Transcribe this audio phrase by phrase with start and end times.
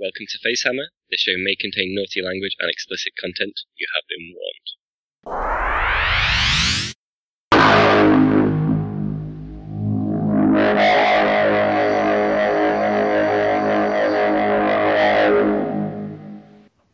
[0.00, 0.86] Welcome to Facehammer.
[1.10, 3.60] This show may contain naughty language and explicit content.
[3.76, 4.70] You have been warned.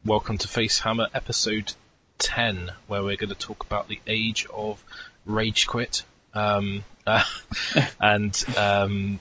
[0.04, 1.74] Welcome to Facehammer episode
[2.18, 4.82] 10, where we're going to talk about the age of
[5.24, 6.02] Rage Quit.
[6.34, 7.22] Um, uh,
[8.00, 9.20] and um,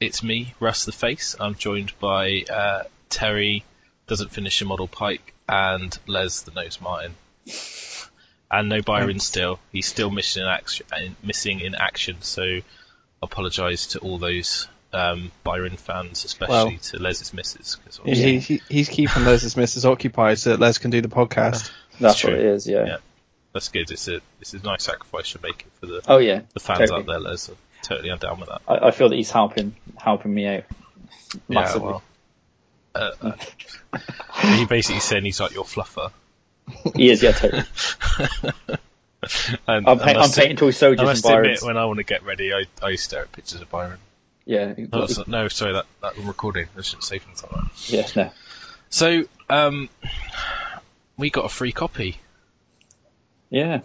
[0.00, 1.34] it's me, Russ the Face.
[1.40, 2.82] I'm joined by uh,
[3.12, 3.64] Terry,
[4.08, 7.14] doesn't finish a model pike, and Les the Nose Martin.
[8.50, 9.58] And no Byron still.
[9.70, 10.86] He's still missing in action,
[11.22, 12.58] missing in action so
[13.22, 17.76] apologise to all those um, Byron fans, especially Well- to Les's missus.
[17.76, 21.08] 'cause He, obviously- he, he's keeping Les's missus occupied so that Les can do the
[21.08, 21.70] podcast.
[22.00, 22.30] That's true.
[22.32, 22.84] what it is, yeah.
[22.86, 22.96] Yeah.
[23.54, 23.90] That's good.
[23.90, 27.00] It's a it's a nice sacrifice you're making for the Oh yeah, the fans totally.
[27.00, 27.48] out there, Les.
[27.50, 28.62] I'm totally I'm down with that.
[28.66, 30.64] I, I feel that he's helping helping me out
[31.50, 31.86] massively.
[31.88, 32.02] Yeah, well,
[32.94, 33.32] uh,
[34.56, 36.10] he basically saying he's like your fluffer.
[36.96, 37.62] He is, yeah, totally.
[39.68, 41.98] And I'm, I pay- I'm painting toy I soldiers and must admit, when I want
[41.98, 43.98] to get ready, I, I stare at pictures of Byron.
[44.46, 46.66] Yeah, No, not- no, sorry, that, that I'm recording.
[46.76, 47.90] I shouldn't say things like that.
[47.92, 48.30] yeah, no.
[48.90, 49.88] So, um,
[51.16, 52.16] we got a free copy.
[53.48, 53.82] Yeah.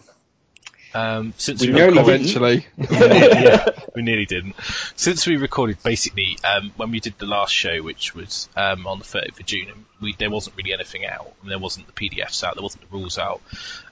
[0.98, 2.68] Um, since We we, nearly recorded, Eventually.
[2.78, 4.56] yeah, we nearly didn't.
[4.96, 8.98] Since we recorded, basically, um, when we did the last show, which was um, on
[8.98, 11.32] the 30th of June, we, there wasn't really anything out.
[11.44, 12.56] And there wasn't the PDFs out.
[12.56, 13.42] There wasn't the rules out.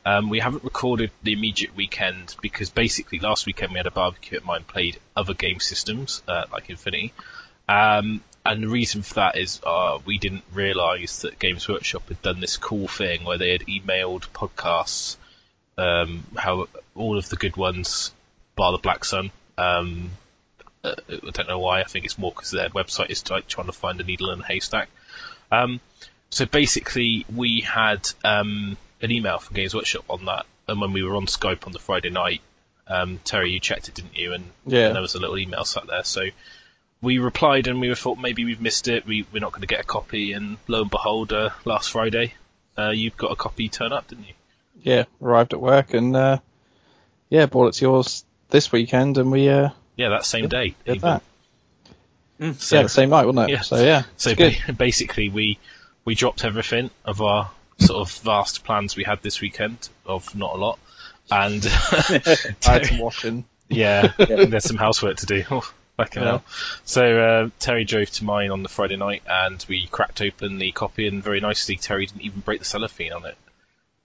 [0.04, 4.40] Um, we haven't recorded the immediate weekend because basically last weekend we had a barbecue
[4.40, 7.14] at mine, played other game systems uh, like Infinity.
[7.70, 12.24] Um, and the reason for that is uh, we didn't realise that Games Workshop had
[12.24, 15.18] done this cool thing where they had emailed podcasts
[15.78, 18.12] um, how all of the good ones,
[18.56, 19.32] bar the Black Sun.
[19.58, 20.12] Um,
[20.84, 21.82] uh, I don't know why.
[21.82, 24.42] I think it's more because their website is like trying to find a needle in
[24.42, 24.90] a haystack.
[25.52, 25.80] Um,
[26.30, 31.04] so basically, we had um, an email from Games Workshop on that, and when we
[31.04, 32.42] were on Skype on the Friday night,
[32.88, 34.34] um, Terry, you checked it, didn't you?
[34.34, 34.88] And, Yeah.
[34.88, 36.04] and there was a little email sat there.
[36.04, 36.26] So
[37.02, 39.06] we replied, and we were thought maybe we've missed it.
[39.06, 42.34] We, we're not going to get a copy, and lo and behold, uh, last Friday,
[42.78, 44.34] uh, you've got a copy turn up, didn't you?
[44.84, 46.40] Yeah, arrived at work and, uh,
[47.30, 50.76] yeah, brought it to yours this weekend and we, uh, Yeah, that same day.
[50.86, 51.02] did even.
[51.10, 51.24] that.
[52.60, 53.54] So, yeah, the same night, wasn't it?
[53.54, 53.62] Yeah.
[53.62, 54.58] So yeah, so good.
[54.68, 55.58] ba- basically, we
[56.04, 57.50] we dropped everything of our
[57.80, 60.78] sort of vast plans we had this weekend of not a lot,
[61.32, 63.46] and I had some washing.
[63.70, 64.46] yeah, Yeah.
[64.46, 65.44] there's some housework to do.
[65.98, 66.28] Fucking Yeah.
[66.30, 66.44] hell.
[66.84, 70.74] So uh, Terry drove to mine on the Friday night, and we cracked open the
[70.74, 73.38] copy, and very nicely, Terry didn't even break the cellophane on it.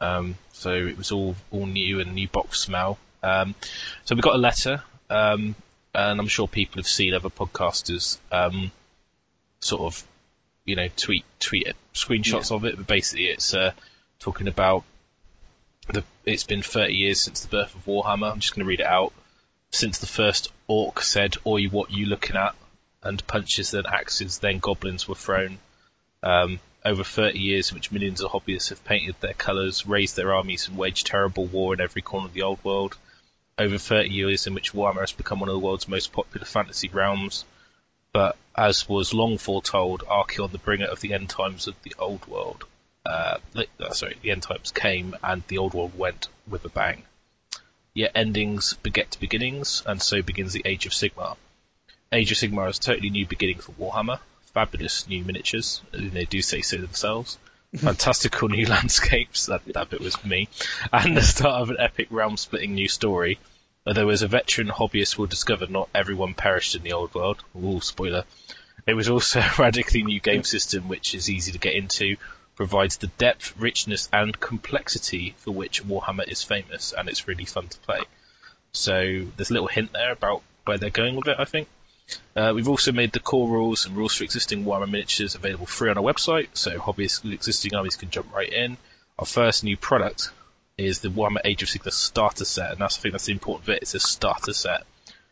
[0.00, 2.98] Um, so it was all all new and new box smell.
[3.22, 3.54] Um,
[4.04, 5.54] so we got a letter, um,
[5.94, 8.70] and I'm sure people have seen other podcasters um,
[9.60, 10.02] sort of,
[10.64, 12.76] you know, tweet tweet it, screenshots of it.
[12.76, 13.72] But basically, it's uh,
[14.18, 14.84] talking about
[15.88, 16.04] the.
[16.24, 18.30] It's been 30 years since the birth of Warhammer.
[18.30, 19.12] I'm just going to read it out.
[19.72, 22.54] Since the first orc said, "Oi, what you looking at?"
[23.02, 25.58] and punches, then axes, then goblins were thrown.
[26.22, 30.34] Um, over 30 years in which millions of hobbyists have painted their colours, raised their
[30.34, 32.96] armies, and waged terrible war in every corner of the old world.
[33.58, 36.88] Over 30 years in which Warhammer has become one of the world's most popular fantasy
[36.88, 37.44] realms.
[38.12, 42.26] But as was long foretold, Archaon, the bringer of the end times of the old
[42.26, 42.64] world,
[43.04, 47.04] uh, uh, sorry, the end times came and the old world went with a bang.
[47.92, 51.36] Yet endings beget beginnings, and so begins the Age of Sigmar.
[52.12, 54.20] Age of Sigmar is a totally new beginning for Warhammer.
[54.52, 57.38] Fabulous new miniatures, they do say so themselves.
[57.76, 60.48] Fantastical new landscapes, that, that bit was me.
[60.92, 63.38] And the start of an epic realm splitting new story.
[63.86, 67.42] Although as a veteran hobbyist will discover not everyone perished in the old world.
[67.56, 68.24] Ooh, spoiler.
[68.86, 72.16] It was also a radically new game system which is easy to get into,
[72.56, 77.68] provides the depth, richness and complexity for which Warhammer is famous, and it's really fun
[77.68, 78.00] to play.
[78.72, 81.68] So there's a little hint there about where they're going with it, I think.
[82.36, 85.90] Uh, we've also made the core rules and rules for existing Warhammer miniatures available free
[85.90, 88.76] on our website, so hobbyists with existing armies can jump right in.
[89.18, 90.30] Our first new product
[90.78, 93.66] is the Warhammer Age of Sigmar starter set, and that's I think that's the important
[93.66, 93.82] bit.
[93.82, 94.84] It's a starter set.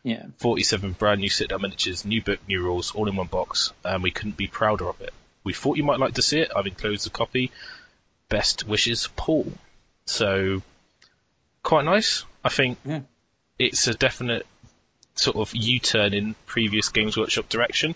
[0.03, 0.25] Yeah.
[0.37, 4.11] 47 brand new sit-down miniatures, new book, new rules, all in one box, and we
[4.11, 5.13] couldn't be prouder of it.
[5.43, 6.51] We thought you might like to see it.
[6.55, 7.51] I've enclosed a copy.
[8.29, 9.51] Best wishes, Paul.
[10.05, 10.61] So,
[11.63, 12.23] quite nice.
[12.43, 13.01] I think Yeah.
[13.57, 14.45] it's a definite
[15.19, 17.95] sort of U-turn in previous Games Workshop direction,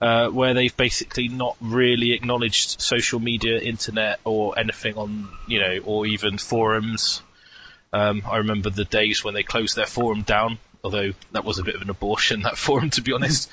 [0.00, 5.78] uh, where they've basically not really acknowledged social media, internet, or anything on, you know,
[5.84, 7.22] or even forums.
[7.92, 11.64] Um, I remember the days when they closed their forum down, although that was a
[11.64, 13.50] bit of an abortion, that forum, to be honest.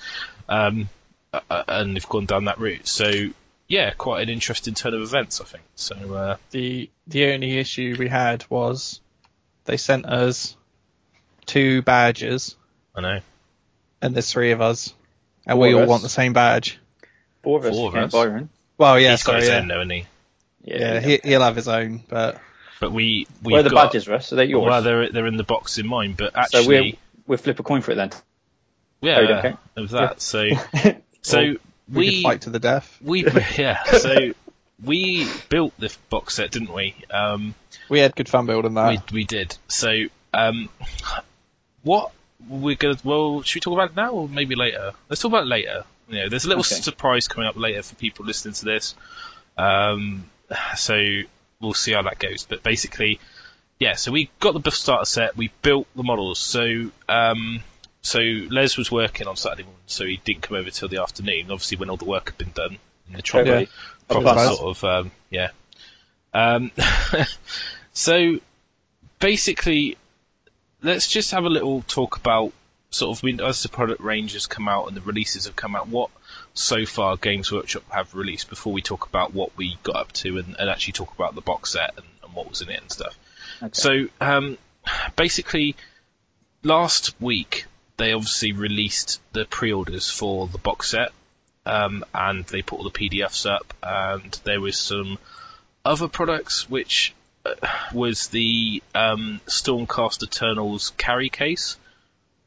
[0.50, 0.90] um,
[1.34, 2.88] uh, uh, and they've gone down that route.
[2.88, 3.12] So
[3.68, 5.64] yeah, quite an interesting turn of events, I think.
[5.76, 9.02] So uh, The the only issue we had was
[9.66, 10.56] they sent us
[11.46, 12.56] two badges,
[12.96, 13.20] I know.
[14.02, 14.94] and there's three of us,
[15.46, 15.90] and Four we all us.
[15.90, 16.80] want the same badge.
[17.44, 17.76] Four of us.
[17.76, 18.12] Four of yeah, us.
[18.12, 18.50] Byron.
[18.78, 20.06] Well, yeah, He's got his yeah, own, though, hasn't he?
[20.64, 22.40] yeah, he, he'll have his own, but
[22.80, 24.34] But we we Where are the got, badges, Russ?
[24.34, 24.66] Are they yours?
[24.70, 27.60] Well, they're they're in the box in mine, but actually, so actually, we'll we'll flip
[27.60, 28.12] a coin for it then.
[29.02, 29.48] yeah, Oh,
[29.78, 30.22] you of that.
[30.22, 30.44] So
[31.22, 31.58] so we,
[31.88, 32.98] we fight to the death.
[33.02, 33.26] we
[33.58, 33.84] yeah.
[33.84, 34.34] So
[34.84, 36.96] we built this box set, didn't we?
[37.12, 37.54] Um,
[37.90, 39.12] We had good fun building that.
[39.12, 39.56] we we did.
[39.68, 39.94] So
[40.34, 40.70] um,
[41.84, 42.12] what
[42.48, 44.94] we're gonna well, should we talk about it now or maybe later?
[45.10, 45.84] Let's talk about it later.
[46.08, 46.76] You know, there's a little Okay.
[46.76, 48.96] surprise coming up later for people listening to this.
[49.58, 50.30] Um,
[50.76, 50.96] so
[51.60, 52.46] we'll see how that goes.
[52.48, 53.20] But basically,
[53.80, 53.94] yeah.
[53.96, 55.36] So we got the starter set.
[55.36, 56.40] We built the models.
[56.40, 57.62] So um,
[58.02, 61.46] so Les was working on Saturday morning, so he didn't come over till the afternoon.
[61.52, 62.78] Obviously, when all the work had been done
[63.08, 63.68] in the trolley Okay.
[64.08, 65.50] proper sort of um, yeah.
[66.34, 66.72] Um,
[67.94, 68.40] so
[69.20, 69.98] basically,
[70.82, 72.54] let's just have a little talk about
[72.90, 75.76] sort of when- as the product range has come out and the releases have come
[75.76, 75.88] out.
[75.88, 76.10] What
[76.54, 80.38] so far Games Workshop have released before we talk about what we got up to
[80.38, 82.92] and, and actually talk about the box set and, and what was in it and
[82.92, 83.18] stuff.
[83.62, 83.72] Okay.
[83.74, 84.58] So um,
[85.16, 85.76] basically,
[86.64, 87.66] last week
[87.98, 91.12] they obviously released the pre-orders for the box set,
[91.66, 95.18] um, and they put all the PDFs up, and there was some
[95.84, 97.14] other products which
[97.94, 101.78] was the um, Stormcast Eternals carry case,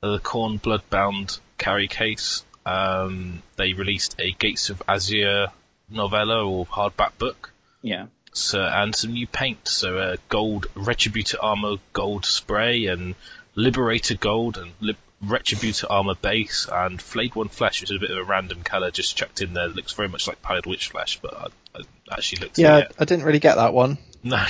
[0.02, 2.44] uh, the Khorne Bloodbound carry case.
[2.66, 5.50] Um, they released a Gates of Azyr
[5.90, 7.50] novella or hardback book
[7.80, 8.06] Yeah.
[8.32, 9.66] so, and some new paint.
[9.66, 13.14] So, uh, gold Retributor armor gold spray and
[13.54, 18.10] Liberator gold and Lib- Retributor armor base and Flayed One flesh, which is a bit
[18.10, 19.64] of a random color just chucked in there.
[19.64, 21.46] It looks very much like Pallid Wych flesh, but I,
[21.80, 22.96] I actually looked yeah, at it.
[23.00, 23.98] I didn't really get that one.
[24.22, 24.44] No,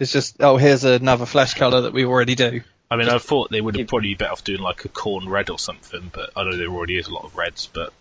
[0.00, 2.62] It's just oh, here's another flesh color that we already do.
[2.90, 5.28] I mean, I thought they would have probably be better off doing like a Khorne
[5.28, 7.92] red or something, but I know there already is a lot of reds, but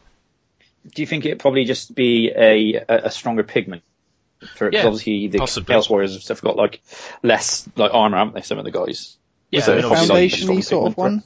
[0.91, 3.83] Do you think it'd probably just be a a, a stronger pigment?
[4.55, 5.73] For Yeah, obviously the possibly.
[5.73, 6.81] Chaos Warriors and stuff got like
[7.21, 8.41] less like armor, haven't they?
[8.41, 9.17] Some of the guys.
[9.51, 11.23] yeah, So I mean, obviously, like, Foundation-y sort of one.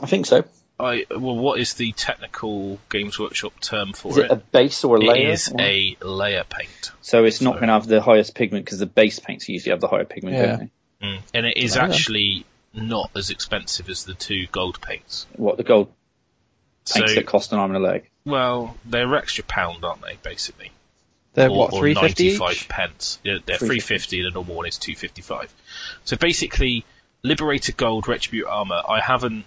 [0.00, 0.44] I think so.
[0.80, 4.24] I, well, what is the technical Games Workshop term for Is it?
[4.26, 5.28] it a base or a layer?
[5.28, 6.92] It is or- a layer paint.
[7.00, 9.70] So it's not so- going to have the highest pigment because the base paints usually
[9.70, 10.46] have the higher pigment, Yeah.
[10.46, 10.58] don't
[11.00, 11.06] they?
[11.06, 11.18] Mm.
[11.34, 12.44] And it is actually
[12.74, 15.26] not as expensive as the two gold paints.
[15.36, 15.92] What the gold
[16.84, 18.08] So, paints that cost an arm and a leg?
[18.24, 20.16] well, they're extra pound, aren't they?
[20.22, 20.70] Basically,
[21.34, 22.36] They're or, what or three fifty
[22.68, 23.18] pence.
[23.24, 23.80] Yeah, they're 350.
[23.80, 24.22] fifty.
[24.22, 25.52] The normal one is two fifty five.
[26.04, 26.84] So basically,
[27.22, 28.80] Liberator Gold Retribute Armor.
[28.88, 29.44] I haven't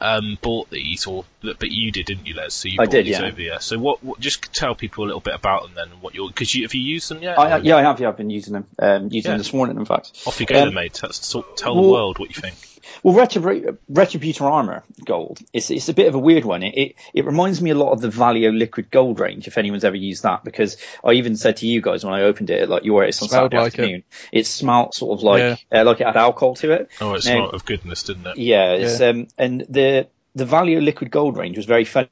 [0.00, 2.52] um, bought these, or but you did, didn't you, Les?
[2.52, 3.26] So you I bought did, these yeah.
[3.26, 3.60] over here.
[3.60, 4.20] So what, what?
[4.20, 6.74] Just tell people a little bit about them then, and what you're because you have
[6.74, 7.38] you used them yet?
[7.38, 7.98] I, yeah, I have.
[8.00, 8.66] Yeah, I've been using them.
[8.78, 9.30] Um, using Yeah.
[9.32, 10.12] them this morning, in fact.
[10.26, 10.94] Off you go, Um, then, mate.
[10.94, 12.56] Tell, tell the well- world what you think.
[13.02, 16.62] Well, Retribu- Retributor Armor Gold, it's, it's a bit of a weird one.
[16.62, 19.84] It, it it reminds me a lot of the Vallejo Liquid Gold range, if anyone's
[19.84, 22.84] ever used that, because I even said to you guys when I opened it, like
[22.84, 23.80] you were, it's on Smelled Saturday like it.
[23.80, 24.02] afternoon.
[24.32, 24.46] It.
[24.46, 26.90] smelled sort of like uh, like it had alcohol to it.
[27.00, 28.38] Oh, it Now- smelled of goodness, didn't it?
[28.38, 32.08] Yeah, it's, um, and the the Vallejo Liquid Gold range was very funny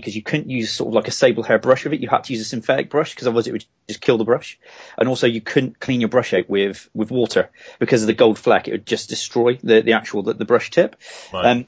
[0.00, 2.00] because you couldn't use sort of like a sable hair brush with it.
[2.00, 4.58] You had to use a synthetic brush because otherwise it would just kill the brush.
[4.98, 8.38] And also you couldn't clean your brush out with, with water because of the gold
[8.38, 8.68] fleck.
[8.68, 10.96] It would just destroy the, the actual, the, the brush tip.
[11.32, 11.46] Right.
[11.46, 11.66] Um,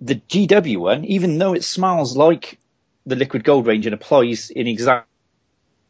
[0.00, 2.58] the GW one, even though it smells like
[3.06, 5.08] the liquid gold range and applies in exact-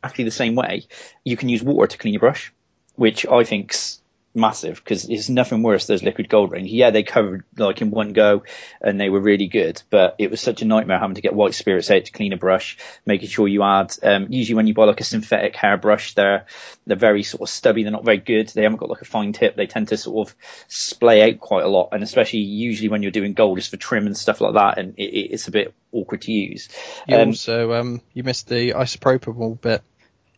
[0.02, 0.86] exactly the same way,
[1.24, 2.52] you can use water to clean your brush,
[2.96, 3.99] which I think's
[4.32, 6.70] massive because it's nothing worse those liquid gold range.
[6.70, 8.44] Yeah, they covered like in one go
[8.80, 11.54] and they were really good, but it was such a nightmare having to get white
[11.54, 14.84] spirits out to clean a brush, making sure you add, um, usually when you buy
[14.84, 16.46] like a synthetic hair brush, they're,
[16.86, 17.82] they're very sort of stubby.
[17.82, 18.48] They're not very good.
[18.48, 19.56] They haven't got like a fine tip.
[19.56, 20.36] They tend to sort of
[20.68, 21.88] splay out quite a lot.
[21.92, 24.78] And especially usually when you're doing gold, just for trim and stuff like that.
[24.78, 26.68] And it, it, it's a bit awkward to use.
[27.08, 29.82] You Um, also um you missed the isopropyl bit.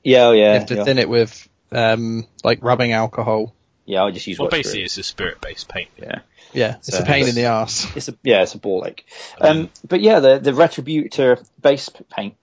[0.02, 0.84] yeah, oh, You yeah, have to yeah.
[0.84, 3.54] thin it with um like rubbing alcohol.
[3.84, 4.84] Yeah, I just use Well, white basically, spirit.
[4.86, 5.90] it's a spirit-based paint.
[6.00, 6.20] Yeah.
[6.52, 7.86] Yeah, it's So a pain in the ass.
[7.96, 9.06] It's a yeah, it's a ball ache.
[9.40, 12.36] Um, but yeah, the the Retributor base paint,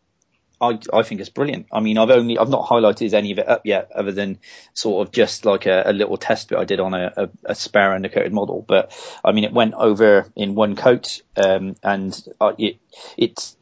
[0.59, 1.67] I I think is brilliant.
[1.71, 4.39] I mean, I've only I've not highlighted any of it up yet, other than
[4.73, 7.55] sort of just like a, a little test bit I did on a, a, a
[7.55, 8.65] spare undercoated model.
[8.67, 8.91] But
[9.23, 12.77] I mean, it went over in one coat, um, and uh, it
[13.15, 13.53] it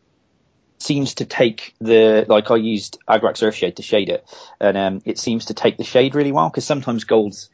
[0.79, 4.25] seems to take the like I used Agrax Earthshade to shade it,
[4.59, 7.49] and um, it seems to take the shade really well because sometimes golds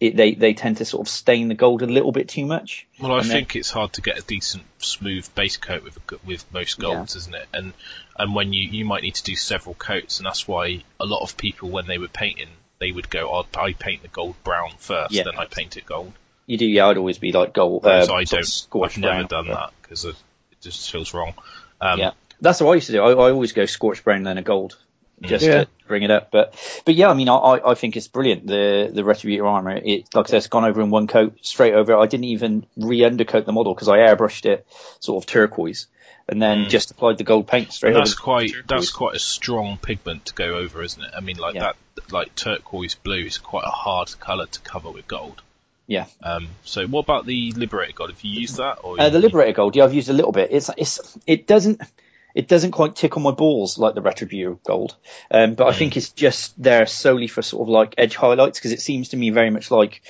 [0.00, 2.86] it, they they tend to sort of stain the gold a little bit too much.
[3.00, 5.98] Well, I And then- think it's hard to get a decent smooth base coat with
[6.24, 7.46] with most golds, isn't it?
[7.52, 7.72] And
[8.16, 11.22] and when you you might need to do several coats, and that's why a lot
[11.22, 14.70] of people when they were painting, they would go, oh, I paint the gold brown
[14.78, 15.24] first, Yeah.
[15.24, 16.12] then I paint it gold.
[16.46, 16.86] You do, yeah.
[16.86, 17.84] I'd always be like gold.
[17.84, 18.66] Uh, I don't.
[18.74, 19.26] I've never brown.
[19.26, 20.14] done that because it
[20.60, 21.34] just feels wrong.
[21.80, 23.02] Um, yeah, that's what I used to do.
[23.02, 24.76] I, I always go scorched brown then a gold,
[25.22, 25.64] just Yeah.
[25.64, 26.30] to bring it up.
[26.30, 26.54] But
[26.84, 28.46] but yeah, I mean, I, I I think it's brilliant.
[28.46, 29.76] The the Retributor armor.
[29.76, 31.96] It like I said, it's gone over in one coat straight over.
[31.96, 34.66] I didn't even re-undercoat the model because I airbrushed it
[35.00, 35.86] sort of turquoise,
[36.28, 36.68] and then Mm.
[36.68, 38.04] just applied the gold paint straight And over.
[38.04, 38.64] that's quite turquoise.
[38.68, 41.10] that's quite a strong pigment to go over, isn't it?
[41.16, 41.72] I mean, like Yeah.
[41.96, 45.42] that, like turquoise blue is quite a hard colour to cover with gold.
[45.86, 46.04] Yeah.
[46.22, 48.10] Um, so what about the Liberator Gold?
[48.10, 48.80] Have you used that?
[48.84, 50.50] Or Uh, the Liberator Gold, yeah, I've used a little bit.
[50.52, 51.80] It's it's it doesn't
[52.34, 54.96] it doesn't quite tickle my balls like the Retributor Gold,
[55.30, 58.72] um, but I think it's just there solely for sort of like edge highlights because
[58.72, 60.02] it seems to me very much like.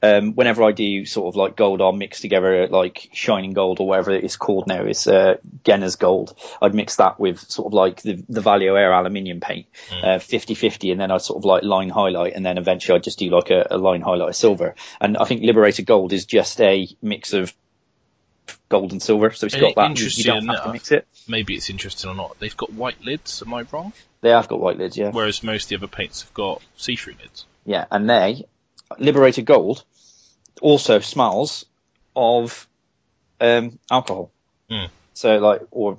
[0.00, 3.88] Um, whenever I do sort of like gold, I'll mix together like shining gold or
[3.88, 4.84] whatever it's called now.
[4.84, 6.38] It's uh, Gehenna's gold.
[6.62, 10.92] I'd mix that with sort of like the, the Vallejo Air aluminium paint, uh, 50-50,
[10.92, 13.50] and then I'd sort of like line highlight, and then eventually I'd just do like
[13.50, 14.76] a, a line highlight of silver.
[15.00, 17.52] And I think Liberator Gold is just a mix of
[18.68, 19.98] gold and silver, so it's Uh, got that.
[19.98, 21.06] You, you don't have to mix it.
[21.26, 22.38] maybe it's interesting or not.
[22.38, 23.42] They've got white lids.
[23.42, 23.92] Am I wrong?
[24.20, 27.14] They have got white lids, yeah, Whereas most of the other paints have got see-through
[27.22, 27.46] lids.
[27.64, 28.44] yeah, and they
[28.98, 29.84] Liberated Gold
[30.60, 31.64] also smells
[32.16, 32.66] of
[33.40, 34.30] um, alcohol.
[34.70, 34.86] Hmm.
[35.14, 35.98] So like or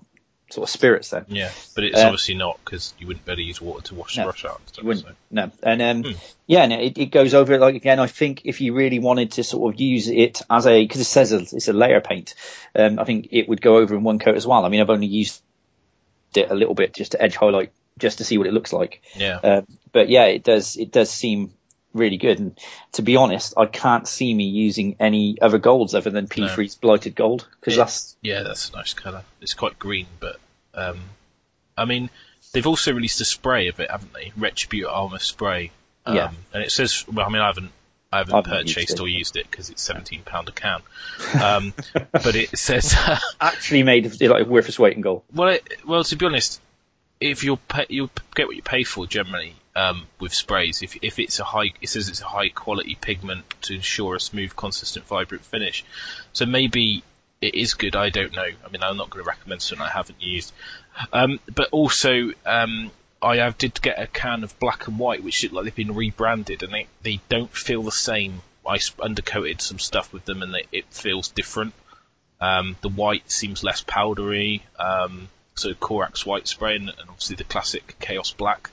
[0.51, 1.25] sort of spirits then.
[1.27, 4.21] Yeah, but it's Uh, obviously not because you wouldn't better use water to wash the
[4.21, 4.61] No, brush out.
[4.67, 5.05] Stuff, You wouldn't.
[5.05, 5.13] so.
[5.31, 5.51] No.
[5.63, 6.17] And um, Hmm.
[6.47, 7.99] yeah, and it, it goes over it like again.
[7.99, 11.05] I think if you really wanted to sort of use it as a because it
[11.05, 12.33] says it's a layer paint,
[12.75, 14.65] um, I think it would go over in one coat as well.
[14.65, 15.41] I mean, I've only used
[16.35, 19.01] it a little bit just to edge highlight, just to see what it looks like.
[19.15, 19.37] Yeah.
[19.43, 20.77] Uh, but yeah, it does.
[20.77, 21.53] It does seem
[21.93, 22.39] really good.
[22.39, 22.59] And
[22.93, 27.15] to be honest, I can't see me using any other golds other than P3's blighted
[27.15, 29.23] gold because that's Yeah, that's a nice colour.
[29.41, 30.37] It's quite green, but
[30.73, 30.99] um,
[31.77, 32.09] I mean,
[32.53, 34.31] they've also released a spray of it, haven't they?
[34.37, 35.71] Retributor Armor Spray.
[36.05, 36.31] Um, Yeah.
[36.53, 37.71] And it says, well, I mean, I haven't,
[38.11, 38.99] I haven't I've not purchased it.
[38.99, 40.81] or used it because it's seventeen pound a can.
[41.43, 41.73] Um,
[42.11, 42.95] but it says,
[43.41, 45.23] actually made of, like worth its weight in gold.
[45.33, 46.59] well, it, well, to be honest,
[47.19, 50.81] if you'll pay, you'll get what you pay for generally um, with sprays.
[50.81, 54.19] If if it's a high, it says it's a high quality pigment to ensure a
[54.19, 55.85] smooth, consistent, vibrant finish.
[56.33, 57.03] So maybe
[57.41, 57.95] it is good.
[57.95, 58.41] I don't know.
[58.65, 60.51] I mean, I'm not going to recommend something I haven't used.
[61.13, 65.43] Um, but also, um, I have did get a can of black and white, which
[65.43, 68.41] look like they've been rebranded, and they they don't feel the same.
[68.67, 71.73] I undercoated some stuff with them, and they, it feels different.
[72.41, 74.63] Um, the white seems less powdery.
[74.77, 78.69] Um, so Corax white spray, and, and obviously the classic Chaos Black.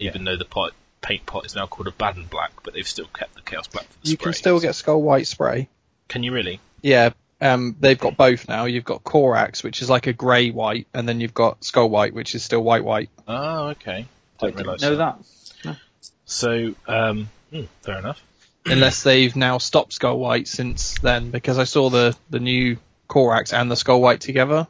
[0.00, 3.34] Even though the pot, paint pot is now called Abaddon Black, but they've still kept
[3.34, 4.24] the Chaos Black for the You spray.
[4.24, 5.68] can still get Skull White spray.
[6.08, 6.58] Can you really?
[6.82, 8.64] Yeah, um, they've got both now.
[8.64, 12.14] You've got Corax, which is like a grey white, and then you've got Skull White,
[12.14, 13.10] which is still white white.
[13.28, 13.92] Oh, okay.
[13.92, 14.06] I
[14.40, 15.18] Don't didn't realise know that.
[15.64, 15.76] that.
[16.24, 18.22] So, um, hmm, fair enough.
[18.66, 22.76] Unless they've now stopped Skull White since then, because I saw the the new
[23.08, 24.66] Corax and the Skull White together.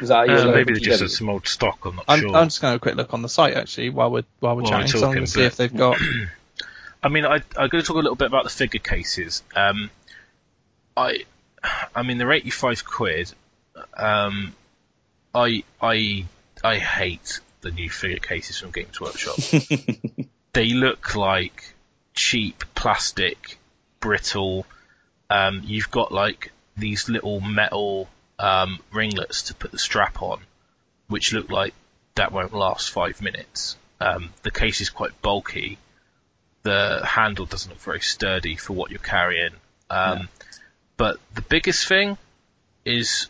[0.00, 1.10] Was that Uh, maybe they just GW?
[1.10, 1.78] some old stock.
[1.84, 2.36] I'm not I'm, sure.
[2.36, 4.56] I'm just going to have a quick look on the site actually while we're while
[4.56, 4.88] we're While we're chatting.
[4.88, 5.98] so I'm talking, going to see if they've got.
[7.02, 9.42] I mean, I, I'm going to talk a little bit about the figure cases.
[9.54, 9.90] Um,
[10.96, 11.24] I,
[11.94, 13.32] I mean, they're 85 quid.
[13.94, 14.54] Um,
[15.34, 16.24] I, I,
[16.62, 19.36] I hate the new figure cases from Games Workshop.
[20.54, 21.74] they look like
[22.14, 23.58] cheap plastic,
[24.00, 24.64] brittle.
[25.28, 30.40] Um, you've got like these little metal um, ringlets to put the strap on,
[31.08, 31.74] which look like
[32.14, 33.76] that won't last five minutes.
[34.00, 35.78] Um, the case is quite bulky
[36.64, 39.52] the handle doesn't look very sturdy for what you're carrying.
[39.88, 40.28] Um,
[40.96, 42.16] But the biggest thing
[42.84, 43.28] is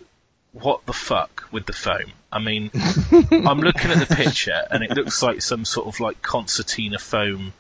[0.52, 2.12] what the fuck with the foam.
[2.32, 2.70] I mean,
[3.30, 7.52] I'm looking at the picture and it looks like some sort of like concertina foam.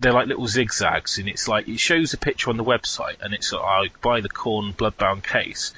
[0.00, 3.32] They're like little zigzags, and it's like it shows a picture on the website, and
[3.34, 5.72] it's like I buy the Khorne Bloodbound case,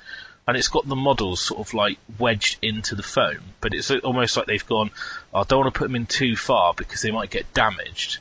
[0.46, 4.36] and it's got the models sort of like wedged into the foam, but it's almost
[4.36, 4.90] like they've gone,
[5.32, 8.18] "Oh, I don't want to put them in too far because they might get damaged.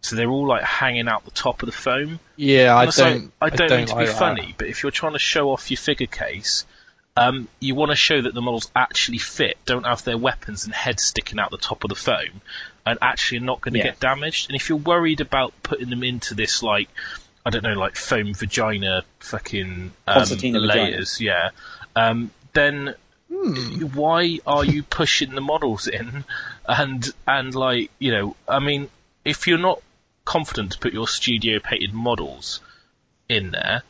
[0.00, 2.20] So they're all like hanging out the top of the foam.
[2.36, 3.32] Yeah, I it's like, don't.
[3.40, 4.18] I don't, mean to be like that.
[4.18, 6.64] funny, but if you're trying to show off your figure case,
[7.16, 10.74] um, you want to show that the models actually fit, don't have their weapons and
[10.74, 12.40] heads sticking out the top of the foam,
[12.84, 13.86] and actually are not going to Yeah.
[13.86, 14.48] get damaged.
[14.48, 16.88] And if you're worried about putting them into this like,
[17.46, 20.90] I don't know, like foam vagina fucking um, Concertina vagina.
[20.90, 21.50] layers, yeah,
[21.94, 22.94] um, then
[23.28, 26.24] why are you pushing the models in
[26.68, 28.88] and and like you know i mean
[29.24, 29.82] if you're not
[30.26, 32.60] confident to put your studio painted models
[33.28, 33.82] in there,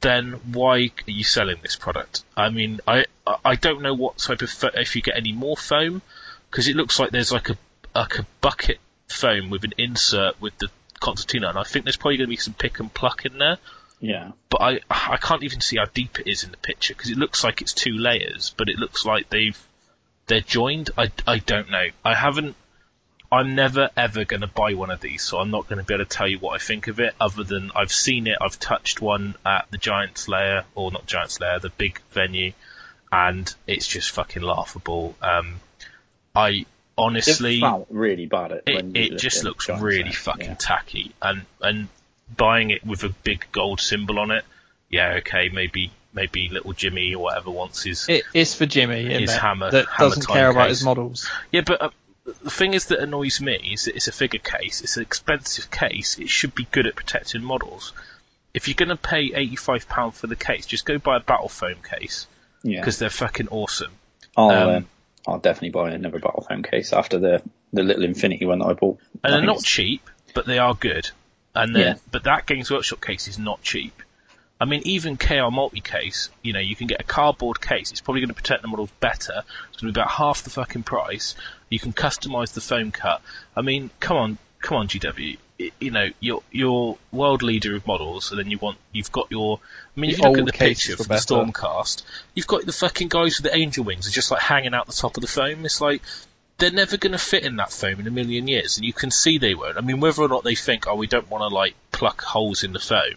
[0.00, 2.22] then why are you selling this product?
[2.36, 3.06] I mean, I
[3.44, 6.02] I don't know what type of fo- if you get any more foam
[6.50, 7.56] because it looks like there's like a
[7.94, 8.78] like a bucket
[9.08, 10.68] foam with an insert with the
[11.00, 13.58] concertina, and I think there's probably going to be some pick and pluck in there.
[14.00, 14.32] Yeah.
[14.48, 17.18] But I I can't even see how deep it is in the picture because it
[17.18, 19.58] looks like it's two layers, but it looks like they've
[20.26, 20.90] they're joined.
[20.96, 21.88] I I don't know.
[22.04, 22.54] I haven't.
[23.30, 25.94] I'm never ever going to buy one of these, so I'm not going to be
[25.94, 27.14] able to tell you what I think of it.
[27.20, 31.34] Other than I've seen it, I've touched one at the Giants Slayer, or not Giants
[31.34, 32.52] Slayer, the big venue,
[33.12, 35.14] and it's just fucking laughable.
[35.20, 35.60] Um,
[36.34, 36.64] I
[36.98, 40.12] honestly, it really bad at it, when you it looked just looks really there.
[40.12, 40.54] fucking Yeah.
[40.58, 41.88] tacky, and and
[42.36, 44.44] buying it with a big gold symbol on it,
[44.90, 49.20] yeah, okay, maybe maybe little Jimmy or whatever wants his It is for Jimmy, isn't
[49.20, 51.30] His hammer- that hammer doesn't time care about his models.
[51.52, 51.90] Yeah, but uh,
[52.42, 54.80] the thing is that annoys me is that it's a figure case.
[54.82, 56.18] It's an expensive case.
[56.18, 57.92] It should be good at protecting models.
[58.54, 61.76] If you're going to pay £85 for the case, just go buy a battle foam
[61.88, 62.26] case
[62.62, 62.80] Yeah.
[62.80, 63.92] because they're fucking awesome.
[64.36, 64.80] I'll, um, uh,
[65.26, 68.72] I'll definitely buy another battle foam case after the the little Infinity one that I
[68.74, 68.98] bought.
[69.24, 71.10] And I they're not it's- cheap, but they are good.
[71.54, 71.94] And then, Yeah.
[72.10, 74.02] but that Games Workshop case is not cheap.
[74.60, 77.90] I mean, even KR multi case, you know, you can get a cardboard case.
[77.90, 79.42] It's probably going to protect the models better.
[79.70, 81.34] It's going to be about half the fucking price.
[81.68, 83.22] You can customize the foam cut.
[83.56, 85.36] I mean, come on, come on, GW.
[85.58, 89.58] You know, you're you're world leader of models, and then you want you've got your.
[89.96, 91.14] I mean, The if you look at the picture from the.
[91.14, 92.02] Stormcast,
[92.34, 94.92] you've got the fucking guys with the angel wings are just like hanging out the
[94.92, 95.64] top of the foam.
[95.64, 96.02] It's like
[96.58, 99.10] they're never going to fit in that foam in a million years, and you can
[99.10, 99.76] see they won't.
[99.76, 102.62] I mean, whether or not they think, oh, we don't want to like pluck holes
[102.62, 103.16] in the foam,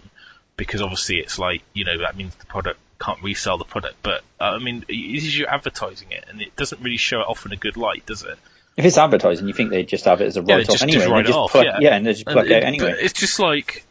[0.57, 3.95] because obviously it's like you know that means the product can't resell the product.
[4.01, 7.27] But uh, I mean, it is you're advertising it, and it doesn't really show it
[7.27, 8.37] off in a good light, does it?
[8.77, 10.83] If it's advertising, you think they'd just have it as a Yeah, write just- off
[10.83, 10.99] anyway.
[10.99, 11.95] just write they it just off, pluck, yeah.
[11.95, 12.95] and they just And pluck it- anyway.
[12.99, 13.85] It's just like,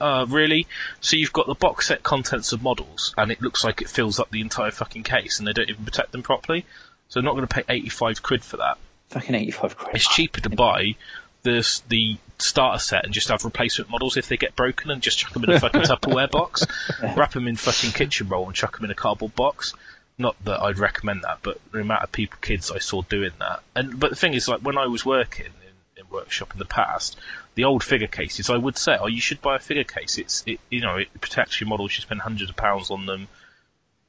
[0.00, 0.66] uh, really?
[1.00, 4.18] So you've got the box set contents of models, and it looks like it fills
[4.18, 6.64] up the entire fucking case, and they don't even protect them properly.
[7.08, 8.78] So they're not going to pay 85 quid for that.
[9.10, 9.96] Fucking 85 quid.
[9.96, 10.96] It's cheaper to buy
[11.42, 15.18] the the starter set and just have replacement models if they get broken and just
[15.18, 16.66] chuck them in a fucking Tupperware box,
[17.14, 19.74] wrap them in fucking kitchen roll and chuck them in a cardboard box.
[20.16, 23.62] Not that I'd recommend that, but the amount of people, kids I saw doing that.
[23.74, 26.64] And but the thing is, like when I was working in, in workshop in the
[26.64, 27.18] past,
[27.56, 30.18] the old figure cases, I would say, oh, you should buy a figure case.
[30.18, 31.96] It's it, you know, it protects your models.
[31.96, 33.28] You spend hundreds of pounds on them,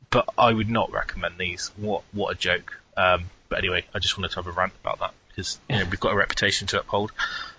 [0.09, 1.71] but I would not recommend these.
[1.77, 2.79] What what a joke.
[2.95, 5.85] Um, but anyway, I just wanted to have a rant about that because you know
[5.85, 7.11] we've got a reputation to uphold.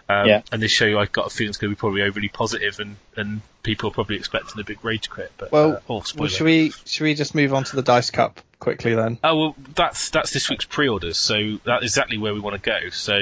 [0.09, 0.42] Um, Yeah.
[0.53, 2.97] And this show, I've got a feeling it's going to be probably overly positive, and,
[3.16, 5.33] and people are probably expecting a big rage quit.
[5.37, 8.11] But Well, uh, oh, Well, should we should we just move on to the dice
[8.11, 9.19] cup quickly then?
[9.25, 12.90] Oh well, that's that's this week's pre-orders, so that's exactly where we want to go.
[12.90, 13.19] So,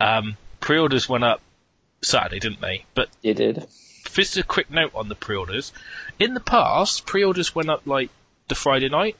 [0.00, 1.40] um, pre-orders went up
[2.02, 2.84] Saturday, didn't they?
[2.94, 3.66] But You did.
[4.12, 5.72] just a quick note on the pre-orders.
[6.18, 8.10] In the past, pre-orders went up like
[8.48, 9.16] the Friday night,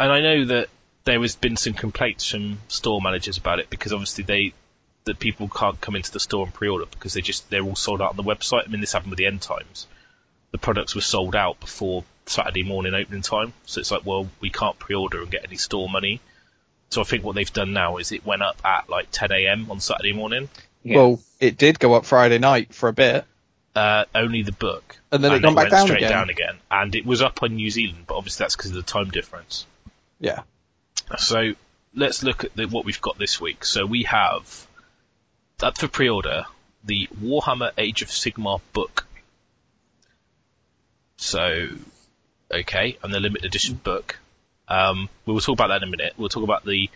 [0.00, 0.68] and I know that
[1.04, 4.52] there has been some complaints from store managers about it because obviously they
[5.08, 8.00] that people can't come into the store and pre-order because they just they're all sold
[8.00, 8.64] out on the website.
[8.66, 9.86] I mean, this happened with the end times.
[10.52, 14.50] The products were sold out before Saturday morning opening time, so it's like, well, we
[14.50, 16.20] can't pre-order and get any store money.
[16.90, 19.70] So I think what they've done now is it went up at like 10 a.m.
[19.70, 20.48] on Saturday morning.
[20.82, 20.96] Yeah.
[20.96, 23.24] Well, it did go up Friday night for a bit,
[23.74, 26.10] Uh, only the book, and then it and gone back went down straight again.
[26.10, 26.56] down again.
[26.70, 29.66] And it was up on New Zealand, but obviously that's because of the time difference.
[30.18, 30.42] Yeah.
[31.18, 31.52] So
[31.94, 33.64] let's look at the, what we've got this week.
[33.64, 34.66] So we have
[35.62, 36.44] up for pre-order
[36.84, 39.06] the Warhammer Age of Sigmar book.
[41.16, 41.68] So
[42.50, 44.18] okay, and the limited edition book.
[44.68, 46.14] Um, we will talk about that in a minute.
[46.16, 46.90] We'll talk about the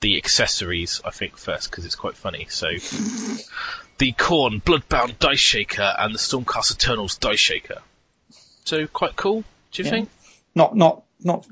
[0.00, 2.46] the accessories, I think, first because it's quite funny.
[2.50, 2.66] So
[3.98, 7.80] the Khorne Bloodbound Dice Shaker and the Stormcast Eternals Dice Shaker.
[8.64, 9.44] So quite cool.
[9.72, 9.90] Do you Yeah.
[9.90, 10.10] think?
[10.54, 11.46] Not not not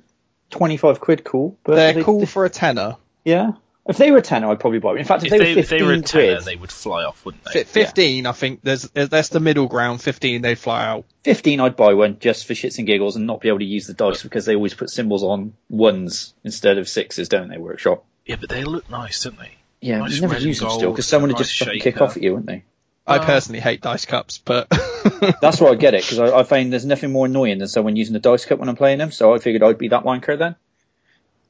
[0.50, 2.96] 25 quid cool, but They're they- cool they- for a tenner.
[3.24, 3.52] yeah.
[3.88, 4.98] If they were a tenner, I'd probably buy it.
[4.98, 6.56] In fact, if, If they, they, were if 15 they were a tenner, quid, they
[6.56, 7.64] would fly off, wouldn't they?
[7.64, 8.60] Fi- Fifteen, I think.
[8.62, 10.00] There's that's the middle ground.
[10.02, 11.06] Fifteen, they'd fly out.
[11.24, 13.86] 15 I'd buy one just for shits and giggles and not be able to use
[13.86, 18.04] the dice because they always put symbols on ones instead of sixes, don't they, Workshop?
[18.26, 19.56] Yeah, but they look nice, don't they?
[19.80, 22.00] Yeah, Nice you never red use them still because someone would nice just fucking kick
[22.02, 22.64] off at you, wouldn't they?
[23.06, 24.68] I Uh, personally hate dice cups, but
[25.40, 27.96] That's why I get it because I, I find there's nothing more annoying than someone
[27.96, 29.10] using the dice cup when I'm playing them.
[29.10, 30.54] So I figured I'd be that wanker then.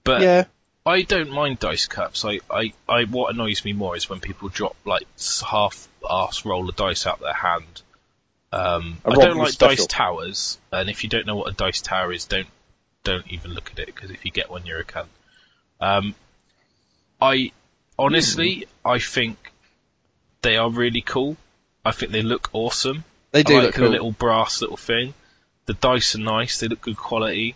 [0.04, 0.44] But yeah,
[0.90, 2.24] I don't mind dice cups.
[2.24, 6.76] I, I, I, what annoys me more is when people drop like half-ass roll of
[6.76, 7.82] dice out their hand.
[8.52, 9.76] Um, I don't like special.
[9.76, 12.48] dice towers, and if you don't know what a dice tower is, don't
[13.04, 15.06] don't even look at it because if you get one, you're a cunt.
[15.80, 16.14] Um,
[17.20, 17.52] I
[17.98, 19.52] honestly, I think
[20.42, 21.36] they are really cool.
[21.84, 23.04] I think they look awesome.
[23.30, 23.88] They do I like look cool.
[23.88, 25.14] little brass little thing.
[25.66, 26.58] The dice are nice.
[26.58, 27.54] They look good quality.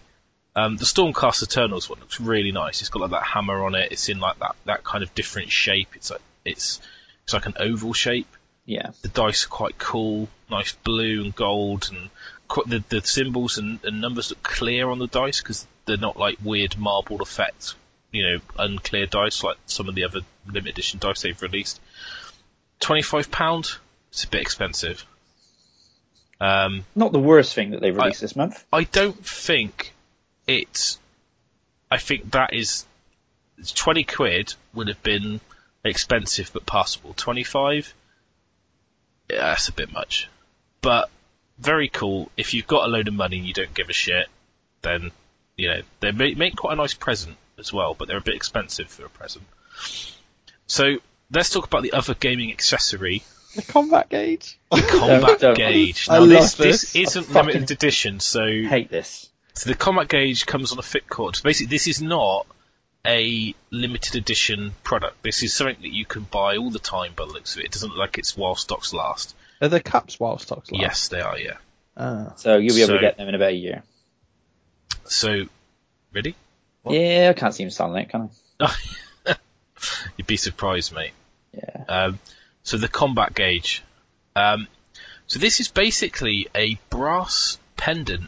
[0.57, 2.81] Um, the Stormcast Eternals one looks really nice.
[2.81, 3.91] It's got like that hammer on it.
[3.93, 5.89] It's in like that, that kind of different shape.
[5.95, 6.81] It's like it's
[7.25, 8.29] it's like an oval shape.
[8.65, 8.91] Yeah.
[9.03, 12.09] The dice are quite cool, nice blue and gold, and
[12.49, 16.17] qu- the the symbols and, and numbers look clear on the dice because they're not
[16.17, 17.75] like weird marbled effect,
[18.13, 21.81] you know, unclear dice like some of the other limited edition dice they've released.
[22.79, 23.73] Twenty five pound.
[24.11, 25.05] It's a bit expensive.
[26.41, 28.65] Um, Not the worst thing that they've released this month.
[28.73, 29.94] I don't think
[30.47, 30.99] it's.
[31.91, 32.87] I think that is
[33.75, 35.41] twenty quid would have been
[35.85, 37.15] expensive but passable.
[37.15, 37.93] Twenty five,
[39.31, 40.29] yeah, that's a bit much,
[40.81, 41.11] but
[41.59, 42.31] very cool.
[42.37, 44.27] If you've got a load of money and you don't give a shit,
[44.83, 45.11] then
[45.57, 48.35] you know they make, make quite a nice present as well, but they're a bit
[48.35, 49.45] expensive for a present.
[50.67, 50.97] So
[51.33, 53.23] let's talk about the other gaming accessory
[53.55, 54.59] The combat gauge.
[54.71, 56.09] The combat gauge.
[56.09, 56.93] Now, this, love this.
[56.93, 59.29] this isn't limited edition, so Hate this.
[59.55, 61.39] So the combat gauge comes on a fit cord.
[61.43, 62.47] Basically, this is not
[63.07, 65.23] a limited edition product.
[65.23, 67.67] This is something that you can buy all the time by the looks of it.
[67.67, 69.35] It doesn't look like it's while stocks last.
[69.61, 70.81] Are the cups while stocks last?
[70.81, 71.57] Yes, they are, yeah.
[71.97, 72.33] Ah.
[72.37, 73.83] So you'll be able So- to get them in about a year.
[75.05, 75.45] So,
[76.15, 76.35] ready?
[76.83, 76.95] What?
[76.95, 78.75] Yeah, I can't see him selling it, can I?
[80.17, 81.13] You'd be surprised, mate.
[81.53, 81.85] Yeah.
[81.89, 82.19] Um,
[82.63, 83.83] so the combat gauge.
[84.35, 84.67] Um,
[85.27, 88.25] so this is basically a brass pendant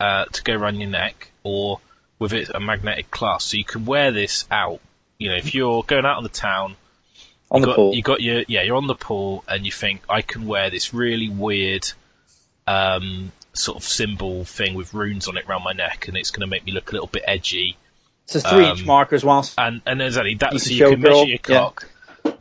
[0.00, 1.80] uh, to go around your neck, or
[2.18, 3.50] with it a magnetic clasp.
[3.50, 4.80] So you can wear this out.
[5.18, 6.76] You know, if you're going out on the town,
[7.50, 7.94] On you the got, pool.
[7.94, 10.94] You got your yeah, you're on the pool, and you think I can wear this
[10.94, 11.86] really weird,
[12.66, 16.42] um, sort of symbol thing with runes on it around my neck, and it's going
[16.42, 17.76] to make me look a little bit edgy.
[18.24, 21.00] It's a three inch um, markers whilst And and exactly that, You so you can
[21.00, 21.82] measure your cock.
[21.82, 21.89] Yeah,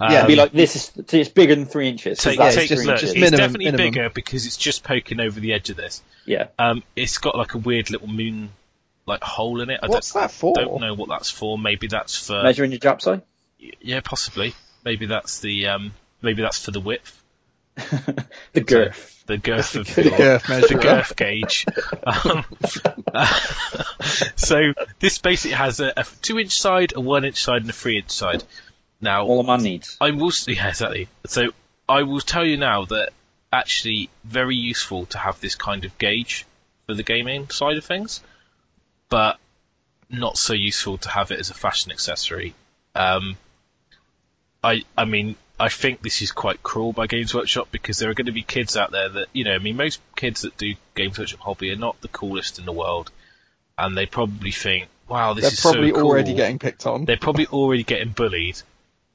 [0.01, 2.19] Um, be like this is it's bigger than three inches.
[2.19, 3.31] 'cause Take, that's take, just- three look, just it's inches.
[3.31, 3.91] minimum- definitely minimum.
[3.91, 6.01] bigger because it's just poking over the edge of this.
[6.25, 6.47] Yeah.
[6.57, 8.49] Um, it's got like a weird little moon
[9.05, 9.79] like hole in it.
[9.83, 10.53] I What's don't, that for?
[10.55, 11.57] don't know what that's for.
[11.57, 13.23] Maybe that's for Measuring your jap side.
[13.81, 14.53] yeah, possibly.
[14.85, 17.21] Maybe that's the um, maybe that's for the width,
[18.53, 19.23] the girth.
[19.25, 21.65] the girth of The your, girth the girth gauge.
[22.05, 22.45] Um,
[24.35, 27.73] so this basically has a, a two inch side, a one inch side, and a
[27.73, 28.43] three inch side.
[29.01, 29.97] Now All a man needs.
[30.01, 31.07] I will yeah exactly.
[31.25, 31.49] So
[31.87, 33.09] I will tell you now that
[33.51, 36.45] actually very useful to have this kind of gauge
[36.85, 38.21] for the gaming side of things,
[39.09, 39.37] but
[40.09, 42.53] not so useful to have it as a fashion accessory.
[42.95, 43.37] Um,
[44.63, 48.13] I I mean I think this is quite cruel by Games Workshop because there are
[48.13, 50.73] going to be kids out there that you know I mean most kids that do
[50.95, 53.11] Games Workshop hobby are not the coolest in the world,
[53.77, 56.07] and they probably think wow this They're is probably so cool.
[56.07, 57.05] already getting picked on.
[57.05, 58.61] They're probably already getting bullied.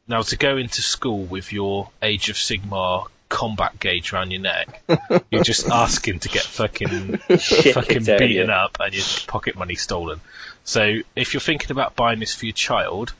[0.06, 4.82] Now to go into school with your Age of Sigmar combat gauge around your neck,
[5.30, 8.52] you're just asking to get fucking fucking kicked out of beaten you.
[8.52, 10.20] up and your pocket money stolen.
[10.64, 13.12] So if you're thinking about buying this for your child,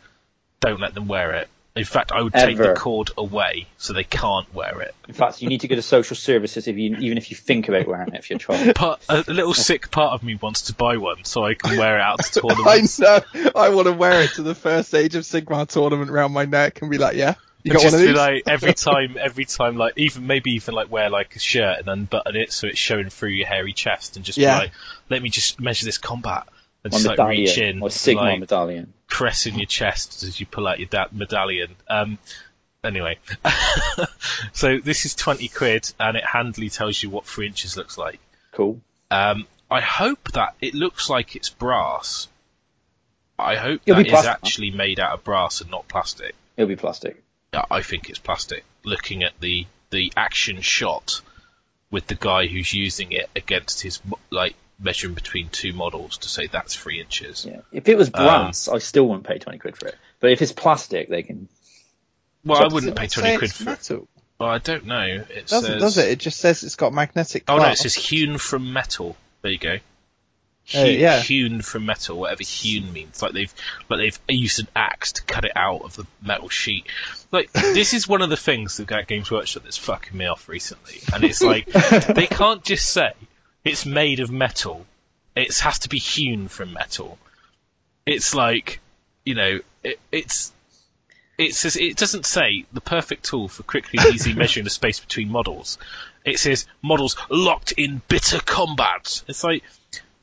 [0.60, 1.48] don't let them wear it.
[1.76, 4.94] In fact, I would take the cord away so they can't wear it.
[5.08, 7.68] In fact, you need to go to social services if you even if you think
[7.68, 8.76] about wearing it for your child.
[8.78, 11.96] But a little sick part of me wants to buy one so I can wear
[11.98, 13.00] it out to tournaments.
[13.00, 13.44] I tournaments.
[13.44, 13.50] know.
[13.56, 16.80] I want to wear it to the first Age of Sigmar tournament around my neck
[16.80, 17.34] and be like, yeah,
[17.64, 18.16] you got just one of be these.
[18.20, 21.88] like every time, every time, like even maybe even like wear like a shirt and
[21.88, 24.54] unbutton it so it's showing through your hairy chest, and just Yeah.
[24.54, 24.72] be like,
[25.10, 26.46] let me just measure this combat,
[26.84, 28.92] and just like reach in, or Sigmar like medallion.
[29.14, 31.76] Pressing your chest as you pull out your da- medallion.
[31.88, 32.18] Um,
[32.82, 33.16] anyway,
[34.52, 38.18] so this is twenty quid, and it handily tells you what three inches looks like.
[38.50, 38.80] Cool.
[39.12, 42.26] Um, I hope that it looks like it's brass.
[43.38, 46.34] I hope It'll that be actually made out of brass and not plastic.
[46.56, 47.22] It'll be plastic.
[47.52, 48.64] Yeah, I think it's plastic.
[48.84, 51.20] Looking at the the action shot
[51.92, 54.00] with the guy who's using it against his
[54.30, 57.44] like measuring between two models to say that's three inches.
[57.46, 57.60] Yeah.
[57.72, 59.96] If it was Um, brass, I still wouldn't pay twenty quid for it.
[60.20, 61.48] But if it's plastic, they can.
[62.44, 63.66] Well, So I wouldn't pay twenty quid it's for it.
[63.66, 64.08] metal?
[64.38, 65.02] Well, I don't know.
[65.30, 66.08] It Doesn't says, does it?
[66.10, 67.44] It just says it's got magnetic.
[67.48, 67.82] Oh no, it clasp.
[67.82, 69.16] says hewn from metal.
[69.42, 69.74] There you go.
[69.74, 69.78] Uh,
[70.84, 71.20] Hewn, yeah.
[71.20, 73.20] hewn from metal, whatever hewn means.
[73.20, 73.52] Like they've,
[73.90, 76.86] like they've used an axe to cut it out of the metal sheet.
[77.30, 81.00] Like this is one of the things that Games Workshop that's fucking me off recently.
[81.12, 81.66] And it's like
[82.14, 83.12] they can't just say
[83.64, 84.86] it's made of metal.
[85.34, 87.18] It has to be hewn from metal.
[88.06, 88.80] It's like,
[89.24, 90.52] you know, it, it's.
[91.36, 95.00] It says it doesn't say the perfect tool for quickly and easily measuring the space
[95.00, 95.78] between models.
[96.24, 99.24] It says models locked in bitter combat.
[99.26, 99.64] It's like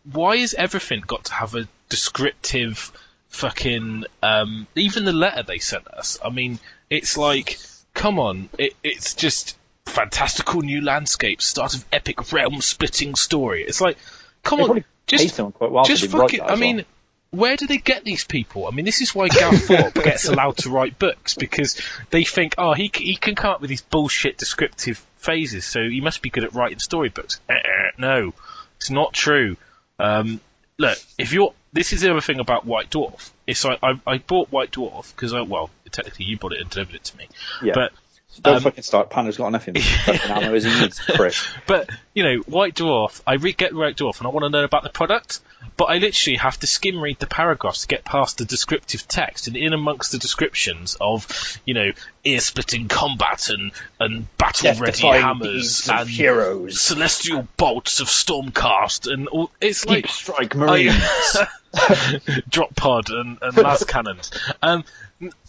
[0.03, 2.91] why has everything got to have a descriptive
[3.29, 7.57] fucking um even the letter they sent us i mean it's like
[7.93, 9.57] come on it, it's just
[9.91, 13.63] fantastical new landscape, start of epic realm splitting story.
[13.63, 13.97] It's like,
[14.43, 16.41] come They on, just someone quite well just fucking.
[16.41, 16.57] I as well.
[16.57, 16.85] mean,
[17.31, 18.67] where do they get these people?
[18.67, 22.55] I mean, this is why Gav Thorpe gets allowed to write books because they think,
[22.57, 26.29] oh, he he can come up with these bullshit descriptive phases, so he must be
[26.29, 27.39] good at writing storybooks.
[27.49, 28.33] Uh-uh, no,
[28.77, 29.57] it's not true.
[29.99, 30.41] Um,
[30.77, 33.31] look, if you're this is the other thing about White Dwarf.
[33.47, 36.69] It's like I, I bought White Dwarf because I well, technically you bought it and
[36.69, 37.27] delivered it to me,
[37.63, 37.73] yeah.
[37.73, 37.93] but
[38.39, 39.09] Don't um, fucking start.
[39.09, 40.99] Panda's got enough in fucking ammo as he needs.
[40.99, 41.33] Prick.
[41.67, 44.63] But you know, White Dwarf, I re- get White Dwarf, and I want to know
[44.63, 45.41] about the product.
[45.77, 49.47] But I literally have to skim read the paragraphs to get past the descriptive text,
[49.47, 51.91] and in amongst the descriptions of, you know,
[52.23, 56.79] ear-splitting combat and and battle-ready hammers and heroes.
[56.79, 61.37] celestial bolts of Stormcast, and all, it's Deep like strike marines.
[62.49, 64.31] drop pod and, and las cannons.
[64.61, 64.83] Um,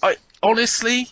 [0.03, 1.09] I honestly,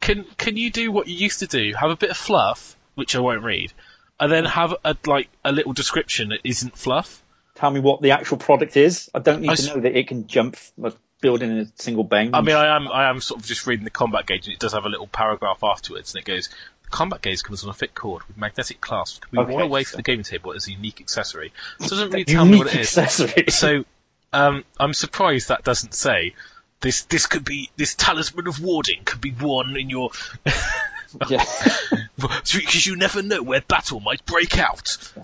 [0.00, 1.72] can can you do what you used to do?
[1.74, 3.72] Have a bit of fluff, which I won't read,
[4.20, 7.22] and then have a like a little description that isn't fluff.
[7.54, 9.10] Tell me what the actual product is.
[9.14, 10.90] I don't need I to s- know that it can jump, uh,
[11.22, 12.34] build in a single bang.
[12.34, 14.58] I mean, I am I am sort of just reading the combat gauge, and it
[14.60, 16.48] does have a little paragraph afterwards, and it goes.
[16.84, 19.18] The combat gauge comes on a thick cord with magnetic clasps.
[19.18, 21.52] Can be worn Okay, away so- from the gaming table as a unique accessory.
[21.80, 22.96] It doesn't really tell me what it is.
[22.96, 23.46] accessory.
[23.48, 23.84] So,
[24.32, 26.34] um, I'm surprised that doesn't say
[26.80, 27.02] this.
[27.02, 30.10] This could be this talisman of warding could be worn in your
[31.28, 31.44] yeah.
[32.18, 34.96] because you never know where battle might break out.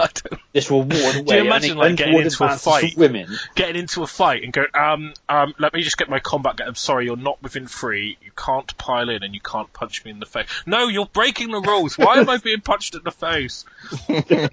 [0.00, 1.36] I don't, This will ward away.
[1.36, 2.96] you imagine, like, getting into a fight?
[2.96, 3.28] Women.
[3.54, 6.56] getting into a fight and going, um, um, let me just get my combat.
[6.56, 8.16] Get, I'm sorry, you're not within three.
[8.24, 10.48] You can't pile in, and you can't punch me in the face.
[10.66, 11.96] No, you're breaking the rules.
[11.96, 13.64] Why am I being punched in the face?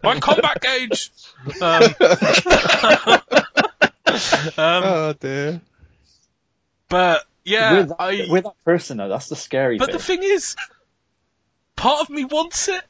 [0.04, 1.10] my combat gauge.
[1.62, 1.84] Um,
[4.58, 5.62] um, Oh dear.
[6.89, 8.26] but yeah, we're, that, I.
[8.30, 9.10] we're that person though.
[9.10, 9.93] That's the scary But bit.
[9.98, 10.56] the thing is,
[11.76, 12.82] part of me wants it.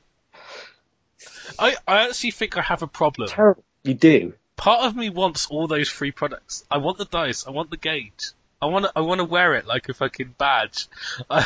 [1.57, 3.27] I, I actually think I have a problem.
[3.29, 3.63] Terrible.
[3.83, 4.33] You do.
[4.55, 6.65] Part of me wants all those free products.
[6.69, 7.47] I want the dice.
[7.47, 8.31] I want the gauge.
[8.61, 8.91] I want to.
[8.95, 10.87] I want to wear it like a fucking badge.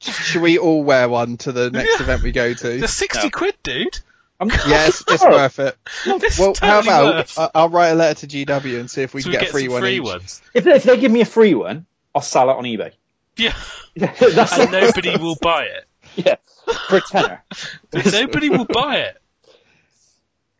[0.00, 2.02] Should we all wear one to the next Yeah.
[2.04, 2.78] event we go to?
[2.78, 3.30] They're sixty No.
[3.30, 3.98] quid, dude.
[4.40, 5.76] I'm, Yes, it's worth it.
[6.20, 7.38] This Well, is how totally about worth.
[7.38, 9.48] I- I'll write a letter to GW and see if we so can we get
[9.48, 10.02] a free some one free each.
[10.02, 10.42] ones.
[10.54, 12.92] If, if they give me a free one, I'll sell it on eBay.
[13.36, 13.54] Yeah,
[13.96, 15.84] That's and nobody will buy it.
[16.16, 16.36] yeah,
[16.88, 17.44] for a tenner.
[17.92, 19.16] Nobody will buy it.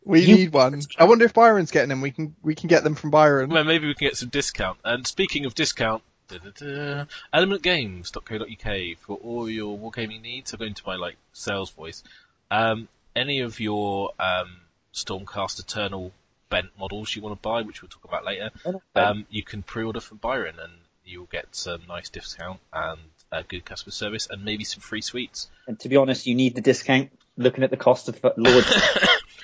[0.03, 0.81] We You- need one.
[0.97, 2.01] I wonder if Byron's getting them.
[2.01, 3.49] We can we can get them from Byron.
[3.49, 4.77] Well, maybe we can get some discount.
[4.85, 10.53] And speaking of discount, da-da-da, elementgames.co.uk for all your wargaming needs.
[10.53, 12.03] I'm going to my like sales voice.
[12.51, 14.57] Um, any of your um,
[14.93, 16.11] Stormcast Eternal
[16.49, 18.51] bent models you want to buy, which we'll talk about later,
[18.95, 20.71] um, you can pre-order from Byron, and
[21.05, 22.99] you'll get some nice discount and
[23.31, 25.49] a good customer service, and maybe some free sweets.
[25.67, 27.11] and to be honest, you need the discount.
[27.37, 28.63] Looking at the cost of Lord,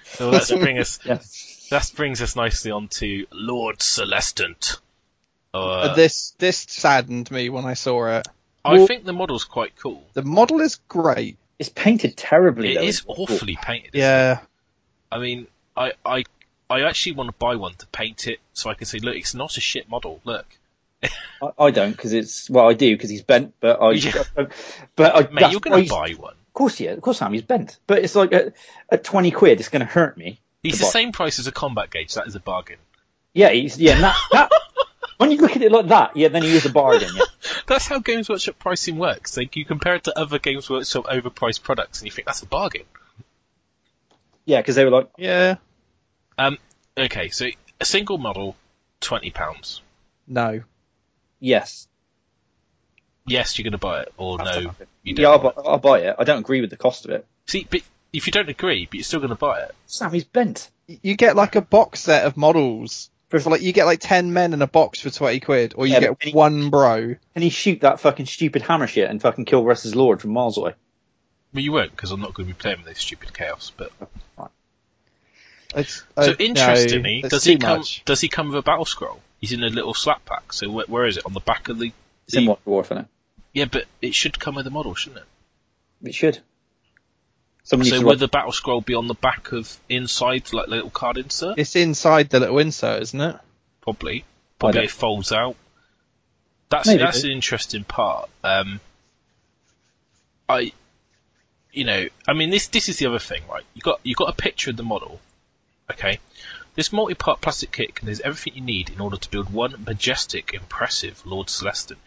[0.05, 0.99] So let's bring us.
[1.03, 1.19] yeah.
[1.71, 4.77] That brings us nicely on to Lord Celestant.
[5.53, 8.27] Uh, Uh, this this saddened me when I saw it.
[8.63, 10.07] I well- think the model's quite cool.
[10.13, 11.37] The model is great.
[11.61, 12.71] It's painted terribly.
[12.71, 12.85] It though.
[12.85, 13.91] is awfully painted.
[13.93, 14.03] isn't it?
[14.03, 14.39] Yeah,
[15.11, 15.45] I mean,
[15.77, 16.23] I, I,
[16.67, 19.35] I actually want to buy one to paint it so I can say, look, it's
[19.35, 20.19] not a shit model.
[20.23, 20.47] Look,
[21.03, 21.09] I,
[21.59, 24.23] I don't because it's well, I do because he's bent, but I, Yeah.
[24.35, 24.47] Um,
[24.95, 26.33] but I, mate, that's you're going to buy one.
[26.33, 27.33] Of course, yeah, of course, I am.
[27.33, 28.55] He's bent, but it's like at,
[28.89, 30.39] at twenty quid, it's going to hurt me.
[30.63, 30.89] He's the buy.
[30.89, 32.15] same price as a combat gauge.
[32.15, 32.77] That is a bargain.
[33.35, 33.93] Yeah, he's yeah.
[33.93, 34.51] and That, that
[35.21, 37.09] when you look at it like that, yeah, then he is a bargain.
[37.15, 37.23] Yeah.
[37.67, 39.37] That's how Games Workshop pricing works.
[39.37, 42.47] Like you compare it to other Games Workshop overpriced products, and you think that's a
[42.47, 42.83] bargain.
[44.45, 45.55] Yeah, because they were like, yeah.
[46.37, 46.57] Um,
[46.97, 47.47] okay, so
[47.79, 48.55] a single model,
[48.99, 49.81] twenty pounds.
[50.27, 50.63] No.
[51.39, 51.87] yes,
[53.27, 55.57] Yes, you're going to buy it, or That's no, not- yeah, I'll, don't.
[55.59, 56.15] I'll buy it.
[56.17, 57.25] I don't agree with the cost of it.
[57.45, 57.81] See, but
[58.11, 59.75] if you don't agree, but you're still going to buy it.
[59.85, 60.69] Sam, he's bent.
[60.87, 63.10] You get like a box set of models.
[63.31, 65.93] For like you get like ten men in a box for twenty quid, or you
[65.93, 67.15] Yeah, get he- one bro.
[67.33, 70.57] Can he shoot that fucking stupid hammer shit and fucking kill Russ's Lord from miles
[70.57, 70.73] away?
[71.53, 73.71] Well, you won't, because I'm not going to be playing with this stupid chaos.
[73.75, 73.91] But
[75.75, 77.79] It's, so uh, interestingly, it's does he come?
[77.79, 78.03] much.
[78.05, 79.21] Does he come with a battle scroll?
[79.39, 80.53] He's in a little slap pack.
[80.53, 81.25] So where, where is it?
[81.25, 81.91] On the back of the.
[82.27, 83.07] It's in the White Dwarf, isn't
[83.53, 86.07] yeah, but it should come with a model, shouldn't it?
[86.09, 86.39] It should.
[87.71, 90.65] Someone needs So to would the battle scroll be on the back of inside, like
[90.65, 91.57] the little card insert?
[91.57, 93.37] It's inside the little insert, isn't it?
[93.79, 94.25] Probably.
[94.59, 95.55] Probably it folds out.
[96.67, 96.99] That's Maybe.
[96.99, 98.29] that's an interesting part.
[98.43, 98.81] Um,
[100.49, 100.73] I,
[101.71, 103.63] you know, I mean this this is the other thing, right?
[103.73, 105.21] You got you got a picture of the model,
[105.89, 106.19] okay,
[106.73, 111.21] This multi-part plastic kit contains everything you need in order to build one majestic, impressive
[111.25, 111.97] Lord Celestant.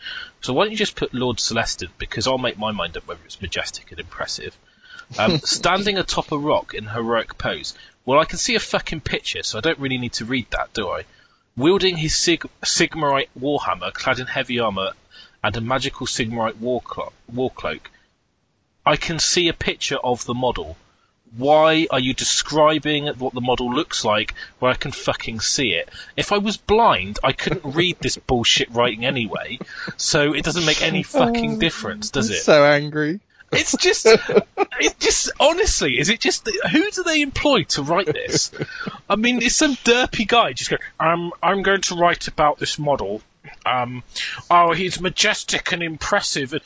[0.40, 3.20] So why don't you just put Lord Celestant, because I'll make my mind up whether
[3.26, 4.56] it's majestic and impressive.
[5.18, 7.74] Um, standing atop a rock in heroic pose.
[8.04, 10.72] Well, I can see a fucking picture, so I don't really need to read that,
[10.74, 11.04] do I?
[11.56, 14.90] Wielding his Sig- Sigmarite warhammer, clad in heavy armor
[15.42, 17.90] and a magical Sigmarite war, clo- war cloak.
[18.84, 20.76] I can see a picture of the model.
[21.36, 25.88] Why are you describing what the model looks like where I can fucking see it?
[26.16, 29.58] If I was blind, I couldn't read this bullshit writing anyway,
[29.96, 32.40] so it doesn't make any fucking difference, does I'm it?
[32.40, 33.20] So angry.
[33.54, 38.50] It's just, it just honestly, is it just who do they employ to write this?
[39.08, 42.78] I mean, it's some derpy guy just going, um, I'm going to write about this
[42.78, 43.22] model.
[43.66, 44.02] Um,
[44.50, 46.52] oh, he's majestic and impressive.
[46.52, 46.62] And,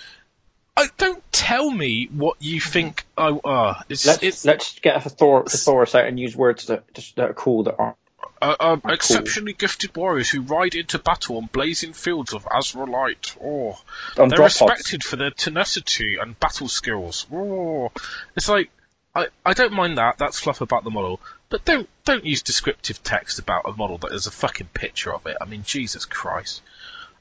[0.76, 3.04] uh, don't tell me what you think.
[3.16, 6.84] Oh, uh, it's, Let's it's let's get a thesaurus out and use words that,
[7.16, 7.96] that are cool that aren't.
[8.40, 13.36] Uh, um, exceptionally gifted warriors who ride into battle on blazing fields of Azyrite.
[13.42, 13.80] Oh,
[14.20, 14.60] On they're pods.
[14.60, 17.26] respected for their tenacity and battle skills.
[17.32, 17.90] Oh,
[18.36, 18.70] it's like
[19.14, 20.18] I, I don't mind that.
[20.18, 24.12] That's fluff about the model, but don't don't use descriptive text about a model that
[24.12, 25.36] is a fucking picture of it.
[25.40, 26.62] I mean, Jesus Christ.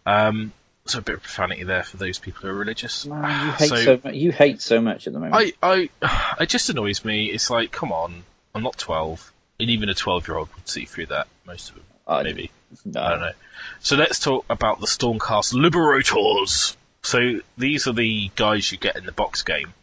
[0.06, 0.53] Um,
[0.86, 3.06] so a bit of profanity there for those people who are religious.
[3.06, 4.13] You hate So- so, much.
[4.13, 5.53] You hate so much at the moment.
[5.62, 7.25] I, I, it just annoys me.
[7.25, 8.23] It's like, come on,
[8.56, 11.27] I'm not 12, and even a 12 year old would see through that.
[11.45, 12.51] Most of them, I- maybe.
[12.85, 13.01] no.
[13.01, 13.31] I don't know.
[13.79, 16.75] So let's talk about the Stormcast Liberators.
[17.03, 19.73] So these are the guys you get in the box game.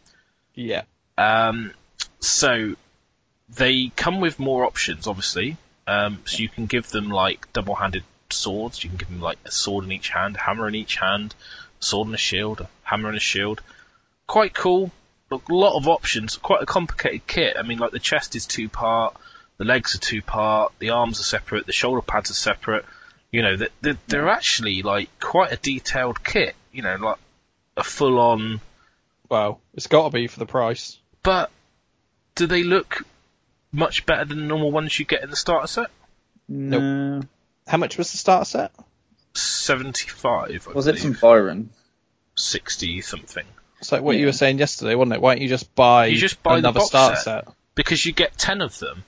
[0.53, 0.83] Yeah.
[1.17, 1.73] Um,
[2.19, 2.75] so
[3.49, 5.57] they come with more options, obviously.
[5.87, 8.83] Um, so you can give them like double-handed swords.
[8.83, 11.35] You can give them like a sword in each hand, hammer in each hand,
[11.79, 13.61] sword and a shield, hammer and a shield.
[14.27, 14.91] Quite cool.
[15.29, 16.37] Look, a lot of options.
[16.37, 17.55] Quite a complicated kit.
[17.57, 19.15] I mean, like the chest is two part,
[19.57, 22.85] the legs are two part, the arms are separate, the shoulder pads are separate.
[23.31, 26.55] You know, they're, they're, they're actually like quite a detailed kit.
[26.71, 27.17] You know, like
[27.77, 28.61] a full-on
[29.29, 30.97] Well, it's got to be for the price.
[31.23, 31.49] but
[32.35, 33.03] do they look
[33.71, 35.89] much better than the normal ones you get in the starter set?
[36.49, 37.21] No.
[37.67, 38.71] How much was the starter set?
[39.33, 41.69] 75, I Was it from Byron?
[42.35, 43.45] 60 something.
[43.79, 45.21] It's like what you were saying yesterday, wasn't it?
[45.21, 47.45] Why don't you just buy, You just buy another starter set.
[47.45, 47.53] set?
[47.75, 49.03] Because you get 10 of them,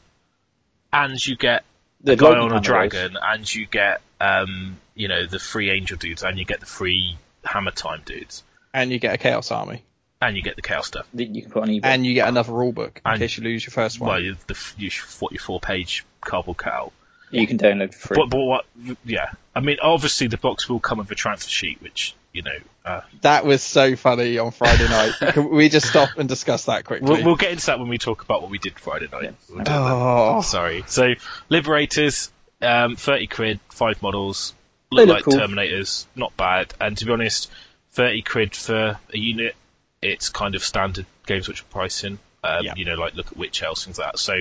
[0.94, 1.64] and you get
[2.02, 5.70] The a guy on a Hammer dragon, and you get, um, you know, the free
[5.72, 9.52] angel dudes, and you get the free hammer time dudes, And you get a Chaos
[9.52, 9.84] Army.
[10.22, 11.08] and you get the chaos stuff.
[11.14, 11.86] You can put on eBay.
[11.86, 14.10] And you get another rulebook in And- case you lose your first one.
[14.10, 16.92] Well, you, the, you, what your four page cardboard cutout.
[17.32, 18.18] you can download for free.
[18.18, 18.66] But, but what,
[19.06, 19.32] yeah.
[19.56, 23.02] I mean, obviously the box will come with a transfer sheet, which, you know, uh,
[23.22, 25.14] That was so funny on Friday night.
[25.34, 27.10] Can we just stop and discuss that quickly?
[27.10, 29.34] We'll, we'll get into that when we talk about what we did Friday night.
[29.50, 30.84] We'll oh, Sorry.
[30.86, 31.16] So,
[31.50, 34.54] Liberators, um, 30 quid, five models,
[34.92, 35.34] look look like cool.
[35.34, 36.72] Terminators, not bad.
[36.80, 37.52] And to be honest,
[37.94, 39.56] 30 quid for a unit,
[40.04, 42.20] it's kind of standard Games Which pricing.
[42.44, 42.74] Um, Yeah.
[42.76, 44.20] You know, like look at Witch Elves, things like that.
[44.20, 44.36] So,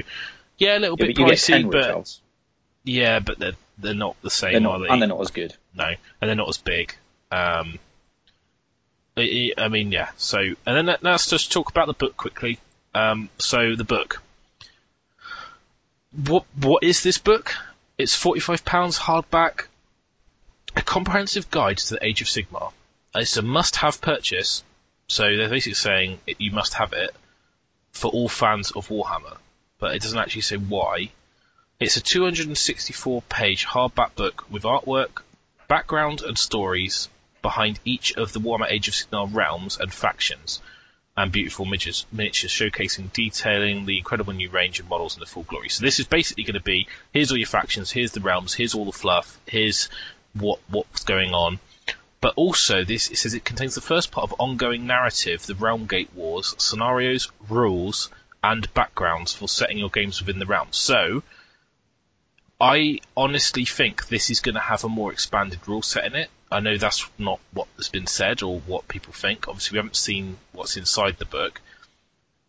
[0.59, 2.19] yeah, a little Yeah, bit but you get pricey, 10 but Witch
[2.85, 4.89] yeah, but they're they're not the same, They're are not, they?
[4.93, 5.55] and they're not as good.
[5.75, 6.95] No, and they're not as big.
[7.31, 7.79] Um,
[9.17, 10.11] I, mean, yeah.
[10.19, 12.59] So, and then let- let's just talk about the book quickly.
[12.95, 14.23] Um, so the book.
[16.13, 17.55] What what is this book?
[17.99, 19.67] It's forty five pounds hardback.
[20.77, 22.73] A comprehensive guide to the Age of Sigmar.
[23.15, 24.63] It's a must have purchase.
[25.09, 27.15] So they're basically saying it, you must have it
[27.93, 29.39] for all fans of Warhammer,
[29.79, 31.11] but it doesn't actually say why.
[31.81, 35.23] It's a 264 page hardback book with artwork,
[35.69, 37.09] background, and stories
[37.43, 40.61] behind each of the Warhammer Age of Sigmar realms and factions,
[41.17, 45.45] and beautiful miniatures, miniatures showcasing detailing the incredible new range of models in the full
[45.45, 45.71] glory.
[45.71, 48.75] So this is basically going to be here's all your factions, here's the realms, here's
[48.75, 49.89] all the fluff, here's
[50.35, 51.59] what what's going on.
[52.21, 56.13] But also, this it says it contains the first part of ongoing narrative, the Realmgate
[56.15, 58.11] Wars, scenarios, rules,
[58.43, 60.69] and backgrounds for setting your games within the realm.
[60.71, 61.23] So,
[62.61, 66.31] I honestly think this is going to have a more expanded rule set in it.
[66.51, 69.49] I know that's not what has been said or what people think.
[69.49, 71.61] Obviously, we haven't seen what's inside the book.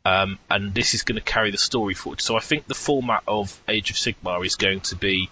[0.06, 2.22] Um, and this is going to carry the story forward.
[2.22, 5.30] So I think the format of Age of Sigmar is going to be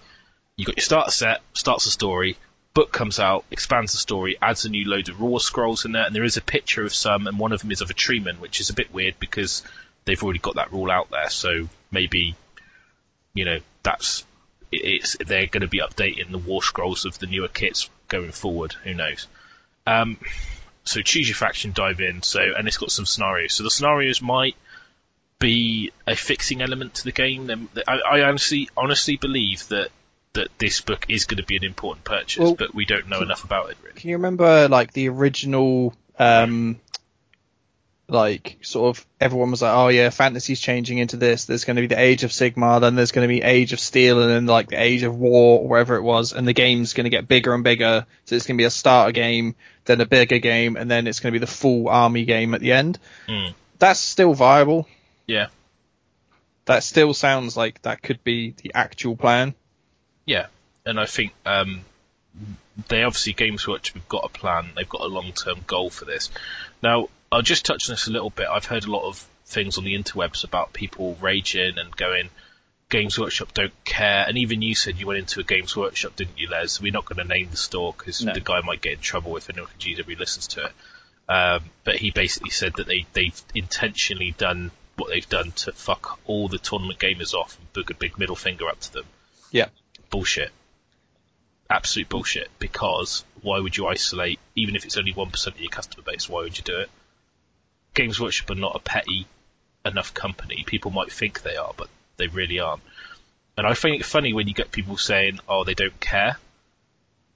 [0.56, 2.36] you got your starter set, starts a story,
[2.74, 6.04] book comes out, expands the story, adds a new load of war scrolls in there,
[6.06, 8.38] and there is a picture of some, and one of them is of a treeman,
[8.38, 9.62] which is a bit weird because
[10.04, 11.28] they've already got that rule out there.
[11.28, 12.34] So maybe,
[13.34, 14.24] you know, that's
[14.72, 18.72] it's they're going to be updating the war scrolls of the newer kits going forward.
[18.84, 19.26] Who knows?
[19.86, 20.18] Um,
[20.84, 22.22] so choose your faction, dive in.
[22.22, 23.54] So and it's got some scenarios.
[23.54, 24.56] So the scenarios might
[25.38, 27.46] be a fixing element to the game.
[27.46, 29.90] Then I, I honestly honestly believe that
[30.32, 33.22] that this book is going to be an important purchase, Well, but we don't know
[33.22, 33.94] enough about it really.
[33.96, 36.78] Can you remember like the original, um,
[38.08, 41.44] like sort of everyone was like, oh yeah, fantasy's changing into this.
[41.44, 43.80] There's going to be the Age of Sigmar, then there's going to be Age of
[43.80, 46.94] Steel, and then like the Age of War, or wherever it was, and the game's
[46.94, 48.06] going to get bigger and bigger.
[48.24, 51.20] So it's going to be a starter game, then a bigger game, and then it's
[51.20, 52.98] going to be the full army game at the end.
[53.28, 53.54] Mm.
[53.78, 54.88] That's still viable.
[55.26, 55.48] Yeah.
[56.66, 59.54] That still sounds like that could be the actual plan.
[60.24, 60.46] Yeah,
[60.84, 61.84] and I think um,
[62.88, 64.70] they obviously Games Workshop have got a plan.
[64.76, 66.30] They've got a long term goal for this.
[66.82, 68.48] Now, I'll just touch on this a little bit.
[68.48, 72.30] I've heard a lot of things on the interwebs about people raging and going,
[72.88, 74.24] Games Workshop don't care.
[74.28, 76.80] And even you said you went into a Games Workshop, didn't you, Les?
[76.80, 78.32] We're not going to name the store because No.
[78.32, 80.72] the guy might get in trouble if anyone from GW listens to it.
[81.28, 86.18] Um, but he basically said that they, they've intentionally done what they've done to fuck
[86.26, 89.04] all the tournament gamers off and book a big middle finger up to them
[89.50, 89.66] Yeah.
[90.10, 90.52] bullshit.
[91.68, 92.48] Absolute bullshit.
[92.58, 96.42] Because why would you isolate, even if it's only 1% of your customer base, why
[96.42, 96.90] would you do it?
[97.94, 99.26] Games Workshop are not a petty
[99.84, 100.64] enough company.
[100.66, 102.82] People might think they are, but they really aren't.
[103.56, 106.38] And I find it funny when you get people saying, oh, they don't care.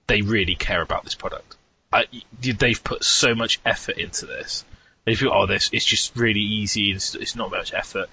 [0.06, 1.56] They really care about this product.
[1.92, 2.06] I,
[2.40, 4.64] they've put so much effort into this.
[5.04, 6.92] They feel, oh, this it's just really easy.
[6.92, 8.08] It's, it's not much effort.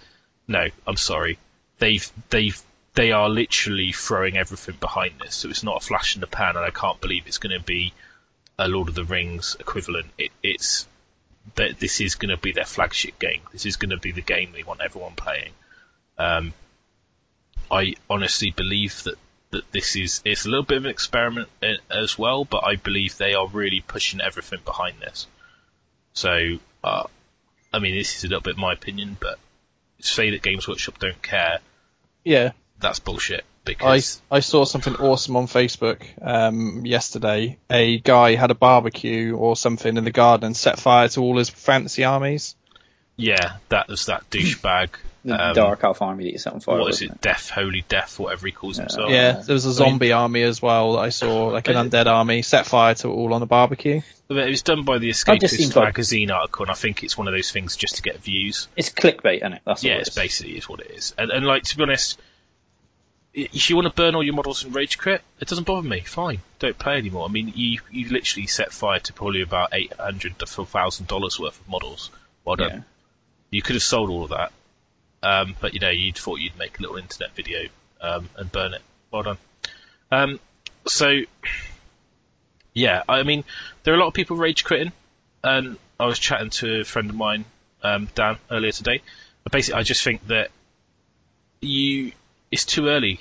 [0.48, 1.38] No, I'm sorry.
[1.80, 2.60] They've they've
[2.98, 5.36] they are literally throwing everything behind this.
[5.36, 7.64] So it's not a flash in the pan, and I can't believe it's going to
[7.64, 7.94] be
[8.58, 10.08] a Lord of the Rings equivalent.
[10.18, 10.88] It, it's
[11.56, 13.42] that this is going to be their flagship game.
[13.52, 15.52] This is going to be the game they want everyone playing.
[16.18, 16.54] Um,
[17.70, 19.16] I honestly believe that
[19.52, 22.78] that this is it's a little bit of an experiment uh, as well, but I
[22.78, 25.28] believe they are really pushing everything behind this.
[26.14, 27.04] So, uh,
[27.72, 29.38] I mean, this is a little bit my opinion, but
[30.00, 31.60] say that Games Workshop don't care,
[32.24, 33.42] Yeah, that's bullshit.
[33.42, 37.58] I, Because I saw something awesome on Facebook um, yesterday.
[37.70, 41.38] A guy had a barbecue or something in the garden and set fire to all
[41.38, 42.56] his fancy armies.
[43.18, 44.90] yeah, that was that douchebag.
[45.26, 46.78] The um, Dark Elf army that you set on fire.
[46.80, 47.22] What is wasn't it?
[47.22, 49.10] Death, Holy Death, whatever he calls himself.
[49.10, 52.44] yeah, there was a zombie army as well that I saw, like an undead army,
[52.44, 54.00] set fire to it all on a barbecue.
[54.30, 57.18] It was done by the That Escapist seems like- magazine article, and I think it's
[57.18, 58.70] one of those things just to get views.
[58.78, 59.62] It's clickbait, isn't it?
[59.66, 60.16] That's yeah, it's it is.
[60.16, 61.14] basically is what it is.
[61.18, 62.24] And, and like to be honest, i-
[63.38, 66.00] if you want to burn all your models in Rage Crit, it doesn't bother me.
[66.02, 67.26] Fine, don't play anymore.
[67.26, 71.40] I mean, you you literally set fire to probably about eight hundred to thousand dollars
[71.40, 72.10] worth of models.
[72.44, 72.70] Well done.
[72.72, 72.82] Yeah.
[73.52, 74.52] You could have sold all of that,
[75.22, 77.70] um, but you know you thought you'd make a little internet video
[78.02, 78.82] um, and burn it.
[79.12, 79.38] Well done.
[80.12, 80.40] Um,
[80.88, 81.22] so
[82.74, 83.44] yeah, I mean
[83.84, 84.94] there are a lot of people rage quitting,
[85.44, 87.46] and I was chatting to a friend of mine,
[87.84, 89.04] um, Dan, earlier today.
[89.44, 90.50] But basically, I just think that
[91.62, 92.14] you
[92.52, 93.20] it's too early.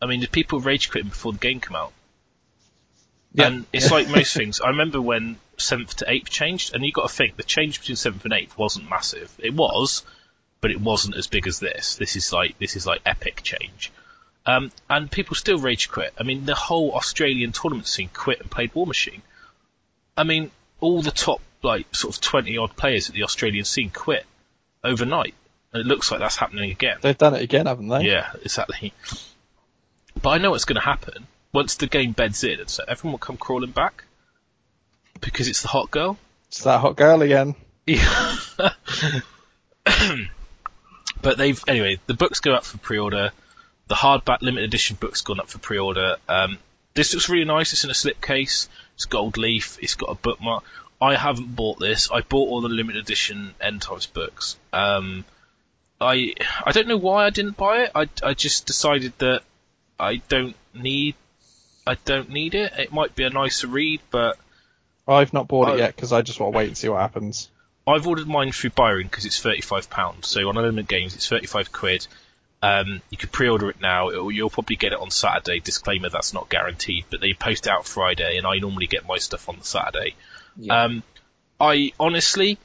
[0.00, 1.92] I mean, the people rage quitting before the game come out.
[3.32, 3.48] Yeah.
[3.48, 4.60] And it's like most things.
[4.60, 7.96] I remember when seventh to eighth changed, and you got to think the change between
[7.96, 9.32] seventh and eighth wasn't massive.
[9.38, 10.04] It was,
[10.60, 11.96] but it wasn't as big as this.
[11.96, 13.92] This is like this is like epic change.
[14.46, 16.12] Um, and people still rage quit.
[16.18, 19.22] I mean, the whole Australian tournament scene quit and played Warmachine.
[20.16, 20.50] I mean,
[20.80, 24.26] all the top like sort of twenty odd players at the Australian scene quit
[24.84, 25.34] overnight,
[25.74, 26.98] it looks like that's happening again.
[27.00, 28.02] They've done it again, haven't they?
[28.02, 28.92] Yeah, exactly.
[30.20, 33.18] But I know what's going to happen once the game beds in, so everyone will
[33.18, 34.04] come crawling back
[35.20, 36.16] because it's the hot girl.
[36.48, 37.56] It's that hot girl again.
[37.86, 38.36] Yeah.
[41.20, 41.98] but they've anyway.
[42.06, 43.32] The books go up for pre-order.
[43.88, 46.16] The hardback limited edition book's gone up for pre-order.
[46.28, 46.58] Um,
[46.94, 47.72] this looks really nice.
[47.72, 48.68] It's in a slipcase.
[48.94, 49.78] It's gold leaf.
[49.82, 50.64] It's got a bookmark.
[51.00, 52.10] I haven't bought this.
[52.10, 54.56] I bought all the limited edition End Times books.
[54.72, 55.24] Um,
[56.00, 56.34] I
[56.64, 57.92] I don't know why I didn't buy it.
[57.94, 59.42] I I just decided that
[59.98, 61.14] I don't need
[61.86, 62.72] I don't need it.
[62.78, 64.38] It might be a nicer read, but
[65.06, 65.74] I've not bought Oh.
[65.74, 67.50] it yet because I just want to wait and see what happens.
[67.86, 70.28] I've ordered mine through Byron because it's thirty-five pounds.
[70.28, 72.06] So on Element Games, it's thirty-five quid.
[72.62, 74.08] Um, you could pre-order it now.
[74.08, 75.60] It'll, you'll probably get it on Saturday.
[75.60, 79.50] Disclaimer: that's not guaranteed, but they post out Friday, and I normally get my stuff
[79.50, 80.14] on the Saturday.
[80.56, 80.84] Yeah.
[80.84, 81.02] Um,
[81.60, 82.56] I honestly,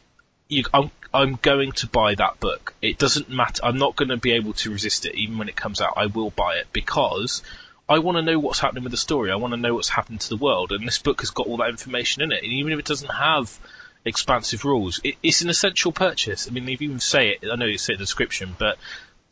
[0.48, 2.74] you, I'm, I'm going to buy that book.
[2.82, 3.66] It doesn't matter.
[3.66, 5.93] I'm not going to be able to resist it, even when it comes out.
[5.97, 7.41] I will buy it because
[7.88, 9.32] I want to know what's happening with the story.
[9.32, 11.57] I want to know what's happened to the world, and this book has got all
[11.57, 12.43] that information in it.
[12.43, 13.57] And even if it doesn't have
[14.05, 16.47] expansive rules, it, it's an essential purchase.
[16.47, 17.49] I mean, they even say it.
[17.51, 18.78] I know you say it in the description, but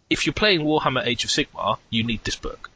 [0.10, 2.72] if you're playing Warhammer Age of Sigmar, you need this book.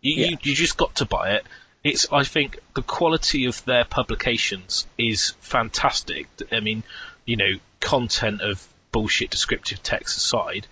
[0.00, 1.44] You, you, you just got to buy it.
[1.84, 6.26] It's, I think, the quality of their publications is fantastic.
[6.50, 6.82] I mean,
[7.24, 10.66] you know, content of bullshit descriptive text aside,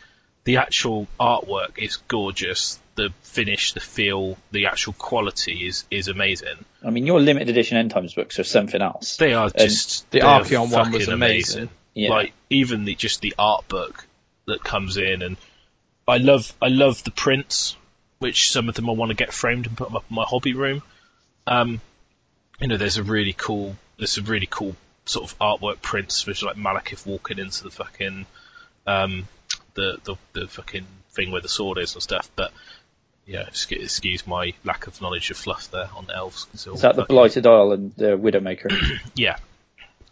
[0.44, 2.78] the actual artwork is gorgeous.
[2.94, 6.64] The finish, the feel, the actual quality is is amazing.
[6.82, 9.18] I mean, your limited edition end times books are something else.
[9.18, 11.68] They are just the they Archaon one was fucking amazing.
[11.94, 12.10] Yeah.
[12.10, 14.06] Like even the just the art book
[14.46, 15.36] that comes in, and
[16.08, 17.76] I love I love the prints,
[18.18, 20.24] which some of them I want to get framed and put them up in my
[20.24, 20.82] hobby room.
[21.46, 21.80] Um,
[22.60, 24.74] you know, there's a really cool there's a really cool
[25.08, 28.26] sort of artwork prints, which like Malekith walking into the fucking
[28.86, 29.26] um
[29.74, 32.52] the the the fucking thing where the sword is and stuff, but.
[33.30, 36.46] Yeah, excu- excuse my lack of knowledge of fluff there on the elves.
[36.54, 38.70] Is that the Blighted Isle and the Widowmaker?
[39.14, 39.36] yeah.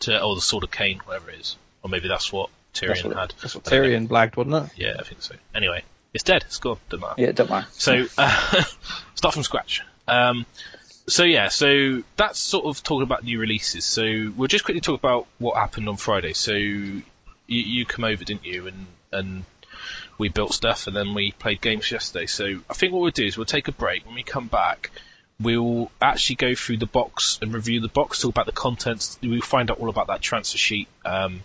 [0.01, 1.57] To, or the Sword of Khaine, whatever it is.
[1.82, 3.34] Or maybe that's what Tyrion That's what- had.
[3.40, 4.78] That's what Tyrion blagged, wasn't it?
[4.78, 5.34] Yeah, I think so.
[5.55, 5.82] Anyway,
[6.12, 6.42] it's dead.
[6.47, 6.76] It's gone.
[6.90, 7.22] Doesn't matter.
[7.22, 7.66] yeah, don't matter.
[7.72, 8.62] So, uh,
[9.14, 9.80] start from scratch.
[10.07, 10.44] Um,
[11.09, 13.84] so yeah, so that's sort of talking about new releases.
[13.84, 16.32] So we'll just quickly talk about what happened on Friday.
[16.32, 17.02] So you,
[17.46, 18.66] you come over, didn't you?
[18.66, 19.44] And and
[20.18, 22.26] we built stuff, and then we played games yesterday.
[22.26, 24.04] So I think what we'll do is we'll take a break.
[24.04, 24.90] When we come back,
[25.40, 29.18] we'll actually go through the box and review the box, talk about the contents.
[29.22, 31.42] We'll find out all about that transfer sheet, um,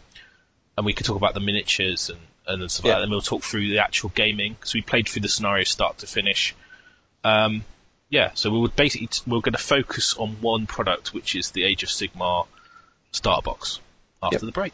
[0.75, 3.03] and we can talk about the miniatures and and stuff like that.
[3.03, 6.07] And we'll talk through the actual gaming because we played through the scenario start to
[6.07, 6.55] finish.
[7.23, 7.63] Um,
[8.11, 11.63] yeah, so we would basically we're going to focus on one product, which is the
[11.63, 12.45] Age of Sigmar
[13.11, 13.79] starter box.
[14.21, 14.41] After Yep.
[14.41, 14.73] the break,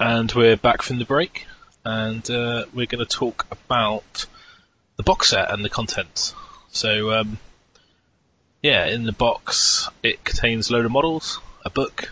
[0.00, 1.46] and we're back from the break,
[1.84, 4.26] and uh, we're going to talk about
[4.96, 6.34] the box set and the contents.
[6.72, 7.38] So, um,
[8.60, 12.10] yeah, in the box it contains a load of models, a book,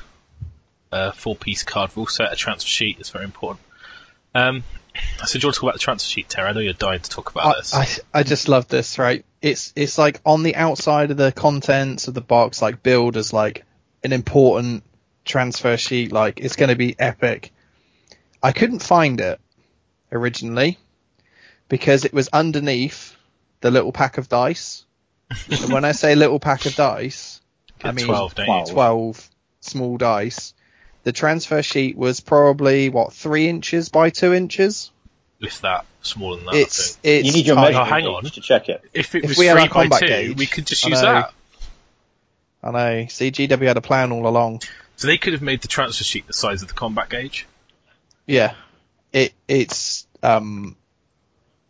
[0.93, 2.99] a four-piece card rule set, a transfer sheet.
[3.01, 3.65] It's very important.
[4.33, 4.63] Um,
[5.25, 6.49] so, do you want to talk about the transfer sheet, Terry?
[6.49, 7.75] I know you're dying to talk about I, this.
[7.75, 9.25] I I just love this, right?
[9.41, 13.33] It's it's like on the outside of the contents of the box, like billed as
[13.33, 13.65] like
[14.03, 14.83] an important
[15.25, 17.53] transfer sheet, like it's going to be epic.
[18.43, 19.41] I couldn't find it
[20.11, 20.79] originally
[21.69, 23.17] because it was underneath
[23.61, 24.85] the little pack of dice.
[25.51, 27.41] and when I say little pack of dice,
[27.85, 28.71] I mean 12, 12.
[28.71, 29.31] 12
[29.61, 30.55] small dice.
[31.03, 34.91] The transfer sheet was probably what three inches by two inches.
[35.41, 36.55] If that, smaller than that.
[36.55, 37.15] I It's think.
[37.17, 37.69] it's you need your tiny.
[37.69, 38.31] measurement Oh, hang gauge on.
[38.33, 38.85] to check it.
[38.93, 40.85] If it if was we had three our by combat two, gauge, we could just
[40.85, 41.13] I use know.
[41.15, 41.33] that.
[42.63, 43.07] I know.
[43.09, 44.61] See, GW had a plan all along.
[44.97, 47.47] So they could have made the transfer sheet the size of the combat gauge.
[48.27, 48.53] Yeah,
[49.15, 50.77] it it's um,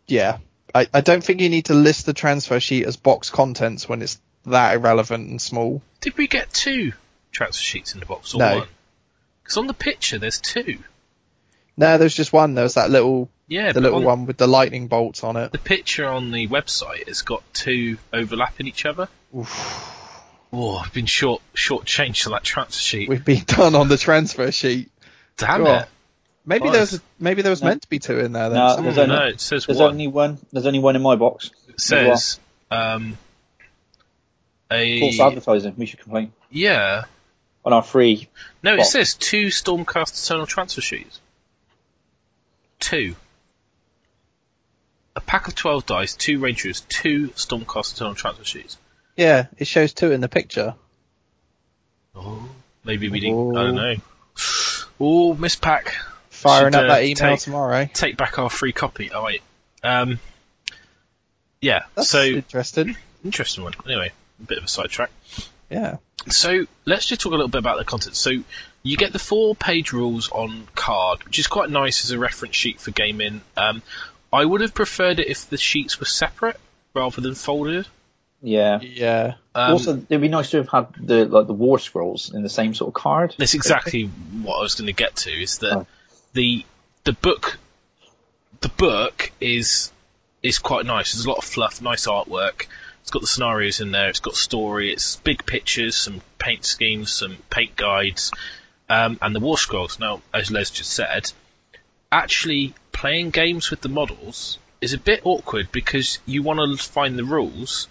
[0.07, 0.39] yeah.
[0.75, 4.01] I I don't think you need to list the transfer sheet as box contents when
[4.01, 5.81] it's that irrelevant and small.
[6.01, 6.91] Did we get two
[7.31, 8.57] transfer sheets in the box or No.
[8.59, 8.67] one?
[9.51, 10.77] Because on the picture there's two.
[11.75, 12.53] No, there's just one.
[12.53, 15.51] There's that little Yeah, the little on one with the lightning bolts on it.
[15.51, 19.09] the picture on the website has got two overlapping each other.
[20.53, 23.09] Oh, I've been short short changed to that transfer sheet.
[23.09, 24.89] We've been done on the transfer sheet.
[25.35, 25.75] Damn Sure.
[25.79, 25.85] it!
[26.45, 26.71] Maybe Nice.
[26.71, 27.67] there was maybe there was No.
[27.67, 28.47] meant to be two in there.
[28.49, 28.57] Then.
[28.57, 29.91] No, there's only- no, it says There's one.
[29.91, 30.37] only one.
[30.53, 31.51] There's only one in my box.
[31.67, 32.39] It says
[32.69, 33.17] um,
[34.71, 35.73] a False advertising.
[35.77, 37.03] We should complain yeah.
[37.65, 38.27] On our free.
[38.63, 41.19] No, it says two Stormcast Eternal transfer sheets.
[42.79, 43.15] Two.
[45.15, 48.77] A pack of 12 dice, two Rangers, two Stormcast Eternal transfer sheets.
[49.17, 50.73] yeah, it shows two in the picture.
[52.15, 52.49] Oh,
[52.83, 53.55] maybe we didn't.
[53.57, 53.63] I Oh.
[53.65, 53.95] don't know.
[54.99, 55.95] Oh, Miss Pack.
[56.29, 57.87] Firing Should, up uh, that email take- tomorrow.
[57.93, 59.11] Take back our free copy.
[59.13, 59.41] Oh, wait.
[59.83, 60.19] Um,
[61.61, 62.97] yeah, That's so, interesting.
[63.23, 63.73] interesting one.
[63.85, 65.11] Anyway, a bit of a sidetrack.
[65.69, 65.97] Yeah.
[66.29, 68.15] So let's just talk a little bit about the content.
[68.15, 68.31] So
[68.83, 72.55] you get the four page rules on card, which is quite nice as a reference
[72.55, 73.41] sheet for gaming.
[73.57, 73.81] Um,
[74.31, 76.59] I would have preferred it if the sheets were separate
[76.93, 77.87] rather than folded.
[78.41, 78.79] Yeah.
[78.81, 79.33] Yeah.
[79.53, 82.49] Um, also, it'd be nice to have had the like the war scrolls in the
[82.49, 83.35] same sort of card.
[83.37, 85.31] that's exactly what I was going to get to.
[85.31, 85.87] Is that Oh.
[86.33, 86.65] the
[87.03, 87.57] the book
[88.61, 89.91] the book is
[90.41, 91.13] is quite nice.
[91.13, 92.65] There's a lot of fluff, nice artwork.
[93.11, 94.07] It's got the scenarios in there.
[94.07, 94.93] It's got story.
[94.93, 98.31] It's big pictures, some paint schemes, some paint guides,
[98.87, 99.99] um, and the war scrolls.
[99.99, 101.29] Now, as Les just said,
[102.09, 107.19] actually playing games with the models is a bit awkward because you want to find
[107.19, 107.89] the rules.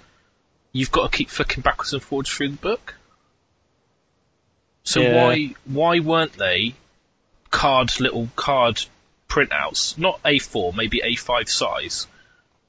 [0.73, 2.95] You've got to keep flicking backwards and forwards through the book.
[4.85, 5.13] So Yeah.
[5.23, 6.77] why why weren't they
[7.51, 8.83] card little card
[9.29, 12.07] printouts, not A4, maybe A5 size?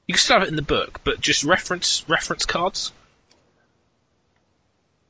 [0.06, 2.92] You can still have it in the book, but just reference reference cards.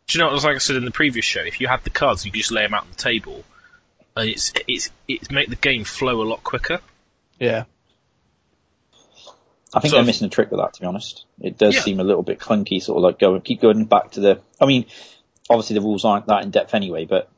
[0.07, 1.41] Do you know what like I said in the previous show?
[1.43, 3.45] If you had the cards, you could just lay them out on the table,
[4.17, 6.81] and it's it's it's make the game flow a lot quicker.
[7.39, 7.65] Yeah.
[9.75, 10.75] I think So- they're missing a trick with that.
[10.75, 11.81] To be honest, it does Yeah.
[11.81, 12.83] seem a little bit clunky.
[12.83, 14.41] Sort of like going, keep going back to the.
[14.61, 14.85] I mean,
[15.49, 17.29] obviously the rules aren't that in depth anyway, but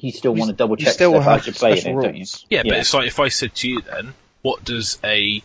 [0.00, 2.02] You still You- want to double you check still have as you're playing it, special
[2.02, 2.20] don't you?
[2.20, 2.46] rules.
[2.48, 5.42] Yeah, but it's like if I said to you then, what does a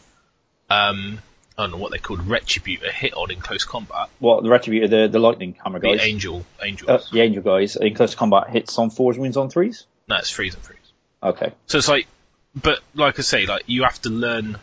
[0.74, 1.20] um
[1.58, 4.10] I don't know what they called retributor hit on in close combat?
[4.20, 6.90] What the retributor, the the lightning hammer guys, The angel angels.
[6.90, 9.86] uh, the angel guys in close combat hits on fours, wins on threes.
[10.08, 10.80] no, it's freeze and freeze.
[11.22, 11.52] Okay.
[11.68, 12.08] So it's like,
[12.56, 14.58] but like I say, like you have to learn.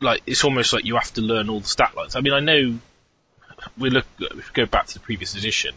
[0.00, 2.16] Like it's almost like you have to learn all the stat lines.
[2.16, 2.78] I mean, I know
[3.78, 4.06] we look.
[4.18, 5.74] If we go back to the previous edition,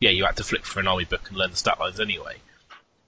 [0.00, 2.36] yeah, you had to flip for an army book and learn the stat lines anyway.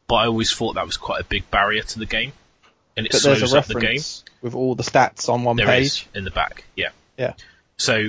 [0.09, 2.33] But I always thought that was quite a big barrier to the game,
[2.99, 3.83] and it But there's a up the game.
[3.83, 6.07] reference with all the stats on one There page.
[6.15, 6.89] in the back, yeah.
[7.17, 7.33] Yeah.
[7.79, 8.09] So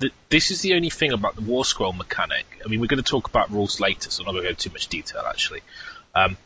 [0.00, 2.44] th- this is the only thing about the war scroll mechanic.
[2.64, 4.50] I mean, we're going to talk about rules later, so I'm not going to go
[4.50, 5.60] into too much detail actually.
[6.14, 6.36] Um,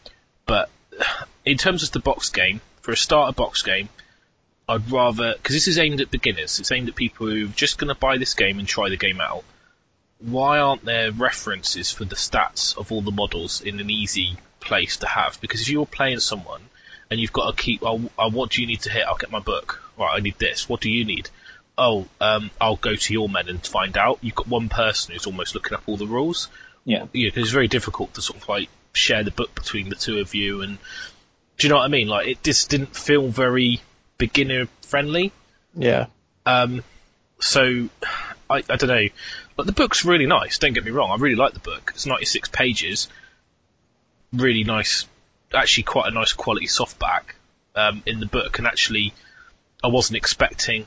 [0.47, 0.69] but
[1.45, 3.89] in terms of the box game, for a starter box game,
[4.69, 6.61] I'd rather because this is aimed at beginners.
[6.61, 8.97] It's aimed at people who are just going to buy this game and try the
[8.97, 9.45] game out.
[10.19, 14.99] Why aren't there references for the stats of all the models in an easy place
[14.99, 15.41] to have?
[15.41, 16.61] Because if you're playing someone
[17.11, 17.99] and you've got to keep, oh,
[18.31, 19.05] what do you need to hit?
[19.05, 19.83] I'll get my book.
[19.99, 20.69] Right, I need this.
[20.69, 21.29] What do you need?
[21.77, 24.19] Oh, um, I'll go to your men and find out.
[24.23, 26.49] You've got one person who's almost looking up all the rules.
[26.85, 27.07] Yeah.
[27.13, 30.19] Yeah, 'cause it's very difficult to sort of like share the book between the two
[30.19, 30.63] of you.
[30.63, 30.79] And
[31.59, 32.09] do you know what I mean?
[32.09, 33.81] Like, it just didn't feel very
[34.19, 35.33] beginner friendly.
[35.75, 36.07] Yeah.
[36.47, 36.85] Um,
[37.41, 37.89] so
[38.49, 39.09] I, I don't know.
[39.57, 40.59] But the book's really nice.
[40.59, 41.11] Don't get me wrong.
[41.11, 41.93] I really like the book.
[41.95, 43.09] It's 96 pages.
[44.33, 45.07] Really nice.
[45.53, 47.23] Actually, quite a nice quality softback
[47.75, 48.59] um, in the book.
[48.59, 49.13] And actually,
[49.83, 50.87] I wasn't expecting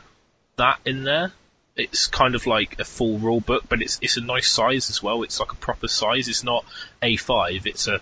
[0.57, 1.31] that in there.
[1.75, 5.01] It's kind of like a full rule book, but it's it's a nice size as
[5.01, 5.23] well.
[5.23, 6.27] It's like a proper size.
[6.27, 6.65] It's not
[7.01, 7.65] A5.
[7.65, 7.99] It's a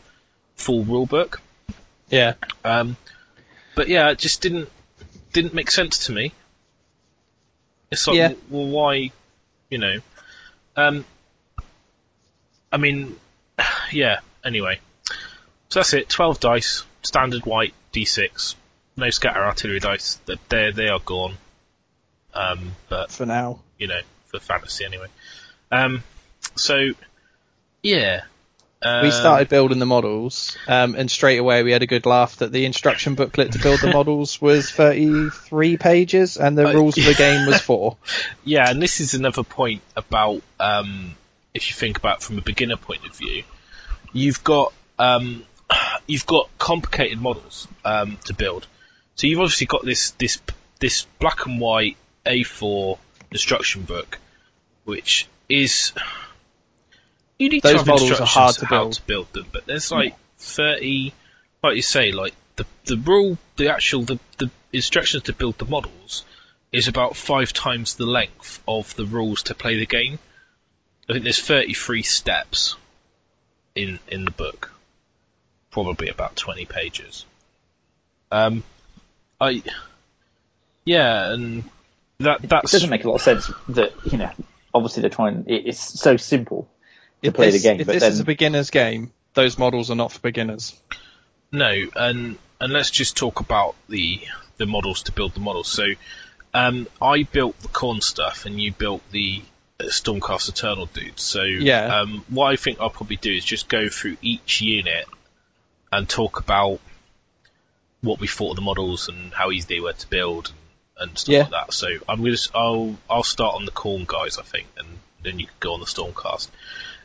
[0.55, 1.41] full rule book.
[2.09, 2.33] Yeah.
[2.65, 2.97] Um,
[3.75, 4.69] but yeah, it just didn't
[5.31, 6.33] didn't make sense to me.
[7.91, 8.33] It's like, Yeah.
[8.49, 9.11] well, why,
[9.69, 9.97] you know?
[10.75, 11.05] Um,
[12.71, 13.15] I mean,
[13.91, 14.19] yeah.
[14.43, 14.79] Anyway,
[15.71, 16.09] so that's it.
[16.09, 18.55] Twelve dice, standard white d6,
[18.97, 20.19] no scatter artillery dice.
[20.25, 21.35] They they they are gone.
[22.33, 23.59] Um, but For now.
[23.77, 25.07] you know, for fantasy anyway.
[25.71, 26.03] Um,
[26.55, 26.91] so
[27.81, 28.21] yeah.
[28.83, 32.37] Um, we started building the models, um, and straight away we had a good laugh
[32.37, 36.97] that the instruction booklet to build the models was 33 pages, and the Uh, rules
[36.97, 37.97] of the game was four.
[38.43, 41.15] Yeah, and this is another point about um,
[41.53, 43.43] if you think about it from a beginner point of view,
[44.13, 45.45] you've got um,
[46.07, 48.67] you've got complicated models um, to build.
[49.15, 50.41] So you've obviously got this this
[50.79, 52.97] this black and white A4
[53.31, 54.19] instruction book,
[54.83, 55.93] which is
[57.37, 58.93] you need Those to have models are hard to how build.
[58.93, 61.13] to build them, but there's like thirty,
[61.63, 65.65] like you say, like the the rule, the actual the, the instructions to build the
[65.65, 66.23] models
[66.71, 70.19] is about five times the length of the rules to play the game.
[71.09, 72.75] I think there's 33 steps
[73.75, 74.71] in in the book,
[75.71, 77.25] probably about 20 pages.
[78.31, 78.63] Um,
[79.39, 79.63] I,
[80.85, 81.63] yeah, and
[82.19, 84.29] that It doesn't make a lot of sense that you know.
[84.73, 85.45] Obviously, they're trying.
[85.47, 86.69] It, it's so simple
[87.23, 89.57] to If play this, the game, if but this then is a beginner's game, those
[89.57, 90.79] models are not for beginners.
[91.51, 94.21] No, and and let's just talk about the
[94.57, 95.67] the models to build the models.
[95.67, 95.83] So,
[96.53, 99.41] um, I built the Khorne stuff, and you built the
[99.79, 101.21] uh, Stormcast Eternal dudes.
[101.23, 102.01] So, Yeah.
[102.01, 105.05] um, what I think I'll probably do is just go through each unit
[105.91, 106.79] and talk about
[108.01, 110.51] what we thought of the models and how easy they were to build
[110.97, 111.41] and, and stuff Yeah.
[111.43, 111.73] like that.
[111.73, 114.87] So, I'm gonna I'll I'll start on the Khorne guys, I think, and
[115.23, 116.49] then you can go on the Stormcast.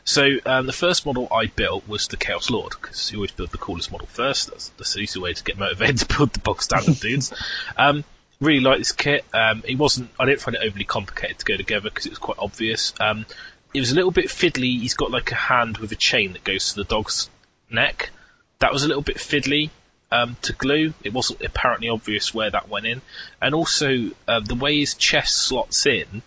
[0.05, 3.51] So um, the first model I built was the Chaos Lord because you always build
[3.51, 4.49] the coolest model first.
[4.49, 7.33] That's, that's the easy way to get motivated to build the box standard dudes.
[7.75, 8.05] Um,
[8.39, 9.25] really like this kit.
[9.33, 10.09] Um, it wasn't.
[10.17, 12.93] I didn't find it overly complicated to go together because it was quite obvious.
[13.01, 13.25] Um,
[13.73, 14.79] it was a little bit fiddly.
[14.79, 17.29] He's got like a hand with a chain that goes to the dog's
[17.69, 18.11] neck.
[18.59, 19.69] That was a little bit fiddly
[20.11, 20.93] um, to glue.
[21.03, 23.01] It wasn't apparently obvious where that went in,
[23.41, 26.21] and also uh, the way his chest slots in,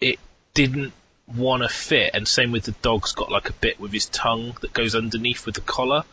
[0.00, 0.18] it
[0.54, 0.92] didn't
[1.34, 2.10] want to fit.
[2.14, 5.46] And same with the dog's got like a bit with his tongue that goes underneath
[5.46, 6.04] with the collar.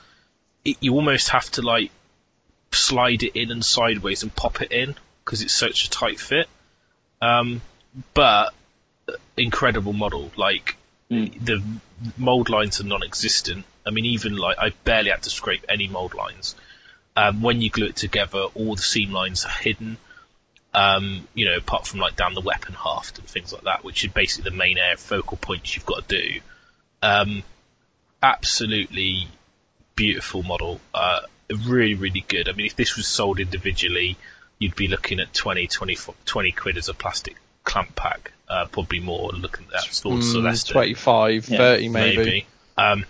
[0.63, 1.91] It, you almost have to like
[2.71, 6.47] slide it in and sideways and pop it in because it's such a tight fit.
[7.21, 7.61] Um,
[8.13, 8.53] but
[9.07, 10.31] uh, incredible model.
[10.35, 10.77] Like
[11.09, 11.63] the
[12.17, 13.65] mold lines are non-existent.
[13.85, 16.55] I mean, even like I barely had to scrape any mold lines.
[17.15, 19.97] Um, when you glue it together, all the seam lines are hidden.
[20.73, 24.03] Um, you know, apart from like down the weapon haft and things like that, which
[24.05, 26.39] are basically the main air focal points you've got to do.
[27.03, 27.43] Um,
[28.23, 29.27] absolutely
[29.95, 30.79] beautiful model.
[30.93, 31.21] Uh,
[31.67, 32.49] really, really good.
[32.49, 34.17] I mean, if this was sold individually,
[34.57, 38.31] you'd be looking at 20, 20, 20 quid as a plastic clamp pack.
[38.47, 40.69] Uh, probably more looking at that Mm, Celeste.
[40.69, 42.45] 25, Yeah, 30 maybe.
[42.77, 43.05] Um,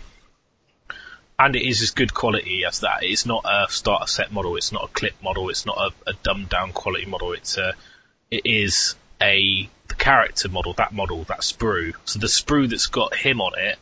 [1.43, 2.99] and it is as good quality as that.
[3.01, 4.55] It's not a starter set model.
[4.55, 5.49] It's not a clip model.
[5.49, 7.33] It's not a, a dumbed down quality model.
[7.33, 7.73] It's a,
[8.31, 10.71] it is a the character model.
[10.73, 11.95] That model, that sprue.
[12.05, 13.77] So the sprue that's got him on it,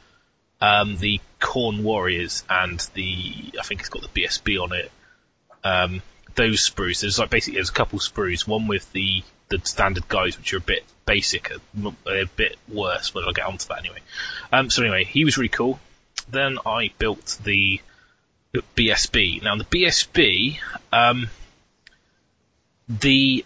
[0.59, 4.91] um, the Khorne Warriors and the I think it's got the BSB on it.
[5.63, 6.01] Um,
[6.33, 7.01] those sprues.
[7.01, 8.47] There's like basically there's a couple sprues.
[8.47, 13.11] One with the the standard guys, which are a bit basic, a, a bit worse,
[13.11, 13.99] but I'll get onto that anyway.
[14.51, 15.79] Um, so anyway, he was really cool.
[16.31, 17.81] Then I built the
[18.53, 19.43] BSB.
[19.43, 20.59] Now the BSB,
[20.91, 21.29] um,
[22.87, 23.45] the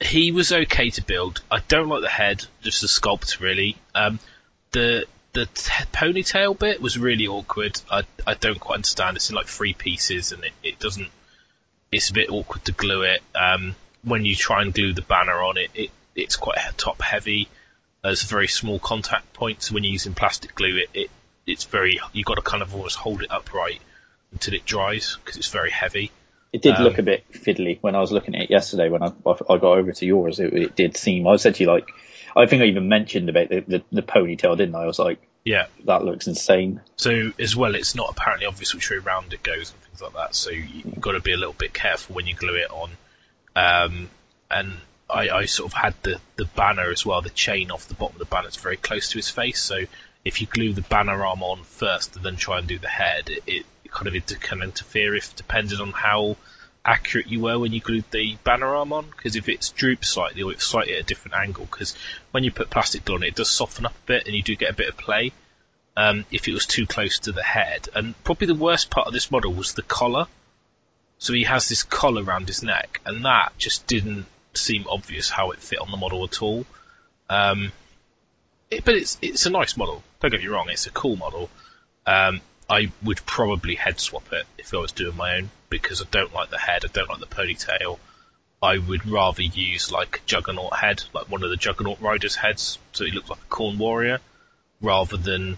[0.00, 1.40] he was okay to build.
[1.50, 3.76] I don't like the head, just the sculpt really.
[3.94, 4.20] Um,
[4.70, 7.80] the the t- ponytail bit was really awkward.
[7.90, 9.16] I I don't quite understand.
[9.16, 11.08] It's in like three pieces, and it, it doesn't.
[11.90, 13.22] It's a bit awkward to glue it.
[13.34, 17.48] Um, when you try and glue the banner on it, it it's quite top heavy.
[18.02, 21.10] There's a very small contact point, so when you're using plastic glue, it, it
[21.48, 23.80] it's very you've got to kind of almost hold it upright
[24.32, 26.10] until it dries because it's very heavy.
[26.52, 28.88] It did Um, look a bit fiddly when I was looking at it yesterday.
[28.88, 31.26] When I I got over to yours, it, it did seem.
[31.26, 31.88] I said to you like,
[32.36, 34.82] I think I even mentioned about the, the, the ponytail, didn't I?
[34.82, 35.66] I was like, Yeah.
[35.84, 36.80] that looks insane.
[36.96, 40.14] So as well, it's not apparently obvious which way round it goes and things like
[40.14, 40.34] that.
[40.34, 42.90] So you- you've got to be a little bit careful when you glue it on.
[43.56, 44.10] Um,
[44.50, 44.72] and
[45.10, 47.20] I, I sort of had the, the banner as well.
[47.22, 49.60] The chain off the bottom of the banner is very close to his face.
[49.62, 49.80] So
[50.24, 53.30] if you glue the banner arm on first and then try and do the head,
[53.30, 56.36] it, it kind of can interfere if depending on how
[56.84, 59.06] accurate you were when you glued the banner arm on.
[59.06, 61.94] Because if it's drooped slightly or it's slightly at a different angle, because
[62.30, 64.42] when you put plastic glue on it, it does soften up a bit and you
[64.42, 65.32] do get a bit of play
[65.96, 67.88] um, if it was too close to the head.
[67.94, 70.26] And probably the worst part of this model was the collar.
[71.18, 75.50] So he has this collar around his neck, and that just didn't seem obvious how
[75.50, 76.64] it fit on the model at all.
[77.28, 77.72] Um,
[78.70, 80.04] it, but it's it's a nice model.
[80.20, 81.48] Don't get me wrong, it's a cool model.
[82.06, 86.06] Um, I would probably head swap it if I was doing my own because I
[86.10, 87.98] don't like the head, I don't like the ponytail.
[88.60, 92.78] I would rather use like a Juggernaut head, like one of the Juggernaut Riders heads,
[92.92, 94.18] so it looks like a Khorne Warrior,
[94.80, 95.56] rather than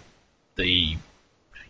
[0.56, 0.96] the,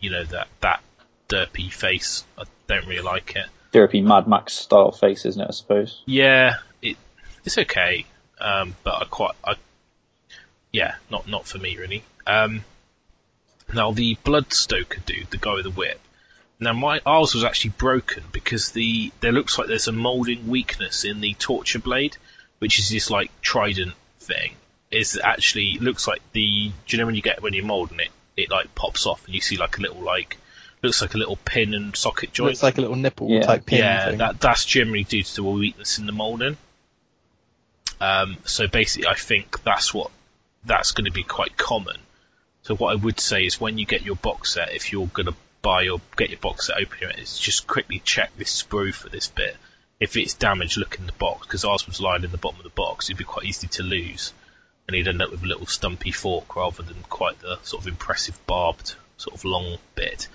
[0.00, 0.82] you know, that that
[1.28, 2.24] derpy face.
[2.36, 3.46] I don't really like it.
[3.72, 5.46] Derpy Mad Max style face, isn't it?
[5.48, 6.02] I suppose.
[6.06, 6.96] Yeah, it
[7.44, 8.04] it's okay,
[8.40, 9.54] um, but I quite I
[10.72, 12.02] yeah, not not for me really.
[12.26, 12.64] Um,
[13.74, 16.00] now the Bloodstoker dude, the guy with the whip.
[16.58, 21.04] Now my ours was actually broken because the there looks like there's a molding weakness
[21.04, 22.16] in the torture blade,
[22.58, 24.54] which is this like trident thing.
[24.90, 28.10] Is actually looks like the do you know when you get when you're molding it,
[28.36, 30.36] it like pops off and you see like a little like
[30.82, 32.48] looks like a little pin and socket joint.
[32.50, 33.42] Looks like a little nipple Yeah.
[33.42, 34.18] type pin Yeah, thing.
[34.18, 36.56] that that's generally due to a weakness in the molding.
[38.00, 40.10] Um, so basically, I think that's what
[40.64, 41.96] that's going to be quite common.
[42.62, 45.34] So what I would say is when you get your box set, if you're to
[45.62, 49.08] buy or get your box set, open it, is just quickly check this sprue for
[49.08, 49.56] this bit.
[49.98, 52.64] If it's damaged, look in the box because ours was lying in the bottom of
[52.64, 53.06] the box.
[53.06, 54.32] It'd be quite easy to lose,
[54.86, 57.88] and you'd end up with a little stumpy fork rather than quite the sort of
[57.88, 60.28] impressive barbed sort of long bit.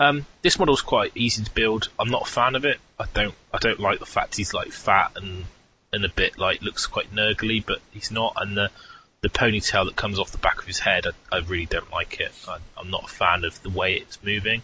[0.00, 1.88] Um, this model's quite easy to build.
[1.98, 2.78] I'm not a fan of it.
[2.98, 5.44] I don't I don't like the fact he's like fat and
[5.92, 8.34] and a bit like looks quite nurgly, but he's not.
[8.36, 8.70] And the
[9.20, 12.20] the ponytail that comes off the back of his head, I, I really don't like
[12.20, 12.32] it.
[12.46, 14.62] I, I'm not a fan of the way it's moving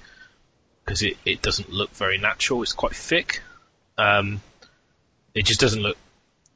[0.85, 2.63] because it, it doesn't look very natural.
[2.63, 3.43] It's quite thick.
[3.99, 4.41] Um,
[5.35, 5.97] it just doesn't look.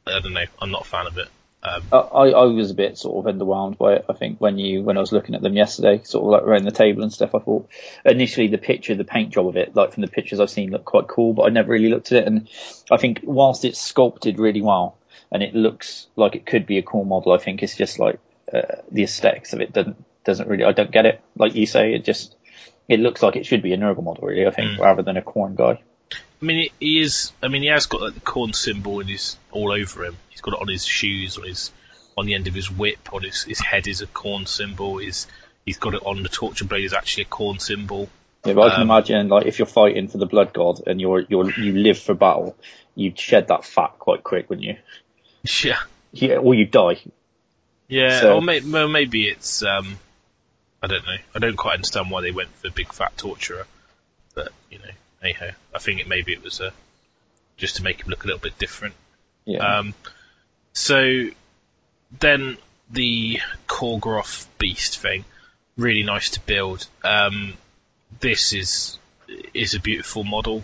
[0.07, 0.45] I don't know.
[0.61, 1.29] I'm not a fan of it.
[1.61, 4.05] Um, I, I I was a bit sort of underwhelmed by it.
[4.09, 6.65] I think when you when I was looking at them yesterday, sort of like around
[6.65, 7.69] the table and stuff, I thought
[8.05, 10.85] initially the picture, the paint job of it, like from the pictures I've seen, looked
[10.85, 12.27] quite cool, but I never really looked at it.
[12.29, 12.49] And
[12.93, 14.98] I think whilst it's sculpted really well
[15.31, 18.19] and it looks like it could be a cool model, I think it's just like
[18.53, 20.65] uh, the aesthetics of it doesn't doesn't really.
[20.65, 21.21] I don't get it.
[21.37, 22.35] Like you say, it just
[22.89, 24.47] it looks like it should be a Nurgle model, really.
[24.47, 24.79] I think Mm.
[24.81, 25.81] rather than a Khorne guy.
[26.41, 27.33] I mean, he is.
[27.43, 30.17] I mean, he has got like the Khorne symbol in his all over him.
[30.31, 31.73] He's got it on his shoes, on his
[32.17, 34.99] on the end of his whip, on his his head is a Khorne symbol.
[34.99, 35.27] His
[35.67, 38.09] he's got it on the torture blade is actually a Khorne symbol.
[38.47, 41.01] Yeah, but I can Um, imagine like if you're fighting for the blood god and
[41.01, 42.57] you're you're you live for battle,
[42.95, 44.77] you'd shed that fat quite quick, wouldn't you?
[45.65, 45.79] Yeah,
[46.13, 47.01] Yeah, or you die.
[47.89, 48.21] yeah.
[48.21, 49.63] So- or may, well, maybe it's.
[49.63, 49.99] um
[50.83, 51.17] I don't know.
[51.35, 53.67] I don't quite understand why they went for big fat torturer,
[54.35, 54.91] but you know,
[55.23, 56.73] anyhow, I think it maybe it was a
[57.57, 58.95] just to make him look a little bit different.
[59.45, 59.59] Yeah.
[59.79, 59.95] Um,
[60.73, 61.27] so
[62.21, 62.59] then
[62.91, 65.25] the Khorgorath beast thing,
[65.77, 66.87] really nice to build.
[67.03, 67.55] Um,
[68.21, 68.99] this is
[69.53, 70.63] is a beautiful model.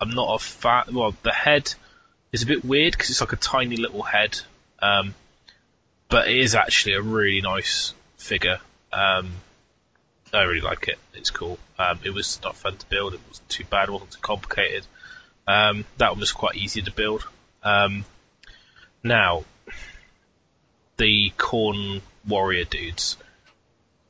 [0.00, 0.84] I'm not a fan.
[0.92, 1.74] Well, the head
[2.32, 4.38] is a bit weird because it's like a tiny little head,
[4.80, 5.14] um,
[6.08, 8.60] but it is actually a really nice figure.
[8.92, 9.32] Um,
[10.32, 10.98] I really like it.
[11.14, 11.58] It's cool.
[11.78, 13.14] Um, it was not fun to build.
[13.14, 13.88] It wasn't too bad.
[13.88, 14.86] It wasn't too complicated.
[15.46, 17.26] Um, that one was quite easy to build.
[17.64, 18.04] Um,
[19.02, 19.44] now,
[20.96, 23.16] the Khorne Warrior dudes.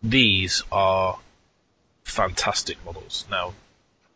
[0.03, 1.18] These are
[2.05, 3.25] fantastic models.
[3.31, 3.55] Now,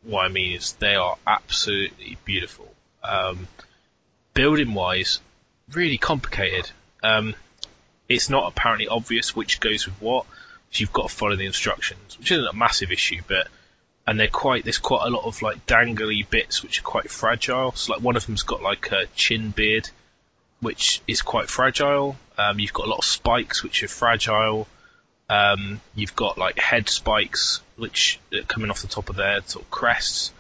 [0.03, 2.71] what I mean is they are absolutely beautiful.
[3.03, 3.49] Um,
[4.35, 5.21] building wise,
[5.73, 6.71] really complicated.
[7.03, 7.35] Um,
[8.09, 10.27] it's not apparently obvious which goes with what.
[10.71, 13.49] So you've got to follow the instructions, which isn't a massive issue, but
[14.07, 17.73] and they're quite there's quite a lot of like dangly bits which are quite fragile.
[17.73, 19.89] So like one of them's got like a chin beard,
[20.61, 22.17] which is quite fragile.
[22.37, 24.67] Um, you've got a lot of spikes which are fragile.
[25.31, 29.65] Um, you've got like head spikes which are coming off the top of their sort
[29.65, 30.33] of crests.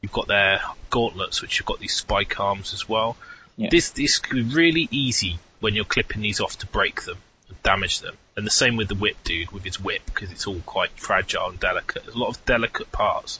[0.00, 3.16] You've got their gauntlets which have got these spike arms as well.
[3.60, 3.68] Yeah.
[3.70, 7.62] This this could be really easy when you're clipping these off to break them and
[7.62, 8.16] damage them.
[8.34, 11.50] And the same with the whip dude with his whip because it's all quite fragile
[11.50, 12.04] and delicate.
[12.04, 13.38] There's a lot of delicate parts.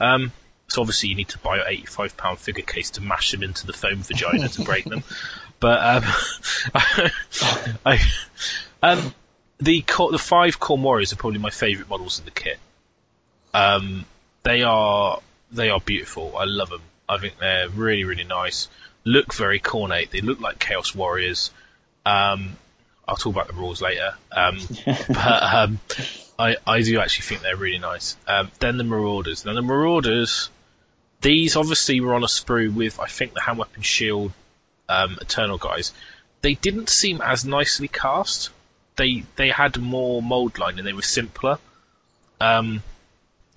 [0.00, 0.32] Um,
[0.66, 3.64] so obviously you need to buy an 85 pound figure case to mash them into
[3.64, 5.04] the foam vagina to break them.
[5.60, 6.02] But um,
[7.86, 8.00] I,
[8.82, 9.14] um,
[9.60, 12.58] the the five core Warriors are probably my favourite models in the kit.
[13.54, 14.04] Um,
[14.42, 15.20] they are
[15.52, 16.36] they are beautiful.
[16.36, 16.82] I love them.
[17.08, 18.68] I think they're really really nice.
[19.04, 20.10] Look very Khornate.
[20.10, 21.50] They look like Chaos Warriors.
[22.06, 22.56] Um,
[23.06, 24.14] I'll talk about the rules later.
[24.32, 25.80] Um, but um,
[26.38, 28.16] I I do actually think they're really nice.
[28.26, 29.44] Um, then the Marauders.
[29.44, 30.50] Now the Marauders,
[31.20, 34.32] these obviously were on a sprue with I think the hand weapon shield
[34.88, 35.92] um, Eternal guys.
[36.40, 38.50] They didn't seem as nicely cast.
[38.96, 41.58] They they had more mold line and they were simpler.
[42.40, 42.82] Um,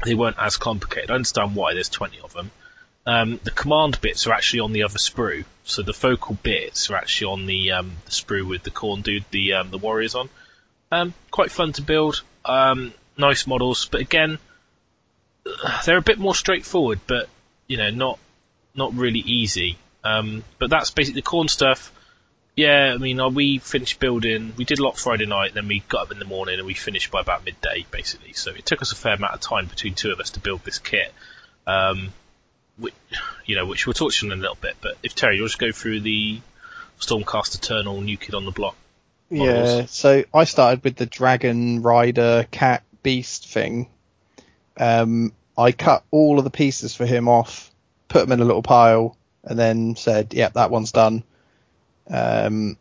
[0.04, 1.10] they weren't as complicated.
[1.10, 1.74] I understand why.
[1.74, 2.52] There's 20 of them.
[3.08, 6.98] Um, the command bits are actually on the other sprue, so the focal bits are
[6.98, 10.30] actually on the, um, the sprue with the Khorne dude, the um, the warriors on.
[10.92, 12.22] Um, quite fun to build.
[12.44, 14.40] Um, nice models, but again,
[15.86, 17.30] they're a bit more straightforward, but
[17.66, 18.20] you know, not
[18.76, 19.78] not really easy.
[20.04, 21.94] Um, but that's basically the Khorne stuff.
[22.58, 24.52] Yeah, I mean, uh, we finished building.
[24.58, 26.74] We did a lot Friday night, then we got up in the morning and we
[26.74, 28.34] finished by about midday, basically.
[28.34, 30.66] So it took us a fair amount of time between two of us to build
[30.66, 31.14] this kit.
[31.66, 32.12] Um,
[32.78, 32.94] which,
[33.46, 34.76] you know, which we'll talk to in a little bit.
[34.82, 36.42] But if Terry, you'll just go through the
[37.00, 38.76] Stormcast Eternal new kid on the block.
[39.30, 43.90] Yeah, so I started with the dragon rider cat beast thing.
[44.78, 47.72] Um, I cut all of the pieces for him off,
[48.08, 51.24] put them in a little pile, and then said, "Yep, that one's done."
[52.10, 52.78] Um,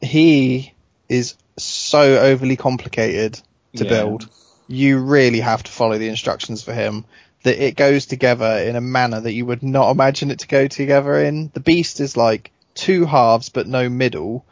[0.00, 0.74] he
[1.08, 3.40] is so overly complicated
[3.76, 3.90] to Yeah.
[3.90, 4.28] build.
[4.68, 7.04] You really have to follow the instructions for him.
[7.46, 10.66] That it goes together in a manner that you would not imagine it to go
[10.66, 11.52] together in.
[11.54, 14.44] The beast is like two halves but no middle.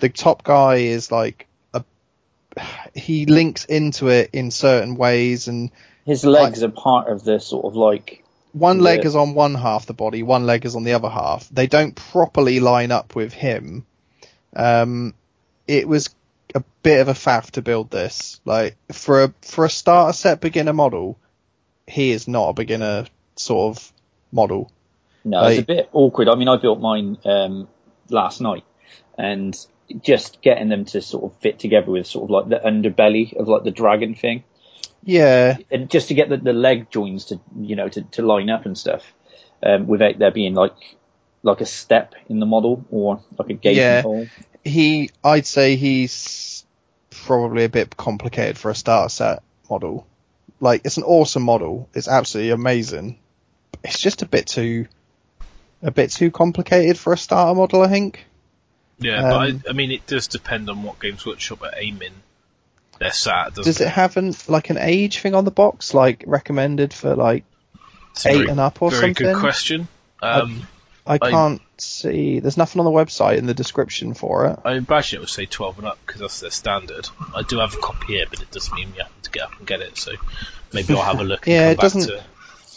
[0.00, 1.82] The top guy is like a
[2.94, 5.70] he links into it in certain ways and
[6.04, 8.22] His legs are part of the sort of like
[8.52, 11.48] one leg is on one half the body, one leg is on the other half.
[11.48, 13.86] They don't properly line up with him.
[14.54, 15.14] Um,
[15.66, 16.10] it was
[16.54, 18.38] a bit of a faff to build this.
[18.44, 21.18] Like for a for a starter set beginner model,
[21.86, 23.06] he is not a beginner
[23.36, 23.92] sort of
[24.32, 24.70] model.
[25.24, 26.28] No, it's a bit awkward.
[26.28, 27.68] I mean, I built mine um,
[28.10, 28.64] last night,
[29.16, 29.56] and
[30.02, 33.48] just getting them to sort of fit together with sort of like the underbelly of
[33.48, 34.44] like the dragon thing,
[35.02, 38.50] Yeah, and just to get the, the leg joints to you know to, to line
[38.50, 39.02] up and stuff,
[39.62, 40.74] um, without there being like
[41.42, 44.02] like a step in the model or like a gaping Yeah.
[44.02, 44.26] hole.
[44.62, 46.64] he I'd say he's
[47.10, 50.06] probably a bit complicated for a starter set model.
[50.60, 51.88] Like it's an awesome model.
[51.94, 53.18] It's absolutely amazing.
[53.82, 54.86] It's just a bit too
[55.82, 58.24] a bit too complicated for a starter model, I think.
[58.98, 62.12] Yeah, Um, but I, I mean, it does depend on what Games Workshop are aiming
[62.98, 63.54] their sat.
[63.54, 67.14] Doesn't Does it have an like an age thing on the box, like recommended for
[67.14, 67.44] like
[68.24, 69.26] eight very, and up or very something?
[69.26, 69.88] good question.
[70.22, 70.66] Um,
[71.06, 72.40] I I- can't see.
[72.40, 74.58] There's nothing on the website in the description for it.
[74.64, 77.08] I imagine it would say 12 and up because that's their standard.
[77.34, 79.58] I do have a copy here, but it doesn't mean you have to get up
[79.58, 79.96] and get it.
[79.98, 80.12] So
[80.72, 81.46] maybe I'll have a look.
[81.46, 82.08] And Yeah, come it back doesn't-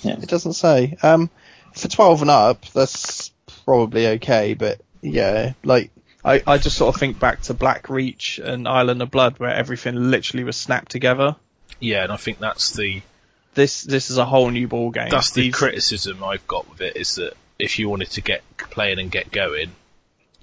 [0.04, 0.98] To, It doesn't say.
[1.04, 1.30] Um,
[1.74, 3.32] for 12 and up, that's
[3.66, 5.92] probably okay, but yeah, like,
[6.26, 9.54] I, I just sort of think back to Black Reach and Island of Blood where
[9.54, 11.36] everything literally was snapped together.
[11.80, 13.02] yeah, and I think that's the
[13.54, 15.10] This, this is a whole new ball game.
[15.10, 18.44] that's the These- criticism I've got with it is that if you wanted to get
[18.58, 19.72] playing and get going,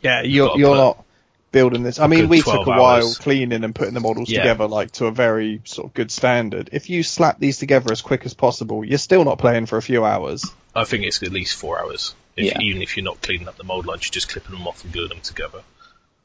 [0.00, 1.04] Yeah, you're, you're not
[1.52, 2.00] building this.
[2.00, 4.40] I mean, we took a 12 while cleaning and putting the models Yeah.
[4.40, 6.70] together, like, to a very sort of good standard.
[6.72, 9.82] If you slap these together as quick as possible, you're still not playing for a
[9.82, 10.44] few hours.
[10.74, 12.14] I think it's at least four hours.
[12.36, 12.60] If, Yeah.
[12.60, 14.92] Even if you're not cleaning up the mold lines, you're just clipping them off and
[14.92, 15.60] gluing them together.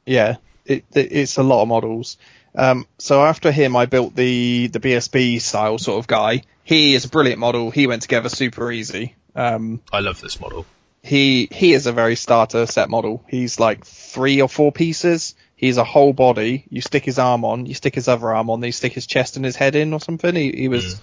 [0.05, 2.17] Yeah, it, it, it's a lot of models.
[2.55, 6.41] Um, so after him, I built the the BSB style sort of guy.
[6.63, 7.69] He is a brilliant model.
[7.69, 9.15] He went together super easy.
[9.35, 10.65] Um, I love this model.
[11.09, 13.23] He he is a very starter set model.
[13.27, 15.35] He's like three or four pieces.
[15.55, 16.65] He's a whole body.
[16.69, 19.07] You stick his arm on, you stick his other arm on, then you stick his
[19.07, 20.35] chest and his head in or something.
[20.35, 20.99] He, he was Mm.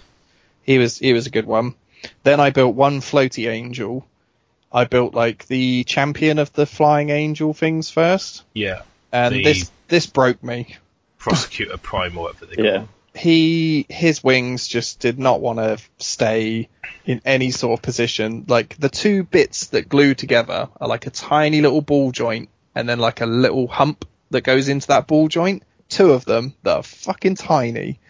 [0.62, 1.74] he was he was a good one.
[2.22, 4.06] Then I built one floaty angel.
[4.72, 8.82] I built like the champion of the flying angel things first, Yeah.
[9.12, 10.76] and The- this this broke me.
[11.18, 12.78] Prosecutor Prime or whatever they call Yeah.
[12.80, 12.88] him.
[13.16, 16.68] He his wings just did not want to stay
[17.04, 18.44] in any sort of position.
[18.48, 22.88] Like the two bits that glue together are like a tiny little ball joint and
[22.88, 25.62] then like a little hump that goes into that ball joint.
[25.88, 28.00] Two of them that are fucking tiny.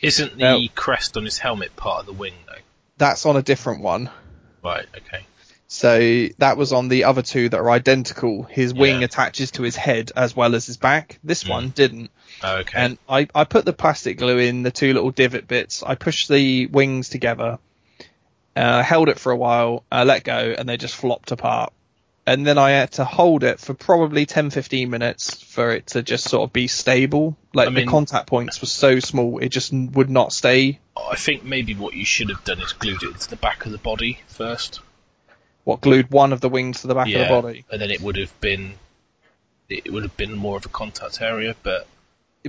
[0.00, 0.60] Isn't the No.
[0.74, 2.60] crest on his helmet part of the wing though?
[2.96, 4.08] That's on a different one.
[4.62, 4.86] Right.
[4.96, 5.26] Okay.
[5.66, 8.44] So that was on the other two that are identical.
[8.44, 9.06] His wing Yeah.
[9.06, 11.18] attaches to his head as well as his back.
[11.24, 11.48] This Mm.
[11.50, 12.10] one didn't.
[12.44, 12.78] Okay.
[12.78, 15.82] And I, I put the plastic glue in the two little divot bits.
[15.82, 17.58] I pushed the wings together,
[18.56, 21.72] uh, held it for a while, uh, let go, and they just flopped apart.
[22.26, 26.02] And then I had to hold it for probably 10, 15 minutes for it to
[26.02, 27.36] just sort of be stable.
[27.52, 30.80] Like I mean- the contact points were so small, it just would not stay.
[30.96, 33.72] I think maybe what you should have done is glued it to the back of
[33.72, 34.80] the body first.
[35.64, 37.20] What glued one of the wings to the back yeah.
[37.20, 37.64] of the body.
[37.70, 38.74] And then it would have been
[39.68, 41.86] it would have been more of a contact area, but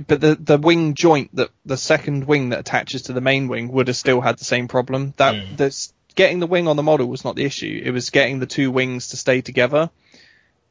[0.06, 3.68] But the, the wing joint that the second wing that attaches to the main wing
[3.72, 5.14] would have still had the same problem.
[5.16, 5.56] That Mm.
[5.56, 7.82] that's getting the wing on the model was not the issue.
[7.84, 9.90] It was getting the two wings to stay together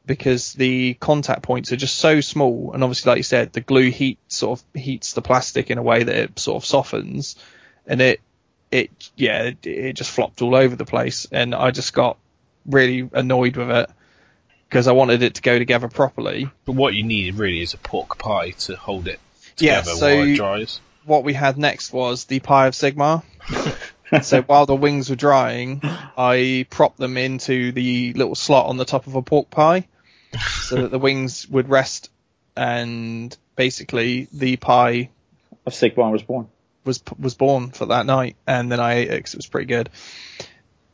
[0.04, 3.90] because the contact points are just so small, and obviously, like you said, the glue
[3.90, 7.34] heat sort of heats the plastic in a way that it sort of softens,
[7.86, 8.20] and it
[8.70, 12.16] it yeah it, it just flopped all over the place, and I just got
[12.64, 13.90] really annoyed with it
[14.76, 16.50] because I wanted it to go together properly.
[16.66, 19.18] but what you need really is a pork pie to hold it
[19.56, 20.80] Yeah, together so- while it dries.
[21.06, 23.22] what we had next was the Pie of Sigmar.
[24.22, 28.84] so while the wings were drying, I propped them into the little slot on the
[28.84, 29.88] top of a pork pie
[30.60, 32.10] so that the wings would rest
[32.54, 35.08] and basically the pie
[35.64, 36.48] Of Sigmar was born.
[36.84, 39.68] was was born for that night and then I ate it because it was pretty
[39.68, 39.88] good.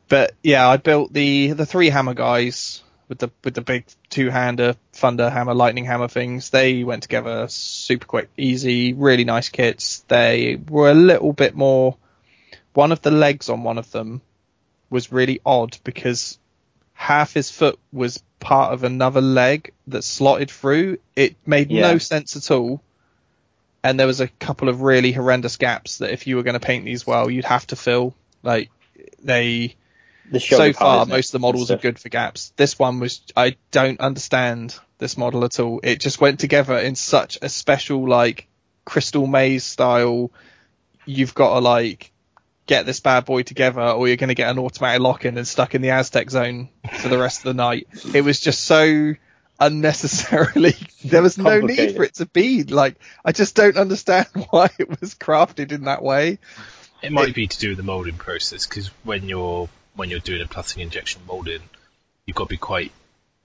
[0.09, 2.81] But yeah, I built the the three hammer guys
[3.13, 6.49] with the with the big two hander thunder hammer lightning hammer things.
[6.49, 10.03] They went together super quick, easy, really nice kits.
[10.09, 11.99] They were a little bit more.
[12.73, 14.23] One of the legs on one of them
[14.89, 16.39] was really odd because
[16.95, 20.97] half his foot was part of another leg that slotted through.
[21.15, 21.93] It made Yeah.
[21.93, 22.81] no sense at all.
[23.85, 26.67] And there was a couple of really horrendous gaps that if you were going to
[26.67, 28.15] paint these well, you'd have to fill.
[28.43, 28.71] Like
[29.23, 29.82] they The
[30.41, 32.53] so far pad, most of the models are good for gaps.
[32.57, 35.81] This one was I don't understand this model at all.
[35.83, 38.49] It just went together in such a special like
[38.85, 40.31] crystal maze style.
[41.05, 42.13] You've got to like
[42.67, 45.47] get this bad boy together or you're going to get an automatic lock in and
[45.47, 46.69] stuck in the Aztec zone
[47.01, 47.89] for the rest of the night.
[48.15, 49.15] It was just so
[49.61, 50.75] unnecessarily
[51.05, 55.01] there was no need for it to be like I just don't understand why it
[55.01, 56.39] was crafted in that way.
[57.03, 60.43] It might be to do with the molding process because when you're when you're doing
[60.43, 61.63] a plastic injection molding,
[62.27, 62.93] you've got to be quite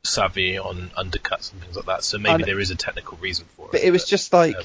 [0.04, 2.04] savvy on undercuts and things like that.
[2.04, 3.72] So maybe And- there is a technical reason for it.
[3.74, 4.64] But it was just like um,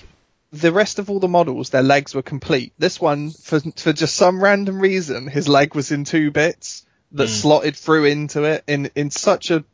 [0.52, 2.72] the rest of all the models, their legs were complete.
[2.78, 7.28] This one, for for just some random reason, his leg was in two bits that
[7.28, 7.40] Mm.
[7.40, 9.64] slotted through into it in in such a.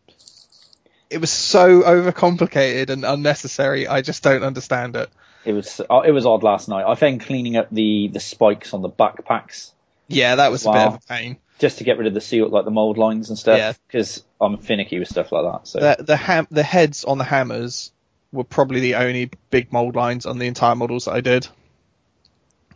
[1.10, 3.88] It was so overcomplicated and unnecessary.
[3.88, 5.08] I just don't understand it.
[5.44, 6.84] It was uh, it was odd last night.
[6.86, 9.70] I think cleaning up the the spikes on the backpacks
[10.08, 11.36] Yeah, that was a bit of a pain.
[11.58, 13.72] Just to get rid of the seal like the mold lines and Yeah.
[13.72, 15.68] stuff because I'm finicky with stuff like that.
[15.68, 17.92] So The the ham the heads on the hammers
[18.32, 21.48] were probably the only big mold lines on the entire models that I did.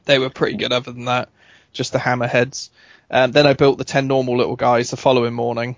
[0.04, 0.72] They were pretty good.
[0.72, 1.28] Other than that,
[1.72, 2.70] just the hammer heads.
[3.08, 5.76] And then I built the ten normal little guys the following morning.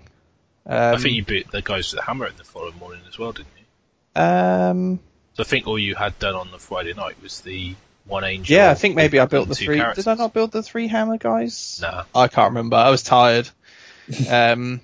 [0.65, 3.19] Um, I think you beat the guys with the hammer in the following morning as
[3.19, 4.21] well, didn't you?
[4.21, 4.99] Um,
[5.35, 7.75] So I think all you had done on the Friday night was the
[8.05, 8.55] one angel.
[8.55, 9.77] yeah, I think maybe I built the three.
[9.77, 10.05] characters.
[10.05, 11.79] Did I not build the three hammer guys?
[11.81, 12.77] No, I can't remember.
[12.77, 13.49] I was tired.
[14.29, 14.81] um,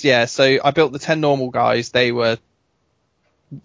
[0.00, 1.90] yeah, so I built the ten normal guys.
[1.90, 2.38] They were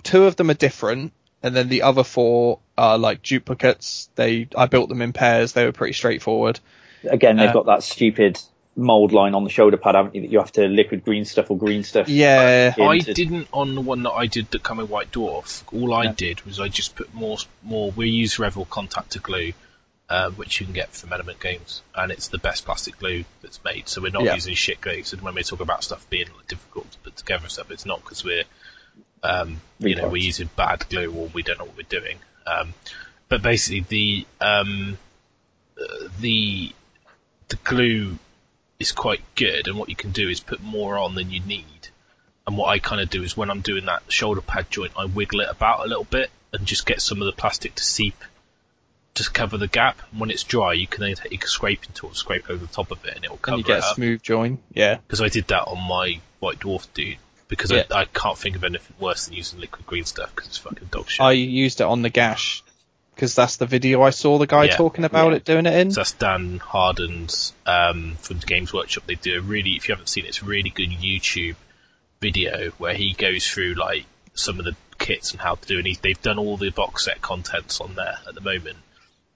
[0.04, 4.10] two of them are different, and then the other four are like duplicates.
[4.16, 5.54] They I built them in pairs.
[5.54, 6.60] They were pretty straightforward.
[7.04, 8.40] again, they've uh, got that stupid
[8.76, 10.22] mold line on the shoulder pad, haven't you?
[10.22, 12.10] That you have to liquid green stuff or green stuff.
[12.10, 15.64] Yeah, I into- didn't on the one that I did that come in White Dwarf.
[15.74, 16.14] All I Yeah.
[16.14, 17.92] did was I just put more more.
[17.92, 19.54] We use Revell Contacta glue,
[20.10, 23.64] um, which you can get from Element Games, and it's the best plastic glue that's
[23.64, 23.88] made.
[23.88, 24.36] So we're not Yeah.
[24.36, 25.04] using shit glue.
[25.04, 28.24] So when we talk about stuff being difficult to put together stuff, it's not because
[28.24, 28.44] we're
[29.24, 32.18] um, you know we're using bad glue or we don't know what we're doing.
[32.46, 32.74] Um,
[33.30, 34.98] but basically the um,
[35.80, 36.74] uh, the
[37.48, 38.18] the glue
[38.80, 41.66] is quite good, and what you can do is put more on than you need.
[42.46, 45.06] And what I kind of do is when I'm doing that shoulder pad joint, I
[45.06, 48.16] wiggle it about a little bit and just get some of the plastic to seep
[49.16, 50.02] to cover the gap.
[50.12, 52.92] And when it's dry, you can then take a scraping tool, scrape over the top
[52.92, 53.96] of it, and it'll cover And you get a up.
[53.96, 54.58] smooth join.
[54.74, 54.96] Yeah.
[54.96, 57.18] Because I did that on my white dwarf dude.
[57.48, 57.84] Because Yeah.
[57.92, 60.88] I, I can't think of anything worse than using liquid green stuff because it's fucking
[60.92, 61.22] dog shit.
[61.22, 62.63] I used it on the gash
[63.16, 64.76] because that's the video I saw the guy Yeah.
[64.76, 65.38] talking about Yeah.
[65.38, 65.92] it doing it in.
[65.92, 69.04] So that's Dan Harden's um, from the Games Workshop.
[69.06, 71.56] They do a really, if you haven't seen it, it's a really good YouTube
[72.22, 75.78] video where he goes through like some of the kits and how to do.
[75.78, 78.78] And he, they've done all the box set contents on there at the moment,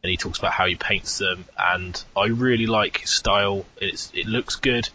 [0.04, 1.46] and he talks about how he paints them.
[1.58, 3.66] And I really like his style.
[3.78, 4.90] It's it looks good.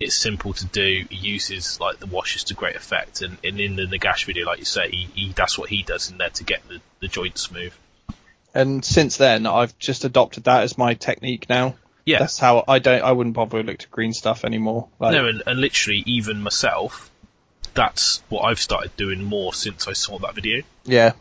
[0.00, 1.04] It's simple to do.
[1.08, 3.22] He uses like the washes to great effect.
[3.22, 6.10] And, and in the Nagash video, like you say, he, he that's what he does
[6.10, 7.72] in there to get the, the joint smooth.
[8.54, 11.74] And since then, I've just adopted that as my technique now.
[12.06, 12.18] Yeah.
[12.20, 13.02] That's how I don't.
[13.02, 14.88] I wouldn't bother with liquid green stuff anymore.
[14.98, 17.10] Like, No, and, and literally, even myself,
[17.72, 20.62] that's what I've started doing more since I saw that video.
[20.84, 21.12] yeah.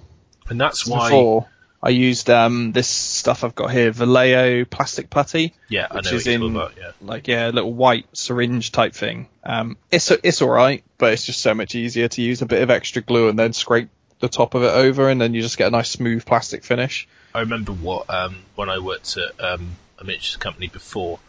[0.49, 1.07] And that's why.
[1.09, 1.47] Before
[1.81, 6.17] I used um this stuff I've got here, Vallejo plastic putty, yeah, I which know
[6.17, 6.91] is what you're in- about, yeah.
[7.01, 9.27] like yeah, a little white syringe type thing.
[9.43, 12.61] Um, it's it's all right, but it's just so much easier to use a bit
[12.61, 15.57] of extra glue and then scrape the top of it over, and then you just
[15.57, 17.07] get a nice smooth plastic finish.
[17.34, 21.19] I remember what um, when I worked at um, a miniatures company before.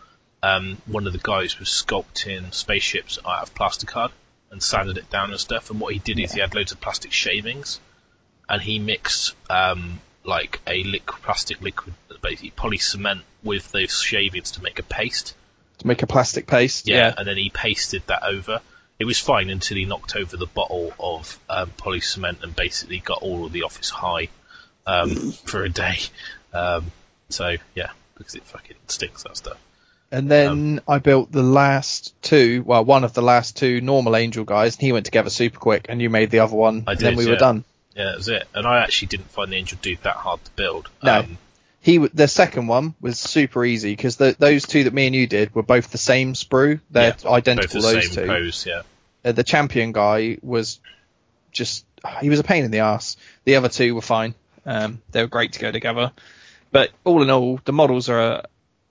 [0.42, 4.10] Um, one of the guys was sculpting spaceships out of plasticard
[4.50, 5.70] and sanded it down and stuff.
[5.70, 7.80] And what he did is he had loads of plastic shavings,
[8.48, 14.52] and he mixed um, like a liquid plastic liquid, basically poly cement with those shavings
[14.52, 15.34] to make a paste.
[15.78, 16.88] To make a plastic paste.
[16.88, 18.60] Yeah, and then he pasted that over.
[18.98, 22.98] It was fine until he knocked over the bottle of um, poly cement and basically
[22.98, 24.28] got all of the office high
[24.86, 25.98] um, for a day.
[26.52, 26.92] Um,
[27.28, 29.58] so yeah, because it fucking stinks that stuff.
[30.10, 34.44] And then I built the last two, well, one of the last two normal angel
[34.44, 37.00] guys, and he went together super quick, and you made the other one, I and
[37.00, 37.64] then did, we were done.
[37.96, 38.46] Yeah, that was it.
[38.54, 40.88] And I actually didn't find the Angel Dude that hard to build.
[41.02, 41.20] No.
[41.20, 41.38] Um,
[41.80, 45.54] He, the second one was super easy because those two that me and you did
[45.54, 46.80] were both the same sprue.
[46.90, 47.80] They're yeah, identical.
[47.80, 48.26] both the those same two.
[48.26, 48.66] pose.
[48.66, 48.82] Yeah.
[49.24, 50.80] Uh, the champion guy was
[51.52, 51.84] just
[52.20, 53.16] he was a pain in the ass.
[53.44, 54.34] The other two were fine.
[54.66, 56.12] Um, they were great to go together.
[56.70, 58.44] But all in all, the models are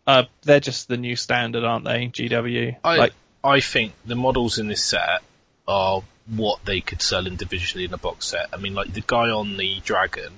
[0.06, 2.08] uh, they're just the new standard, aren't they?
[2.08, 2.78] GW.
[2.84, 3.14] I like
[3.44, 5.22] I think the models in this set
[5.68, 8.48] are what they could sell individually in a box set.
[8.54, 10.32] I mean, like the guy on the dragon,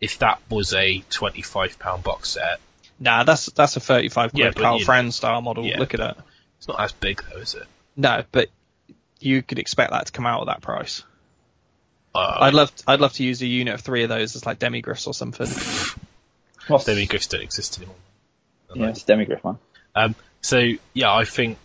[0.00, 2.60] if that was a twenty-five pound box set,
[2.98, 5.64] nah, that's that's a thirty-five quid Yeah, Karl Franz style model.
[5.64, 6.18] Yeah, Look at that.
[6.58, 7.66] it's not as big though, is it?
[7.96, 8.48] No, but
[9.20, 11.02] you could expect that to come out at that price.
[12.14, 14.58] Uh, I'd love I'd love to use a unit of three of those as like
[14.58, 15.46] demigryphs or something.
[16.68, 17.96] What's Demigryphs don't exist anymore.
[18.74, 19.58] Yeah, it's Demigryph one.
[19.94, 21.58] Um, so yeah, I think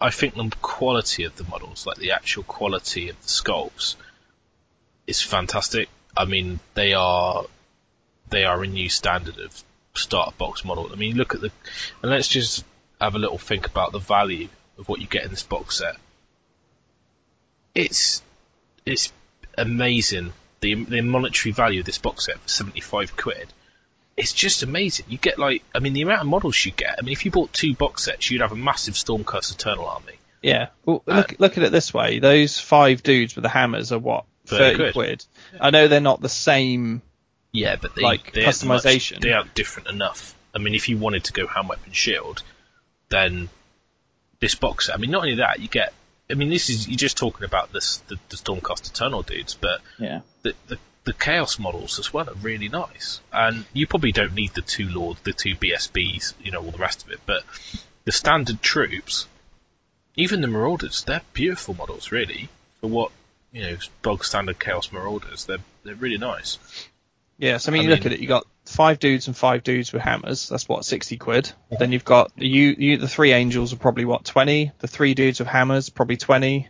[0.00, 3.96] I think the quality of the models, like the actual quality of the sculpts,
[5.06, 5.88] is fantastic.
[6.16, 7.44] I mean, they are
[8.30, 9.62] they are a new standard of
[9.94, 10.90] starter box model.
[10.92, 11.50] I mean, look at the
[12.02, 12.64] and let's just
[13.00, 15.96] have a little think about the value of what you get in this box set.
[17.74, 18.22] It's
[18.84, 19.12] it's
[19.58, 23.52] amazing the the monetary value of this box set for seventy five quid
[24.16, 25.06] it's just amazing.
[25.08, 26.96] You get like, I mean, the amount of models you get.
[26.98, 30.12] I mean, if you bought two box sets, you'd have a massive Stormcast Eternal army.
[30.42, 30.66] Yeah.
[30.84, 32.18] Well, uh, look look at it this way.
[32.18, 34.92] Those five dudes with the hammers are what 30 thirty quid.
[34.92, 35.24] quid.
[35.58, 37.00] I know they're not the same.
[37.52, 39.20] Yeah, but they, Like, they aren't much- customization.
[39.22, 40.34] they aren't different enough.
[40.54, 42.42] I mean, if you wanted to go hand weapon shield,
[43.08, 43.48] then
[44.40, 44.96] this box set.
[44.96, 45.94] I mean, not only that, you get.
[46.30, 49.80] I mean, this is you're just talking about this the, the Stormcast Eternal dudes, but
[49.98, 50.20] Yeah.
[50.42, 53.20] the, the the Chaos models as well are really nice.
[53.32, 56.78] And you probably don't need the two Lords, the two BSBs, you know, all the
[56.78, 57.20] rest of it.
[57.24, 57.42] But
[58.04, 59.26] the standard troops,
[60.14, 62.48] even the Marauders, they're beautiful models, really,
[62.80, 63.12] for what
[63.52, 65.46] you know, bog standard Chaos Marauders.
[65.46, 66.58] They're they're really nice.
[67.38, 68.20] Yes, I mean, I you look at it.
[68.20, 70.48] You got five dudes and five dudes with hammers.
[70.48, 71.52] That's what sixty quid.
[71.78, 74.72] Then you've got the you, you the three angels are probably what twenty.
[74.78, 76.68] The three dudes with hammers probably twenty.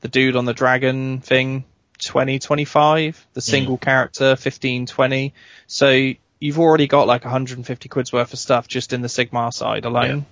[0.00, 1.64] The dude on the dragon thing
[1.98, 3.26] 20, 25.
[3.32, 5.34] The single character 15, 20.
[5.66, 9.84] So you've already got like 150 quid's worth of stuff just in the Sigmar side
[9.84, 10.26] alone.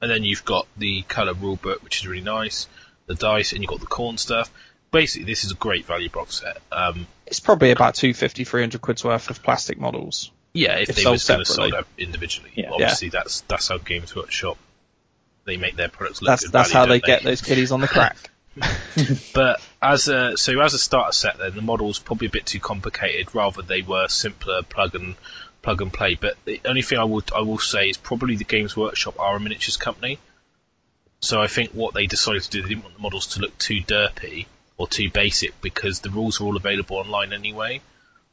[0.00, 2.66] And then you've got the colour rulebook, which is really nice.
[3.06, 4.50] The dice, and you've got the Khorne stuff.
[4.90, 6.60] Basically, this is a great value box set.
[6.70, 10.30] Um, It's probably about 250, 300 quid's worth of plastic models.
[10.54, 11.54] Yeah, if, If they were going to separately.
[11.54, 12.50] sold out individually.
[12.54, 12.72] Yeah.
[12.72, 14.58] Obviously, that's that's how Games Workshop
[15.44, 17.80] they make their products look That's that's value, how they don't get those kiddies on
[17.80, 18.16] the crack.
[19.34, 22.60] But as a so as a starter set, then the model's probably a bit too
[22.60, 23.34] complicated.
[23.34, 25.14] Rather, they were simpler plug and
[25.62, 26.16] plug and play.
[26.16, 29.36] But the only thing I would I will say is probably the Games Workshop are
[29.36, 30.18] a miniatures company,
[31.20, 33.56] so I think what they decided to do they didn't want the models to look
[33.56, 34.46] too derpy
[34.76, 37.80] or too basic because the rules are all available online anyway.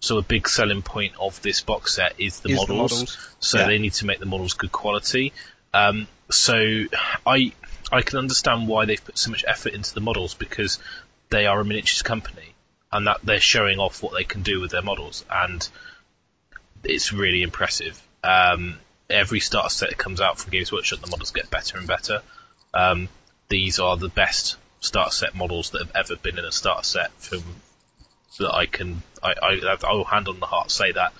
[0.01, 2.91] So a big selling point of this box set is the Is the models.
[2.91, 3.17] models.
[3.39, 3.67] So Yeah.
[3.67, 5.33] they need to make the models good quality.
[5.73, 6.85] Um, so
[7.25, 7.51] I
[7.91, 10.79] I can understand why they've put so much effort into the models because
[11.29, 12.53] they are a miniatures company
[12.91, 15.67] and that they're showing off what they can do with their models and
[16.83, 18.01] it's really impressive.
[18.23, 18.77] Um,
[19.09, 22.21] every starter set that comes out from Games Workshop, the models get better and better.
[22.73, 23.09] Um,
[23.49, 27.11] these are the best starter set models that have ever been in a starter set
[27.13, 27.43] from
[28.37, 31.13] that I can I, I I will hand on the heart say that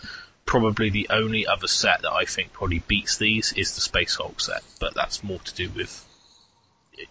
[0.46, 4.40] probably the only other set that I think probably beats these is the Space Hulk
[4.42, 6.06] set, but that's more to do with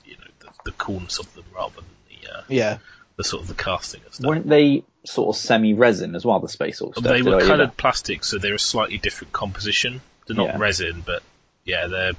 [0.04, 2.78] you know the, the coolness of them rather than the uh, Yeah.
[3.16, 4.26] the sort of the casting and stuff.
[4.28, 7.04] Weren't they sort of semi-resin as well, the Space Hulk stuff?
[7.04, 10.00] they were coloured plastic, so they're a slightly different composition.
[10.26, 10.58] They're not Yeah.
[10.58, 11.22] resin, but
[11.64, 12.12] yeah, they're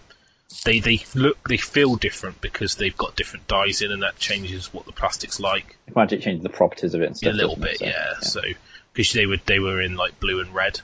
[0.63, 4.73] they they look they feel different because they've got different dyes in, and that changes
[4.73, 7.33] what the plastic's like I imagine it changes the properties of it and stuff.
[7.33, 7.73] a little bit.
[7.73, 7.79] it?
[7.79, 8.41] So, Yeah, so
[8.93, 10.81] because they were they were in like blue and red,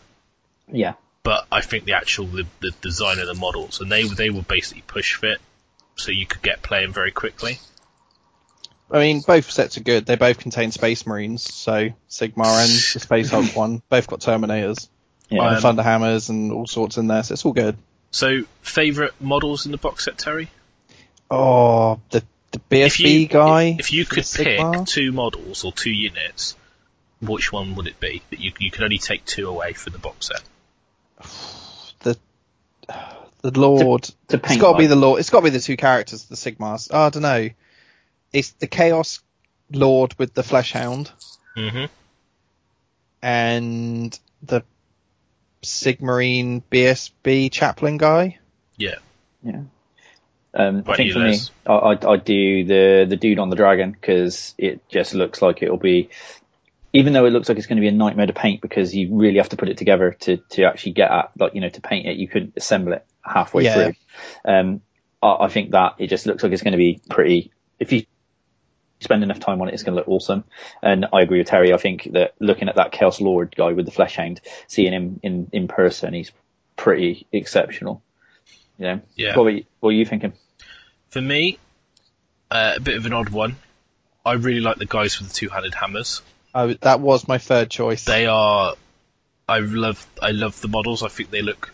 [0.72, 0.94] yeah.
[1.24, 4.44] but I think the actual the, the design of the models and they they were
[4.44, 5.40] basically push fit,
[5.96, 7.60] so you could get playing very quickly.
[8.92, 10.06] I mean, both sets are good.
[10.06, 14.90] They both contain Space Marines, so Sigmar and the Space Hulk one both got Terminators,
[15.30, 15.42] Yeah.
[15.42, 17.24] Um, and Thunderhammers, and all sorts in there.
[17.24, 17.78] So it's all good.
[18.16, 20.50] So favorite models in the box set, Terry?
[21.30, 23.76] Oh, the the If BSB you guy.
[23.78, 26.56] if you could pick two models or two units,
[27.20, 28.22] which one would it be?
[28.30, 30.44] That you you can only take two away from the box set.
[32.04, 32.18] the
[33.42, 34.04] the Lord.
[34.04, 35.20] to it's paint got to be the Lord.
[35.20, 36.88] It's got to be the two characters, the Sigmars.
[36.94, 37.50] Oh, I don't know.
[38.32, 39.20] It's the Chaos
[39.72, 41.12] Lord with the Flesh Hound
[41.58, 41.86] Mm-hmm.
[43.22, 44.64] and the
[45.66, 48.40] Sigmarine BSB chaplain guy.
[48.78, 48.96] Yeah.
[49.44, 49.62] Yeah.
[50.54, 53.92] Um, I think for me, I, I'd, I'd do the the dude on the dragon
[53.92, 56.10] because it just looks like it'll be,
[56.94, 59.14] even though it looks like it's going to be a nightmare to paint because you
[59.16, 61.82] really have to put it together to to actually get at like you know to
[61.82, 62.16] paint it.
[62.16, 63.74] You couldn't assemble it halfway Yeah.
[63.74, 63.94] through.
[64.46, 64.82] Um,
[65.22, 67.52] I, I think that it just looks like it's going to be pretty.
[67.78, 68.06] If you
[69.06, 70.44] spend enough time on it, it's going to look awesome.
[70.82, 71.74] And I agree with Terry.
[71.74, 75.20] I think that looking at that Chaos Lord guy with the flesh hound, seeing him
[75.24, 76.32] in in person, he's
[76.76, 78.02] pretty exceptional.
[78.78, 79.38] You know, Yeah.
[79.38, 80.34] what, were you, what are you thinking?
[81.10, 81.58] For me,
[82.52, 83.56] uh, a bit of an odd one.
[84.26, 86.22] I really like the guys with the two-handed hammers.
[86.54, 88.04] I, that was my third choice.
[88.06, 88.76] They are.
[89.48, 90.06] I love.
[90.22, 91.04] I love the models.
[91.04, 91.72] I think they look.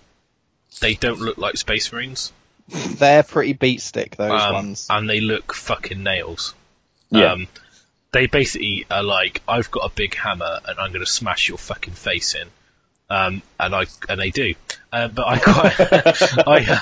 [0.82, 2.34] They don't look like Space Marines.
[2.68, 4.16] They're pretty beat stick.
[4.16, 4.88] Those um, ones.
[4.90, 6.54] and they look fucking nails.
[7.12, 7.34] Yeah.
[7.34, 7.48] Um,
[8.12, 11.58] they basically are like, I've got a big hammer and I'm going to smash your
[11.58, 12.48] fucking face in.
[13.10, 14.54] Um, and I and they do.
[14.92, 15.80] Uh, but I quite,
[16.48, 16.80] I, uh,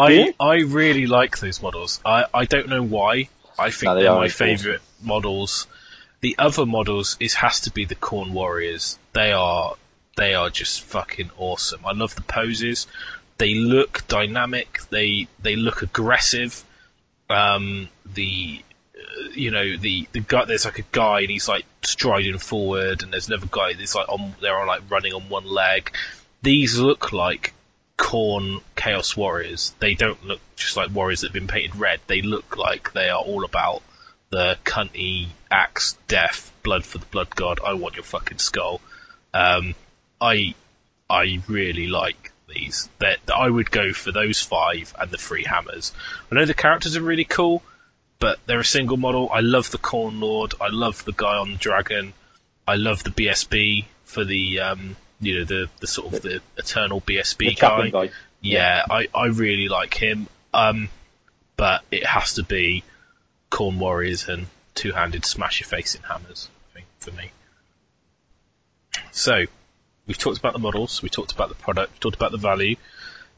[0.00, 0.34] I?
[0.40, 2.00] I really like those models.
[2.04, 3.28] I, I don't know why.
[3.58, 4.30] I think No, they they're my awesome.
[4.46, 5.66] favourite models.
[6.22, 8.98] The other models is has to be the Khorne Warriors.
[9.12, 9.76] They are
[10.16, 11.84] they are just fucking awesome.
[11.84, 12.86] I love the poses.
[13.38, 14.80] They look dynamic.
[14.88, 16.64] They they look aggressive.
[17.28, 18.62] Um, the
[19.34, 23.12] you know the the guy there's like a guy and he's like striding forward and
[23.12, 25.92] there's another guy that's like on they're on like running on one leg.
[26.42, 27.52] These look like
[27.98, 29.74] Khorne chaos warriors.
[29.78, 32.00] They don't look just like warriors that have been painted red.
[32.06, 33.82] They look like they are all about
[34.30, 37.60] the cunty axe, death, blood for the blood god.
[37.64, 38.80] I want your fucking skull.
[39.32, 39.74] Um,
[40.20, 40.54] I
[41.08, 42.88] I really like these.
[42.98, 45.92] That I would go for those five and the three hammers.
[46.30, 47.62] I know the characters are really cool,
[48.18, 49.30] but they're a single model.
[49.32, 50.54] I love the Khorne Lord.
[50.60, 52.12] I love the guy on the dragon.
[52.66, 57.00] I love the BSB for the um, you know the the sort of the eternal
[57.00, 57.90] BSB The guy.
[57.90, 58.10] guy.
[58.40, 60.28] Yeah, I, I really like him.
[60.54, 60.88] Um,
[61.56, 62.84] but it has to be
[63.50, 67.30] Khorne Warriors and two handed smash your face in hammers, I think, for me.
[69.10, 69.44] So,
[70.06, 72.76] we've talked about the models, we talked about the product, we talked about the value.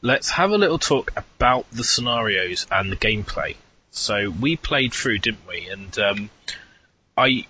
[0.01, 3.55] Let's have a little talk about the scenarios and the gameplay.
[3.91, 5.67] So, we played through, didn't we?
[5.67, 6.29] And um,
[7.17, 7.45] I.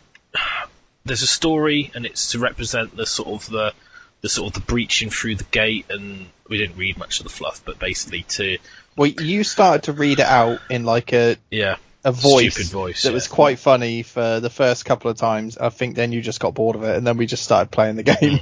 [1.06, 3.74] There's a story, and it's to represent the sort of the
[4.22, 7.30] the sort of the breaching through the gate, and we didn't read much of the
[7.30, 8.58] fluff, but basically to
[9.00, 13.04] well, you started to read it out in like a yeah, a voice, Stupid voice,
[13.04, 13.14] that yeah.
[13.14, 15.58] was quite funny for the first couple of times.
[15.58, 17.96] I think then you just got bored of it, and then we just started playing
[17.96, 18.42] the game.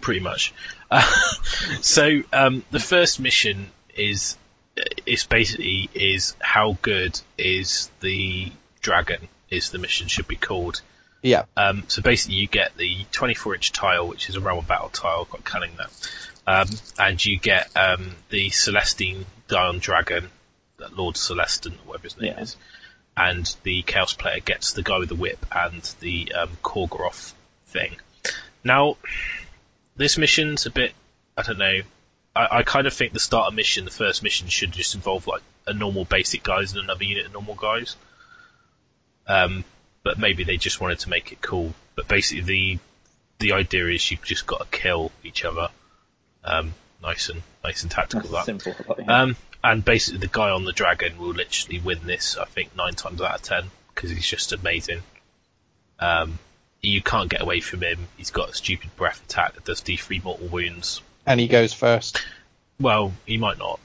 [0.00, 0.52] pretty much.
[0.90, 1.00] Uh,
[1.80, 4.36] so um, the first mission is
[5.06, 8.50] is basically is how good is the
[8.80, 10.82] dragon is the mission should be called.
[11.22, 11.44] Yeah.
[11.56, 14.88] Um, so basically, you get the 24 inch tile, which is a realm of battle
[14.90, 16.10] tile, quite cunning that.
[16.46, 20.28] Um, and you get um, the Celestine Dion Dragon,
[20.92, 22.42] Lord Celestant, or whatever his name Yeah.
[22.42, 22.56] is.
[23.16, 27.32] And the Chaos player gets the guy with the whip and the um, Khorgorath
[27.68, 27.96] thing.
[28.62, 28.96] Now,
[29.96, 30.92] this mission's a bit,
[31.36, 31.80] I don't know.
[32.36, 35.26] I, I kind of think the start starter mission, the first mission, should just involve
[35.26, 37.96] like a normal basic guys and another unit of normal guys.
[39.26, 39.64] Um,
[40.02, 41.74] but maybe they just wanted to make it cool.
[41.94, 42.78] But basically, the
[43.38, 45.68] the idea is you've just got to kill each other.
[46.44, 48.30] Um, nice and nice and tactical.
[48.30, 48.62] That's that.
[48.62, 48.96] simple.
[48.98, 49.22] Yeah.
[49.22, 52.36] Um, and basically, the guy on the dragon will literally win this.
[52.36, 53.64] I think nine times out of ten
[53.94, 55.02] because he's just amazing.
[55.98, 56.38] Um,
[56.82, 58.06] you can't get away from him.
[58.16, 61.00] He's got a stupid breath attack that does D3 mortal wounds.
[61.26, 62.24] And he goes first.
[62.80, 63.80] Well, he might not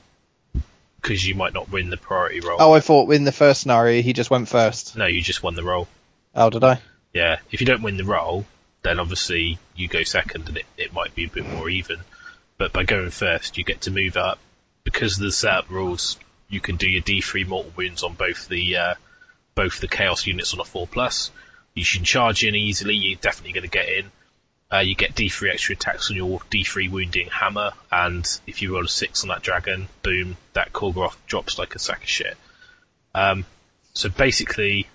[1.01, 2.57] because you might not win the priority roll.
[2.59, 4.95] Oh, I thought in the first scenario he just went first.
[4.95, 5.87] No, you just won the roll.
[6.35, 6.79] Oh, did I?
[7.13, 8.45] Yeah, if you don't win the roll,
[8.83, 11.99] then obviously you go second and it, it might be a bit more even.
[12.57, 14.39] But by going first, you get to move up.
[14.83, 16.17] Because of the setup rules,
[16.49, 18.93] you can do your D3 mortal wounds on both the uh,
[19.55, 21.31] both the chaos units on a 4 plus.
[21.73, 24.11] You can charge in easily, you're definitely going to get in.
[24.71, 28.85] Uh, you get D3 extra attacks on your D3 wounding hammer, and if you roll
[28.85, 32.37] a 6 on that dragon, boom, that Khorgorath drops like a sack of shit.
[33.13, 33.45] Um,
[33.93, 34.87] so basically,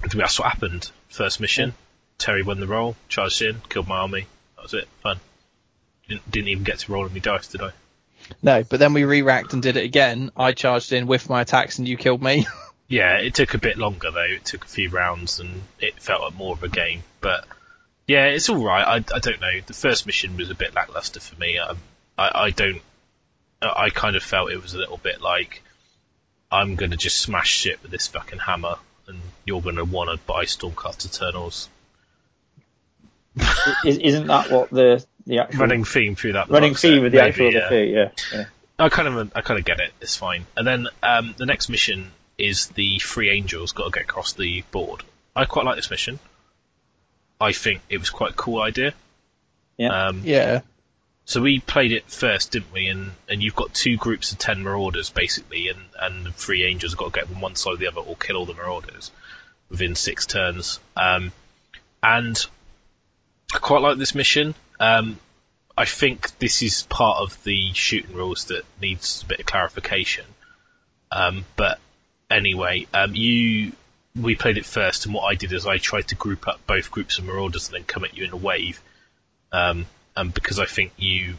[0.00, 0.90] that's what happened.
[1.08, 1.74] First mission,
[2.18, 4.26] Terry won the roll, charged in, killed my army.
[4.56, 4.88] That was it.
[5.02, 5.20] Fun.
[6.08, 7.70] Didn't, didn't even get to roll any dice, did I?
[8.42, 10.32] No, but then we re-racked and did it again.
[10.36, 12.46] I charged in with my attacks and you killed me.
[12.88, 14.20] Yeah, it took a bit longer though.
[14.20, 17.02] It took a few rounds and it felt like more of a game.
[17.20, 17.44] But
[18.06, 18.84] yeah, it's all right.
[18.84, 19.60] I, I don't know.
[19.66, 21.58] The first mission was a bit lackluster for me.
[21.58, 21.72] I,
[22.16, 22.80] I, I don't.
[23.62, 25.62] I kind of felt it was a little bit like
[26.50, 28.76] I'm gonna just smash shit with this fucking hammer,
[29.08, 31.68] and you're gonna want to buy Stormcast Eternals.
[33.84, 36.48] Is, isn't that what the the actual Running theme through that.
[36.48, 37.68] running box theme with the maybe, actual yeah.
[37.68, 37.90] thing?
[37.90, 38.10] Yeah.
[38.32, 38.44] yeah.
[38.78, 39.92] I kind of I kind of get it.
[40.00, 40.46] It's fine.
[40.56, 44.62] And then um, the next mission is the three angels got to get across the
[44.70, 45.02] board.
[45.34, 46.18] I quite like this mission.
[47.40, 48.94] I think it was quite a cool idea.
[49.76, 50.06] Yeah.
[50.06, 50.60] Um, yeah.
[51.26, 52.86] So we played it first, didn't we?
[52.86, 56.92] And and you've got two groups of ten marauders basically, and and the three angels
[56.92, 59.10] have got to get on one side or the other or kill all the marauders
[59.68, 60.80] within six turns.
[60.96, 61.32] Um,
[62.02, 62.38] and
[63.54, 64.54] I quite like this mission.
[64.78, 65.18] Um,
[65.76, 70.24] I think this is part of the shooting rules that needs a bit of clarification.
[71.10, 71.78] Um, but
[72.30, 73.72] anyway, um, you
[74.20, 76.90] we played it first, and what I did is I tried to group up both
[76.90, 78.80] groups of marauders and then come at you in a wave.
[79.52, 79.86] Um,
[80.16, 81.34] and because I think you,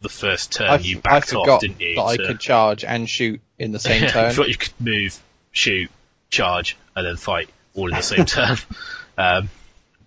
[0.00, 1.96] the first turn I, you backed off, didn't you?
[1.96, 4.32] that I could charge and shoot in the same turn.
[4.32, 5.20] thought you could move,
[5.52, 5.90] shoot,
[6.30, 8.56] charge, and then fight all in the same turn,
[9.18, 9.50] um,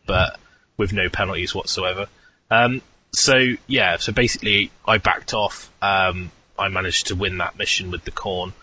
[0.06, 0.40] but
[0.78, 2.08] with no penalties whatsoever.
[2.50, 2.82] Um,
[3.12, 3.38] so
[3.68, 5.72] yeah, so basically I backed off.
[5.82, 8.54] Um, I managed to win that mission with the Khorne,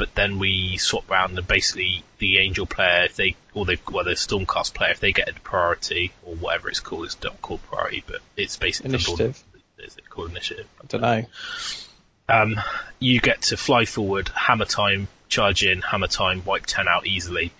[0.00, 4.02] but then we swap round and basically the angel player, if they or they well
[4.02, 7.62] the stormcast player, if they get a priority or whatever it's called, it's not called
[7.64, 9.44] priority, but it's basically Initiative.
[9.78, 10.66] Is it called initiative?
[10.82, 11.24] I don't know.
[12.30, 12.60] um,
[12.98, 17.52] you get to fly forward, hammer time, charge in, hammer time, wipe 10 out easily.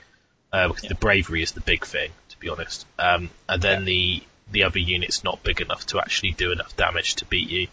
[0.50, 2.86] Uh, because the bravery is the big thing, to be honest.
[2.98, 7.16] Um, and then the, the other unit's not big enough to actually do enough damage
[7.16, 7.68] to beat you.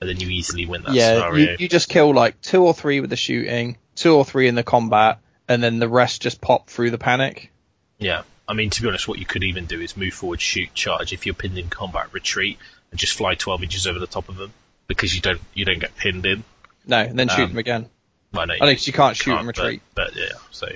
[0.00, 1.50] And then you easily win that yeah, scenario.
[1.52, 4.54] you, you just kill like two or three with the shooting, two or three in
[4.54, 5.18] the combat,
[5.48, 7.50] and then the rest just pop through the panic.
[7.98, 8.22] Yeah.
[8.48, 11.12] I mean, to be honest, what you could even do is move forward, shoot, charge.
[11.12, 12.58] If you're pinned in combat, retreat,
[12.92, 14.52] and just fly 12 inches over the top of them.
[14.86, 16.44] Because you don't, you don't get pinned in.
[16.86, 17.90] No, and then shoot Um, them again.
[18.32, 19.82] Well, no, I think you can't shoot can't, and retreat.
[19.94, 20.68] But, but yeah, so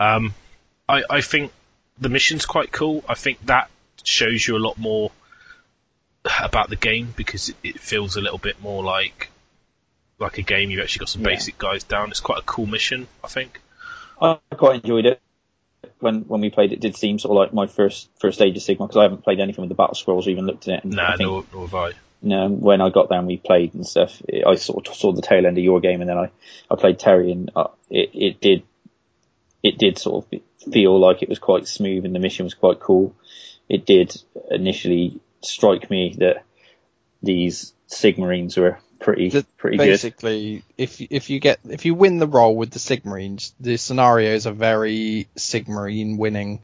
[0.00, 0.34] um,
[0.88, 1.52] I I think
[1.98, 3.04] the mission's quite cool.
[3.08, 3.70] I think that
[4.04, 5.10] shows you a lot more
[6.42, 9.30] about the game because it, it feels a little bit more like
[10.18, 10.70] like a game.
[10.70, 11.28] You've actually got some Yeah.
[11.28, 12.10] basic guys down.
[12.10, 13.60] It's quite a cool mission, I think.
[14.20, 15.20] I quite enjoyed it
[16.00, 16.72] when when we played.
[16.72, 19.22] It did seem sort of like my first first stage of Sigmar because I haven't
[19.22, 20.84] played anything with the battle scrolls or even looked at it.
[20.84, 21.92] Nah, think, nor, nor have I.
[22.20, 25.12] know, when I got there and we played and stuff, it, I sort of saw
[25.12, 26.30] the tail end of your game, and then I,
[26.68, 28.62] I played Terry, and uh, it it did
[29.62, 30.40] it did sort of
[30.72, 33.14] feel like it was quite smooth, and the mission was quite cool.
[33.68, 34.16] It did
[34.50, 36.44] initially strike me that
[37.22, 39.84] these Sigmarines were pretty The- pretty good.
[39.84, 44.46] Basically, if if you get if you win the role with the Sigmarines, the scenarios
[44.46, 46.60] are very Sigmarine winning.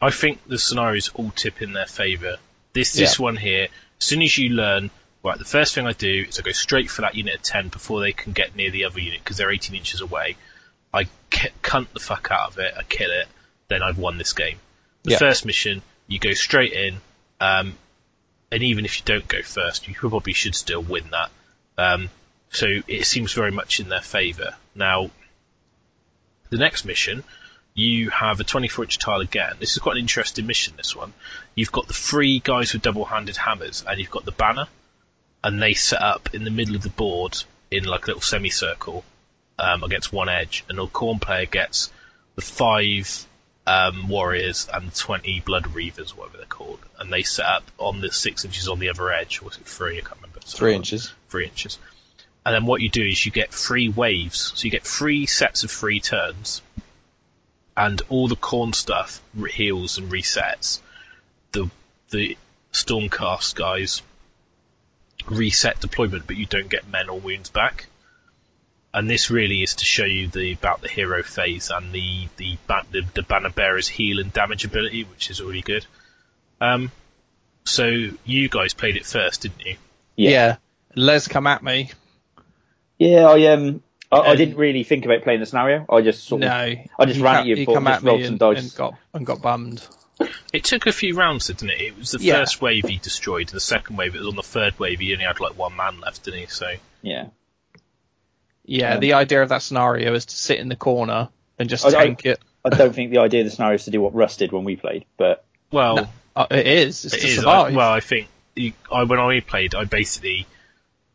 [0.00, 2.36] I think the scenarios all tip in their favour.
[2.72, 3.68] This this one here,
[4.00, 4.90] as soon as you learn,
[5.24, 7.68] right, the first thing I do is I go straight for that unit of ten
[7.68, 10.36] before they can get near the other unit because they're 18 inches away.
[10.92, 13.26] I c- cunt the fuck out of it, I kill it,
[13.68, 14.58] then I've won this game.
[15.02, 15.18] The Yeah.
[15.18, 17.00] first mission, you go straight in,
[17.40, 17.76] um,
[18.52, 21.30] and even if you don't go first, you probably should still win that.
[21.78, 22.10] Um,
[22.50, 24.54] so it seems very much in their favour.
[24.74, 25.10] Now,
[26.50, 27.22] the next mission,
[27.74, 29.54] you have a 24 inch tile again.
[29.60, 31.14] This is quite an interesting mission, this one.
[31.54, 34.66] You've got the three guys with double handed hammers, and you've got the banner,
[35.44, 39.04] and they set up in the middle of the board in like a little semicircle
[39.58, 41.92] um, against one edge, and the Khorne player gets
[42.34, 43.27] the five
[43.68, 48.10] um, warriors and 20 blood reavers, whatever they're called, and they set up on the
[48.10, 49.98] six inches on the other edge, or was it three?
[49.98, 50.40] I can't remember.
[50.40, 51.12] Three inches.
[51.28, 51.78] Three inches.
[52.46, 55.64] And then what you do is you get three waves, so you get three sets
[55.64, 56.62] of three turns,
[57.76, 59.20] and all the Khorne stuff
[59.50, 60.80] heals and resets.
[61.52, 61.70] The
[62.08, 62.38] the
[62.72, 64.00] Stormcast guys
[65.26, 67.86] reset deployment, but you don't get men or wounds back.
[68.94, 72.56] And this really is to show you the about the hero phase and the the
[72.90, 75.84] the, the banner bearer's heal and damage ability, which is really good.
[76.60, 76.90] Um,
[77.64, 77.86] so
[78.24, 79.76] you guys played it first, didn't you?
[80.16, 80.30] Yeah.
[80.30, 80.56] Yeah.
[80.96, 81.90] Les come at me.
[82.98, 85.84] Yeah, I um, I, I Um, didn't really think about playing the scenario.
[85.88, 88.02] I just sort No, of, I just ran ca- at you, He thought, come just
[88.02, 88.62] at rolled me some and, dice.
[88.62, 89.86] and got and got bummed.
[90.52, 91.80] It took a few rounds, didn't it?
[91.80, 92.36] It was the Yeah.
[92.40, 93.48] first wave he destroyed.
[93.50, 94.98] The second wave, it was on the third wave.
[94.98, 96.46] He only had like one man left, didn't he?
[96.46, 97.26] So Yeah,
[98.68, 101.86] Yeah, Um, the idea of that scenario is to sit in the corner and just
[101.86, 102.38] I- I- tank it.
[102.64, 104.64] I don't think the idea of the scenario is to do what Russ did when
[104.64, 107.04] we played, but well, No, Uh, it is.
[107.04, 107.44] It's it to is.
[107.44, 110.46] I, well, I think you, I, when I played, I basically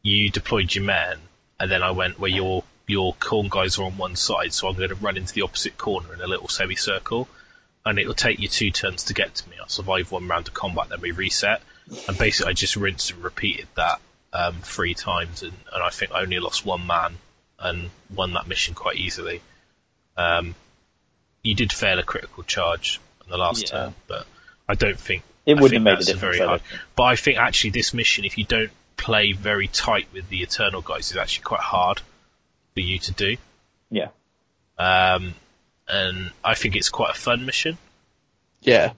[0.01, 1.17] you deployed your men,
[1.59, 4.75] and then I went where your your Khorne guys are on one side, so I'm
[4.75, 7.27] going to run into the opposite corner in a little semicircle,
[7.85, 9.55] and it'll take you two turns to get to me.
[9.61, 11.61] I'll survive one round of combat, then we reset,
[12.07, 14.01] and basically I just rinsed and repeated that
[14.33, 17.15] um, three times, and, and I think I only lost one man
[17.59, 19.41] and won that mission quite easily.
[20.17, 20.55] Um,
[21.41, 23.69] you did fail a critical charge on the last Yeah.
[23.69, 24.25] turn, but
[24.67, 26.37] I don't think it wouldn't think have made a that's difference.
[26.37, 26.61] very I hard.
[26.95, 30.81] But I think actually this mission, if you don't play very tight with the Eternal
[30.81, 32.01] guys, is actually quite hard
[32.73, 33.37] for you to do.
[33.91, 34.07] Yeah,
[34.77, 35.35] Um,
[35.87, 37.77] and I think it's quite a fun mission.
[38.61, 38.93] yeah,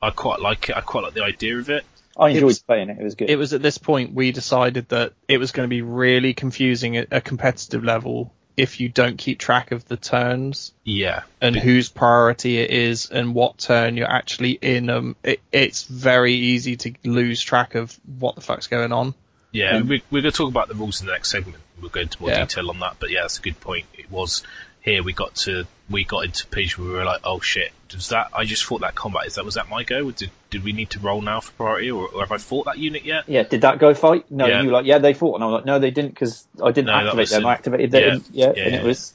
[0.00, 0.76] I quite like it.
[0.76, 1.84] I quite like the idea of it.
[2.18, 2.98] I enjoyed was- playing it.
[3.00, 3.30] It was good.
[3.30, 6.96] it was at this point we decided that it was going to be really confusing
[6.96, 11.88] at a competitive level if you don't keep track of the turns Yeah, and whose
[11.88, 14.90] priority it is and what turn you're actually in.
[14.90, 19.14] Um, it, it's very easy to lose track of what the fuck's going on.
[19.52, 19.76] yeah.
[19.76, 21.62] Um, we, we're going to talk about the rules in the next segment.
[21.80, 22.40] We'll go into more Yeah.
[22.46, 22.96] detail on that.
[22.98, 23.86] But yeah, that's a good point.
[23.96, 24.42] It was
[24.88, 27.72] here we got to we got into a page where we were like, oh shit,
[27.88, 28.28] does that?
[28.34, 30.10] I just thought that combat is that was that my go?
[30.10, 32.78] Did did we need to roll now for priority, or, or have I fought that
[32.78, 33.24] unit yet?
[33.28, 34.30] yeah, did that go fight?
[34.30, 34.60] No, Yeah.
[34.62, 36.70] you were like, yeah, they fought, and I was like, no, they didn't because I
[36.72, 37.42] didn't No, activate them.
[37.42, 38.02] in- I activated them.
[38.02, 38.10] yeah.
[38.12, 39.12] and- Yeah, Yeah, and it was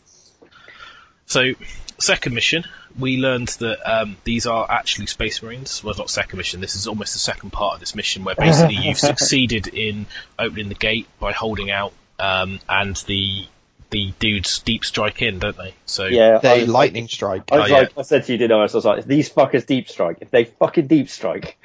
[1.25, 1.53] So,
[1.99, 2.65] second mission,
[2.99, 5.83] we learned that um, these are actually Space Marines.
[5.83, 6.59] Well, not second mission.
[6.61, 10.05] This is almost the second part of this mission, where basically you've succeeded in
[10.37, 13.45] opening the gate by holding out, um, and the
[13.93, 15.73] the dudes deep strike in, don't they?
[15.85, 16.35] So yeah.
[16.35, 17.43] I They was, lightning strike.
[17.51, 17.81] I was Oh, yeah.
[17.83, 18.55] like, I said to you, did I?
[18.57, 20.17] I was like, these fuckers deep strike.
[20.21, 21.57] If they fucking deep strike,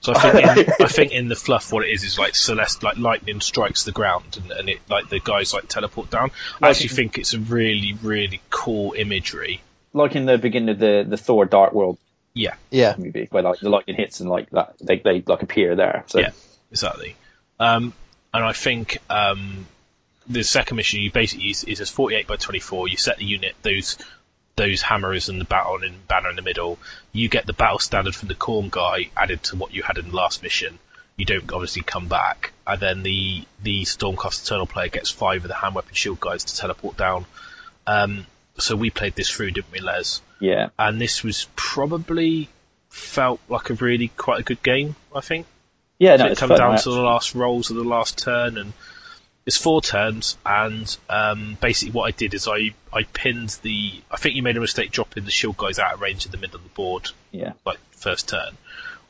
[0.00, 2.82] So I think in, I think in the fluff, what it is is like Celeste,
[2.82, 6.30] like lightning strikes the ground, and, and it like the guys like teleport down.
[6.60, 9.60] I Like- actually think it's a really really cool imagery.
[9.92, 11.98] like in the beginning of the the Thor Dark World
[12.34, 15.76] Yeah, Yeah, movie, where like the lightning hits and like that, they they like appear
[15.76, 16.04] there.
[16.06, 16.30] So Yeah.
[16.70, 17.14] exactly.
[17.58, 17.92] Um,
[18.32, 19.66] and I think um,
[20.30, 22.88] the second mission you basically use is as 48 by 24.
[22.88, 23.98] You set the unit those
[24.56, 26.78] those hammers and the battle and banner in the middle.
[27.12, 30.10] You get the battle standard from the Khorne guy added to what you had in
[30.10, 30.78] the last mission.
[31.16, 35.48] You don't obviously come back, and then the the Stormcast Eternal player gets five of
[35.48, 37.26] the hand weapon shield guys to teleport down.
[37.86, 38.26] Um,
[38.58, 40.22] so we played this through, didn't we, Les?
[40.38, 42.48] yeah, And this was probably
[42.88, 44.96] felt like a really quite a good game.
[45.14, 45.46] I think
[45.98, 46.16] yeah.
[46.16, 48.72] so it comes down to the last rolls of the last turn, and
[49.46, 50.36] it's four turns.
[50.44, 53.92] And um, basically, what I did is I I pinned the.
[54.10, 56.38] I think you made a mistake dropping the shield guys out of range in the
[56.38, 58.56] middle of the board, yeah, like first turn.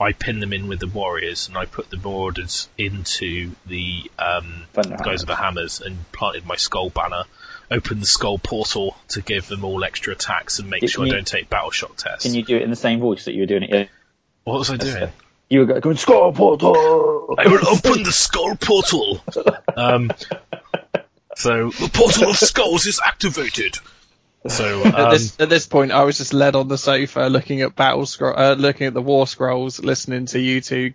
[0.01, 4.65] I pinned them in with the warriors, and I put the marauders into the um,
[4.73, 5.21] guys Hammers.
[5.21, 7.25] with the hammers, and planted my skull banner.
[7.71, 11.13] Opened the skull portal to give them all extra attacks and make Can sure you-
[11.13, 12.25] I don't take battle shock tests.
[12.25, 13.91] Can you do it in the same voice that you were doing it?
[14.43, 15.13] What was I doing?
[15.51, 17.35] You were going Skull Portal.
[17.37, 19.21] I will open the skull portal.
[19.77, 20.11] Um,
[21.35, 23.77] so the portal of skulls is activated.
[24.49, 27.63] So at um, this at this point, I was just led on the sofa, looking
[27.63, 30.95] at battle scroll, uh, looking at the war scrolls, listening to you two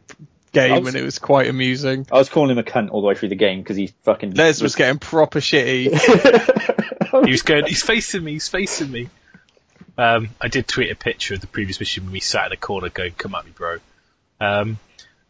[0.52, 2.08] game, was- and it was quite amusing.
[2.12, 4.34] I was calling him a cunt all the way through the game because he fucking.
[4.36, 5.92] Les was getting proper shitty.
[7.26, 7.66] he was going.
[7.68, 8.32] He's facing me.
[8.34, 9.10] He's facing me.
[9.98, 12.58] Um, I did tweet a picture of the previous mission when we sat in a
[12.58, 13.78] corner going, "Come at me, bro."
[14.40, 14.78] Um,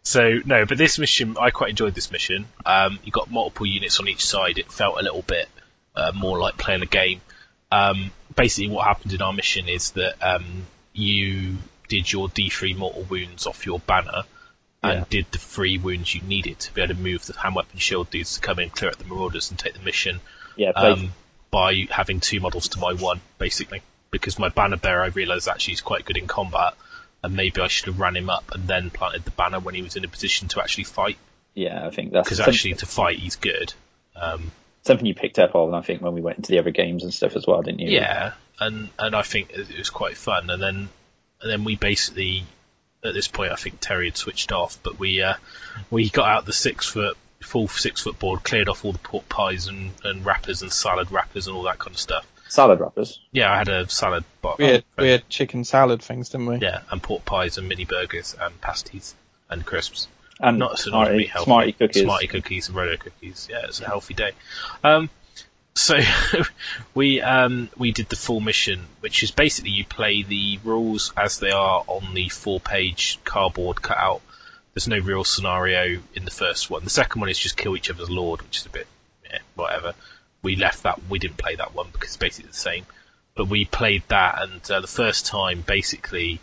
[0.04, 2.46] so no, but this mission, I quite enjoyed this mission.
[2.66, 4.58] Um, you got multiple units on each side.
[4.58, 5.48] It felt a little bit
[5.96, 7.22] uh, more like playing a game.
[7.72, 11.58] Um, basically, what happened in our mission is that um, you
[11.88, 14.24] did your D3 mortal wounds off your banner
[14.84, 15.06] and Yeah.
[15.10, 18.10] did the three wounds you needed to be able to move the hand weapon shield
[18.12, 20.22] dudes to come in, clear out the marauders, and take the mission
[20.56, 21.14] Yeah, um,
[21.50, 23.82] by having two models to my one, basically.
[24.12, 26.76] Because my banner bearer, I realised actually is quite good in combat,
[27.26, 29.82] and maybe I should have ran him up and then planted the banner when he
[29.82, 31.18] was in a position to actually fight.
[31.56, 33.74] yeah, I think that's Because actually, to fight, he's good.
[34.16, 34.52] Um,
[34.84, 35.74] something you picked up on.
[35.74, 37.90] I think when we went into the other games and stuff as well, didn't you?
[37.90, 40.50] yeah, and and I think it was quite fun.
[40.50, 40.90] And then
[41.42, 42.46] and then we basically
[43.04, 45.36] at this point, I think Terry had switched off, but we uh,
[45.90, 49.28] we got out the six foot full six foot board, cleared off all the pork
[49.30, 52.26] pies and, and wrappers and salad wrappers and all that kind of stuff.
[52.48, 53.20] Salad wrappers.
[53.32, 54.60] Yeah, I had a salad box.
[54.60, 56.58] We had, we had chicken salad things, didn't we?
[56.58, 59.16] Yeah, and pork pies and mini burgers and pasties
[59.50, 60.08] and crisps.
[60.40, 61.46] And Not so not Smarty, really healthy.
[61.46, 62.04] Smarty cookies.
[62.04, 63.48] Smarty cookies and Roto cookies.
[63.50, 64.32] Yeah, it's a healthy day.
[64.84, 65.10] Um,
[65.76, 65.98] so
[66.94, 71.40] we um, we did the full mission, which is basically you play the rules as
[71.40, 74.22] they are on the four page cardboard cutout.
[74.74, 76.84] There's no real scenario in the first one.
[76.84, 78.88] The second one is just kill each other's lord, which is a bit
[79.30, 79.94] yeah, whatever.
[80.46, 81.00] We left that.
[81.10, 82.86] We didn't play that one because it's basically the same.
[83.34, 86.40] But we played that, and uh, the first time, basically,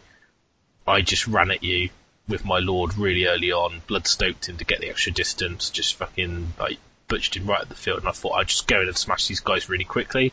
[0.84, 1.90] I just ran at you
[2.26, 5.94] with my lord really early on, blood stoked him to get the extra distance, just
[5.94, 8.88] fucking like butchered him right at the field, and I thought I'd just go in
[8.88, 10.32] and smash these guys really quickly.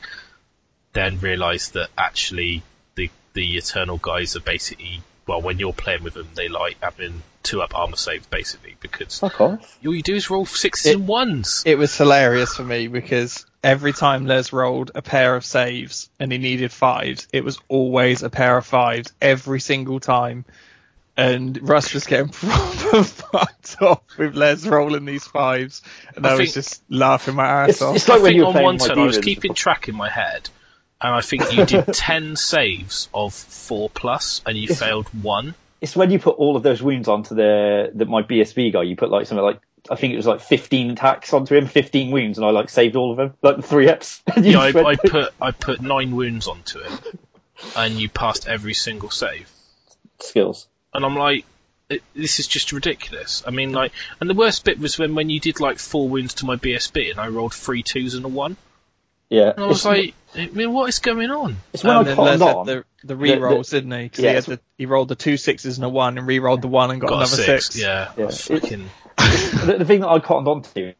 [0.93, 2.63] Then realised that actually
[2.95, 7.21] the the eternal guys are basically well, when you're playing with them, they like having
[7.43, 9.77] two up armor saves basically because Fuck off.
[9.85, 11.63] all you do is roll sixes It- and ones.
[11.65, 16.31] It was hilarious for me because every time Les rolled a pair of saves and
[16.31, 20.45] he needed fives, it was always a pair of fives every single time.
[21.15, 25.81] And Russ was getting proper fucked off with Les rolling these fives,
[26.15, 27.95] and I I, was think- just laughing my ass It's, off.
[27.97, 29.25] it's like I when think you were on playing one my turn I was demons.
[29.25, 30.49] keeping track in my head,
[31.01, 35.55] and I think you did ten saves of four plus, and you failed one.
[35.81, 38.83] It's when you put all of those wounds onto the, the my BSB guy.
[38.83, 42.11] You put like something like I think it was like 15 attacks onto him, 15
[42.11, 43.85] wounds, and I like saved all of them, like the three
[44.37, 46.91] you Yeah, I, I put I put nine wounds onto it,
[47.75, 49.49] and you passed every single save.
[50.19, 50.67] skills.
[50.93, 51.45] And I'm like,
[51.89, 53.43] it, this is just ridiculous.
[53.45, 56.35] I mean, like, and the worst bit was when when you did like four wounds
[56.35, 58.57] to my BSB, and I rolled three twos and a one,
[59.29, 61.57] Yeah, and I was like, I mean, what is going on?
[61.73, 62.65] it's when and I then cottoned on.
[62.67, 64.09] the, the re-rolls, didn't he?
[64.09, 66.61] 'Cause Yeah, he, had the, he rolled the two sixes and a one, and re-rolled
[66.61, 67.79] the one and got, Got another six, six.
[67.81, 68.11] yeah.
[68.17, 68.25] Yeah.
[68.25, 68.89] That's fucking.
[69.17, 70.93] the, the thing that I cottoned on to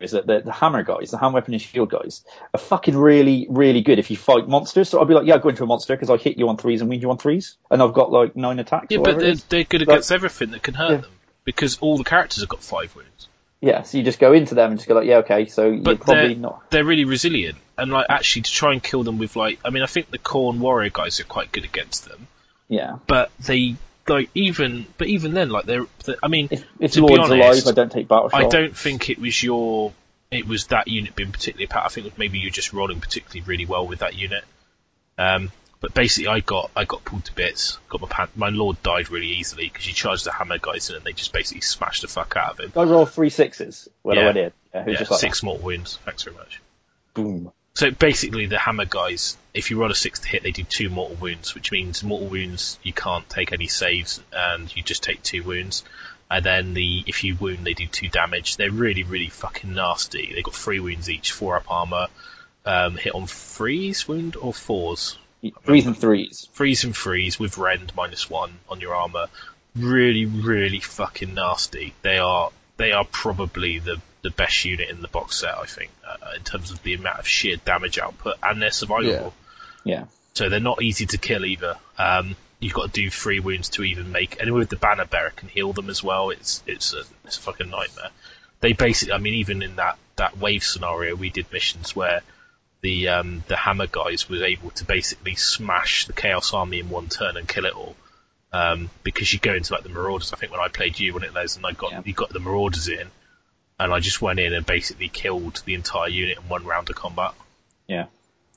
[0.00, 3.46] is that the, the hammer guys, the hand weapon and shield guys, are fucking really,
[3.48, 4.88] really good if you fight monsters.
[4.88, 6.80] So I'll be like, yeah, go into a monster because I hit you on threes
[6.80, 8.88] and win you on threes, and I've got like nine attacks.
[8.90, 10.96] Yeah, but they're, they're good Like- against everything that can hurt Yeah.
[10.98, 11.10] them
[11.44, 13.28] because all the characters have got five wounds.
[13.60, 15.82] yeah, so you just go into them and just go like, yeah, okay, so you're
[15.82, 16.70] But probably they're, not.
[16.70, 19.82] they're really resilient, and like actually to try and kill them with like, I mean,
[19.82, 22.26] I think the Khorne Warrior guys are quite good against them,
[22.68, 23.76] Yeah, but they
[24.08, 27.30] like even, but even then, like they're, they I mean, if, if To be honest,
[27.32, 29.92] alive, I don't take battle I don't think it was your,
[30.30, 31.66] it was that unit being particularly.
[31.66, 34.44] pa- I think maybe you're just rolling particularly really well with that unit.
[35.18, 37.78] Um, but basically, I got I got pulled to bits.
[37.88, 40.96] Got my pan- my lord died really easily because you charged the hammer guys in
[40.96, 42.72] and they just basically smashed the fuck out of him.
[42.76, 44.26] I rolled three sixes when I Yeah.
[44.26, 44.52] went in.
[44.74, 45.98] Yeah, Yeah, just like six more wounds.
[46.04, 46.60] Thanks very much.
[47.14, 47.52] boom.
[47.74, 50.90] So basically, the hammer guys, if you roll a six to hit, they do two
[50.90, 55.22] mortal wounds, which means mortal wounds you can't take any saves, and you just take
[55.22, 55.82] two wounds.
[56.30, 58.56] And then the if you wound, they do two damage.
[58.56, 60.32] They're really, really fucking nasty.
[60.34, 62.08] They got three wounds each, four up armor,
[62.64, 65.18] um, hit on threes wound or fours.
[65.64, 66.48] Threes and threes.
[66.52, 69.26] Freeze and freeze with rend minus one on your armor.
[69.74, 71.94] Really, really fucking nasty.
[72.02, 75.90] They are they are probably the the best unit in the box set, I think,
[76.06, 79.32] uh, in terms of the amount of sheer damage output, and they're survivable.
[79.84, 80.04] Yeah.
[80.34, 81.76] So they're not easy to kill either.
[81.98, 84.40] Um, you've got to do three wounds to even make.
[84.40, 86.30] And with the banner bearer can heal them as well.
[86.30, 88.10] It's it's a it's a fucking nightmare.
[88.60, 92.22] They basically, I mean, even in that that wave scenario, we did missions where
[92.80, 97.08] the um, the hammer guys was able to basically smash the chaos army in one
[97.08, 97.96] turn and kill it all.
[98.52, 100.32] Um, because you go into like the marauders.
[100.32, 102.02] I think when I played you when it Les and I got Yeah.
[102.04, 103.08] you got the marauders in,
[103.78, 106.96] and I just went in and basically killed the entire unit in one round of
[106.96, 107.32] combat.
[107.88, 108.06] Yeah.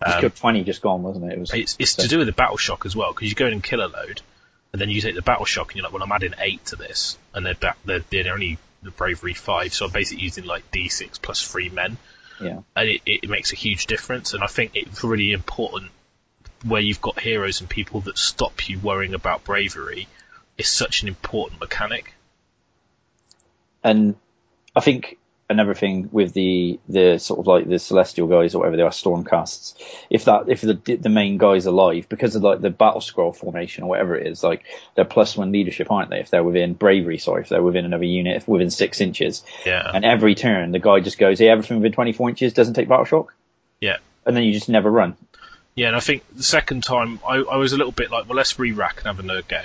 [0.04, 1.34] Just Um, got 20 just gone, wasn't it?
[1.34, 1.54] It was.
[1.54, 3.64] it's, it's to do with the battle shock as well, because you go in and
[3.64, 4.22] kill a load,
[4.74, 6.76] and then you take the battle shock, and you're like, well, I'm adding eight to
[6.76, 11.22] this, and they're they're, they're only the bravery five, so I'm basically using like d6
[11.22, 11.98] plus three men,
[12.42, 12.60] Yeah.
[12.76, 14.34] and it, it makes a huge difference.
[14.34, 15.92] And I think it's really important
[16.66, 20.08] where you've got heroes and people that stop you worrying about bravery
[20.58, 22.14] is such an important mechanic.
[23.84, 24.16] And
[24.76, 28.78] I think another thing with the the sort of like the celestial guys or whatever
[28.78, 29.76] they are, stormcasts.
[30.10, 33.84] If that if the the main guy's alive because of like the battle scroll formation
[33.84, 34.64] or whatever it is, like
[34.96, 36.20] they're plus one leadership, aren't they?
[36.20, 39.44] If they're within bravery, sorry, if they're within another unit, if within six inches.
[39.66, 39.90] Yeah.
[39.94, 42.88] And every turn the guy just goes, hey, everything within twenty four inches doesn't take
[42.88, 43.36] battle shock.
[43.80, 43.98] Yeah.
[44.26, 45.16] And then you just never run.
[45.76, 48.38] Yeah, and I think the second time I, I was a little bit like, well,
[48.38, 49.62] let's re-rack and have another go.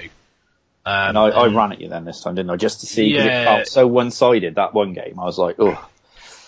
[0.87, 2.57] Um, And I, I ran at you then this time, didn't I?
[2.57, 3.43] Just to see because Yeah.
[3.43, 5.19] it felt so one sided that one game.
[5.21, 5.79] I was like, oh,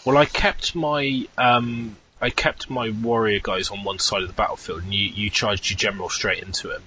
[0.05, 4.35] Well, I kept my um, I kept my warrior guys on one side of the
[4.35, 6.83] battlefield, and you, you charged your general straight into him,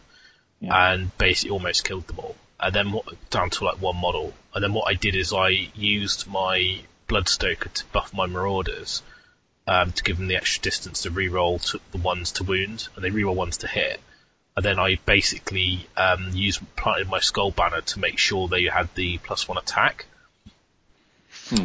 [0.59, 0.91] Yeah.
[0.91, 2.35] and basically almost killed them all.
[2.59, 4.33] And then what, down to like one model.
[4.53, 9.03] And then what I did is I used my Bloodstoker to buff my Marauders,
[9.67, 13.03] um, to give them the extra distance to reroll to the ones to wound, and
[13.03, 13.99] they reroll ones to hit.
[14.55, 18.93] And then I basically um, used planted my Skull Banner to make sure they had
[18.95, 20.05] the plus one attack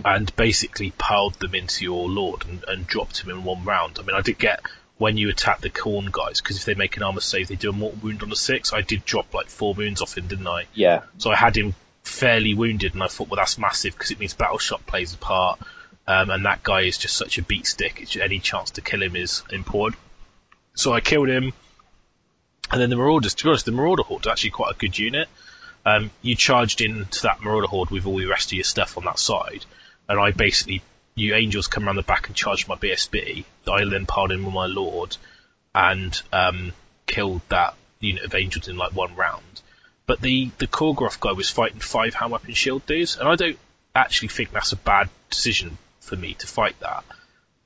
[0.04, 3.98] and basically piled them into your lord and, and dropped him in one round.
[3.98, 4.60] I mean, I did get
[4.98, 7.70] when you attack the Khorne guys because if they make an armor save, they do
[7.70, 8.72] a mortal wound on the six.
[8.72, 10.66] I did drop like four wounds off him, didn't I?
[10.74, 14.18] yeah, So I had him fairly wounded, and I thought, well, that's massive because it
[14.18, 15.60] means battle shock plays a part,
[16.06, 18.00] um, and that guy is just such a beat stick.
[18.00, 20.02] It's, any chance to kill him is important.
[20.74, 21.52] So I killed him,
[22.70, 23.34] and then the Marauders.
[23.34, 25.28] To be honest, the Marauder Horde is actually quite a good unit.
[25.84, 29.05] Um, you charged into that Marauder Horde with all the rest of your stuff on
[29.05, 29.64] that side,
[30.09, 30.82] and I basically,
[31.14, 33.44] you Angels come around the back and charged my BSB.
[33.66, 35.16] I then piled in with my Lord,
[35.74, 36.72] and um,
[37.06, 39.62] killed that unit of Angels in like one round.
[40.06, 43.59] But the the Khorgorath guy was fighting five hand weapon shield dudes, and I don't
[43.94, 47.05] actually think that's a bad decision for me to fight that.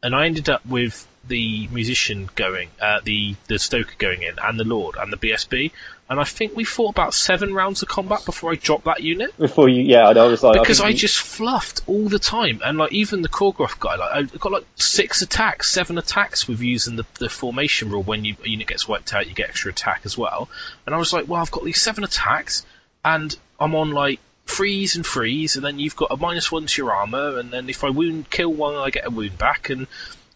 [0.04, 4.60] And I ended up with the musician going, uh, the the Stoker going in, and
[4.60, 5.72] the Lord and the BSB,
[6.08, 9.34] and I think we fought about seven rounds of combat before I dropped that unit
[9.38, 12.76] before you, yeah, I was like, because I you- just fluffed all the time, and
[12.76, 16.96] like even the Khorgorath guy, like I got like six attacks, seven attacks with using
[16.96, 18.02] the, the formation rule.
[18.02, 20.50] When you, a unit gets wiped out, you get extra attack as well.
[20.84, 22.66] And I was like, well, I've got these seven attacks,
[23.02, 26.82] and I'm on like freeze and freeze, and then you've got a minus one to
[26.82, 29.86] your armor, and then if I wound kill one, I get a wound back, and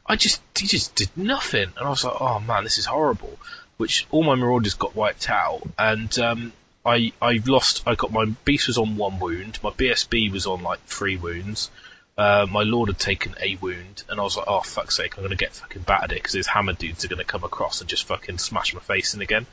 [0.06, 3.38] I just he just did nothing, and I was like, oh man, this is horrible.
[3.76, 6.52] Which all my marauders got wiped out, and um,
[6.84, 7.82] I I lost.
[7.86, 11.70] I got my beast was on one wound, my BSB was on like three wounds.
[12.16, 15.22] Uh, my lord had taken a wound, and I was like, oh fuck's sake, I'm
[15.22, 18.38] gonna get fucking battered because his hammer dudes are gonna come across and just fucking
[18.38, 19.46] smash my face in again.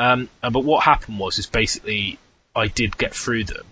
[0.00, 2.18] Um, but what happened was, is basically
[2.56, 3.64] I did get through them.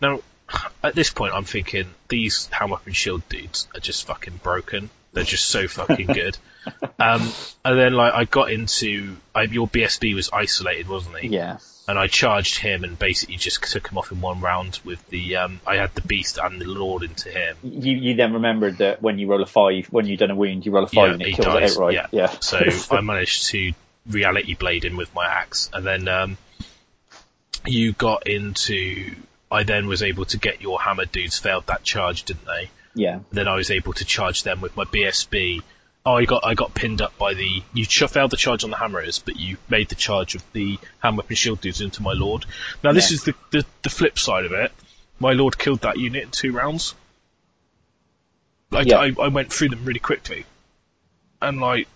[0.00, 0.20] Now,
[0.82, 4.90] at this point, I'm thinking these hammer and shield dudes are just fucking broken.
[5.12, 6.36] They're just so fucking good.
[6.98, 7.22] Um,
[7.64, 11.28] and then like I got into I, your BSB was isolated, wasn't he?
[11.28, 15.06] yeah, and I charged him and basically just took him off in one round with
[15.10, 17.56] the um, I had the beast and the lord into him.
[17.62, 20.64] you you then remembered that when you roll a five, when you've done a wound,
[20.64, 21.94] you roll a five Yeah, and it he kills dies, it outright.
[21.94, 22.06] yeah.
[22.10, 22.58] Yeah, So
[22.90, 23.72] I managed to
[24.08, 26.38] reality blade him with my axe, and then um,
[27.66, 29.14] you got into.
[29.54, 32.70] I then was able to get your hammer dudes failed that charge, didn't they?
[32.94, 35.62] yeah, Then I was able to charge them with my BSB.
[36.06, 37.62] Oh, I got I got pinned up by the.
[37.72, 41.16] You failed the charge on the hammerers, but you made the charge of the hand
[41.16, 42.44] weapon shield dudes into my lord.
[42.84, 43.14] Now this Yeah.
[43.14, 44.70] is the, the the flip side of it.
[45.18, 46.94] My lord killed that unit in two rounds.
[48.70, 48.98] Like Yeah.
[48.98, 50.44] I, I went through them really quickly,
[51.40, 51.88] and like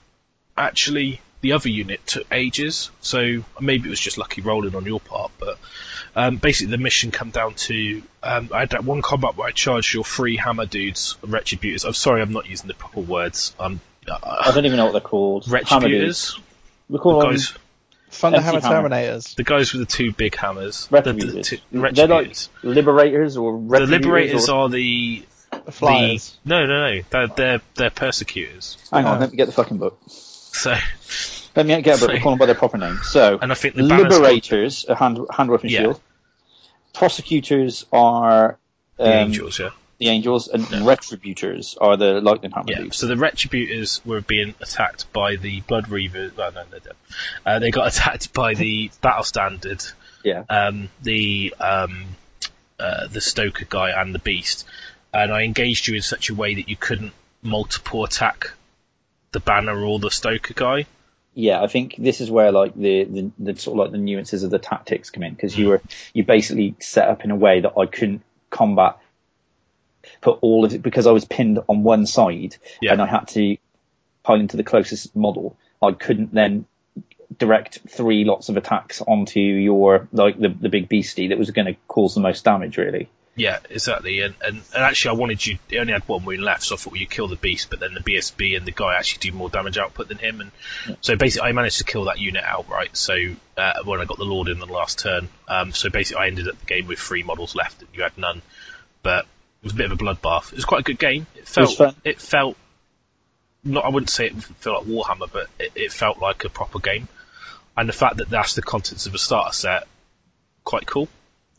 [0.56, 2.90] actually the other unit took ages.
[3.00, 5.58] So maybe it was just lucky rolling on your part, but
[6.18, 9.52] um, basically the mission come down to um, I had that one combat where I
[9.52, 11.84] charged your three hammer dudes, retributors.
[11.84, 13.54] I'm sorry, I'm not using the proper words.
[13.60, 13.80] Um,
[14.10, 15.46] I uh, don't even know what they're called.
[15.46, 16.34] Hammer dudes.
[16.34, 16.40] retributors,
[16.88, 17.54] We the call them guys,
[18.10, 18.88] Thunderhammer Hammer.
[18.88, 19.36] Terminators.
[19.36, 20.88] the guys with the two big hammers.
[20.88, 21.94] The, the, retributors.
[21.94, 24.56] They're like liberators or the liberators or...
[24.56, 25.24] are the
[25.66, 26.36] The Flyers.
[26.44, 28.76] the no no no they're they're, they're persecutors.
[28.90, 30.00] Hang on, let me get the fucking book.
[30.08, 30.74] So
[31.54, 32.12] Let me get a book.
[32.14, 32.98] We call them by their proper name.
[33.04, 35.80] So, and I think the banners- liberators, a hand hand weapon Yeah.
[35.80, 36.00] shield.
[36.94, 38.58] Prosecutors are
[38.96, 39.70] the um, angels, yeah.
[39.98, 45.12] the angels, and retributors are the lightning hammer Yeah, so the Retributors were being attacked
[45.12, 46.36] by the Blood Reavers.
[46.36, 46.96] Well, no, they're dead.
[47.46, 49.82] Uh, they got attacked by the Battle Standard,
[50.24, 50.44] Yeah.
[50.48, 52.04] um, the um,
[52.80, 54.66] uh, the Stoker guy, and the Beast.
[55.12, 57.12] And I engaged you in such a way that you couldn't
[57.42, 58.50] multiple attack
[59.32, 60.86] the Banner or the Stoker guy.
[61.40, 64.42] Yeah, I think this is where like the, the, the sort of like the nuances
[64.42, 65.80] of the tactics come in because you were
[66.12, 68.98] you basically set up in a way that I couldn't combat
[70.20, 72.92] put all of it because I was pinned on one side Yeah.
[72.92, 73.56] and I had to
[74.24, 75.56] pile into the closest model.
[75.80, 76.66] I couldn't then
[77.38, 81.66] direct three lots of attacks onto your like the the big beastie that was going
[81.66, 83.08] to cause the most damage, really.
[83.38, 84.20] Yeah, exactly.
[84.20, 85.58] And, and and actually, I wanted you.
[85.70, 87.78] It only had one wound left, so I thought well, you kill the beast, but
[87.78, 90.40] then the BSB and the guy actually do more damage output than him.
[90.40, 90.50] And
[91.02, 92.96] so basically, I managed to kill that unit outright.
[92.96, 93.14] So
[93.56, 96.48] uh, when I got the Lord in the last turn, um, so basically, I ended
[96.48, 98.42] up the game with three models left, and you had none.
[99.04, 100.50] But it was a bit of a bloodbath.
[100.50, 101.28] It was quite a good game.
[101.36, 101.76] It felt.
[101.76, 101.94] fun.
[102.02, 102.56] It felt.
[103.62, 106.80] Not, I wouldn't say it felt like Warhammer, but it, it felt like a proper
[106.80, 107.06] game.
[107.76, 109.86] And the fact that that's the contents of a starter set,
[110.64, 111.08] quite cool.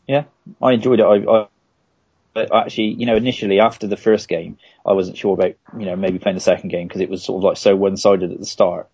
[0.06, 0.24] Yeah,
[0.60, 1.04] I enjoyed it.
[1.04, 1.46] I, I
[2.36, 6.18] actually, you know, initially after the first game, I wasn't sure about, you know, maybe
[6.18, 8.88] playing the second game because it was sort of like so one-sided at the start.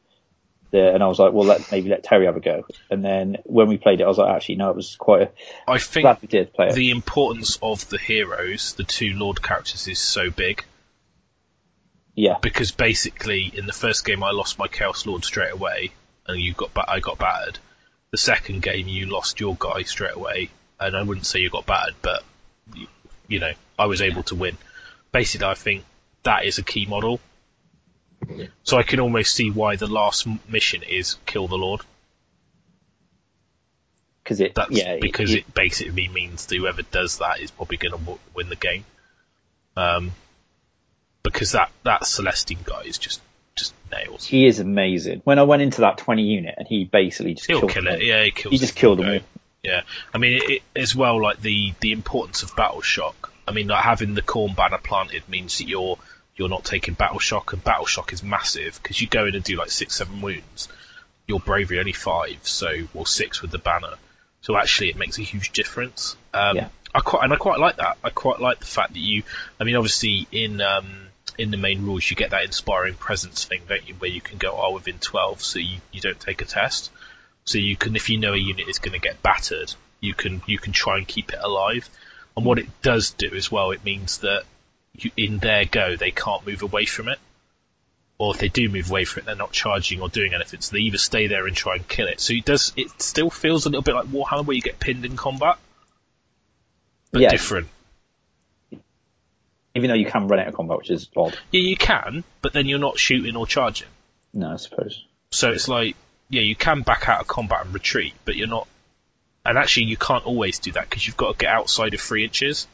[0.73, 2.67] The, and I was like, well, let maybe let Terry have a go.
[2.91, 5.23] And then when we played it, I was like, actually, no, it was quite.
[5.23, 5.31] A,
[5.69, 6.75] I think glad we did play it.
[6.75, 10.65] the importance of the heroes, the two Lord characters, is so big
[12.17, 15.93] yeah, because basically in the first game I lost my Chaos Lord straight away,
[16.27, 17.59] and you got ba- I got battered.
[18.11, 20.49] The second game you lost your guy straight away,
[20.81, 22.25] and I wouldn't say you got battered, but
[22.75, 22.87] you,
[23.29, 24.57] you know I was able to win.
[25.13, 25.85] Basically, I think
[26.23, 27.21] that is a key model.
[28.65, 31.83] So I can almost see why the last mission is kill the Lord.
[34.27, 37.77] because it, That's yeah, because it, it basically means that whoever does that is probably
[37.77, 38.85] going to w- win the game.
[39.77, 40.13] Um,
[41.23, 43.21] because that that Celestant guy is just
[43.55, 44.27] just nails.
[44.27, 45.21] he is amazing.
[45.25, 47.95] When I went into that 20 unit and he basically just He'll killed kill them
[48.01, 48.03] it.
[48.05, 48.53] Yeah, he kills.
[48.53, 49.21] He just killed them all.
[49.67, 49.83] Yeah,
[50.15, 53.33] I mean, it, it, as well, like the the importance of battle shock.
[53.49, 55.99] I mean, like having the Khorne banner planted means that you're
[56.37, 59.43] you're not taking battle shock, and battle shock is massive because you go in and
[59.43, 60.69] do like six, seven wounds.
[61.27, 63.95] Your bravery only five, so well six with the banner.
[64.43, 66.17] So actually, it makes a huge difference.
[66.33, 66.69] Um, Yeah.
[66.95, 67.99] I quite and I quite like that.
[68.03, 69.25] I quite like the fact that you.
[69.61, 73.63] I mean, obviously in um, in the main rules, you get that inspiring presence thing,
[73.69, 76.45] don't you, where you can go, oh, within twelve, so you, you don't take a
[76.45, 76.91] test.
[77.47, 80.43] So you can, if you know a unit is going to get battered, you can
[80.47, 81.89] you can try and keep it alive.
[82.37, 84.45] And what it does do as well, it means that
[84.99, 87.19] you, in their go, they can't move away from it.
[88.19, 90.61] Or if they do move away from it, they're not charging or doing anything.
[90.61, 92.21] So they either stay there and try and kill it.
[92.21, 92.73] So it does.
[92.77, 95.59] It still feels a little bit like Warhammer, where you get pinned in combat,
[97.13, 97.31] but Yeah.
[97.31, 97.69] different.
[99.75, 101.39] Even though you can run out of combat, which is odd.
[101.53, 103.89] Yeah, you can, but then you're not shooting or charging.
[104.33, 105.05] No, I suppose.
[105.31, 105.97] So it's like,
[106.29, 108.67] yeah, you can back out of combat and retreat, but you're not.
[109.45, 112.25] And actually, you can't always do that because you've got to get outside of three
[112.25, 112.67] inches.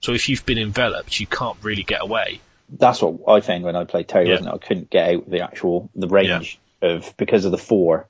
[0.00, 2.40] So if you've been enveloped, you can't really get away.
[2.68, 4.34] That's what I found when I played Terry, Yeah.
[4.34, 4.54] wasn't it?
[4.54, 8.06] I couldn't get out the actual the range of because of the four,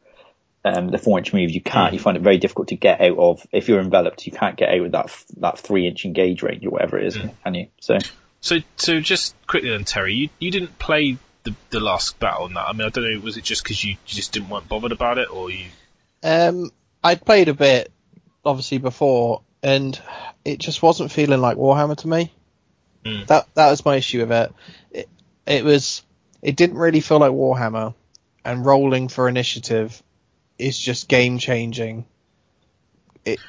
[0.65, 1.51] um, the four inch move.
[1.51, 1.91] You can't.
[1.91, 1.95] Mm.
[1.95, 4.27] You find it very difficult to get out of if you're enveloped.
[4.27, 7.17] You can't get out of that that three inch engage range or whatever it is,
[7.17, 7.33] Mm.
[7.43, 7.67] can you?
[7.81, 7.97] So
[8.43, 12.55] So, so just quickly then, Terry, you, you didn't play the the last battle on
[12.55, 12.69] that.
[12.69, 14.93] I mean, I don't know, was it just because you, you just didn't weren't bothered
[14.93, 15.67] about it, or you?
[16.23, 16.71] Um,
[17.03, 17.91] I'd played a bit,
[18.45, 20.01] obviously before, and
[20.45, 22.33] it just wasn't feeling like Warhammer to me.
[23.05, 23.27] Mm.
[23.27, 24.53] That that was my issue with it.
[24.91, 25.09] it.
[25.47, 26.05] It was,
[26.43, 27.95] it didn't really feel like Warhammer,
[28.45, 30.01] and rolling for initiative
[30.59, 32.05] is just game changing.
[33.25, 33.41] It,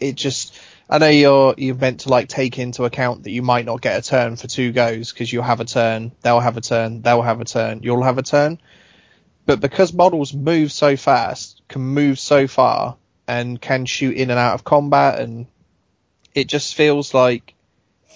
[0.00, 0.58] it just,
[0.88, 3.98] I know you're you're meant to like take into account that you might not get
[3.98, 7.22] a turn for two goes because you'll have a turn, they'll have a turn, they'll
[7.22, 8.58] have a turn, you'll have a turn
[9.46, 12.96] but because models move so fast, can move so far,
[13.28, 15.46] and can shoot in and out of combat, and
[16.34, 17.54] it just feels like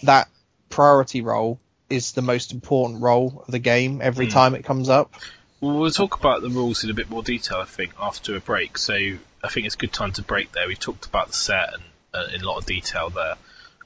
[0.03, 0.29] that
[0.69, 4.33] priority role is the most important role of the game every Hmm.
[4.33, 5.15] time it comes up.
[5.61, 8.41] Well, we'll talk about the rules in a bit more detail, I think, after a
[8.41, 8.77] break.
[8.79, 10.67] So I think it's a good time to break there.
[10.67, 11.83] We've talked about the set and
[12.15, 13.37] uh, in a lot of detail there.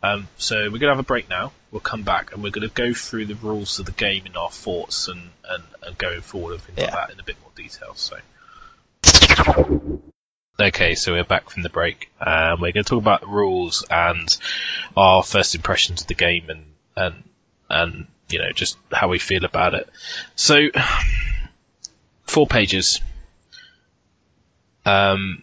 [0.02, 1.52] Um, so we're going to have a break now.
[1.70, 4.36] We'll come back and we're going to go through the rules of the game in
[4.36, 7.50] our thoughts and, and, and going forward and things like that in a bit more
[7.56, 7.94] detail.
[7.94, 8.18] So.
[10.60, 12.10] Okay, so we're back from the break.
[12.20, 14.36] Um, we're going to talk about the rules and
[14.96, 16.64] our first impressions of the game and,
[16.96, 17.24] and,
[17.68, 19.88] and, you know, just how we feel about it.
[20.36, 20.68] So,
[22.24, 23.00] four pages.
[24.84, 25.42] Um,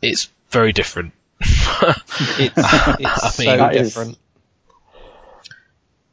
[0.00, 1.12] it's very different.
[2.38, 4.18] It's, it's I mean, so that is- different.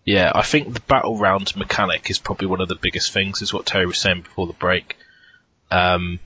[0.06, 3.54] yeah, I think the battle round mechanic is probably one of the biggest things, is
[3.54, 4.96] what Terry was saying before the break.
[5.70, 6.20] Um,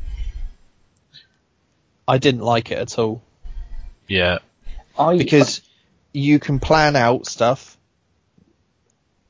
[2.07, 3.23] I didn't like it at all
[4.07, 4.39] yeah,
[4.99, 5.61] I because
[6.13, 7.77] you can plan out stuff,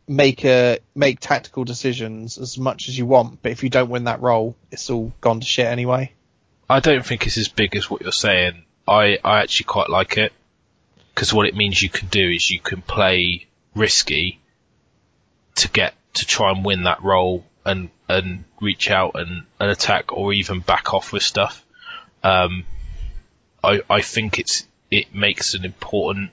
[0.08, 4.06] make a make tactical decisions as much as you want, but if you don't win
[4.06, 6.12] that role, it's all gone to shit anyway.
[6.68, 8.64] I don't think it's as big as what you're saying.
[8.88, 10.34] I, I actually quite like it
[11.14, 14.40] because what it means you can do is you can play risky
[15.56, 20.12] to get to try and win that role and and reach out and, and attack
[20.12, 21.66] or even back off with stuff.
[22.24, 22.66] Um,
[23.64, 26.32] I I think it's it makes an important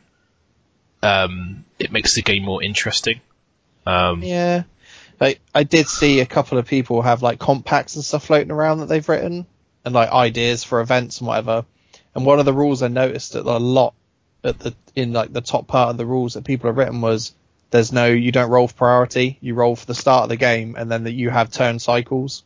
[1.02, 3.20] um, it makes the game more interesting.
[3.86, 4.64] Um, Yeah.
[5.20, 8.80] Like I did see a couple of people have like compacts and stuff floating around
[8.80, 9.46] that they've written
[9.84, 11.64] and like ideas for events and whatever.
[12.14, 13.94] And one of the rules I noticed that a lot
[14.44, 17.34] at the in like the top part of the rules that people have written was
[17.70, 20.76] there's no you don't roll for priority, you roll for the start of the game
[20.76, 22.42] and then that you have turn cycles.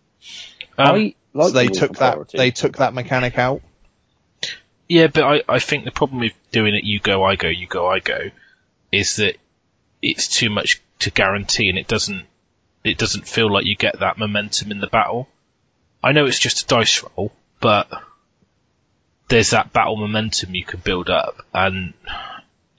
[0.79, 2.39] um, like so they took that priority.
[2.39, 3.63] they took that mechanic out.
[4.89, 7.67] Yeah, but I, I think the problem with doing it you go, I go, you
[7.67, 8.31] go, I go
[8.91, 9.37] is that
[10.03, 12.27] it's too much to guarantee and it doesn't
[12.85, 15.29] it doesn't feel like you get that momentum in the battle.
[16.03, 17.89] I know it's just a dice roll, but
[19.33, 21.95] there's that battle momentum you can build up and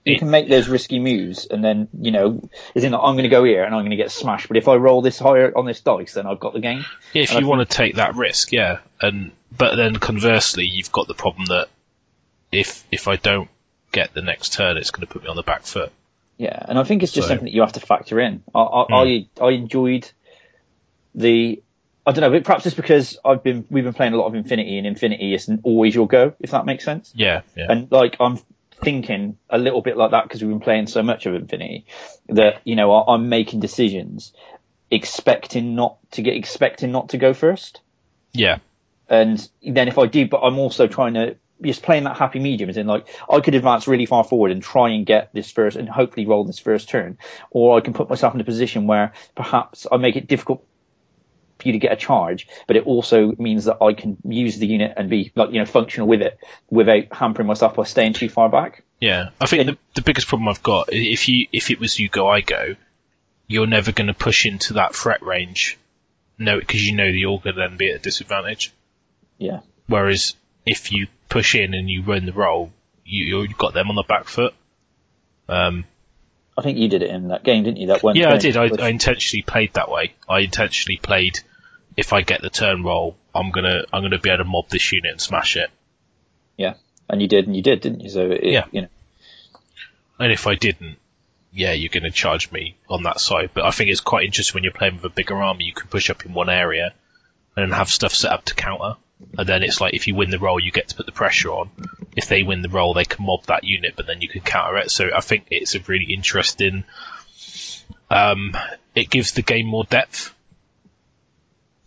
[0.05, 2.41] you can make those risky moves, and then you know,
[2.75, 4.49] in like, I'm going to go here and I'm going to get smashed.
[4.49, 6.83] But if I roll this higher on this dice, then I've got the game.
[7.13, 8.79] Yeah, if And you want to take that risk, yeah.
[9.01, 11.69] And but then conversely, you've got the problem that
[12.51, 13.49] if if I don't
[13.93, 15.91] get the next turn, it's going to put me on the back foot.
[16.37, 18.43] Yeah, and I think it's just So- something that you have to factor in.
[18.53, 18.93] I I, Hmm.
[18.93, 20.11] I I enjoyed
[21.15, 21.61] the.
[22.05, 24.35] I don't know, but perhaps it's because I've been we've been playing a lot of
[24.35, 27.13] Infinity, and Infinity isn't always your go, if that makes sense.
[27.15, 28.39] Yeah, yeah, And like I'm
[28.83, 31.85] thinking a little bit like that because we've been playing so much of Infinity
[32.29, 34.33] that you know I, I'm making decisions
[34.91, 37.79] expecting not to get expecting not to go first.
[38.33, 38.57] yeah,
[39.07, 42.69] And then if I do, but I'm also trying to just playing that happy medium,
[42.69, 45.77] is in like I could advance really far forward and try and get this first
[45.77, 47.17] and hopefully roll this first turn,
[47.49, 50.65] or I can put myself in a position where perhaps I make it difficult
[51.63, 54.67] for you to get a charge, but it also means that I can use the
[54.67, 56.37] unit and be like you know functional with it
[56.69, 58.83] without hampering myself by staying too far back.
[58.99, 59.29] yeah.
[59.41, 62.27] I think the the biggest problem I've got if you if it was you go,
[62.27, 62.75] I go,
[63.47, 65.77] you're never going to push into that threat range,
[66.37, 68.71] no, because you know the going to then be at a disadvantage.
[69.37, 69.61] Yeah.
[69.87, 70.35] Whereas
[70.65, 72.71] if you push in and you run the roll,
[73.05, 74.53] you you've got them on the back foot.
[75.49, 75.85] Um,
[76.57, 77.87] I think you did it in that game, didn't you?
[77.87, 78.15] That one.
[78.15, 78.57] Yeah, I did.
[78.57, 80.13] I, I intentionally played that way.
[80.29, 81.39] I intentionally played.
[81.95, 84.91] If I get the turn roll, I'm gonna I'm gonna be able to mob this
[84.91, 85.69] unit and smash it.
[86.57, 86.75] yeah,
[87.09, 88.09] and you did, and you did, didn't you?
[88.09, 88.65] So it, Yeah.
[88.71, 88.87] you know,
[90.19, 90.97] And if I didn't,
[91.51, 93.51] yeah, you're gonna charge me on that side.
[93.53, 95.65] But I think it's quite interesting when you're playing with a bigger army.
[95.65, 96.93] You can push up in one area
[97.55, 98.95] and have stuff set up to counter.
[99.37, 101.49] And then it's like if you win the roll, you get to put the pressure
[101.51, 101.69] on.
[102.15, 104.77] If they win the roll, they can mob that unit, but then you can counter
[104.77, 104.91] it.
[104.91, 106.83] So I think it's a really interesting.
[108.09, 108.55] Um,
[108.95, 110.33] it gives the game more depth.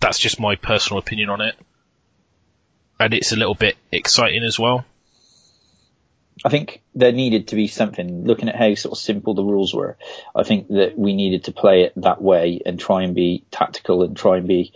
[0.01, 1.57] That's just my personal opinion on it,
[3.01, 4.85] and it's a little bit exciting as well.
[6.45, 8.25] I think there needed to be something.
[8.25, 9.97] Looking at how sort of simple the rules were,
[10.35, 14.03] I think that we needed to play it that way and try and be tactical
[14.03, 14.73] and try and be,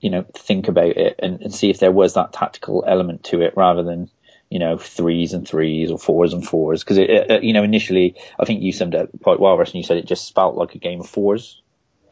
[0.00, 3.42] you know, think about it and, and see if there was that tactical element to
[3.42, 4.10] it rather than,
[4.50, 6.82] you know, threes and threes or fours and fours.
[6.82, 9.84] Because you know, initially, I think you summed it up quite well, Russ, and you
[9.84, 11.62] said it just felt like a game of fours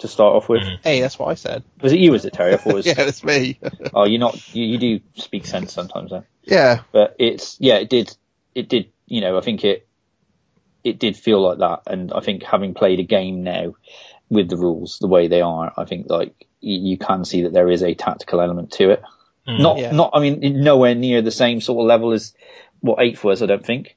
[0.03, 0.63] to start off with.
[0.63, 0.83] Mm-hmm.
[0.83, 1.63] Hey, that's what I said.
[1.81, 2.13] Was it you?
[2.13, 2.55] Was it Terry?
[2.55, 2.87] I thought it was.
[2.93, 3.59] yeah, it's me.
[3.95, 4.55] Oh, you're not.
[4.55, 6.25] You, you do speak sense sometimes, then.
[6.45, 6.83] yeah.
[6.93, 8.15] but it's yeah, it did,
[8.55, 8.91] it did.
[9.07, 9.87] You know, I think it,
[10.85, 13.75] it did feel like that, and I think having played a game now
[14.31, 17.53] with the rules the way they are, I think like you, you can see that
[17.53, 19.03] there is a tactical element to it.
[19.47, 19.61] Mm.
[19.61, 19.93] Not, Yeah.
[19.93, 20.11] not.
[20.15, 22.35] I mean, nowhere near the same sort of level as
[22.81, 23.43] what eighth was.
[23.43, 23.97] I don't think,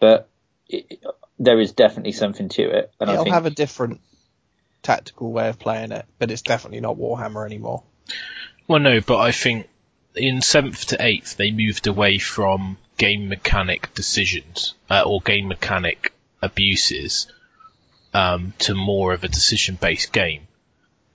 [0.00, 0.28] but
[0.68, 1.00] it,
[1.38, 4.00] there is definitely something to it, and I It'll think have a different
[4.86, 7.82] tactical way of playing it, but it's definitely not Warhammer anymore.
[8.68, 9.68] Well, no, but I think
[10.14, 16.12] in seventh to eighth they moved away from game mechanic decisions uh, or game mechanic
[16.40, 17.26] abuses
[18.14, 20.46] um, to more of a decision-based game,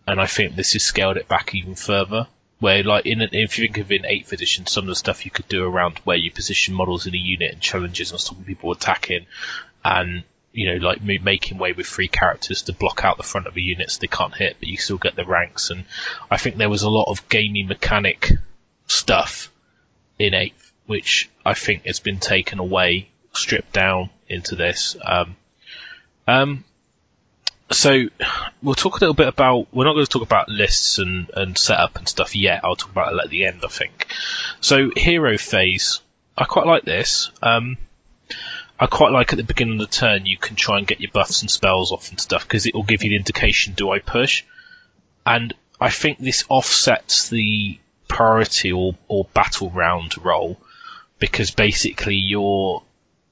[0.06, 2.28] and I think this has scaled it back even further.
[2.60, 5.32] Where, like, in if you think of in eighth edition, some of the stuff you
[5.32, 8.72] could do around where you position models in a unit and challenges and stopping people
[8.72, 9.26] attacking,
[9.84, 10.24] and
[10.54, 13.62] you know, like making way with three characters to block out the front of a
[13.62, 15.70] unit so they can't hit, but you still get the ranks.
[15.70, 15.86] And
[16.30, 18.32] I think there was a lot of gamey mechanic
[18.88, 19.52] stuff
[20.20, 24.98] in eighth, which I think has been taken away, stripped down into this.
[25.02, 25.36] Um,
[26.28, 26.64] um,
[27.72, 28.04] so
[28.62, 29.68] we'll talk a little bit about.
[29.74, 32.62] We're not going to talk about lists and and setup and stuff yet.
[32.64, 34.08] I'll talk about it at the end, I think.
[34.60, 36.02] So hero phase,
[36.38, 37.32] I quite like this.
[37.42, 37.78] Um,
[38.82, 41.12] I quite like at the beginning of the turn you can try and get your
[41.12, 44.00] buffs and spells off and stuff because it will give you the indication do I
[44.00, 44.44] push,
[45.24, 50.58] and I think this offsets the priority or, or battle round roll
[51.20, 52.82] because basically your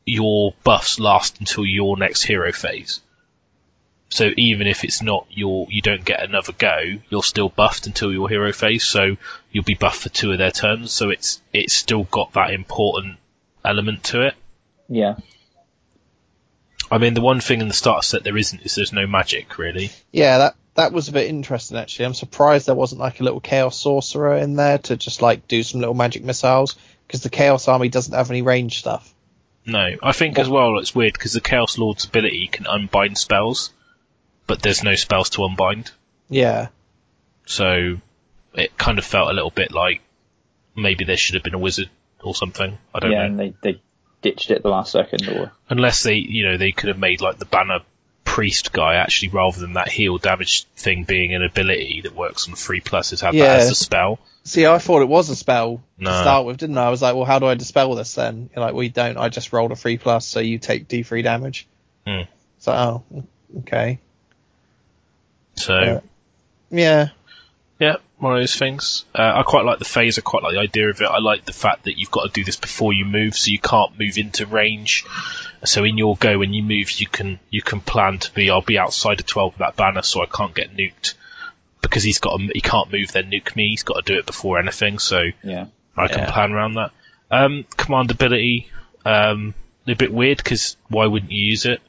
[0.06, 3.02] your buffs last until your next hero phase.
[4.10, 8.12] So even if it's not your, you don't get another go, you're still buffed until
[8.12, 8.84] your hero phase.
[8.84, 9.18] So
[9.52, 10.92] you'll be buffed for two of their turns.
[10.92, 13.18] So it's it's still got that important
[13.64, 14.36] element to it.
[14.88, 15.18] Yeah.
[16.92, 19.58] I mean, the one thing in the starter set there isn't is there's no magic
[19.58, 19.92] really.
[20.12, 22.06] Yeah, that that was a bit interesting actually.
[22.06, 25.62] I'm surprised there wasn't like a little chaos sorcerer in there to just like do
[25.64, 26.76] some little magic missiles
[27.08, 29.14] because the chaos army doesn't have any range stuff.
[29.66, 33.72] No, I think as well it's weird because the Chaos Lord's ability can unbind spells,
[34.48, 35.92] but there's no spells to unbind.
[36.30, 36.68] Yeah,
[37.46, 37.98] So
[38.54, 40.02] it kind of felt a little bit like
[40.76, 41.90] maybe there should have been a wizard
[42.22, 42.78] or something.
[42.96, 43.26] I don't Yeah, know.
[43.26, 43.82] and they, they
[44.22, 47.22] ditched it at the last second or Unless they, you know, they could have made
[47.22, 47.80] like the banner
[48.26, 52.56] priest guy actually rather than that heal damage thing being an ability that works on
[52.56, 53.46] three pluses have Yeah.
[53.46, 54.20] that as a spell.
[54.44, 56.10] See, I thought it was a spell No.
[56.12, 56.86] to start with, didn't I?
[56.86, 58.50] I was like, well, how do I dispel this then?
[58.56, 59.18] You're like, well, don't.
[59.18, 61.68] I just rolled a three plus, so you take D3 damage.
[62.08, 62.22] Hmm.
[62.60, 63.24] So, oh,
[63.60, 64.00] okay.
[65.56, 66.00] So Uh,
[66.72, 67.10] Yeah.
[67.80, 69.06] Yeah, one of those things.
[69.16, 70.18] Uh, I quite like the phase.
[70.18, 71.06] I quite like the idea of it.
[71.06, 73.60] I like the fact that you've got to do this before you move, so you
[73.60, 75.06] can't move into range.
[75.66, 78.50] So in your go, when you move, you can you can plan to be.
[78.50, 81.16] I'll be outside of twelve of that banner, so I can't get nuked
[81.82, 83.70] because he's got to, he can't move then nuke me.
[83.70, 85.66] He's got to do it before anything, so yeah.
[85.98, 86.32] I can Yeah.
[86.32, 86.92] plan around that.
[87.32, 88.68] Um, command ability,
[89.06, 89.54] um,
[89.88, 91.82] a bit weird because why wouldn't you use it?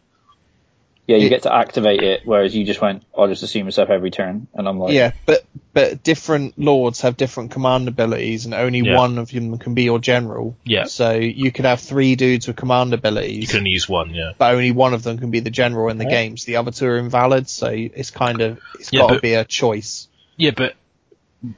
[1.11, 3.91] Yeah, you It- get to activate it, whereas you just went, I'll just assume myself
[3.91, 8.55] every turn, and I'm like, Yeah, but but different lords have different command abilities, and
[8.55, 8.97] only Yeah.
[8.97, 10.57] one of them can be your general.
[10.65, 10.85] Yeah.
[10.85, 13.41] So you could have three dudes with command abilities.
[13.43, 14.33] You can use one, yeah.
[14.39, 16.11] but only one of them can be the general in the Yeah.
[16.11, 16.45] games.
[16.45, 19.45] The other two are invalid, so it's kind of it's Yeah, got to be a
[19.45, 20.07] choice.
[20.37, 20.75] Yeah, but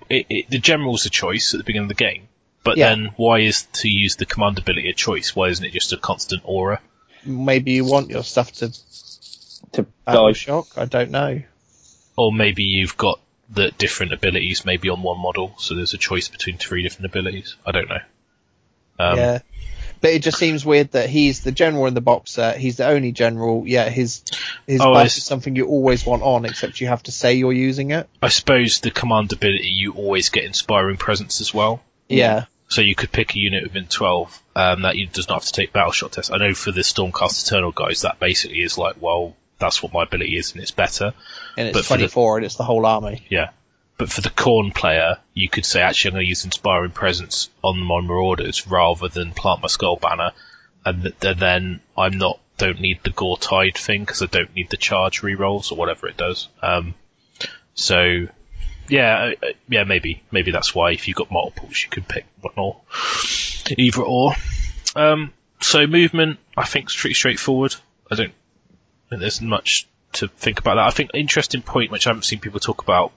[0.08, 2.28] it, it, the general's a choice at the beginning of the game.
[2.64, 2.90] But Yeah.
[2.90, 5.36] then, why is to use the command ability a choice?
[5.36, 6.80] Why isn't it just a constant aura?
[7.24, 8.72] Maybe you want your stuff to
[9.72, 10.32] to battle die.
[10.32, 10.66] shock.
[10.76, 11.42] I don't know.
[12.16, 13.20] Or maybe you've got
[13.50, 17.56] the different abilities maybe on one model, so there's a choice between three different abilities.
[17.66, 18.00] I don't know.
[18.98, 19.38] Um, yeah.
[20.00, 22.58] But it just seems weird that he's the general in the box set.
[22.58, 23.62] He's the only general.
[23.66, 24.24] Yeah, his
[24.66, 27.52] his Oh, buff is something you always want on, except you have to say you're
[27.52, 28.08] using it.
[28.20, 31.82] I suppose the command ability you always get inspiring presence as well.
[32.08, 35.44] Yeah, So you could pick a unit within 12 um, that you does not have
[35.44, 36.30] to take battle shock tests.
[36.32, 40.02] I know for the Stormcast Eternal guys, that basically is like, well, that's what my
[40.02, 41.14] ability is and it's better.
[41.56, 43.24] and But it's for the- 24, and it's the whole army.
[43.30, 43.50] Yeah.
[43.98, 47.50] But for the Khorne player, you could say, actually, I'm going to use Inspiring Presence
[47.62, 50.32] on my Marauders rather than plant my Skull Banner.
[50.84, 54.52] And, th- and then I'm not, don't need the Gore Tide thing because I don't
[54.56, 56.48] need the charge rerolls or whatever it does.
[56.62, 56.94] Um,
[57.74, 58.26] so,
[58.88, 62.26] yeah, uh, uh, yeah, maybe, maybe that's why if you've got multiples, you could pick
[62.40, 62.80] one or
[63.78, 64.32] either or.
[64.96, 67.76] Um, so movement, I think is pretty straightforward.
[68.10, 68.34] I don't
[69.20, 70.86] there's much to think about that.
[70.86, 73.12] I think an interesting point, which I haven't seen people talk about,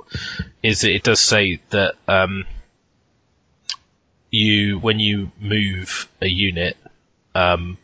[0.64, 2.46] is that it does say that um,
[4.32, 6.78] you when you move a unit,
[7.34, 7.78] um,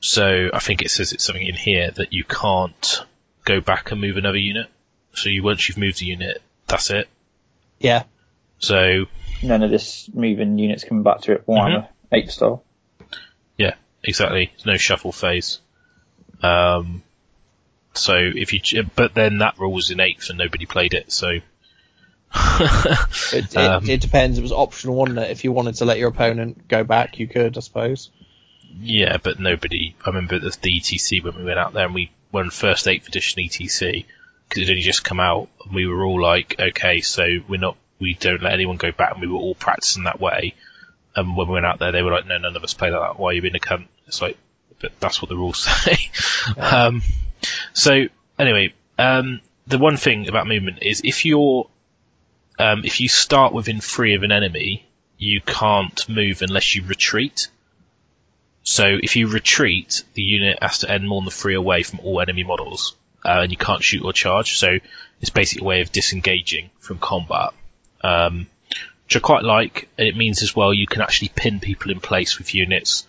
[0.00, 3.02] so I think it says it's something in here that you can't
[3.44, 4.66] go back and move another unit.
[5.14, 7.08] So you once you've moved a unit, that's it.
[7.78, 8.04] Yeah,
[8.58, 9.06] So
[9.42, 11.46] None of this moving units coming back to it.
[11.46, 12.14] Warhammer Mm-hmm.
[12.14, 12.62] eight style.
[13.58, 13.74] yeah,
[14.04, 14.52] exactly.
[14.52, 15.60] There's no shuffle phase.
[16.42, 17.02] Um,
[17.94, 21.12] so if you, ch- but then that rule was in eighth and nobody played it.
[21.12, 21.28] So
[22.34, 24.38] it, it, Um, it depends.
[24.38, 25.30] It was optional, wasn't it?
[25.30, 28.10] If you wanted to let your opponent go back, you could, I suppose.
[28.80, 29.94] Yeah, but nobody.
[30.04, 33.06] I remember the, the ETC when we went out there and we won first 8th
[33.08, 34.06] edition ETC
[34.48, 37.76] because it only just come out and we were all like, okay, so we're not,
[37.98, 40.54] we don't let anyone go back and we were all practicing that way.
[41.14, 43.18] And when we went out there, they were like, no, none of us play that.
[43.18, 43.86] Why are you being a cunt?
[44.06, 44.38] It's like,
[44.82, 46.10] but that's what the rules say.
[46.58, 47.02] um,
[47.72, 48.06] so
[48.38, 51.68] anyway, um, the one thing about movement is if you're,
[52.58, 54.86] um, if you start within three of an enemy,
[55.16, 57.48] you can't move unless you retreat.
[58.64, 62.20] So if you retreat, the unit has to end more than three away from all
[62.20, 62.94] enemy models,
[63.24, 64.56] uh, and you can't shoot or charge.
[64.56, 64.78] So
[65.20, 67.50] it's basically a way of disengaging from combat,
[68.02, 68.48] um,
[69.04, 69.88] which I quite like.
[69.96, 73.06] And it means as well you can actually pin people in place with units.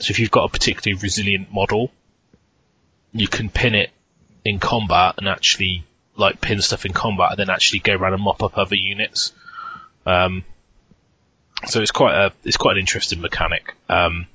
[0.00, 1.90] So if you've got a particularly resilient model,
[3.12, 3.90] you can pin it
[4.44, 5.84] in combat and actually
[6.16, 9.32] like pin stuff in combat, and then actually go around and mop up other units.
[10.06, 10.44] Um,
[11.66, 13.74] so it's quite a it's quite an interesting mechanic.
[13.88, 14.26] Um,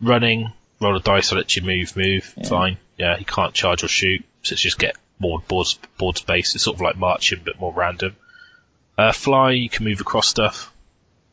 [0.00, 2.48] running, roll a dice, I'll let you move, move, Yeah.
[2.48, 2.76] fine.
[2.96, 5.68] Yeah, he can't charge or shoot, so it's just get more board,
[5.98, 6.54] board space.
[6.54, 8.16] It's sort of like marching, but more random.
[8.96, 10.72] Uh, fly, you can move across stuff,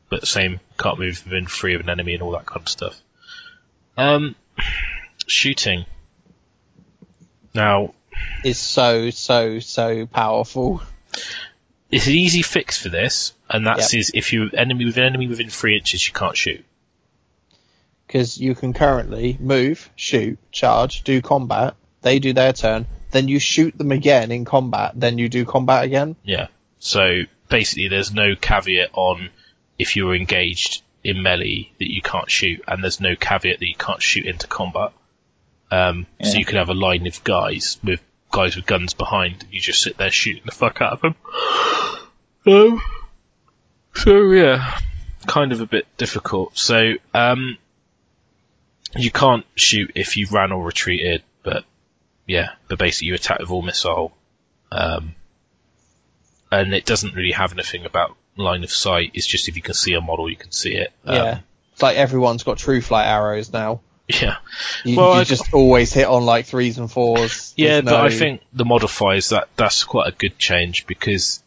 [0.09, 2.99] but same, can't move within three of an enemy and all that kind of stuff.
[3.97, 4.35] Um,
[5.27, 5.85] shooting.
[7.53, 7.93] Now,
[8.43, 10.81] is so so so powerful.
[11.91, 15.27] It's an easy fix for this, and that's is if you enemy with an enemy
[15.27, 16.65] within three inches, you can't shoot.
[18.07, 21.75] because you can currently move, shoot, charge, do combat.
[22.01, 25.85] They do their turn, then you shoot them again in combat, then you do combat
[25.85, 26.15] again.
[26.23, 26.47] Yeah.
[26.79, 29.29] So basically, there's no caveat on
[29.79, 33.75] if you're engaged in melee that you can't shoot, and there's no caveat that you
[33.75, 34.91] can't shoot into combat.
[35.71, 38.01] Um, So you can have a line of guys with
[38.31, 41.15] guys with guns behind, and you just sit there shooting the fuck out of them.
[42.47, 42.79] Um,
[43.95, 44.77] so yeah,
[45.25, 46.55] kind of a bit difficult.
[46.55, 47.57] So um,
[48.95, 51.63] you can't shoot if you ran or retreated, but
[52.27, 54.15] yeah, but basically you attack with all missile.
[54.71, 55.15] Um,
[56.51, 59.11] and it doesn't really have anything about line of sight.
[59.13, 60.91] It's just if you can see a model, you can see it.
[61.05, 61.39] Um, yeah,
[61.73, 63.81] it's like everyone's got true flight arrows now.
[64.07, 64.37] yeah,
[64.83, 67.53] You, Well, you I- just always hit on like threes and fours.
[67.57, 67.81] yeah.
[67.81, 71.41] There's But I think the modifiers that that's quite a good change because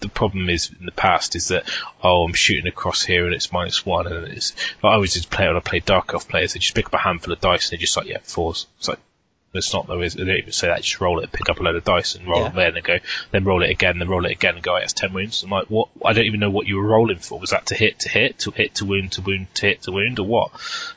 [0.00, 1.68] the problem is in the past is that
[2.02, 5.28] oh I'm shooting across here and it's minus one and it's like I always just
[5.28, 7.66] play when I play Dark Elf players they just pick up a handful of dice
[7.66, 8.66] and they're just like yeah fours.
[8.78, 8.98] It's like
[9.52, 10.00] it's not though.
[10.00, 10.82] Is they don't say that.
[10.82, 12.48] Just roll it, pick up a load of dice, and roll Yeah.
[12.48, 12.98] it there, and then go.
[13.30, 14.76] Then roll it again, then roll it again, and go.
[14.76, 15.42] It's ten wounds.
[15.42, 15.88] I'm like, what?
[16.04, 17.38] I don't even know what you were rolling for.
[17.38, 19.92] Was that to hit, to hit, to hit, to wound, to wound, to hit, to
[19.92, 20.50] wound, or what?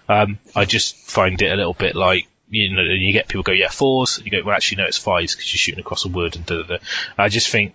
[0.07, 3.51] Um, I just find it a little bit like you know, you get people go,
[3.51, 4.21] yeah, fours.
[4.23, 6.61] You go, well, actually, no, it's fives because you're shooting across a wood and da
[6.61, 6.77] da da.
[7.17, 7.73] I just think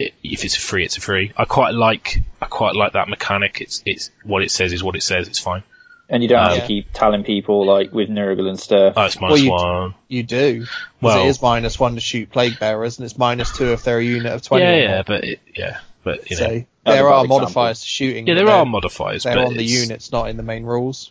[0.00, 1.32] it, if it's a free, it's a free.
[1.36, 3.60] I quite like, I quite like that mechanic.
[3.60, 5.28] It's it's what it says is what it says.
[5.28, 5.62] It's fine.
[6.08, 8.94] And you don't have to keep telling people like with Nurgle and stuff.
[8.96, 9.94] Oh, it's minus you- one.
[10.06, 10.60] you do.
[10.60, 10.68] 'Cause
[11.00, 13.98] Well- it is minus one to shoot plague bearers, and it's minus two if they're
[13.98, 14.64] a unit of twenty.
[14.64, 15.04] Yeah, or yeah, more.
[15.04, 17.38] but it, yeah, but you know, So That's a there bad are example.
[17.40, 18.26] modifiers to shooting.
[18.28, 20.42] yeah, but there they're- are modifiers, They're but on the it's- units, not in the
[20.44, 21.10] main rules.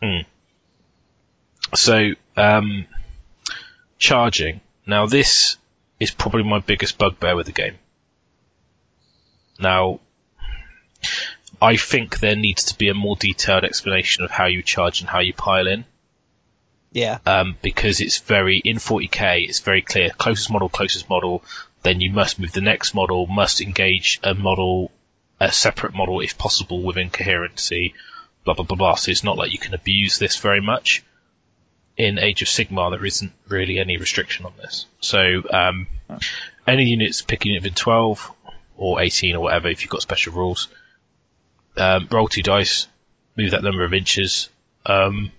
[1.73, 2.85] So, um,
[3.99, 4.61] charging.
[4.85, 5.57] Now, this
[5.99, 7.75] is probably my biggest bugbear with the game.
[9.59, 9.99] Now,
[11.61, 15.09] I think there needs to be a more detailed explanation of how you charge and
[15.09, 15.85] how you pile in,
[16.91, 19.47] Yeah, um, because it's very in 40k.
[19.47, 21.43] It's very clear: closest model, closest model.
[21.83, 24.91] Then you must move the next model, must engage a model,
[25.39, 27.93] a separate model if possible within coherency.
[28.43, 28.95] Blah blah blah blah.
[28.95, 31.03] So it's not like you can abuse this very much
[31.97, 34.85] in Age of Sigmar, there isn't really any restriction on this.
[34.99, 35.87] So um,
[36.67, 38.31] any units pick a unit within 12
[38.77, 40.67] or 18 or whatever, if you've got special rules,
[41.77, 42.87] um, roll two dice,
[43.37, 44.49] move that number of inches.
[44.85, 45.31] Um,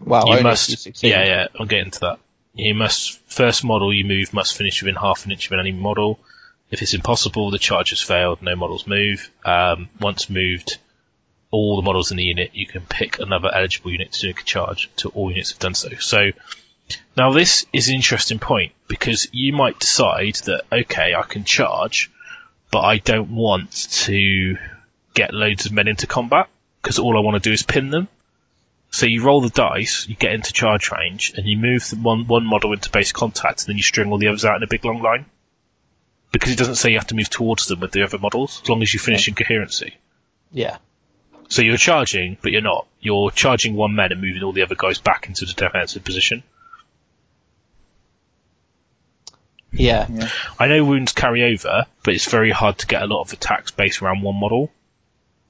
[0.00, 2.18] well, you must, yeah, yeah, I'll get into that.
[2.54, 6.18] You must first model you move must finish within half an inch of any model.
[6.70, 8.42] If it's impossible, the charge has failed.
[8.42, 9.30] No models move.
[9.44, 10.78] Um, once moved,
[11.50, 14.42] all the models in the unit, you can pick another eligible unit to do a
[14.42, 15.88] charge until all units have done so.
[16.00, 16.32] So
[17.16, 22.10] now this is an interesting point because you might decide that okay, I can charge,
[22.70, 23.72] but I don't want
[24.04, 24.56] to
[25.14, 26.48] get loads of men into combat
[26.82, 28.08] because all I want to do is pin them.
[28.90, 32.26] So you roll the dice, you get into charge range, and you move the one
[32.26, 34.66] one model into base contact, and then you string all the others out in a
[34.66, 35.26] big long line.
[36.32, 38.68] Because it doesn't say you have to move towards them with the other models, as
[38.68, 39.94] long as you finish in coherency.
[40.52, 40.78] yeah,
[41.48, 42.86] So you're charging, but you're not.
[43.00, 46.42] You're charging one man and moving all the other guys back into the defensive position.
[49.72, 50.06] yeah.
[50.58, 53.70] I know wounds carry over, but it's very hard to get a lot of attacks
[53.70, 54.70] based around one model.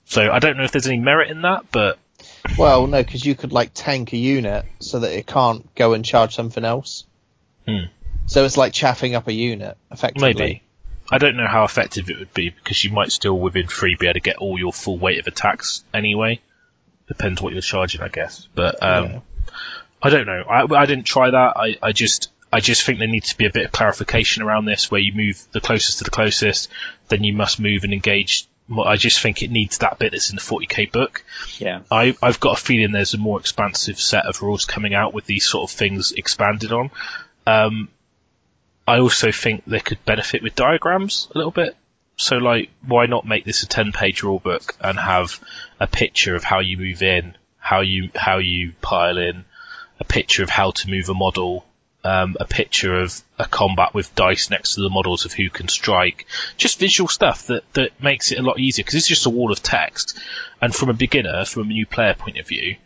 [0.08, 1.98] So I don't know if there's any merit in that, but
[2.58, 6.04] Well, no, because you could like tank a unit so that it can't go and
[6.04, 7.04] charge something else.
[7.66, 7.84] Hmm.
[8.26, 10.34] So it's like chaffing up a unit, effectively.
[10.34, 10.62] maybe.
[11.10, 14.06] I don't know how effective it would be because you might still within three be
[14.06, 16.40] able to get all your full weight of attacks anyway.
[17.06, 18.46] Depends what you're charging, I guess.
[18.54, 19.20] But um, Yeah.
[20.02, 20.42] I don't know.
[20.42, 21.56] I, I didn't try that.
[21.56, 24.64] I, I just I just think there needs to be a bit of clarification around
[24.64, 26.70] this, where you move the closest to the closest,
[27.08, 28.46] then you must move and engage.
[28.70, 31.24] I just think it needs that bit that's in the 40k book.
[31.58, 31.80] Yeah.
[31.90, 35.24] I, I've got a feeling there's a more expansive set of rules coming out with
[35.24, 36.90] these sort of things expanded on.
[37.46, 37.88] Um,
[38.86, 41.76] I also think they could benefit with diagrams a little bit.
[42.16, 45.40] So, like, why not make this a ten-page rule book and have
[45.78, 49.44] a picture of how you move in, how you how you pile in,
[50.00, 51.64] a picture of how to move a model,
[52.04, 55.68] um, a picture of a combat with dice next to the models of who can
[55.68, 56.26] strike,
[56.56, 59.52] just visual stuff that that makes it a lot easier because it's just a wall
[59.52, 60.18] of text,
[60.60, 62.76] and from a beginner, from a new player point of view,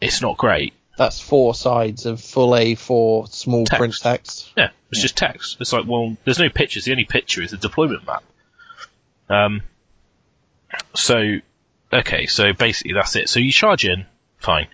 [0.00, 0.72] it's not great.
[0.96, 3.78] That's four sides of full A4 small Text.
[3.78, 4.52] print text.
[4.56, 5.58] Yeah, it's just text.
[5.60, 6.86] It's like, well, there's no pictures.
[6.86, 8.24] The only picture is the deployment map.
[9.28, 9.62] Um,
[10.94, 11.36] so,
[11.92, 13.28] okay, so basically that's it.
[13.28, 14.06] So you charge in,
[14.38, 14.66] fine.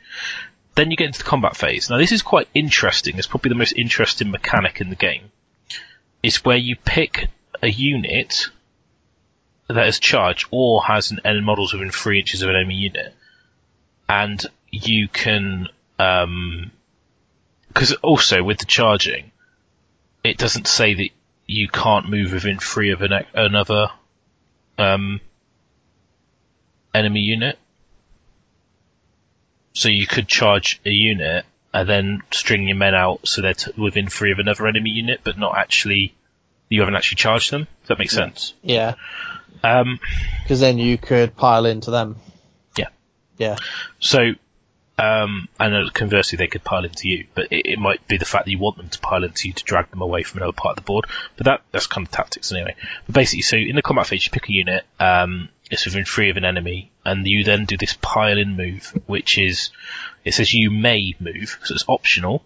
[0.75, 1.89] Then you get into the combat phase.
[1.89, 3.17] Now this is quite interesting.
[3.17, 5.31] It's probably the most interesting mechanic in the game
[6.23, 7.29] It's where you pick
[7.63, 8.49] a unit
[9.69, 13.15] that is charged or has an enemy models within three inches of an enemy unit,
[14.09, 15.69] and you can
[17.69, 19.31] because also with the charging,
[20.23, 21.09] it doesn't say that
[21.47, 23.89] you can't move within three of an, another
[24.79, 25.21] um,
[26.95, 27.59] enemy unit.
[29.75, 33.73] So you could charge a unit and then string your men out so they're t-
[33.77, 36.15] within three of another enemy unit, but not actually
[36.69, 37.63] you haven't actually charged them.
[37.83, 38.55] Does that make sense?
[38.63, 38.95] Yeah,
[39.63, 40.01] Um,
[40.43, 42.17] because then you could pile into them.
[42.77, 42.89] Yeah.
[43.37, 43.57] Yeah.
[44.01, 44.33] So,
[44.99, 48.45] um, and conversely, they could pile into you, but it, it might be the fact
[48.47, 50.79] that you want them to pile into you to drag them away from another part
[50.79, 51.07] of the board.
[51.37, 52.77] But that that's kind of tactics anyway.
[53.07, 54.85] But basically, so in the combat phase, you pick a unit.
[55.01, 58.93] Um, it's within three of an enemy, and you then do this pile in move,
[59.07, 59.71] which is
[60.25, 62.45] it says you may move, so it's optional.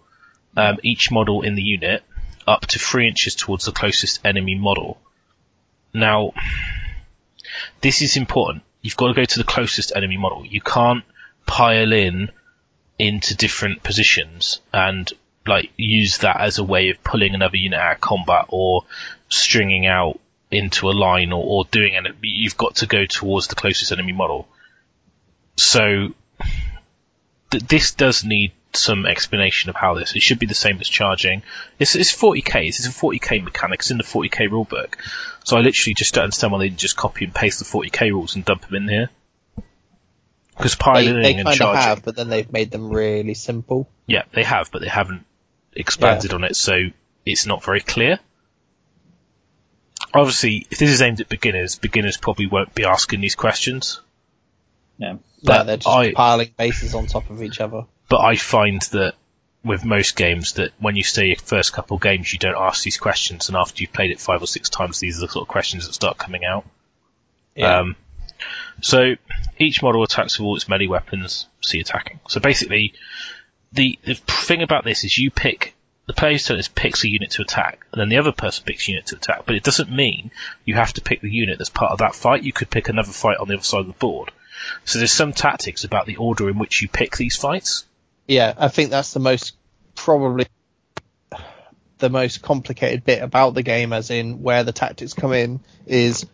[0.57, 2.03] Um, each model in the unit
[2.47, 4.99] up to three inches towards the closest enemy model.
[5.93, 6.33] Now,
[7.81, 8.63] this is important.
[8.81, 10.45] You've got to go to the closest enemy model.
[10.45, 11.03] You can't
[11.45, 12.31] pile in
[12.97, 15.11] into different positions and
[15.47, 18.83] like use that as a way of pulling another unit out of combat or
[19.29, 20.19] stringing out
[20.51, 22.05] into a line or, or doing it.
[22.21, 24.47] You've got to go towards the closest enemy model.
[25.55, 26.09] So
[27.51, 30.15] th- this does need some explanation of how this.
[30.15, 31.43] It should be the same as charging.
[31.79, 32.67] It's, it's 40k.
[32.67, 33.79] It's a 40k mechanic.
[33.79, 34.93] It's in the 40k rulebook.
[35.43, 38.11] So I literally just don't understand why they didn't just copy and paste the 40k
[38.11, 39.09] rules and dump them in here.
[40.57, 41.81] Because They, piloting they and kind of charging.
[41.81, 43.89] have, but then they've made them really simple.
[44.07, 45.25] Yeah, they have, but they haven't
[45.73, 46.73] expanded on it, so
[47.25, 48.19] it's not very clear.
[50.13, 54.01] Obviously, if this is aimed at beginners, beginners probably won't be asking these questions.
[54.97, 55.17] Yeah.
[55.43, 57.85] No, they're just I- piling bases on top of each other.
[58.09, 59.13] But I find that
[59.63, 62.83] with most games, that when you stay your first couple of games, you don't ask
[62.83, 65.43] these questions, and after you've played it five or six times, these are the sort
[65.43, 66.65] of questions that start coming out.
[67.61, 67.95] Um,
[68.81, 69.15] so
[69.57, 72.19] each model attacks with all its melee weapons, see attacking.
[72.29, 72.93] So basically,
[73.73, 75.75] the, the thing about this is you pick
[76.09, 78.87] the player's turn is picks a unit to attack, and then the other person picks
[78.87, 79.43] a unit to attack.
[79.45, 80.31] But it doesn't mean
[80.65, 82.41] you have to pick the unit that's part of that fight.
[82.41, 84.31] You could pick another fight on the other side of the board.
[84.85, 87.85] So there's some tactics about the order in which you pick these fights.
[88.27, 89.55] yeah, I think that's the most
[89.93, 90.47] probably
[91.99, 96.25] the most complicated bit about the game, as in where the tactics come in, is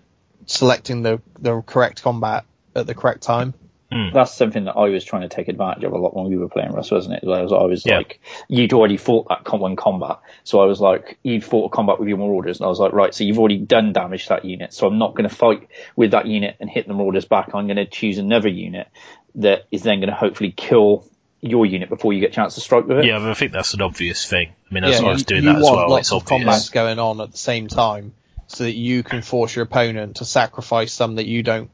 [0.45, 2.45] selecting the the correct combat
[2.77, 3.53] at the correct time.
[3.95, 4.13] Mm.
[4.13, 6.49] That's something that I was trying to take advantage of a lot when we were
[6.49, 7.23] playing Russ, wasn't it?
[7.27, 7.97] I was, I was Yeah.
[7.97, 8.19] like,
[8.49, 11.97] you'd already fought that com- one combat, so I was like, you'd fought a combat
[11.99, 14.43] with your marauders, and I was like, right, so you've already done damage to that
[14.45, 17.51] unit, so I'm not going to fight with that unit and hit the marauders back.
[17.55, 18.89] I'm going to choose another unit
[19.35, 21.07] that is then going to hopefully kill
[21.41, 23.05] your unit before you get a chance to strike with it.
[23.05, 24.49] Yeah, but I think that's an obvious thing.
[24.69, 26.39] I mean, as yeah, I was doing you that as well, lots it's of obvious.
[26.43, 28.13] combats going on at the same time,
[28.47, 31.69] so that you can force your opponent to sacrifice some that you don't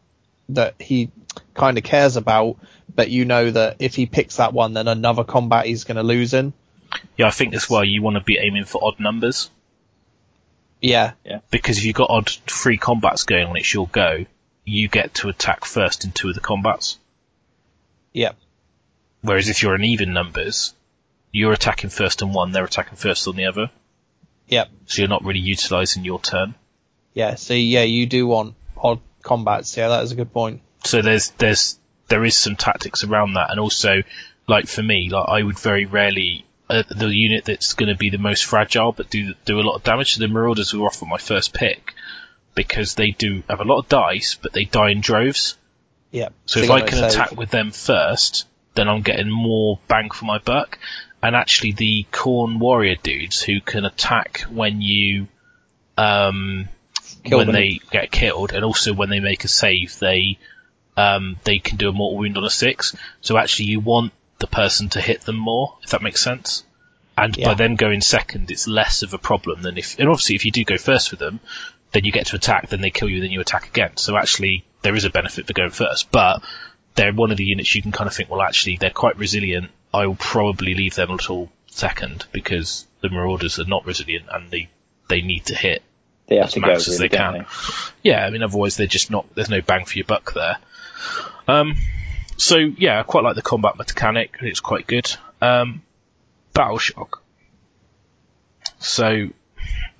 [0.50, 1.12] that he
[1.54, 2.58] kind of cares about,
[2.94, 6.04] but you know that if he picks that one, then another combat he's going to
[6.04, 6.54] lose in.
[7.18, 9.50] Yeah, I think as well you want to be aiming for odd numbers
[10.82, 11.40] Yeah, yeah.
[11.50, 14.26] because if you've got odd three combats going on, it's your go.
[14.66, 16.98] You get to attack first in two of the combats.
[18.14, 18.34] yeah,
[19.22, 20.74] Whereas if you're in even numbers,
[21.32, 23.70] you're attacking first on one, they're attacking first on the other.
[24.48, 26.56] yeah, So you're not really utilising your turn.
[27.14, 27.36] yeah.
[27.36, 29.76] So yeah, you do want odd combats.
[29.78, 30.62] Yeah, that is a good point.
[30.84, 31.78] So there's there's
[32.08, 34.04] there is some tactics around that, and also
[34.48, 38.10] like for me, like I would very rarely uh, the unit that's going to be
[38.10, 40.16] the most fragile but do do a lot of damage.
[40.16, 41.94] So the Marauders were often my first pick
[42.56, 45.58] because they do have a lot of dice, but they die in droves.
[46.12, 46.30] Yeah.
[46.46, 47.12] So if I can save.
[47.12, 50.80] attack with them first, then I'm getting more bang for my buck.
[51.24, 55.28] And actually, the Corn Warrior dudes who can attack when you,
[55.98, 56.68] um,
[57.24, 57.56] Kill when them.
[57.56, 60.40] they get killed, and also when they make a save, they,
[60.98, 62.96] um, they can do a mortal wound on a six.
[63.22, 66.64] So actually, you want the person to hit them more, if that makes sense.
[67.18, 70.46] And by them going second, it's less of a problem than if, and obviously if
[70.46, 71.40] you do go first with them,
[71.92, 73.98] then you get to attack, then they kill you, then you attack again.
[73.98, 76.42] So actually, there is a benefit for going first, but
[76.96, 79.70] they're one of the units you can kind of think, well, actually, they're quite resilient.
[79.94, 84.70] I will probably leave them until second because the Marauders are not resilient and they,
[85.10, 85.84] they need to hit.
[86.32, 87.46] They have As to go as really, they can.
[88.04, 90.60] Yeah, I mean, otherwise they're just not, there's no bang for your buck there.
[91.46, 91.76] Um,
[92.38, 94.38] so yeah, I quite like the combat mechanic.
[94.40, 95.14] It's quite good.
[95.42, 95.82] Um,
[96.54, 97.22] Battle Shock.
[98.80, 99.28] So,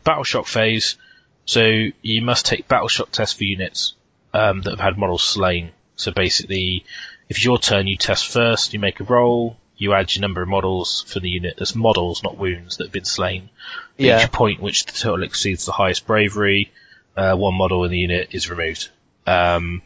[0.06, 0.96] Battle Shock phase.
[1.44, 1.70] So
[2.02, 3.96] you must take Battle Shock tests for units
[4.34, 5.72] um, that have had models slain.
[5.98, 6.86] So basically,
[7.28, 8.72] if it's your turn, you test first.
[8.72, 9.58] You make a roll.
[9.82, 12.92] You add your number of models for the unit as models, not wounds that have
[12.92, 13.50] been slain.
[13.98, 14.22] Yeah.
[14.24, 16.72] Each point which the total exceeds the highest bravery,
[17.18, 18.90] uh, one model in the unit is removed.
[19.26, 19.82] Um,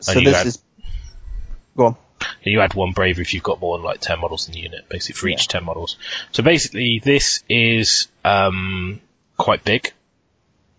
[0.00, 0.58] So you this add- is.
[1.76, 1.96] Go on.
[2.42, 4.88] you add one bravery if you've got more than like 10 models in the unit,
[4.88, 5.96] basically for each 10 models.
[6.32, 9.00] So basically this is, um,
[9.36, 9.92] quite big,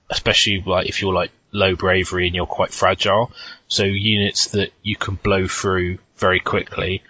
[0.09, 3.31] especially like if you're like low bravery and you're quite fragile.
[3.69, 7.03] So units that you can blow through very quickly,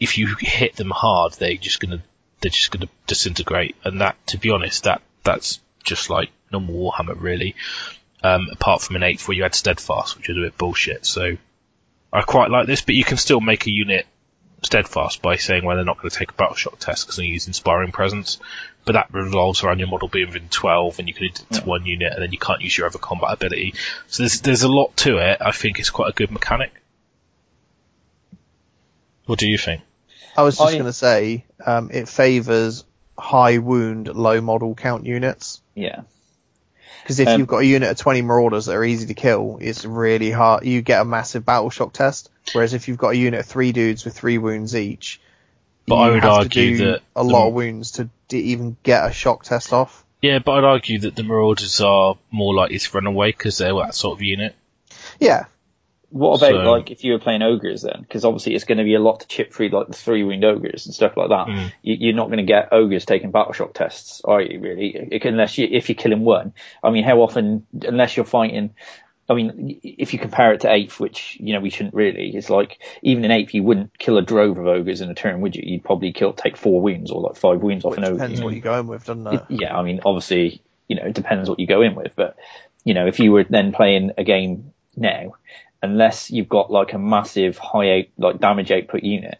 [0.00, 2.02] if you hit them hard, they're just gonna,
[2.40, 3.76] they're just gonna disintegrate.
[3.84, 7.54] And that, to be honest, that, that's just like normal Warhammer really.
[8.22, 11.06] Um, apart from an eighth where you had steadfast, which is a bit bullshit.
[11.06, 11.36] So
[12.12, 14.06] I quite like this, but you can still make a unit
[14.62, 17.24] steadfast by saying, well, they're not going to take a battle shock test because they
[17.24, 18.38] use inspiring presence.
[18.84, 21.64] But that revolves around your model being within 12 and you can do it to
[21.64, 23.74] one unit and then you can't use your other combat ability.
[24.08, 25.38] So there's, there's a lot to it.
[25.40, 26.72] I think it's quite a good mechanic.
[29.26, 29.82] What do you think?
[30.36, 32.84] I was just I- to say um, it favours
[33.18, 35.60] high wound, low model count units.
[35.74, 36.02] Yeah.
[37.02, 39.58] Because if Um, you've got a unit of 20 marauders that are easy to kill,
[39.60, 40.64] it's really hard.
[40.66, 42.30] You get a massive battle shock test.
[42.52, 45.20] Whereas if you've got a unit of three dudes with three wounds each,
[45.86, 48.08] But you I would have to argue do that a the- lot of wounds to
[48.28, 50.04] d- even get a shock test off.
[50.22, 53.74] Yeah, but I'd argue that the Marauders are more likely to run away because they're
[53.74, 54.54] that sort of unit.
[55.20, 55.44] Yeah,
[56.10, 58.00] What about So- like if you were playing ogres then?
[58.00, 60.44] Because obviously it's going to be a lot to chip through like the three wound
[60.44, 61.46] ogres and stuff like that.
[61.48, 61.72] Mm.
[61.82, 64.58] You, you're not going to get ogres taking battle shock tests, are you?
[64.60, 66.54] Really, It unless you if you're killing one.
[66.82, 67.66] I mean, how often?
[67.82, 68.70] Unless you're fighting.
[69.30, 72.48] I mean, if you compare it to eighth, which you know we shouldn't really, it's
[72.48, 75.54] like even in eighth you wouldn't kill a drove of ogres in a turn, would
[75.54, 75.62] you?
[75.66, 78.14] You'd probably kill take four wounds or like five wounds off which an ogre.
[78.14, 79.44] depends what you're going with, doesn't it?
[79.50, 82.38] yeah, I mean, obviously, you know, it depends what you go in with, but
[82.84, 85.34] you know, if you were then playing a game now,
[85.82, 89.38] unless you've got like a massive high out, like damage output unit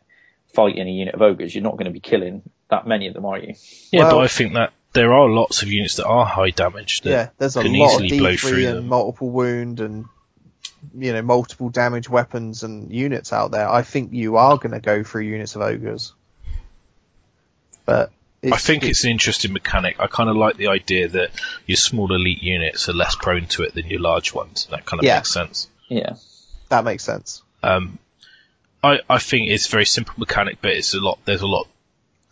[0.54, 3.24] fighting a unit of ogres, you're not going to be killing that many of them,
[3.26, 3.54] are you?
[3.92, 7.10] Yeah, but I think that there are lots of units that are high damage that
[7.10, 8.88] yeah, there's a can lot of easily blow through D3 and them.
[8.88, 10.06] multiple wound and
[10.96, 13.68] you know multiple damage weapons and units out there.
[13.68, 16.14] I think you are going to go through units of ogres,
[17.84, 18.10] but
[18.42, 19.96] it's, I think it's an interesting mechanic.
[19.98, 21.30] I kind of like the idea that
[21.66, 24.66] your small elite units are less prone to it than your large ones.
[24.70, 25.16] That kind of Yeah.
[25.16, 25.68] makes sense.
[25.88, 26.14] Yeah,
[26.68, 27.42] that makes sense.
[27.62, 27.98] Um,
[28.82, 31.18] I I think it's a very simple mechanic, but it's a lot.
[31.24, 31.68] There's a lot.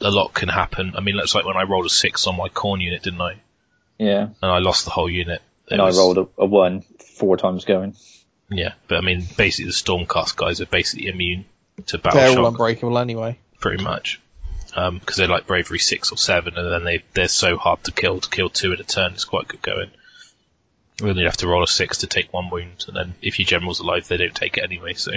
[0.00, 0.92] A lot can happen.
[0.96, 3.36] I mean, it's like when I rolled a six on my Khorne unit, didn't I?
[3.98, 4.28] yeah.
[4.42, 5.40] And I lost the whole unit.
[5.68, 6.82] It And was- I rolled a, a one
[7.18, 7.94] four times going.
[8.50, 11.46] Yeah, but I mean, basically the Stormcast guys are basically immune
[11.86, 13.38] to battle They're all unbreakable anyway.
[13.58, 14.20] pretty much.
[14.68, 18.20] Because they're like bravery six or seven, and then they they're so hard to kill.
[18.20, 19.90] To kill two in a turn is quite good going.
[21.00, 23.44] And only have to roll a six to take one wound, and then if your
[23.46, 24.94] general's alive, they don't take it anyway.
[24.94, 25.12] So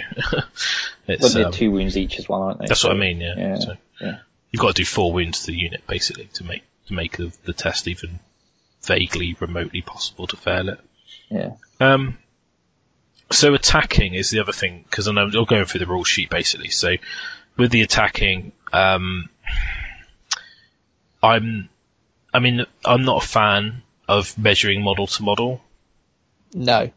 [1.08, 2.66] it's Well, they're um, two wounds each as well, aren't they?
[2.68, 3.22] that's So, what I mean.
[3.22, 3.36] Yeah.
[3.38, 4.18] Yeah, So yeah.
[4.52, 7.32] you've got to do four wounds to the unit basically to make to make the,
[7.46, 8.20] the test even
[8.84, 10.80] vaguely remotely possible to fail it.
[11.30, 11.52] Yeah.
[11.80, 12.18] Um,
[13.32, 16.30] so attacking is the other thing because I know I'm going through the rule sheet
[16.30, 16.70] basically.
[16.72, 16.96] So
[17.56, 19.30] with the attacking, um,
[21.22, 21.70] I'm,
[22.34, 25.62] I mean, I'm not a fan of measuring model to model.
[26.54, 26.90] No,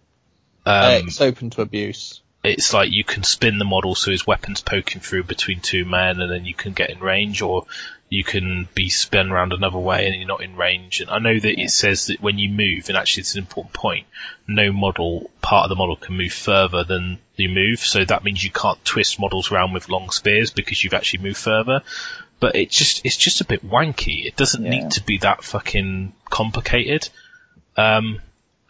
[0.64, 2.20] Um, it's open to abuse.
[2.44, 6.20] it's like you can spin the model so his weapon's poking through between two men
[6.20, 7.66] and then you can get in range or
[8.08, 11.00] you can be spun around another way and you're not in range.
[11.00, 13.72] And I know that it says that when you move, and actually it's an important
[13.72, 14.06] point,
[14.46, 17.78] no model, part of the model can move further than you move.
[17.80, 21.38] So that means you can't twist models around with long spears because you've actually moved
[21.38, 21.80] further.
[22.38, 24.26] But it just, it's just a bit wanky.
[24.26, 24.70] It doesn't Yeah.
[24.72, 27.08] need to be that fucking complicated.
[27.78, 28.20] Um,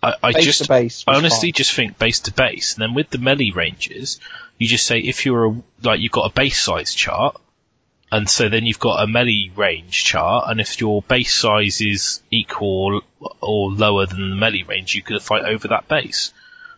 [0.03, 1.05] I, I just, to base.
[1.07, 1.55] I honestly fine.
[1.55, 2.75] just think base to base.
[2.75, 4.19] And then with the melee ranges,
[4.59, 7.41] you just say if you're a, like you've got a base size chart,
[8.11, 12.21] and so then you've got a melee range chart, and if your base size is
[12.31, 13.03] equal
[13.41, 16.33] or lower than the melee range, you can fight over that base.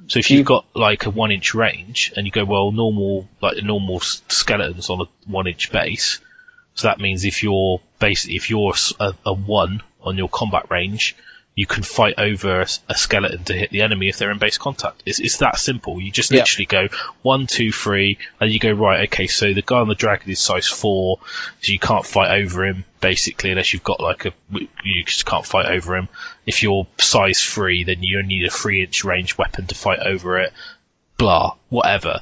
[0.07, 3.27] So if you- you've got like a one inch range, and you go well normal
[3.41, 6.21] like the normal skeletons on a one inch base,
[6.75, 11.17] so that means if you're basically if you're a, a one on your combat range,
[11.57, 15.03] you can fight over a skeleton to hit the enemy if they're in base contact.
[15.07, 16.01] It's, it's that simple.
[16.01, 16.41] You just Yeah.
[16.41, 16.89] literally go
[17.23, 19.05] one, two, three, and you go right.
[19.09, 21.21] Okay, so the guy on the dragon is size four,
[21.61, 25.47] so you can't fight over him basically unless you've got like a you just can't
[25.47, 26.09] fight over him.
[26.45, 30.01] If you're size three, then you only need a three inch range weapon to fight
[30.01, 30.53] over it.
[31.19, 32.21] Blah, whatever.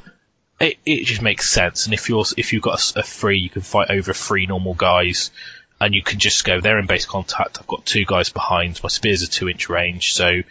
[0.60, 1.86] It, it just makes sense.
[1.86, 5.30] And if you're if you've got a three, you can fight over three normal guys,
[5.82, 6.60] and you can just go.
[6.60, 7.58] They're in base contact.
[7.60, 8.80] I've got two guys behind.
[8.82, 10.42] My spear's a two inch range, so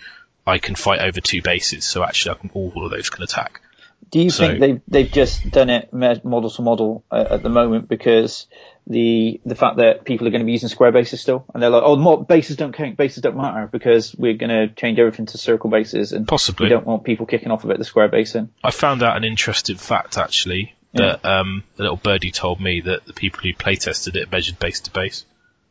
[0.46, 1.86] I can fight over two bases.
[1.86, 3.62] So actually, I can, all of those can attack.
[4.10, 7.50] Do you So- think they've they've just done it model to model uh, at the
[7.50, 8.48] moment because
[8.88, 11.70] the the fact that people are going to be using square bases still, and they're
[11.70, 15.28] like, oh, mo- bases don't count, bases don't matter because we're going to change everything
[15.28, 16.66] to circle bases, and Possibly.
[16.66, 18.50] we don't want people kicking off about the square basing.
[18.64, 23.06] I found out an interesting fact actually that um, the little birdie told me that
[23.06, 25.26] the people who play tested it measured base to base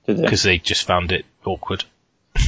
[0.07, 0.23] Did they?
[0.23, 1.85] because they just found it awkward.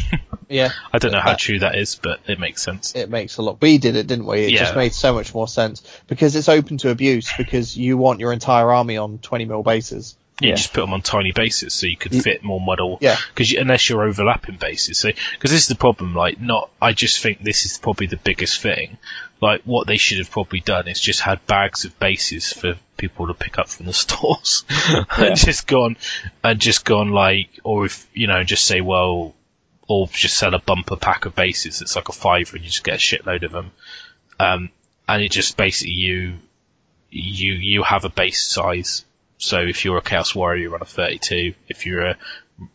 [0.49, 2.95] Yeah, I don't know how That- true that is, but it makes sense.
[2.95, 3.59] it makes a lot.
[3.63, 4.41] We did it, didn't we?
[4.41, 8.21] It just made so much more sense because it's open to abuse because you want
[8.21, 10.15] your entire army on 20 mil bases.
[10.43, 10.57] You Yeah.
[10.57, 12.99] just put them on tiny bases so you could fit more model.
[13.01, 13.17] Yeah.
[13.33, 16.15] Because you, unless you're overlapping bases, so because this is the problem.
[16.15, 16.69] Like, not.
[16.83, 18.99] I just think this is probably the biggest thing.
[19.43, 23.27] Like, what they should have probably done is just had bags of bases for people
[23.27, 25.05] to pick up from the stores, Yeah.
[25.19, 25.97] and just gone
[26.45, 29.35] and just gone like, or if you know, just say, well,
[29.89, 31.83] or just sell a bumper pack of bases.
[31.83, 33.73] It's like a fiver, and you just get a shitload of them.
[34.39, 34.71] Um,
[35.09, 36.39] and it just basically you
[37.11, 39.05] you you have a base size.
[39.39, 41.55] So if you're a Chaos Warrior, you're on a 32.
[41.69, 42.17] If you're a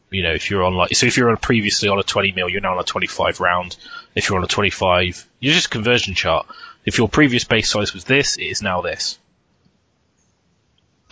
[0.10, 2.50] you know, if you're on like, so if you're on previously on a 20 mil,
[2.50, 3.78] you're now on a 25 round.
[4.18, 6.48] If you're on a 25, you're just a conversion chart.
[6.86, 9.20] If your previous base size was this, it is now this.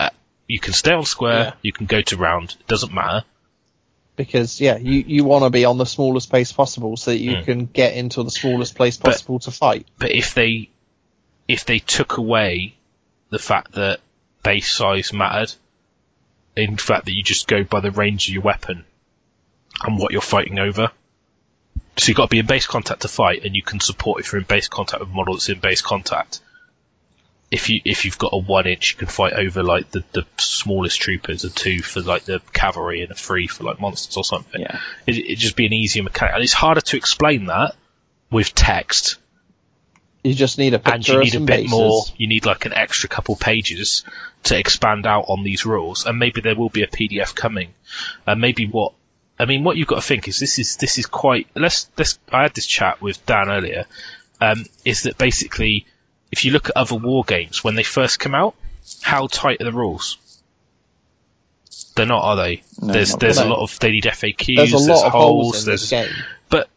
[0.00, 0.10] Uh,
[0.48, 1.52] you can stay on square, Yeah.
[1.62, 3.24] you can go to round, it doesn't matter.
[4.16, 7.36] Because yeah, you, you want to be on the smallest place possible so that you
[7.36, 7.44] Hmm.
[7.44, 9.86] can get into the smallest place But- possible to fight.
[9.98, 10.70] But if they,
[11.46, 12.74] if they took away
[13.30, 14.00] the fact that
[14.42, 15.52] base size mattered,
[16.56, 18.84] in fact that you just go by the range of your weapon
[19.84, 20.90] and what you're fighting over.
[21.96, 24.32] So you've got to be in base contact to fight, and you can support if
[24.32, 26.40] you're in base contact with a model that's in base contact.
[27.50, 30.26] If you if you've got a one inch, you can fight over like the, the
[30.36, 34.24] smallest troopers, a two for like the cavalry, and a three for like monsters or
[34.24, 34.60] something.
[34.60, 34.80] Yeah.
[35.06, 37.76] It, it'd just be an easier mechanic, and it's harder to explain that
[38.30, 39.16] with text
[40.24, 41.70] You just need a picture and you need a bit bases.
[41.70, 42.02] more.
[42.16, 44.02] You need like an extra couple pages
[44.44, 47.72] to expand out on these rules, and maybe there will be a PDF coming.
[48.26, 48.92] And maybe what
[49.38, 51.46] I mean, what you've got to think is this is this is quite.
[51.54, 52.18] Let's let's.
[52.32, 53.84] I had this chat with Dan earlier.
[54.40, 55.86] Um, is that basically
[56.32, 58.54] if you look at other war games when they first come out,
[59.02, 60.18] how tight are the rules?
[61.94, 62.62] They're not, are they?
[62.80, 64.56] No, there's there's a lot of they need FAQs.
[64.56, 65.64] There's a lot of holes.
[65.64, 66.10] there's game.
[66.48, 66.68] but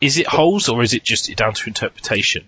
[0.00, 2.46] is it holes or is it just down to interpretation?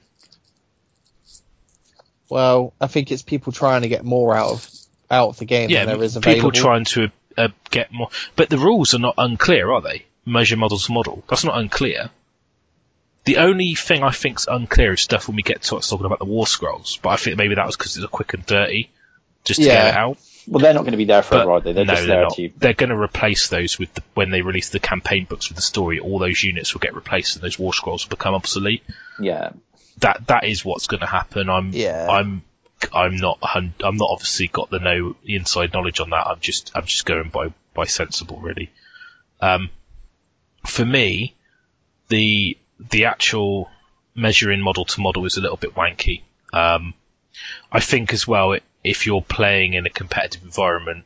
[2.28, 4.70] Well, I think it's people trying to get more out of
[5.10, 6.50] out of the game yeah, than there is available.
[6.50, 10.04] people trying to uh, get more, but the rules are not unclear, are they?
[10.26, 11.22] Measure models model.
[11.28, 12.10] That's not unclear.
[13.24, 16.18] The only thing I think's unclear is stuff when we get to us talking about
[16.18, 16.98] the war scrolls.
[17.02, 18.90] But I think maybe that was because it's a quick and dirty,
[19.44, 20.18] just to get it out.
[20.46, 21.72] Well, they're not going to be there forever, are they?
[21.72, 22.34] They're no, just they're there not.
[22.34, 22.50] to.
[22.56, 25.62] They're going to replace those with the, when they release the campaign books with the
[25.62, 26.00] story.
[26.00, 28.82] All those units will get replaced, and those war scrolls will become obsolete.
[29.20, 29.50] Yeah.
[29.98, 31.50] That that is what's going to happen.
[31.50, 32.06] I'm Yeah.
[32.08, 32.42] I'm
[32.92, 36.26] I'm not I'm not obviously got the no inside knowledge on that.
[36.26, 38.70] I'm just I'm just going by by sensible really.
[39.40, 39.70] Um,
[40.66, 41.34] for me,
[42.08, 42.56] the
[42.90, 43.70] the actual
[44.14, 46.22] measuring model to model is a little bit wanky.
[46.52, 46.94] Um,
[47.70, 51.04] I think as well if you're playing in a competitive environment,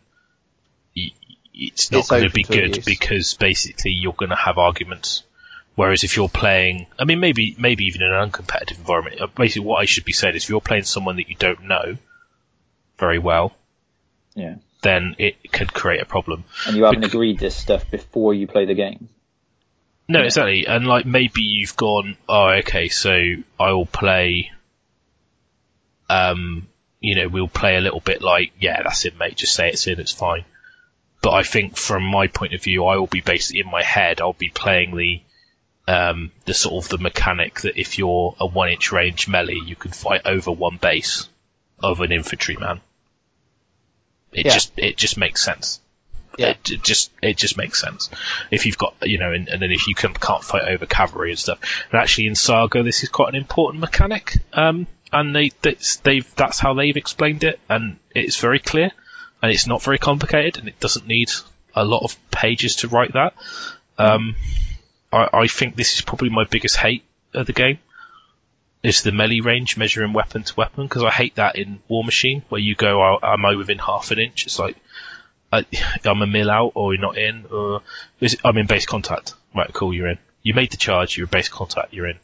[1.54, 2.84] it's not going to be good abuse.
[2.84, 5.22] because basically you're going to have arguments.
[5.74, 9.66] Whereas if you're playing, I mean, maybe maybe even in an uncompetitive environment, uh, basically
[9.66, 11.96] what I should be saying is if you're playing someone that you don't know
[12.98, 13.56] very well,
[14.34, 14.56] Yeah.
[14.82, 16.44] then it could create a problem.
[16.66, 19.08] And you haven't Bec- agreed this stuff before you play the game.
[20.08, 20.24] No, Yeah.
[20.26, 20.66] exactly.
[20.66, 23.10] And like maybe you've gone, oh, okay, so
[23.58, 24.50] I will play.
[26.10, 26.68] Um,
[27.00, 29.36] you know, we'll play a little bit like, yeah, that's it, mate.
[29.36, 30.44] Just say it's in, it's fine.
[31.22, 34.20] But I think from my point of view, I will be basically in my head.
[34.20, 35.22] I'll be playing the,
[35.88, 39.76] um, the sort of the mechanic that if you're a one inch range melee, you
[39.76, 41.28] can fight over one base
[41.82, 42.80] of an infantryman.
[44.32, 44.52] It Yeah.
[44.54, 45.80] just it just makes sense.
[46.38, 46.50] Yeah.
[46.50, 48.08] It, it just it just makes sense.
[48.50, 51.30] If you've got you know, and, and then if you can, can't fight over cavalry
[51.30, 51.58] and stuff.
[51.90, 54.36] And actually, in Saga, this is quite an important mechanic.
[54.52, 58.90] Um, and they that's, they've that's how they've explained it, and it's very clear,
[59.42, 61.30] and it's not very complicated, and it doesn't need
[61.74, 63.34] a lot of pages to write that.
[63.98, 64.36] Um,
[65.12, 67.78] I, I think this is probably my biggest hate of the game.
[68.82, 72.60] Is the melee range measuring weapon to weapon because I hate that in Warmachine where
[72.60, 74.44] you go, "Oh, am I within half an inch?
[74.44, 74.76] It's like
[75.52, 75.64] I,
[76.04, 77.82] I'm a mill out or you're not in, or
[78.20, 79.34] it, I'm in base contact.
[79.54, 80.18] Right, cool, you're in.
[80.42, 82.18] You made the charge, you're base contact, you're in.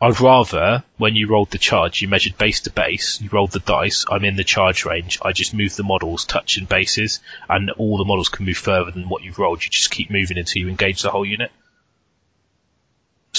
[0.00, 3.58] I'd rather, when you rolled the charge, you measured base to base, you rolled the
[3.58, 7.18] dice, I'm in the charge range, I just move the models, touching bases,
[7.48, 10.38] and all the models can move further than what you've rolled, you just keep moving
[10.38, 11.50] until you engage the whole unit.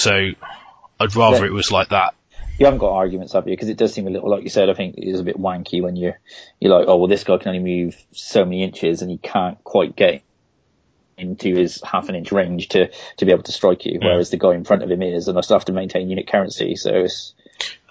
[0.00, 0.30] So,
[0.98, 1.46] I'd rather Yeah.
[1.46, 2.14] it was like that.
[2.58, 3.52] you haven't got arguments, have you?
[3.54, 5.38] Because it does seem a little, like you said, I think it is a bit
[5.38, 6.18] wanky when you're
[6.60, 9.62] you're like, oh well, this guy can only move so many inches and he can't
[9.64, 10.22] quite get
[11.16, 14.04] into his half an inch range to to be able to strike you, mm.
[14.04, 16.26] whereas the guy in front of him is, and I still have to maintain unit
[16.26, 16.76] coherency.
[16.76, 17.34] So it's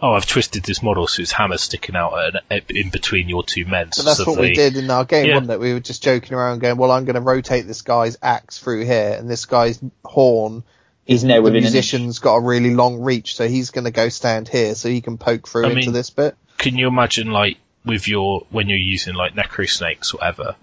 [0.01, 2.13] Oh, I've twisted this model so his hammer's sticking out
[2.49, 3.89] an, in between your two men.
[3.95, 5.35] But that's what they- we did in our game, Yeah.
[5.35, 5.59] wasn't it?
[5.59, 8.85] We were just joking around, going, "Well, I'm going to rotate this guy's axe through
[8.85, 10.63] here, and this guy's horn.
[11.09, 13.91] He's now The within an musician's got a really long reach, so he's going to
[13.91, 16.87] go stand here, so he can poke through I into mean- this bit." Can you
[16.87, 20.55] imagine like with your when you're using like necro snakes or whatever,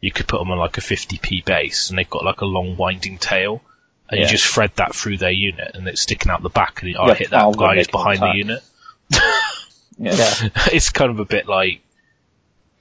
[0.00, 2.76] you could put them on like a 50p base and they've got like a long
[2.76, 3.62] winding tail.
[4.10, 4.26] And Yeah.
[4.26, 7.06] you just thread that through their unit, and it's sticking out the back, and oh,
[7.06, 8.62] Yeah, I hit that guy who's behind the unit.
[9.98, 10.14] Yeah.
[10.72, 11.80] it's kind of a bit like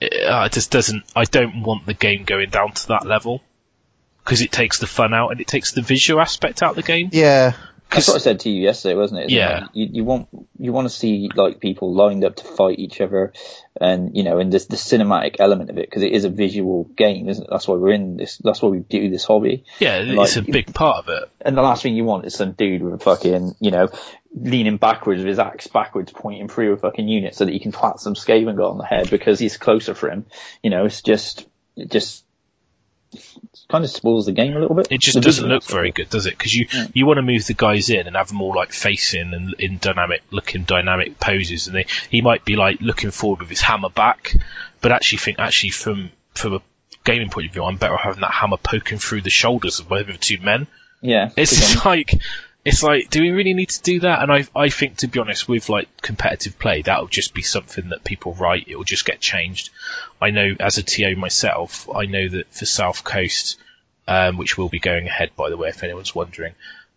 [0.02, 1.04] uh, it just doesn't.
[1.16, 3.42] I don't want the game going down to that level
[4.24, 6.84] because it takes the fun out and it takes the visual aspect out of the
[6.84, 7.10] game.
[7.12, 7.54] Yeah,
[7.92, 9.30] That's what I said to you yesterday, wasn't it?
[9.30, 9.60] Yeah.
[9.62, 10.28] Like, you, you want
[10.58, 13.34] you want to see like people lined up to fight each other,
[13.80, 16.86] and you know, and this the cinematic element of it because it is a visual
[16.86, 17.50] game, isn't it?
[17.52, 18.38] That's why we're in this.
[18.38, 19.66] That's why we do this hobby.
[19.80, 21.30] Yeah, Like- it's a big part of it.
[21.42, 23.90] And the last thing you want is some dude with a fucking, you know,
[24.34, 27.72] leaning backwards with his axe backwards, pointing through a fucking unit so that you can
[27.72, 30.26] twat some Skaven guy on the head because he's closer for him.
[30.64, 31.46] You know, it's just,
[31.76, 32.24] it just
[33.74, 34.88] kind of spoils the game a little bit.
[34.92, 36.38] It just The doesn't look very good, does it?
[36.38, 39.34] Because you you want to move the guys in and have them all like facing
[39.34, 43.50] and in dynamic looking dynamic poses, and they, he might be like looking forward with
[43.50, 44.36] his hammer back,
[44.80, 46.62] but actually think actually from from a
[47.04, 50.08] gaming point of view, I'm better having that hammer poking through the shoulders of both
[50.08, 50.68] of the two men.
[51.02, 51.32] Yeah.
[51.36, 52.14] It's like
[52.64, 54.22] it's like, do we really need to do that?
[54.22, 57.90] And I I think to be honest, with like competitive play, that'll just be something
[57.90, 58.68] that people write.
[58.68, 59.72] It will just get changed.
[60.22, 63.58] I know as a TO myself, I know that for South Coast,
[64.08, 66.54] um, which will be going ahead by the way, if anyone's wondering,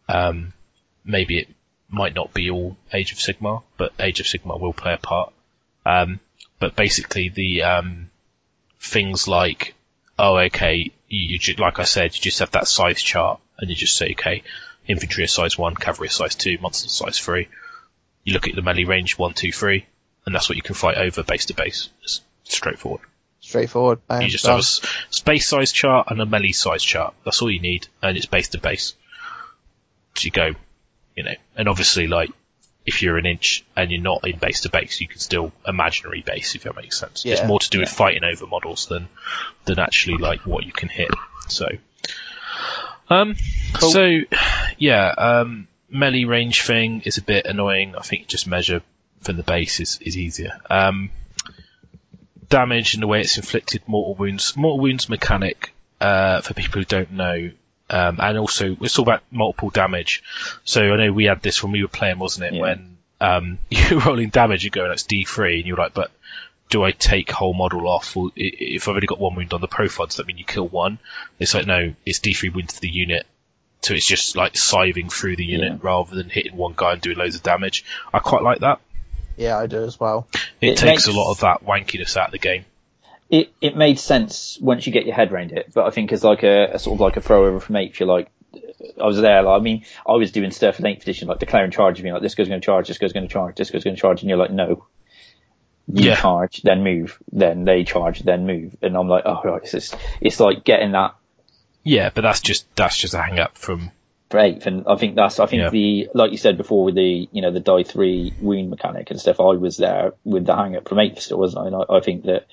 [0.09, 0.53] um,
[1.05, 1.49] maybe it
[1.89, 5.33] might not be all Age of Sigmar, but Age of Sigmar will play a part.
[5.85, 6.21] Um,
[6.59, 8.11] but basically the um,
[8.81, 9.75] things like,
[10.19, 13.77] oh, okay, you, you like I said, you just have that size chart, and you
[13.77, 14.43] just say, okay,
[14.87, 17.49] infantry is size one, cavalry is size two, monsters size three.
[18.25, 19.87] You look at the melee range one, two, three,
[20.25, 21.89] and that's what you can fight over base to base.
[22.03, 23.03] It's straightforward.
[23.47, 24.01] Straightforward.
[24.09, 24.53] Bam, You just done.
[24.53, 27.15] have a s- space size chart and a melee size chart.
[27.25, 28.95] That's all you need, and it's base to base.
[30.15, 30.53] So you go,
[31.17, 32.31] you know, and obviously, like,
[32.85, 36.23] if you're an inch and you're not in base to base, you can still imaginary
[36.23, 37.25] base, if that makes sense.
[37.27, 39.09] it's more to do with fighting over models than
[39.65, 41.11] than actually like what you can hit.
[41.49, 41.69] So,
[43.09, 43.35] um,
[43.75, 43.91] Cool.
[43.91, 44.21] so
[44.79, 47.95] yeah, um, melee range thing is a bit annoying.
[47.97, 48.83] I think just measure
[49.23, 50.59] from the base is is easier.
[50.71, 51.11] Um,
[52.49, 54.57] damage and the way it's inflicted mortal wounds.
[54.57, 57.51] Mortal wounds mechanic, uh, for people who don't know,
[57.89, 60.23] um, and also it's all about multiple damage.
[60.65, 62.55] So I know we had this when we were playing, wasn't it?
[62.55, 62.61] Yeah.
[62.63, 66.11] When um, you're rolling damage, you're going, that's D3, and you're like, but
[66.69, 68.17] do I take whole model off?
[68.17, 70.67] Or if I've only got one wound on the profile, does that mean you kill
[70.69, 70.99] one?
[71.39, 73.25] It's like, no, it's D3 wounds to the unit.
[73.83, 75.79] So it's just like scything through the unit Yeah.
[75.81, 77.85] rather than hitting one guy and doing loads of damage.
[78.13, 78.81] I quite like that.
[79.37, 80.29] Yeah, I do as well.
[80.61, 82.65] It, It takes makes- a lot of that wankiness out of the game.
[83.29, 85.73] it it made sense once you get your head around it.
[85.75, 87.99] But I think as like a, a sort of like a throw over from eighth,
[88.01, 88.31] you're like,
[89.01, 89.43] I was there.
[89.43, 92.13] Like, I mean, I was doing stuff in eighth edition, like declaring charge of me,
[92.13, 94.01] like this guy's going to charge, this guy's going to charge, this guy's going to
[94.01, 94.87] charge, and you're like, no.
[95.89, 96.17] You Yeah.
[96.17, 99.97] charge, then move, then they charge, then move, and I'm like, oh right, it's just,
[100.21, 101.15] it's like getting that
[101.85, 103.93] Yeah, but that's just that's just a hang up from
[104.31, 105.71] for eighth, and I think that's I think Yeah.
[105.71, 109.21] the like you said before with the you know the die three wound mechanic and
[109.21, 109.41] stuff.
[109.41, 111.67] I was there with the hang up from eighth still, wasn't I?
[111.69, 112.47] And I, I think that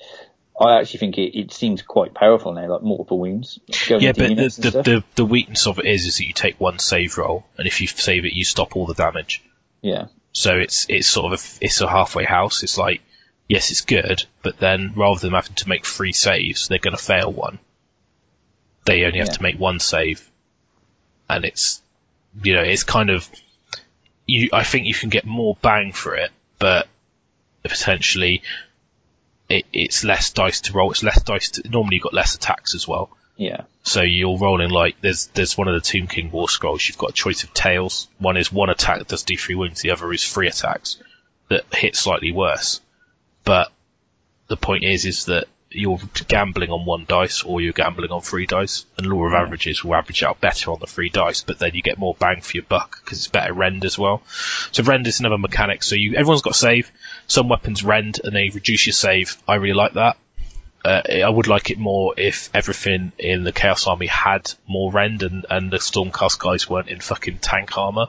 [0.60, 3.60] I actually think it, it seems quite powerful now, like multiple wounds.
[3.90, 6.60] Going yeah, but the, the, the the weakness of it is is that you take
[6.60, 9.44] one save roll, and if you save it, you stop all the damage.
[9.82, 12.62] yeah, So it's it's sort of a, it's a halfway house.
[12.62, 13.02] It's like
[13.50, 17.04] yes, it's good, but then rather than having to make three saves, they're going to
[17.04, 17.58] fail one.
[18.86, 19.34] They only have Yeah.
[19.34, 20.30] to make one save,
[21.30, 21.82] and it's
[22.42, 23.30] you know it's kind of
[24.26, 24.50] you.
[24.54, 26.88] I think you can get more bang for it, but
[27.64, 28.42] potentially
[29.50, 30.92] it, it's less dice to roll.
[30.92, 31.52] It's less dice.
[31.52, 33.10] To, normally you've got less attacks as well.
[33.38, 36.88] yeah, So you're rolling like there's there's one of the Tomb King War Scrolls.
[36.88, 38.08] You've got a choice of tails.
[38.20, 39.82] One is one attack that does D3 wounds.
[39.82, 40.98] The other is three attacks
[41.50, 42.82] that hit slightly worse.
[43.44, 43.72] But
[44.48, 48.46] the point is is that you're gambling on one dice or you're gambling on three
[48.46, 48.86] dice.
[48.98, 51.82] And law of averages will average out better on the three dice, but then you
[51.82, 54.24] get more bang for your buck because it's better rend as well.
[54.72, 55.84] So rend is another mechanic.
[55.84, 56.92] So you everyone's got save.
[57.28, 59.38] Some weapons rend and they reduce your save.
[59.48, 60.18] I really like that
[60.86, 65.24] uh, I would like it more if everything in the Chaos Army had more rend
[65.24, 68.08] and, and the Stormcast guys weren't in fucking tank armor.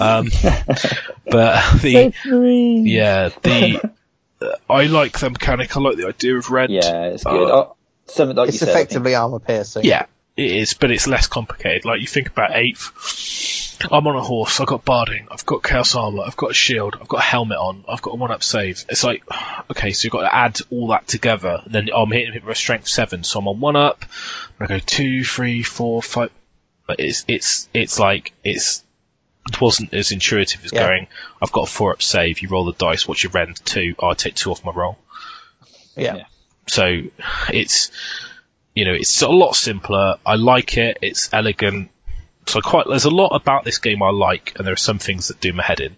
[0.00, 0.30] Um,
[1.30, 2.12] but the
[2.84, 3.90] yeah the
[4.68, 5.76] I like the mechanic.
[5.76, 6.72] I like the idea of rend.
[6.72, 7.50] Yeah, it's good.
[7.50, 7.68] Uh,
[8.06, 9.84] something like It's you said, effectively armor piercing.
[9.84, 10.06] Yeah,
[10.36, 11.84] it is, but it's less complicated.
[11.84, 13.80] Like you think about eighth.
[13.90, 14.60] I'm on a horse.
[14.60, 15.28] I've got barding.
[15.30, 16.22] I've got chaos armor.
[16.22, 16.96] I've got a shield.
[17.00, 17.84] I've got a helmet on.
[17.88, 18.84] I've got a one-up save.
[18.88, 19.24] It's like,
[19.70, 21.60] okay, so you've got to add all that together.
[21.64, 24.04] And then oh, I'm hitting it with a strength seven, so I'm on one up.
[24.60, 26.30] I go two, three, four, five.
[26.86, 28.83] But it's it's it's like it's
[29.50, 30.86] it wasn't as intuitive as Yeah.
[30.86, 31.06] going.
[31.42, 32.40] I've got a four-up save.
[32.40, 33.06] You roll the dice.
[33.06, 33.64] What's your rend?
[33.64, 33.94] Two.
[34.02, 34.98] I take two off my roll.
[35.96, 36.16] Yeah.
[36.16, 36.24] Yeah.
[36.66, 37.02] So
[37.50, 37.90] it's
[38.74, 40.16] you know it's a lot simpler.
[40.24, 40.98] I like it.
[41.02, 41.90] It's elegant.
[42.46, 45.28] So quite there's a lot about this game I like, and there are some things
[45.28, 45.96] that do my head in.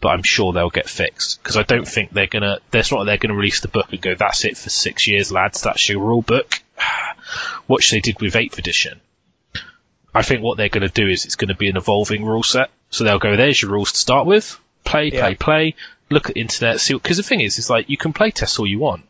[0.00, 2.58] But I'm sure they'll get fixed because I don't think they're gonna.
[2.70, 5.62] There's not they're gonna release the book and go, "That's it for six years, lads.
[5.62, 6.60] That's your rule book."
[7.68, 9.00] Watch they did with eighth edition.
[10.14, 12.42] I think what they're going to do is it's going to be an evolving rule
[12.42, 12.70] set.
[12.90, 14.58] So they'll go, "There's your rules to start with.
[14.84, 15.36] Play, play, Yeah.
[15.38, 15.74] play.
[16.10, 16.80] Look at the internet.
[16.80, 19.04] See." Because the thing is, it's like you can play test all you want,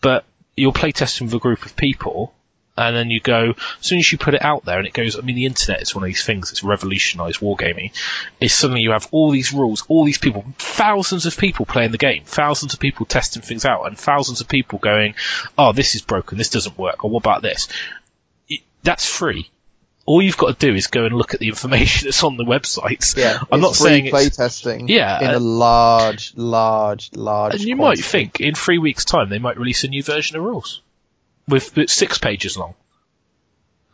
[0.00, 0.24] but
[0.56, 2.34] you'll play testing with a group of people,
[2.76, 5.16] and then you go, as soon as you put it out there and it goes,
[5.18, 7.92] I mean, the internet is one of these things that's revolutionized wargaming,
[8.40, 11.98] is suddenly you have all these rules, all these people, thousands of people playing the
[11.98, 15.14] game, thousands of people testing things out, and thousands of people going,
[15.58, 17.68] oh, this is broken, this doesn't work, or what about this?
[18.82, 19.48] That's free.
[20.04, 22.44] All you've got to do is go and look at the information that's on the
[22.44, 23.16] websites.
[23.16, 24.88] Yeah, I'm not saying play it's, testing.
[24.88, 27.54] Yeah, in uh, a large, large, large.
[27.54, 28.02] and you quantity.
[28.02, 30.82] might think in three weeks' time they might release a new version of rules
[31.48, 32.74] with with six pages long.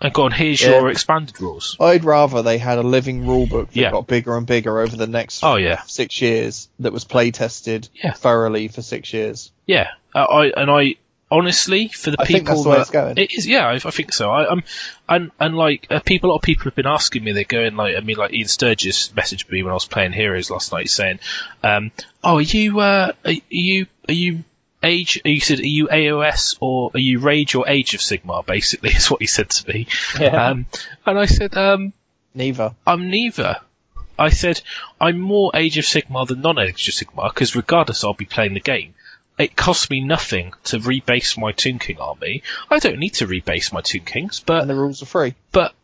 [0.01, 0.78] And go on, here's Yeah.
[0.78, 1.76] your expanded rules.
[1.80, 3.90] I'd rather they had a living rule book that Yeah.
[3.90, 7.89] got bigger and bigger over the next Oh yeah, six years that was play tested
[7.94, 8.12] Yeah.
[8.12, 9.51] thoroughly for six years.
[9.66, 9.89] yeah.
[10.14, 10.94] Uh, I and I
[11.30, 13.18] honestly for the I think people that's the that it's going.
[13.18, 14.30] it is, yeah, I, I think so.
[14.30, 14.62] I, I'm
[15.09, 17.32] and and like uh, people, a lot of people have been asking me.
[17.32, 20.50] They're going like, I mean, like Ian Sturgis messaged me when I was playing Heroes
[20.50, 21.20] last night, saying,
[21.62, 21.90] um,
[22.22, 24.44] "Oh, are you uh, are you are you
[24.82, 25.20] age?
[25.24, 28.44] You said, are you AOS or are you Rage or Age of Sigmar?
[28.44, 29.86] Basically, is what he said to me.
[30.18, 30.50] Yeah.
[30.50, 30.66] Um,
[31.06, 31.92] and I said, um,
[32.34, 32.74] Neither.
[32.86, 33.56] I'm neither.
[34.18, 34.60] I said,
[35.00, 38.60] I'm more Age of Sigmar than non-Age of Sigmar because regardless, I'll be playing the
[38.60, 38.94] game.
[39.39, 42.43] It costs me nothing to rebase my Tomb King army.
[42.70, 45.35] I don't need to rebase my Tomb Kings, but, And the rules are free.
[45.52, 45.74] but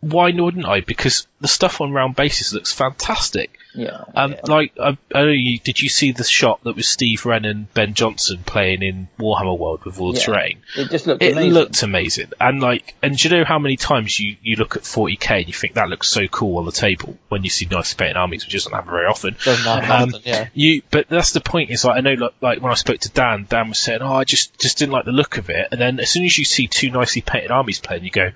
[0.00, 0.80] why wouldn't I?
[0.80, 3.58] Because the stuff on round bases looks fantastic.
[3.74, 4.04] yeah.
[4.14, 4.40] Um, yeah.
[4.44, 7.92] like, I, I you, did you see the shot that was Steve Wren and Ben
[7.94, 10.24] Johnson playing in Warhammer World with all the Yeah.
[10.26, 10.58] terrain?
[10.76, 11.52] It just looked It amazing.
[11.52, 14.82] looked amazing, and like, and do you know how many times you, you look at
[14.82, 17.92] 40k and you think that looks so cool on the table when you see nice
[17.94, 19.36] painted armies, which doesn't happen very often.
[19.44, 20.48] Doesn't happen Um, yeah.
[20.54, 21.70] You, but that's the point.
[21.70, 24.14] Is like I know, like, like when I spoke to Dan, Dan was saying, "Oh,
[24.14, 26.44] I just just didn't like the look of it," and then as soon as you
[26.46, 28.30] see two nicely painted armies playing, you go,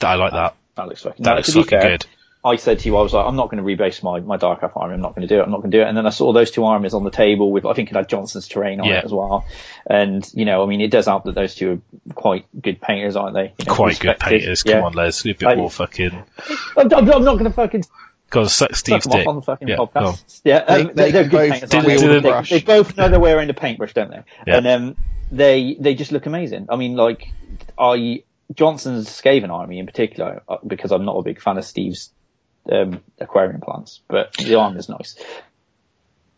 [0.00, 0.54] "I like that.
[0.78, 1.22] That looks fucking.
[1.24, 2.06] That no, looks fucking fair, good."
[2.44, 4.62] I said to you, I was like, I'm not going to rebase my, my Dark
[4.62, 4.94] Elf army.
[4.94, 5.42] I'm not going to do it.
[5.42, 5.88] I'm not going to do it.
[5.88, 8.08] And then I saw those two armies on the table with, I think it had
[8.08, 9.00] Johnson's terrain on Yeah.
[9.00, 9.44] it as well.
[9.90, 13.16] And, you know, I mean, it does help that those two are quite good painters,
[13.16, 13.52] aren't they?
[13.58, 14.38] You know, Quite good respected.
[14.40, 14.62] painters.
[14.64, 14.74] Yeah.
[14.76, 16.12] Come on, Les, do a bit I- more fucking.
[16.76, 17.82] I'm, I'm, I'm not going to fucking
[18.30, 19.26] God, suck Steve's suck dick.
[19.26, 19.88] on the fucking Yeah, go on.
[20.14, 20.40] podcast.
[20.44, 21.74] Yeah, um, They- they they, are good both painters.
[21.74, 21.96] aren't they?
[21.96, 24.22] the They- They, both know their way around a paintbrush, don't they?
[24.46, 24.58] Yeah.
[24.58, 24.96] And um,
[25.32, 26.66] they they just look amazing.
[26.70, 27.26] I mean, like
[27.76, 28.22] I
[28.54, 32.10] Johnson's Skaven army in particular, uh, because I'm not a big fan of Steve's
[32.70, 35.16] um, aquarium plants, but the armor's nice.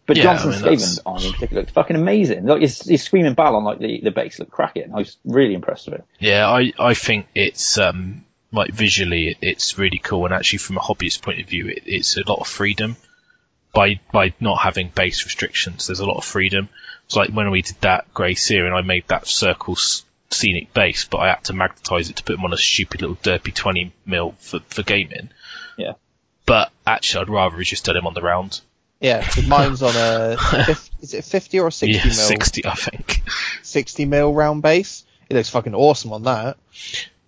[0.07, 2.47] But Yeah, Johnson's I mean, Skaven army in particular looked fucking amazing.
[2.47, 4.93] Like his, his screaming battle on like the, the base looked cracking.
[4.93, 6.05] I was really impressed with it.
[6.19, 10.81] Yeah, I, I think it's um like visually it's really cool, and actually from a
[10.81, 12.97] hobbyist point of view, it, it's a lot of freedom
[13.73, 15.87] by by not having base restrictions.
[15.87, 16.69] There's a lot of freedom.
[17.07, 19.77] It's like when we did that Grey Seer, I made that circle
[20.31, 23.17] scenic base, but I had to magnetize it to put them on a stupid little
[23.17, 25.31] derpy 20 mil for for gaming.
[25.77, 25.95] Yeah.
[26.47, 28.61] But actually, I'd rather have just done him on the round.
[29.01, 30.37] Yeah, mine's on a,
[31.01, 32.13] is it 50 or a 60 yeah, mil?
[32.13, 33.23] 60, I think.
[33.63, 35.05] 60 mil round base.
[35.29, 36.59] It looks fucking awesome on that.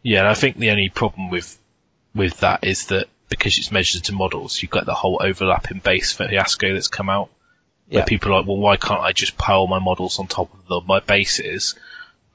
[0.02, 1.58] Yeah, and I think the only problem with
[2.14, 6.12] with that is that because it's measured to models, you've got the whole overlapping base
[6.12, 7.30] for Fiasco that's come out.
[7.88, 8.04] Where Yeah.
[8.04, 10.80] people are like, well, why can't I just pile my models on top of the,
[10.86, 11.74] my bases,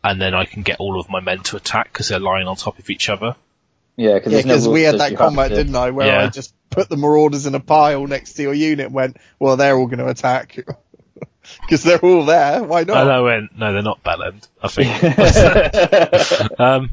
[0.04, 2.56] and then I can get all of my men to attack because they're lying on
[2.56, 3.36] top of each other?
[3.96, 6.24] Yeah, because Yeah, because we had that combat, didn't I, where Yeah.
[6.24, 9.58] I just put the marauders in a pile next to your unit and went, well,
[9.58, 10.58] they're all going to attack.
[11.62, 13.10] Because they're all there, why And not?
[13.10, 16.60] I went, no, they're not Bellend, I think.
[16.60, 16.90] um,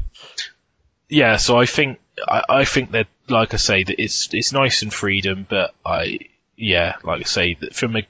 [1.09, 4.81] yeah, so I think I, I think that, like I say, that it's it's nice
[4.81, 6.19] and freedom, but I
[6.55, 8.07] yeah, like I say, that from a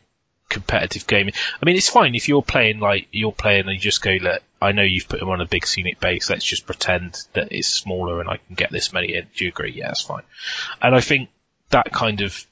[0.50, 4.02] competitive game, I mean, it's fine if you're playing like you're playing and you just
[4.04, 6.30] go, look, I know you've put him on a big scenic base.
[6.30, 9.27] Let's just pretend that it's smaller and I can get this many in.
[9.35, 9.72] Do you agree?
[9.74, 10.24] Yeah, that's fine.
[10.82, 11.30] And I think
[11.69, 12.45] that kind of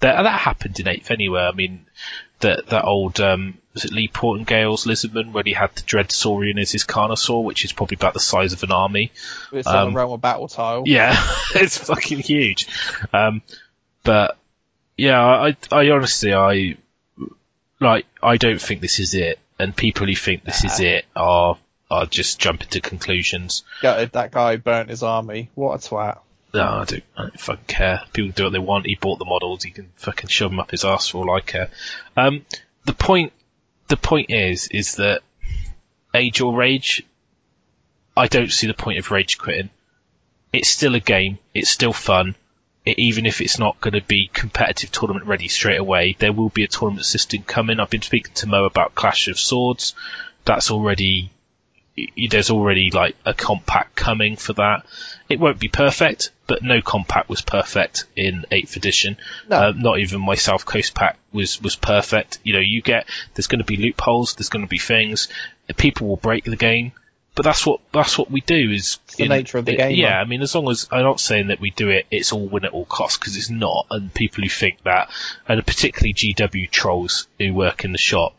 [0.00, 1.42] that that happened in eighth anyway.
[1.42, 1.86] I mean,
[2.40, 6.58] that that old um, was it Lee Portingale's Lizardman when he had the Dread Saurian
[6.58, 9.12] as his Carnosaur, which is probably about the size of an army.
[9.52, 10.84] It's on Um, the realm of battle tile.
[10.86, 11.14] Yeah,
[11.54, 12.66] it's fucking huge.
[13.12, 13.42] Um,
[14.02, 14.36] but
[14.96, 16.76] yeah, I, I honestly, I
[17.80, 21.56] like, I don't think this is it, and people who think this is it are
[21.90, 23.64] are just jumping to conclusions.
[23.80, 25.50] Gutted that guy burnt his army.
[25.54, 26.18] What a twat.
[26.54, 28.02] No, I don't, I don't fucking care.
[28.12, 28.86] People do what they want.
[28.86, 29.62] He bought the models.
[29.62, 31.70] He can fucking shove them up his ass for all I care.
[32.16, 32.44] Um,
[32.84, 33.32] the point,
[33.88, 35.22] the point is, is that
[36.14, 37.04] age or rage,
[38.16, 39.70] I don't see the point of rage quitting.
[40.52, 41.38] It's still a game.
[41.54, 42.34] It's still fun.
[42.84, 46.64] Even if it's not going to be competitive tournament ready straight away, there will be
[46.64, 47.78] a tournament system coming.
[47.78, 49.94] I've been speaking to Mo about Clash of Swords.
[50.44, 51.30] That's already
[52.30, 54.86] there's already like a compact coming for that.
[55.28, 59.18] It won't be perfect, but no compact was perfect in 8th edition.
[59.48, 59.56] No.
[59.56, 62.38] Uh, not even my South Coast pack was, was perfect.
[62.44, 65.28] You know, you get, there's going to be loopholes, there's going to be things,
[65.76, 66.92] people will break the game,
[67.34, 68.98] but that's what, that's what we do is.
[69.16, 70.20] the nature of the game, Yeah.
[70.20, 72.64] I mean, as long as, I'm not saying that we do it, it's all win
[72.64, 75.10] at all costs, because it's not, and people who think that,
[75.48, 78.36] and particularly GW trolls who work in the shop,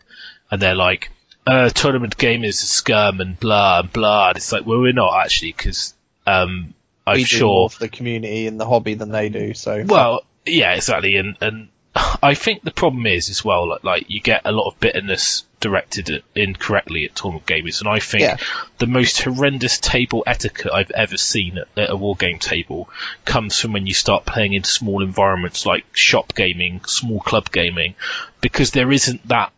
[0.51, 1.09] and they're like,
[1.45, 4.29] uh, tournament game is a scum and blah and blah.
[4.29, 5.93] And it's like, well, we're not actually because
[6.25, 6.73] um,
[7.05, 7.47] I'm we do sure.
[7.47, 9.53] more for the community and the hobby than they do.
[9.53, 11.69] So Well, yeah, exactly, and and
[12.23, 15.43] I think the problem is as well, like, like you get a lot of bitterness
[15.59, 18.37] directed at, incorrectly at tournament gamers, and I think Yeah.
[18.79, 22.89] the most horrendous table etiquette I've ever seen at, at a war game table
[23.25, 27.95] comes from when you start playing in small environments like shop gaming, small club gaming,
[28.41, 29.51] because there isn't that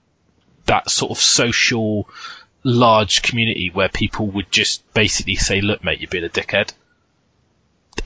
[0.65, 2.09] that sort of social
[2.63, 6.73] large community where people would just basically say, "Look, mate, you're being a dickhead."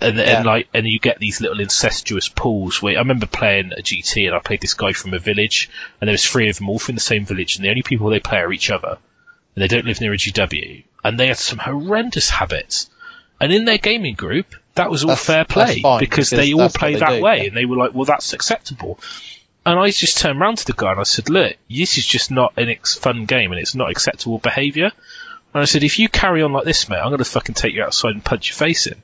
[0.01, 0.38] And, Yeah.
[0.38, 4.27] and like and you get these little incestuous pools where I remember playing a GT
[4.27, 5.69] and I played this guy from a village
[6.00, 8.09] and there was three of them all from the same village and the only people
[8.09, 8.98] they play are each other
[9.56, 12.90] and they don't live near a GW and they had some horrendous habits
[13.42, 16.53] and in their gaming group that was all That's- fair play fine, because, because they
[16.53, 17.43] all play they that do, way yeah.
[17.45, 19.00] and they were like well that's acceptable
[19.66, 22.32] and I just turned around to the guy and I said look this is just
[22.32, 24.92] not an ex- fun game and it's not acceptable behaviour
[25.51, 27.74] and I said, if you carry on like this, mate, I'm going to fucking take
[27.74, 29.01] you outside and punch your face in.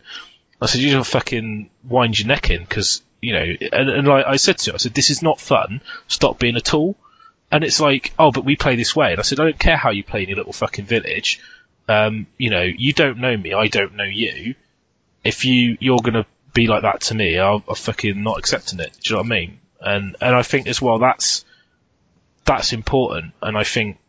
[0.65, 4.07] I said, you're going to fucking wind your neck in because, you know, and, and
[4.07, 5.81] like I said to him, I said, this is not fun.
[6.07, 6.95] Stop being a tool.
[7.51, 9.11] And it's like, oh, but we play this way.
[9.11, 11.39] And I said, I don't care how you play in your little fucking village.
[11.87, 13.53] Um, you know, you don't know me.
[13.53, 14.55] I don't know you.
[15.23, 18.79] If you, you're going to be like that to me, I'll, I'm fucking not accepting
[18.79, 18.97] it.
[19.03, 19.59] Do you know what I mean?
[19.79, 21.45] And, and I think as well, that's,
[22.43, 23.33] that's important.
[23.41, 23.99] And I think,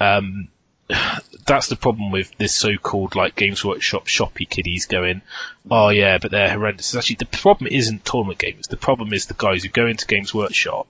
[0.00, 0.48] um,
[1.46, 5.22] that's the problem with this so-called like Games Workshop shoppy kiddies going,
[5.70, 6.94] oh yeah, but they're horrendous.
[6.94, 8.68] Actually, the problem isn't tournament gamers.
[8.68, 10.86] The problem is the guys who go into Games Workshop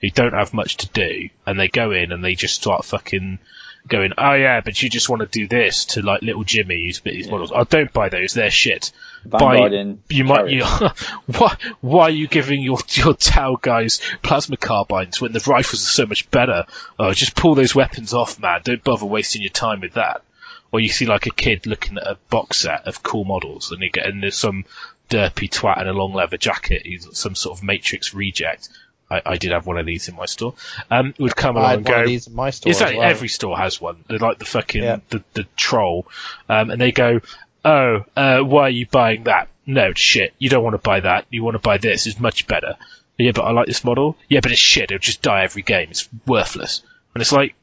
[0.00, 3.38] who don't have much to do and they go in and they just start fucking
[3.86, 7.00] going, oh yeah, but you just want to do this to like little Jimmy who's
[7.00, 7.52] bit his models.
[7.54, 8.32] Oh, don't buy those.
[8.32, 8.92] They're shit.
[9.40, 9.56] Buy-
[10.08, 10.64] You might, you,
[11.38, 15.90] why, why are you giving your, your Tau guys plasma carbines when the rifles are
[15.90, 16.64] so much better?
[16.98, 18.60] Oh, just pull those weapons off, man.
[18.64, 20.22] Don't bother wasting your time with that.
[20.72, 23.80] Or you see like a kid looking at a box set of cool models and
[23.82, 24.64] you get, and there's some
[25.10, 28.70] derpy twat in a long leather jacket, he's some sort of Matrix reject.
[29.10, 30.54] I, I did have one of these in my store.
[30.90, 32.72] Um, would come along and one go, of these in my store.
[32.72, 33.02] like well.
[33.02, 34.04] every store has one.
[34.08, 34.98] They're like the fucking Yeah.
[35.10, 36.06] the, the troll,
[36.48, 37.20] um, and they go,
[37.64, 39.48] "Oh, uh, why are you buying that?
[39.66, 40.34] No, shit.
[40.38, 41.26] You don't want to buy that.
[41.30, 42.06] You want to buy this.
[42.06, 42.76] It's much better.
[43.16, 44.16] Yeah, but I like this model.
[44.28, 44.90] Yeah, but it's shit.
[44.90, 45.88] It'll just die every game.
[45.90, 46.82] It's worthless."
[47.14, 47.54] And it's like,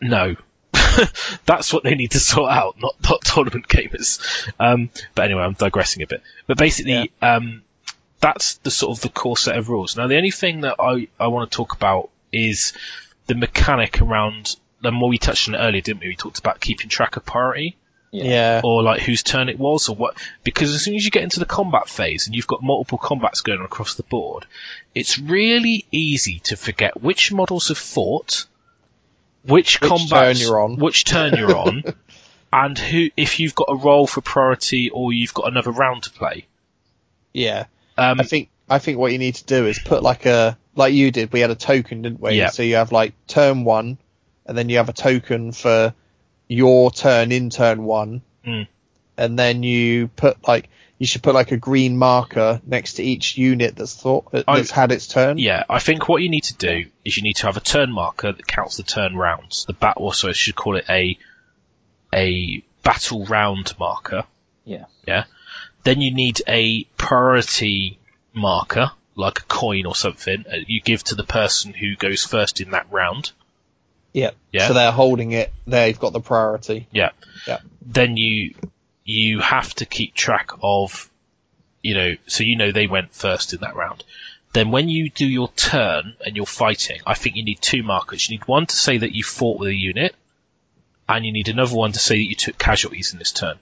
[0.00, 0.36] no.
[1.46, 4.48] That's what they need to sort out, not, not tournament gamers.
[4.58, 6.22] Um, but anyway, I'm digressing a bit.
[6.46, 7.62] But basically, um,
[8.24, 9.96] that's the sort of the core set of rules.
[9.98, 12.72] Now, the only thing that I, I want to talk about is
[13.26, 16.08] the mechanic around, and what we touched on it earlier, didn't we?
[16.08, 17.76] We talked about keeping track of priority,
[18.12, 18.62] Yeah.
[18.64, 20.16] or like whose turn it was, or what.
[20.42, 23.42] Because as soon as you get into the combat phase and you've got multiple combats
[23.42, 24.46] going on across the board,
[24.94, 28.46] it's really easy to forget which models have fought,
[29.42, 30.76] which, Which combats, turn you're on.
[30.76, 31.82] which turn you're on,
[32.52, 36.10] and who, if you've got a role for priority or you've got another round to
[36.10, 36.46] play.
[37.34, 37.66] Yeah.
[37.96, 40.94] Um, I think I think what you need to do is put like a like
[40.94, 41.32] you did.
[41.32, 42.32] We had a token, didn't we?
[42.34, 42.48] Yeah.
[42.50, 43.98] So you have like turn one,
[44.46, 45.94] and then you have a token for
[46.48, 48.66] your turn in turn one, Mm.
[49.16, 53.36] and then you put like you should put like a green marker next to each
[53.38, 55.38] unit that's thought that's had its turn.
[55.38, 57.90] Yeah, I think what you need to do is you need to have a turn
[57.92, 59.64] marker that counts the turn rounds.
[59.66, 61.18] The bat also should call it a
[62.12, 64.24] a battle round marker.
[64.64, 64.84] Yeah.
[65.06, 65.24] Yeah.
[65.84, 67.98] Then you need a priority
[68.32, 72.60] marker, like a coin or something, uh, you give to the person who goes first
[72.60, 73.32] in that round.
[74.12, 74.30] Yeah.
[74.50, 74.68] Yeah.
[74.68, 75.52] So they're holding it.
[75.66, 76.86] They've got the priority.
[76.90, 77.10] Yeah.
[77.46, 77.58] Yeah.
[77.82, 78.54] Then you
[79.04, 81.10] you have to keep track of,
[81.82, 84.02] you know, so you know they went first in that round.
[84.54, 88.28] Then when you do your turn and you're fighting, I think you need two markers.
[88.28, 90.14] You need one to say that you fought with a unit,
[91.08, 93.58] and you need another one to say that you took casualties in this turn.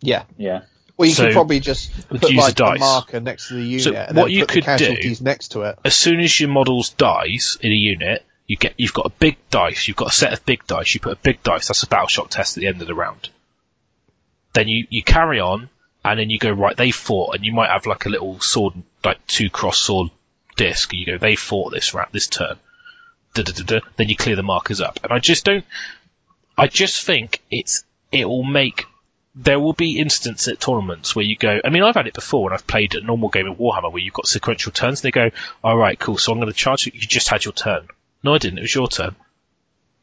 [0.00, 0.22] Yeah.
[0.38, 0.62] Yeah.
[0.96, 3.82] Well, you So, could probably just put like a a marker next to the unit,
[3.84, 5.78] So and what then you put could the do- casualties next to it.
[5.84, 9.36] As soon as your models dies in a unit, you get you've got a big
[9.50, 9.88] dice.
[9.88, 10.94] You've got a set of big dice.
[10.94, 11.68] You put a big dice.
[11.68, 13.28] That's a battle shock test at the end of the round.
[14.54, 15.68] Then you you carry on,
[16.04, 16.76] and then you go right.
[16.76, 20.10] They fought, and you might have like a little sword, like two cross sword
[20.56, 20.92] disc.
[20.94, 22.56] You go, they fought this round, this turn.
[23.34, 23.80] Da, da, da.
[23.96, 25.64] Then you clear the markers up, and I just don't.
[26.56, 28.86] I just think it's it will make.
[29.38, 31.60] There will be instances at tournaments where you go.
[31.62, 34.02] I mean, I've had it before when I've played a normal game of Warhammer where
[34.02, 35.00] you've got sequential turns.
[35.00, 35.30] And they go,
[35.62, 36.16] "All right, cool.
[36.16, 36.92] So I'm going to charge you.
[36.94, 37.86] You just had your turn."
[38.22, 38.58] No, I didn't.
[38.58, 39.14] It was your turn.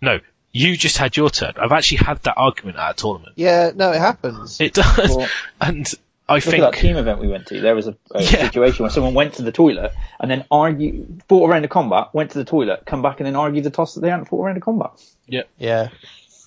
[0.01, 0.19] No,
[0.51, 1.53] you just had your turn.
[1.57, 3.33] I've actually had that argument at a tournament.
[3.37, 4.61] Yeah, no, it happens.
[4.61, 5.27] It does, Well,
[5.61, 5.91] and
[6.29, 7.59] I Look think at that team event we went to.
[7.59, 8.45] There was a, a Yeah.
[8.45, 12.31] situation where someone went to the toilet and then argued, fought around the combat, went
[12.31, 14.55] to the toilet, come back and then argued the toss that they hadn't fought around
[14.55, 14.91] the combat.
[15.27, 15.41] yeah.
[15.57, 15.89] Yeah,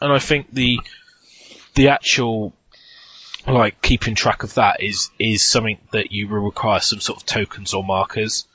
[0.01, 0.79] and I think the
[1.75, 2.53] the actual
[3.47, 7.27] like keeping track of that is is something that you will require some sort of
[7.27, 8.47] tokens or markers.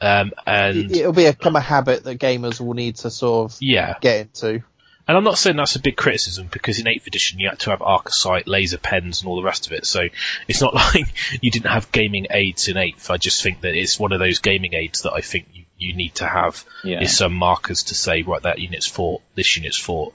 [0.00, 3.52] Um, and It- It'll be a become a habit that gamers will need to sort
[3.52, 4.64] of yeah, get into.
[5.06, 7.70] and I'm not saying that's a big criticism because in 8th edition you had to
[7.70, 9.86] have arcosite, laser pens, and all the rest of it.
[9.86, 10.08] So
[10.48, 11.06] it's not like
[11.40, 13.10] you didn't have gaming aids in 8th.
[13.10, 15.94] I just think that it's one of those gaming aids that I think you, you
[15.94, 17.00] need to have Yeah.
[17.00, 20.14] is some markers to say right that unit's fought, this unit's fought,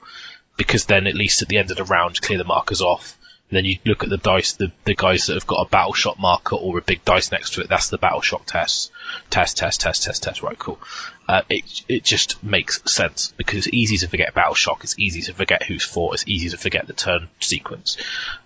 [0.58, 3.14] because then at least at the end of the round clear the markers off.
[3.50, 6.18] Then you look at the dice, the, the guys that have got a battle shock
[6.18, 7.68] marker or a big dice next to it.
[7.68, 8.90] That's the battle shock test,
[9.30, 10.42] test, test, test, test, test.
[10.42, 10.78] Right, cool.
[11.26, 14.84] Uh, it it just makes sense because it's easy to forget battle shock.
[14.84, 16.14] It's easy to forget who's fought.
[16.14, 17.96] It's easy to forget the turn sequence.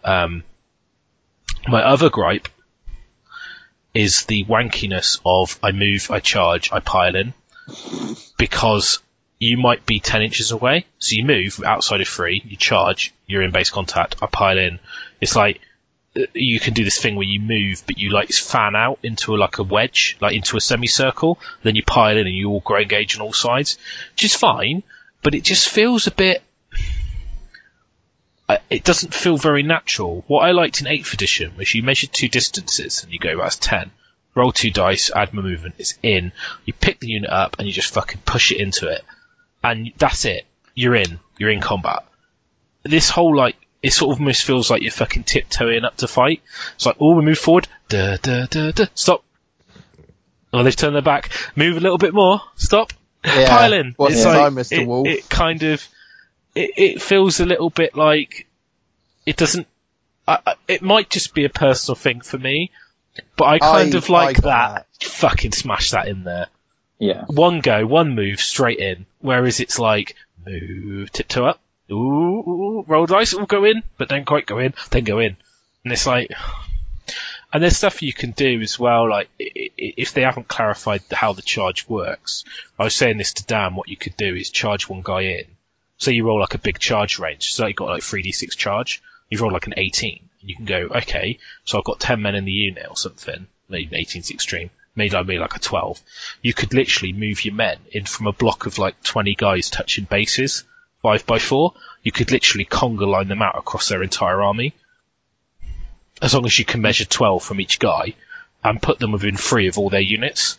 [0.04, 0.44] Um,
[1.66, 2.48] my other gripe
[3.94, 7.34] is the wankiness of I move, I charge, I pile in
[8.38, 9.00] because
[9.42, 10.86] you might be 10 inches away.
[11.00, 14.78] So you move outside of three, you charge, you're in base contact, I pile in.
[15.20, 15.60] It's like,
[16.16, 19.34] uh, you can do this thing where you move, but you like fan out into
[19.34, 22.60] a, like a wedge, like into a semicircle, then you pile in and you all
[22.60, 23.78] grow engage on all sides,
[24.12, 24.84] which is fine,
[25.22, 26.40] but it just feels a bit,
[28.48, 30.22] uh, it doesn't feel very natural.
[30.28, 33.56] What I liked in 8th edition was you measure two distances and you go, that's
[33.56, 33.90] 10
[34.34, 36.32] roll two dice, add my movement, it's in.
[36.64, 39.04] You pick the unit up and you just fucking push it into it.
[39.62, 40.44] And that's it.
[40.74, 41.20] You're in.
[41.38, 42.04] You're in combat.
[42.82, 46.40] This whole like, it sort of almost feels like you're fucking tiptoeing up to fight.
[46.74, 47.68] It's like, oh, we move forward.
[47.88, 48.86] Duh, duh, duh, duh.
[48.94, 49.24] Stop.
[50.52, 51.30] Oh, they've turned their back.
[51.56, 52.40] Move a little bit more.
[52.56, 52.92] Stop.
[53.24, 53.48] Yeah.
[53.48, 53.94] Pile in.
[53.96, 54.82] What's It's like, Mr.
[54.82, 55.06] it, Wolf?
[55.08, 55.86] it kind of,
[56.54, 58.46] it, it feels a little bit like
[59.24, 59.66] it doesn't.
[60.26, 62.70] I, I- it might just be a personal thing for me,
[63.36, 65.08] but I kind I- of like got that.
[65.08, 66.46] Fucking smash that in there.
[67.02, 67.24] Yeah.
[67.26, 69.06] One go, one move, straight in.
[69.18, 70.14] Whereas it's like
[70.46, 75.02] move, tiptoe up, ooh, roll dice, all go in, but don't quite go in, then
[75.02, 75.36] go in,
[75.84, 76.30] and it's like.
[77.54, 81.42] And there's stuff you can do as well, like if they haven't clarified how the
[81.42, 82.44] charge works.
[82.78, 83.74] I was saying this to Dan.
[83.74, 85.44] What you could do is charge one guy in.
[85.98, 87.52] So you roll like a big charge range.
[87.52, 89.02] So you've got like 3d6 charge.
[89.28, 90.30] You roll like an 18.
[90.40, 93.46] And you can go, okay, so I've got 10 men in the unit or something.
[93.68, 94.70] Maybe 18's extreme.
[94.94, 96.00] Like, maybe like a 12.
[96.42, 100.04] You could literally move your men in from a block of like 20 guys touching
[100.04, 100.64] bases,
[101.02, 101.72] 5 by 4
[102.02, 104.74] You could literally conga line them out across their entire army.
[106.20, 108.14] As long as you can measure 12 from each guy
[108.62, 110.58] and put them within 3 of all their units.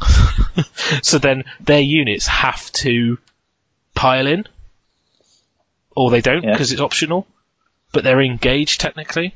[1.02, 3.18] so then their units have to
[3.94, 4.46] pile in,
[5.96, 6.52] or they don't Yeah.
[6.52, 7.26] because it's optional,
[7.92, 9.34] but they're engaged technically.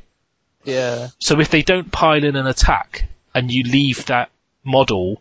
[0.65, 1.09] Yeah.
[1.19, 4.31] So if they don't pile in an attack and you leave that
[4.65, 5.21] model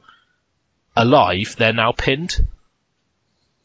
[0.96, 2.48] alive, they're now pinned.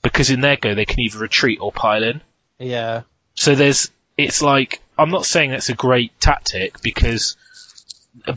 [0.02, 2.20] Because in their go they can either retreat or pile in.
[2.58, 3.02] Yeah.
[3.34, 7.36] So there's, it's like, I'm not saying that's a great tactic because,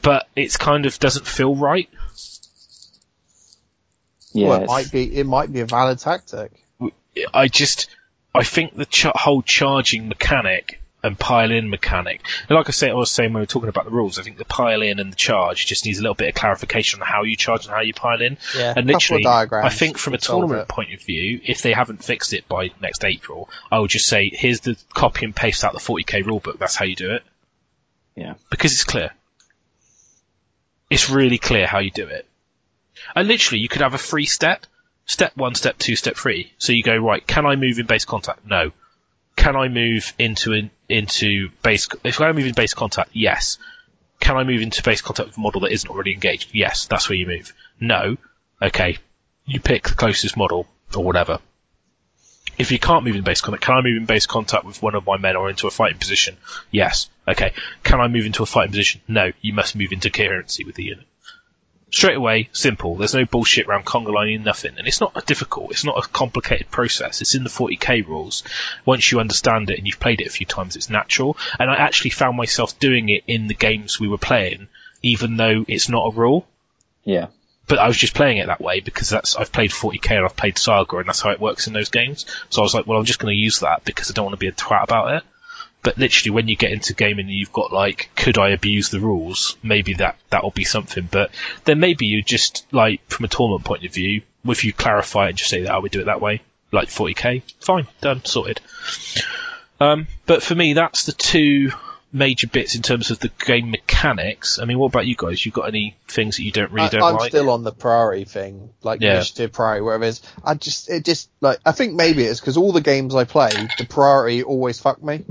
[0.02, 1.90] but it's kind of doesn't feel right.
[4.34, 4.48] Yeah.
[4.48, 5.18] well, it might be.
[5.18, 6.52] It might be a valid tactic.
[7.34, 7.90] I just,
[8.34, 12.22] I think the ch- whole charging mechanic and pile in mechanic.
[12.48, 14.24] And like I say, I was saying when we were talking about the rules, I
[14.24, 17.08] think the pile in and the charge just needs a little bit of clarification on
[17.08, 18.38] how you charge and how you pile in.
[18.56, 22.34] Yeah, And literally, I think from a tournament point of view, if they haven't fixed
[22.34, 25.80] it by next April, I would just say, here's the copy and paste out the
[25.80, 26.60] 40k rulebook.
[26.60, 27.24] That's how you do it.
[28.16, 28.34] Yeah.
[28.50, 29.12] Because it's clear.
[30.90, 32.26] It's really clear how you do it.
[33.16, 34.66] And literally, you could have a free step.
[35.06, 36.52] Step one, step two, step three.
[36.58, 38.46] So you go, right, can I move in base contact?
[38.46, 38.72] No.
[39.36, 43.12] Can I move into in, into base, if I move in base contact?
[43.14, 43.58] Yes.
[44.20, 46.50] Can I move into base contact with a model that isn't already engaged?
[46.54, 47.54] Yes, that's where you move.
[47.80, 48.18] No.
[48.62, 48.98] Okay.
[49.46, 51.40] You pick the closest model, or whatever.
[52.58, 54.96] If you can't move in base contact, can I move in base contact with one
[54.96, 56.36] of my men or into a fighting position?
[56.72, 57.10] Yes.
[57.28, 57.54] Okay.
[57.84, 59.02] Can I move into a fighting position?
[59.08, 59.32] No.
[59.42, 61.06] You must move into coherency with the unit.
[61.92, 62.96] Straight away, simple.
[62.96, 64.74] There's no bullshit around conga lining, nothing.
[64.78, 65.72] And it's not difficult.
[65.72, 67.22] It's not a complicated process.
[67.22, 68.44] It's in the 40k rules.
[68.86, 71.36] Once you understand it and you've played it a few times, it's natural.
[71.60, 74.68] And I actually found myself doing it in the games we were playing,
[75.02, 76.46] even though it's not a rule
[77.06, 77.28] Yeah.
[77.68, 80.36] but I was just playing it that way because that's I've played 40k and I've
[80.36, 82.26] played Saga and that's how it works in those games.
[82.50, 84.34] So I was like, well, I'm just going to use that because I don't want
[84.34, 85.24] to be a twat about it.
[85.82, 89.00] But literally, when you get into gaming and you've got like, could I abuse the
[89.00, 89.56] rules?
[89.64, 91.08] Maybe that that'll be something.
[91.10, 91.32] But
[91.64, 95.30] then maybe you just like, from a tournament point of view, if you clarify it
[95.30, 96.42] and just say that I would do it that way,
[96.72, 98.60] like 40k, fine, done, sorted.
[99.80, 101.72] Um, but for me, that's the two
[102.12, 104.60] major bits in terms of the game mechanics.
[104.60, 105.46] I mean, what about you guys?
[105.46, 107.30] You got any things that you don't really I, don't I'm like?
[107.30, 109.16] still on the priority thing, like Yeah.
[109.16, 110.22] initiative priority, whatever it is.
[110.44, 113.52] I just, it just like I think maybe it's because all the games I play,
[113.78, 115.24] the priority always fucked me.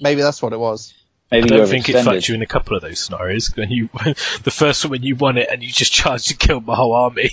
[0.00, 0.94] Maybe that's what it was.
[1.30, 2.18] Maybe I don't you're think it extended.
[2.20, 3.56] fucked you in a couple of those scenarios.
[3.56, 3.88] When you,
[4.42, 6.92] the first one when you won it and you just charged and killed my whole
[6.92, 7.30] army,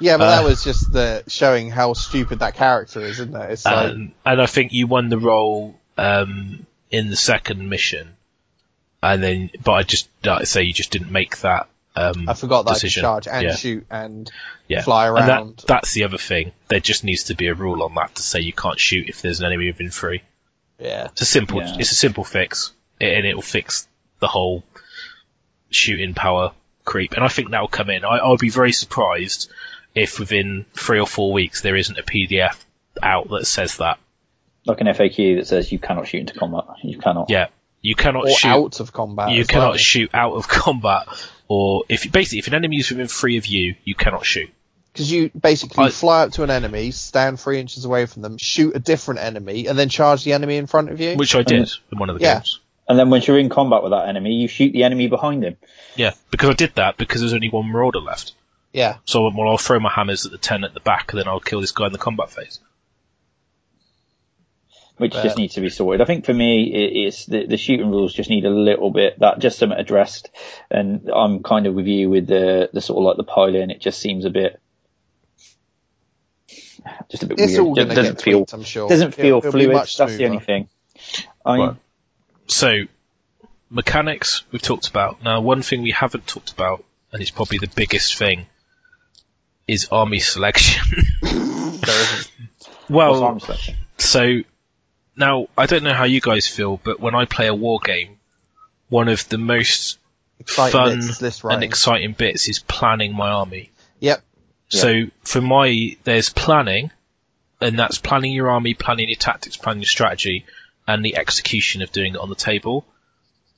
[0.00, 3.50] Yeah, but Uh, that was just the showing how stupid that character is, isn't it?
[3.52, 8.16] It's like and, and I think you won the role um, in the second mission,
[9.00, 11.68] and then, but I just like I say you just didn't make that.
[11.94, 13.04] Um, I forgot that decision.
[13.04, 13.54] I could charge and Yeah.
[13.54, 14.30] shoot and
[14.68, 14.82] yeah.
[14.82, 15.56] fly And around.
[15.58, 16.50] that, that's the other thing.
[16.68, 19.22] There just needs to be a rule on that to say you can't shoot if
[19.22, 20.22] there's an enemy moving free.
[20.78, 21.76] Yeah, It's a simple, Yeah.
[21.78, 23.88] it's a simple fix, and it will fix
[24.20, 24.64] the whole
[25.70, 26.52] shooting power
[26.84, 27.12] creep.
[27.12, 28.04] And I think that will come in.
[28.04, 29.50] I, I'll be very surprised
[29.94, 32.56] if within three or four weeks there isn't a PDF
[33.02, 33.98] out that says that.
[34.64, 36.64] Like an FAQ that says you cannot shoot into combat.
[36.82, 37.30] You cannot.
[37.30, 37.48] Yeah,
[37.82, 38.48] you cannot or shoot.
[38.48, 39.30] out of combat.
[39.30, 39.76] you cannot well.
[39.78, 41.06] shoot out of combat,
[41.48, 44.50] or if basically if an enemy is within three of you, you cannot shoot.
[44.96, 48.38] Because you basically I- fly up to an enemy, stand three inches away from them,
[48.38, 51.16] shoot a different enemy, and then charge the enemy in front of you.
[51.16, 52.36] Which I did in one of the Yeah.
[52.36, 52.60] games.
[52.88, 55.56] And then once you're in combat with that enemy, you shoot the enemy behind him.
[55.96, 58.32] Yeah, because I did that because there's only one marauder left.
[58.72, 61.12] yeah, So I went, well, I'll throw my hammers at the ten at the back,
[61.12, 62.60] and then I'll kill this guy in the combat phase.
[64.98, 66.00] which But- just needs to be sorted.
[66.00, 69.18] I think for me, it, it's the, the shooting rules just need a little bit
[69.18, 70.30] that just something addressed.
[70.70, 73.68] And I'm kind of with you with the the sort of like the piling.
[73.70, 74.58] It just seems a bit,
[77.08, 77.78] just a bit it's weird.
[77.78, 78.88] It doesn't get feel tweaked, I'm sure.
[78.88, 79.76] doesn't feel It'll- it'll be fluid.
[79.76, 80.68] That's the only thing.
[81.44, 81.76] I Right.
[82.48, 82.82] So,
[83.70, 85.22] mechanics we've talked about.
[85.22, 88.46] Now, one thing we haven't talked about, and it's probably the biggest thing,
[89.66, 90.84] is army selection.
[91.76, 92.30] There isn't.
[92.58, 93.76] what's well, arm selection?
[93.98, 94.40] so
[95.14, 98.18] now I don't know how you guys feel, but when I play a war game,
[98.88, 99.98] one of the most
[100.40, 103.70] Exciting fun bits is and exciting bits is planning my army.
[104.00, 104.22] Yep.
[104.68, 106.90] So for my, there's planning,
[107.60, 110.44] and that's planning your army, planning your tactics, planning your strategy,
[110.86, 112.84] and the execution of doing it on the table.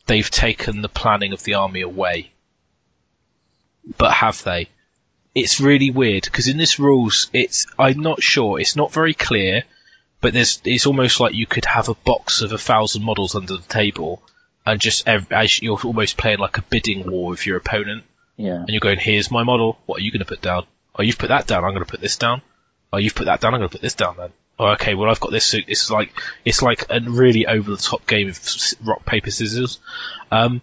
[0.06, 2.30] They've taken the planning of the army away.
[3.96, 4.68] But have they?
[5.34, 8.58] It's really weird because in this rules, it's I'm not sure.
[8.60, 9.64] It's not very clear,
[10.20, 13.56] but there's it's almost like you could have a box of a thousand models under
[13.56, 14.22] the table,
[14.66, 18.04] and just as you're almost playing like a bidding war with your opponent
[18.36, 18.56] Yeah.
[18.56, 19.78] and you're going, here's my model.
[19.86, 20.66] What are you going to put down?
[20.98, 21.64] Oh, you've put that down.
[21.64, 22.42] I'm going to put this down.
[22.92, 23.54] Oh, you've put that down.
[23.54, 24.32] I'm going to put this down then.
[24.58, 24.94] Oh, okay.
[24.94, 25.66] Well, I've got this suit.
[25.68, 26.12] It's like
[26.44, 28.40] it's like a really over the top game of
[28.84, 29.78] rock paper scissors.
[30.30, 30.62] Um,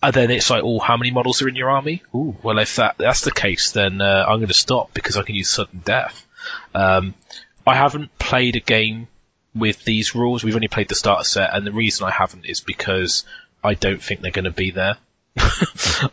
[0.00, 2.02] and then it's like, oh, how many models are in your army?
[2.14, 5.22] Ooh, well, if that that's the case, then uh, I'm going to stop because I
[5.22, 6.24] can use sudden death.
[6.74, 7.14] Um,
[7.66, 9.08] I haven't played a game
[9.54, 10.44] with these rules.
[10.44, 13.24] We've only played the starter set, and the reason I haven't is because
[13.62, 14.96] I don't think they're going to be there.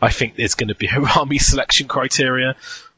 [0.02, 2.56] I think there's going to be a army selection criteria.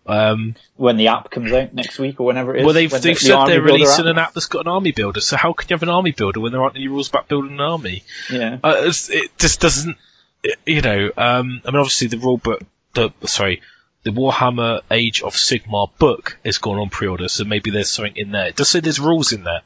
[0.08, 2.64] Um, When the app comes out next week or whenever it is.
[2.64, 4.68] well, they've, they've the- the said army they're releasing app- an app that's got an
[4.72, 5.20] army builder.
[5.20, 7.52] So how can you have an army builder when there aren't any rules about building
[7.52, 8.04] an army?
[8.32, 8.58] Yeah.
[8.64, 9.96] Uh, it just doesn't,
[10.42, 11.10] it- you know.
[11.16, 12.62] Um, I mean, obviously the rule book,
[12.94, 13.60] the sorry,
[14.04, 18.30] the Warhammer Age of Sigmar book is gone on pre-order, so maybe there's something in
[18.30, 18.46] there.
[18.46, 19.60] It does say there's rules in there.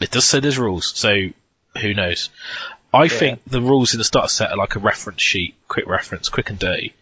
[0.00, 1.14] It does say there's rules, so
[1.80, 2.30] who knows?
[2.92, 6.28] I think the rules in the starter set are like a reference sheet, quick reference,
[6.28, 6.94] quick and dirty.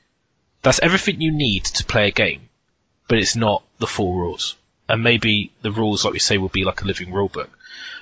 [0.62, 2.48] That's everything you need to play a game,
[3.08, 4.56] but it's not the full rules.
[4.88, 7.50] And maybe the rules, like we say, will be like a living rule book.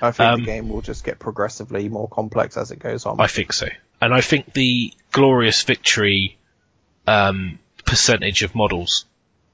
[0.01, 3.19] I think Um, the game will just get progressively more complex as it goes on.
[3.19, 3.67] I think so.
[4.01, 6.37] And I think the glorious victory
[7.07, 9.05] um, percentage of models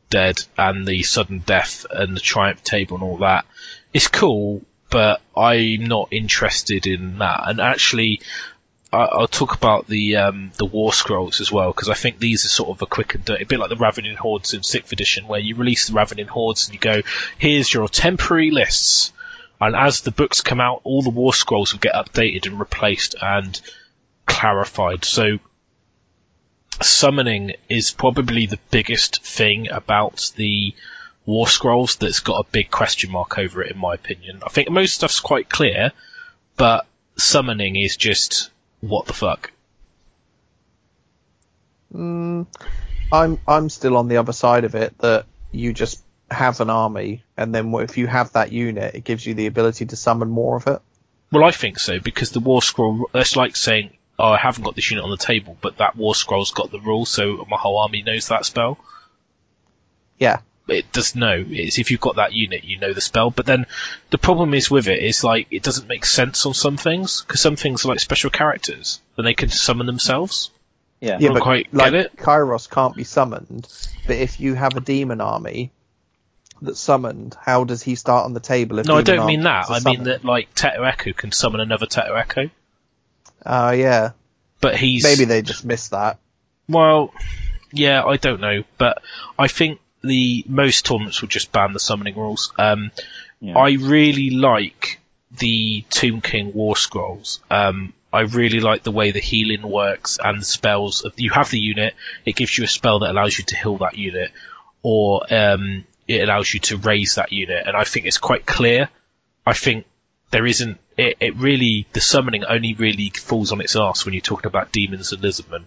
[0.09, 3.45] dead and the sudden death and the triumph table and all that
[3.93, 7.43] is cool, but I'm not interested in that.
[7.45, 8.21] And actually,
[8.91, 12.45] I, I'll talk about the um, the war scrolls as well because I think these
[12.45, 14.91] are sort of a quick and dirty, a bit like the Ravening Hordes in Sixth
[14.91, 17.01] Edition, where you release the Ravening Hordes and you go,
[17.37, 19.11] "Here's your temporary lists."
[19.59, 23.15] And as the books come out, all the war scrolls will get updated and replaced
[23.19, 23.59] and
[24.27, 25.03] clarified.
[25.03, 25.39] So
[26.81, 30.75] summoning is probably the biggest thing about the
[31.25, 34.41] war scrolls that's got a big question mark over it in my opinion.
[34.45, 35.91] I think most stuff's quite clear,
[36.55, 36.85] but
[37.17, 39.51] summoning is just what the fuck.
[41.93, 42.47] Mm,
[43.11, 47.23] I'm I'm still on the other side of it that you just have an army,
[47.37, 50.57] and then if you have that unit, it gives you the ability to summon more
[50.57, 50.81] of it.
[51.31, 53.09] Well, I think so because the war scroll.
[53.13, 56.15] That's like saying, "Oh, I haven't got this unit on the table, but that war
[56.15, 58.77] scroll's got the rule, so my whole army knows that spell."
[60.19, 61.43] Yeah, it does know.
[61.47, 63.31] It's if you've got that unit, you know the spell.
[63.31, 63.65] But then
[64.09, 67.41] the problem is with it is like it doesn't make sense on some things because
[67.41, 70.51] some things are like special characters and they can summon themselves.
[70.99, 71.17] Yeah.
[71.19, 72.17] yeah, don't but quite like get it.
[72.17, 73.67] Kairos can't be summoned.
[74.07, 75.71] But if you have a demon army
[76.61, 78.79] that's summoned, how does he start on the table?
[78.79, 79.69] If No, I don't mean that.
[79.69, 82.49] I are mean that like Tetto'Eko can summon another Tetto'Eko,
[83.45, 84.11] Oh ah, yeah,
[84.59, 86.19] but he's maybe they just missed that.
[86.67, 87.13] Well,
[87.71, 89.01] yeah, I don't know, but
[89.37, 92.53] I think the most tournaments will just ban the summoning rules.
[92.57, 92.91] Um,
[93.39, 93.57] Yeah.
[93.57, 94.99] I really like
[95.37, 97.39] the Tomb King War Scrolls.
[97.51, 101.05] Um, I really like the way the healing works and the spells.
[101.17, 101.93] You have the unit,
[102.25, 104.31] it gives you a spell that allows you to heal that unit,
[104.81, 108.89] or um, it allows you to raise that unit, and I think it's quite clear.
[109.45, 109.85] I think
[110.31, 110.77] there isn't.
[110.97, 114.71] It, it really the summoning only really falls on its arse when you're talking about
[114.71, 115.65] demons and lizardmen.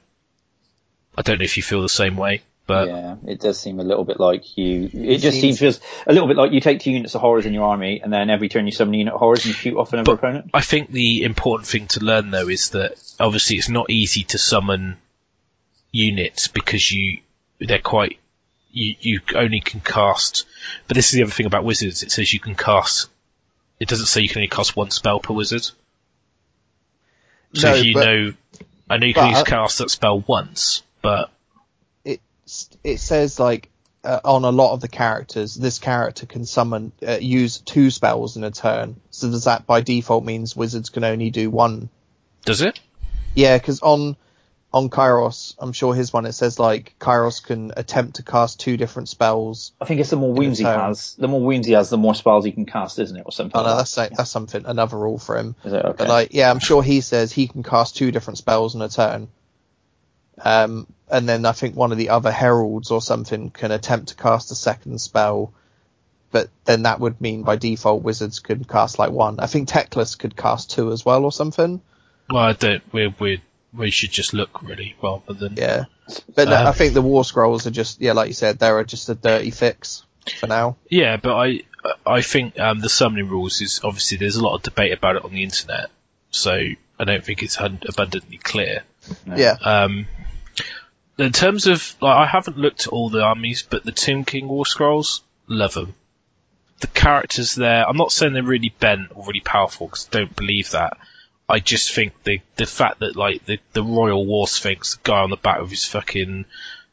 [1.17, 3.85] I don't know if you feel the same way, but yeah, it does seem a
[3.85, 4.89] little bit like you.
[4.93, 7.47] It just seems- seems just a little bit like you take two units of horrors
[7.47, 9.53] in your army, and then every turn you summon a unit of horrors and you
[9.55, 10.51] shoot off another opponent.
[10.55, 14.39] I think the important thing to learn though is that obviously it's not easy to
[14.39, 14.97] summon
[15.93, 17.19] units because you
[17.59, 18.19] they're quite
[18.73, 20.47] you you only can cast.
[20.87, 22.03] But this is the other thing about wizards.
[22.03, 23.09] It says you can cast.
[23.81, 25.65] It doesn't say you can only cast one spell per wizard.
[27.55, 28.33] So No, if you but- know,
[28.89, 31.31] I know you can but- use uh, cast that spell once, but
[32.51, 33.71] it it says like
[34.03, 38.37] uh, on a lot of the characters, this character can summon uh, use two spells
[38.37, 39.01] in a turn.
[39.11, 41.91] So does that by default means wizards can only do one?
[42.45, 42.81] does it?
[43.35, 44.17] Yeah, because on
[44.73, 48.77] on Kairos, I'm sure his one it says like Kairos can attempt to cast two
[48.77, 49.73] different spells.
[49.81, 50.79] I think it's the more wounds he turn.
[50.79, 53.33] has, the more wounds he has, the more spells he can cast, isn't it, or
[53.33, 53.59] something?
[53.59, 55.57] Oh no, like that's like, that's something another rule for him.
[55.63, 55.69] that.
[55.69, 55.95] Is it okay?
[55.99, 58.89] But like, yeah, I'm sure he says he can cast two different spells in a
[58.89, 59.29] turn.
[60.43, 64.15] Um, and then I think one of the other heralds or something can attempt to
[64.15, 65.53] cast a second spell,
[66.31, 69.41] but then that would mean by default wizards could cast like one.
[69.41, 71.81] I think Teclis could cast two as well or something.
[72.29, 72.83] Well, I don't.
[72.93, 75.57] We we we should just look really rather than.
[75.57, 75.85] Yeah,
[76.35, 78.83] but no, Um, I think the war scrolls are just yeah, like you said, they're
[78.85, 80.05] just a dirty fix
[80.39, 80.77] for now.
[80.89, 81.63] Yeah, but I
[82.07, 85.25] I think um, the summoning rules is obviously there's a lot of debate about it
[85.25, 85.91] on the internet,
[86.31, 88.85] so I don't think it's abundantly clear.
[89.27, 90.07] Yeah, Um,
[91.23, 94.49] in terms of like, I haven't looked at all the armies, but the Tomb King
[94.49, 95.95] War Scrolls, love them.
[96.81, 100.37] The characters there, I'm not saying they're really bent or really powerful because I don't
[100.37, 100.97] believe that.
[101.49, 105.21] I just think the the fact that like the the Royal War Sphinx, the guy
[105.21, 106.45] on the back of his fucking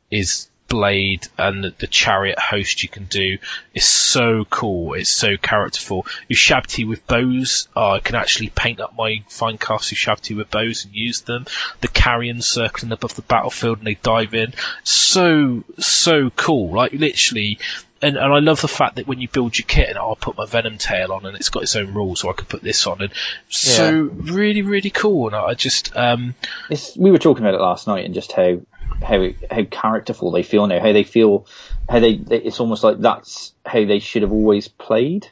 [0.10, 3.38] his blade and the, the chariot host you can do
[3.74, 4.94] is so cool.
[4.94, 6.06] It's so characterful.
[6.30, 7.68] Ushabti with bows.
[7.76, 11.46] Oh, I can actually paint up my fine cast Ushabti with bows and use them.
[11.82, 14.54] The carrion circling above the battlefield and they dive in.
[14.84, 16.76] So so cool.
[16.76, 17.60] Like literally.
[18.00, 20.38] And, and I love the fact that when you build your kit, and I'll put
[20.38, 22.86] my Venom tail on, and it's got its own rules, so I could put this
[22.86, 23.12] on, and
[23.50, 25.26] so really, really cool.
[25.26, 26.36] And I just, um,
[26.70, 28.62] It's, we were talking about it last night and just how
[29.02, 30.80] how how characterful they feel now.
[30.80, 31.48] How they feel,
[31.88, 35.30] how they, they it's almost like that's how they should have always played,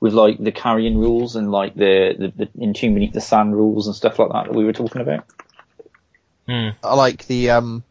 [0.00, 3.86] with like the carrion rules and like the the, the entomb beneath the sand rules
[3.86, 5.24] and stuff like that that we were talking about.
[6.82, 7.84] I like the um,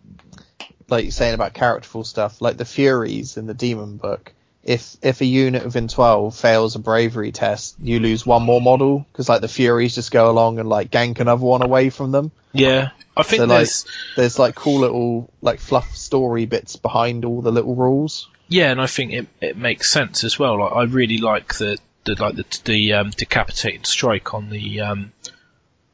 [0.90, 4.34] like saying about characterful stuff, like the Furies in the Demon book.
[4.64, 9.06] If if a unit within 12 fails a bravery test, you lose one more model
[9.12, 12.32] because like the Furies just go along and like gank another one away from them.
[12.54, 17.26] Yeah, I think So, like- there's There's like cool little like fluff story bits behind
[17.26, 18.30] all the little rules.
[18.50, 20.60] yeah, and I think it it makes sense as well.
[20.60, 25.12] Like I really like the the like the the um, decapitated strike on the um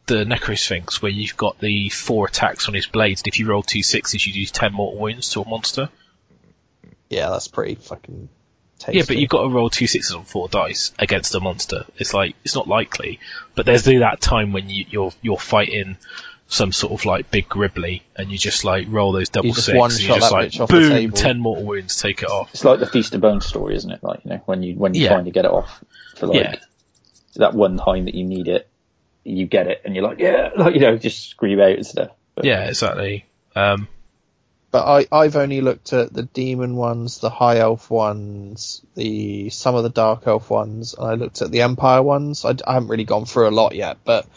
[0.07, 3.21] the Necrosphinx where you've got the four attacks on his blades.
[3.21, 5.89] And if you roll two sixes, you do ten mortal wounds to a monster.
[7.09, 8.29] Yeah, that's pretty fucking
[8.79, 8.97] tasty.
[8.99, 11.85] Yeah, but you've got to roll two sixes on four dice against a monster.
[11.97, 13.19] It's like it's not likely,
[13.55, 15.97] but there's that time when you, you're you're fighting
[16.49, 19.65] some sort of like big gribbly, and you just like roll those double You just
[19.65, 22.49] six, one-shot you just like bitch off the boom, ten mortal wounds, take it off.
[22.53, 24.01] It's like the Feast of Bones story, isn't it?
[24.03, 25.09] Like you know, when you when you Yeah.
[25.09, 25.83] finally get it off
[26.15, 26.55] for like Yeah.
[27.35, 28.69] that one time that you need it,
[29.25, 32.11] you get it, and you're like, yeah, like you know, just scream out and stuff.
[32.35, 33.25] But Yeah, exactly.
[33.55, 33.87] Um,
[34.77, 39.75] But I, I've only looked at the demon ones, the high elf ones, the some
[39.75, 42.45] of the dark elf ones, and I looked at the empire ones.
[42.45, 44.27] I, I haven't really gone through a lot yet, but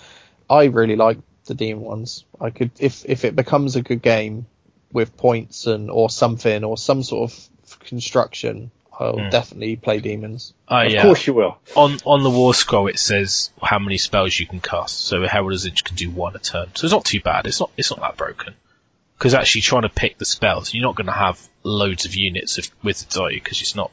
[0.49, 2.25] I really like the demon ones.
[2.41, 4.47] I could, if if it becomes a good game
[4.93, 9.28] with points and or something or some sort of construction, I'll Hmm.
[9.31, 10.52] definitely play demons.
[10.69, 11.02] oh of yeah.
[11.02, 11.59] course you will.
[11.75, 15.01] On on the war scroll it says how many spells you can cast.
[15.01, 16.69] So Herald's Edge can do one a turn.
[16.75, 17.47] So it's not too bad.
[17.47, 18.55] It's not it's not that broken.
[19.20, 22.57] Because actually trying to pick the spells, you're not going to have loads of units
[22.57, 23.39] of wizards, are you?
[23.39, 23.90] Because it's not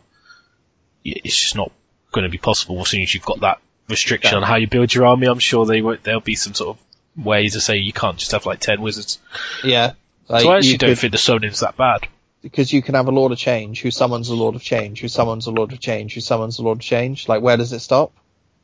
[1.03, 1.69] it's just not
[2.13, 4.93] going to be possible as soon as you've got that restriction on how you build
[4.93, 5.27] your army.
[5.27, 8.31] I'm sure they won't, there'll be some sort of ways to say you can't just
[8.31, 9.19] have like ten wizards.
[9.65, 9.93] Yeah.
[10.29, 12.07] Like, so I actually don't could- think the summoning's that bad.
[12.41, 15.09] because you can have a Lord of Change who summons a Lord of Change, who
[15.09, 17.27] summons a Lord of Change, who summons a Lord of Change.
[17.27, 18.13] Like, where does it stop?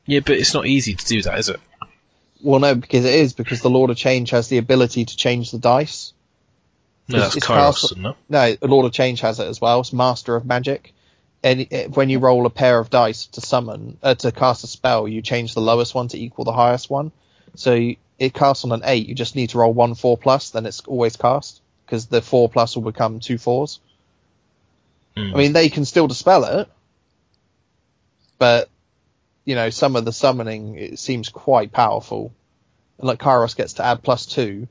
[0.05, 1.59] Yeah, but it's not easy to do that, is it?
[2.41, 5.51] Well, no, because it is because the Lord of Change has the ability to change
[5.51, 6.13] the dice.
[7.07, 8.15] No, It's- Kairos, castle- isn't it?
[8.29, 9.81] No, Lord of Change has it as well.
[9.81, 10.93] It's Master of Magic.
[11.43, 14.67] And it- when you roll a pair of dice to summon, uh, to cast a
[14.67, 17.11] spell, you change the lowest one to equal the highest one.
[17.55, 19.07] So you, it casts on an eight.
[19.07, 22.47] You just need to roll one four plus, then it's always cast because the four
[22.47, 23.79] plus will become two fours.
[25.17, 25.33] Hmm.
[25.33, 26.69] I mean, they can still dispel it,
[28.39, 28.69] but
[29.45, 32.31] you know, some of the summoning it seems quite powerful.
[32.97, 34.67] And like Kairos gets to add plus two,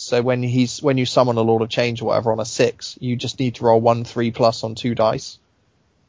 [0.00, 2.96] so when he's when you summon a Lord of Change or whatever on a six,
[3.02, 5.38] you just need to roll one three plus on two dice,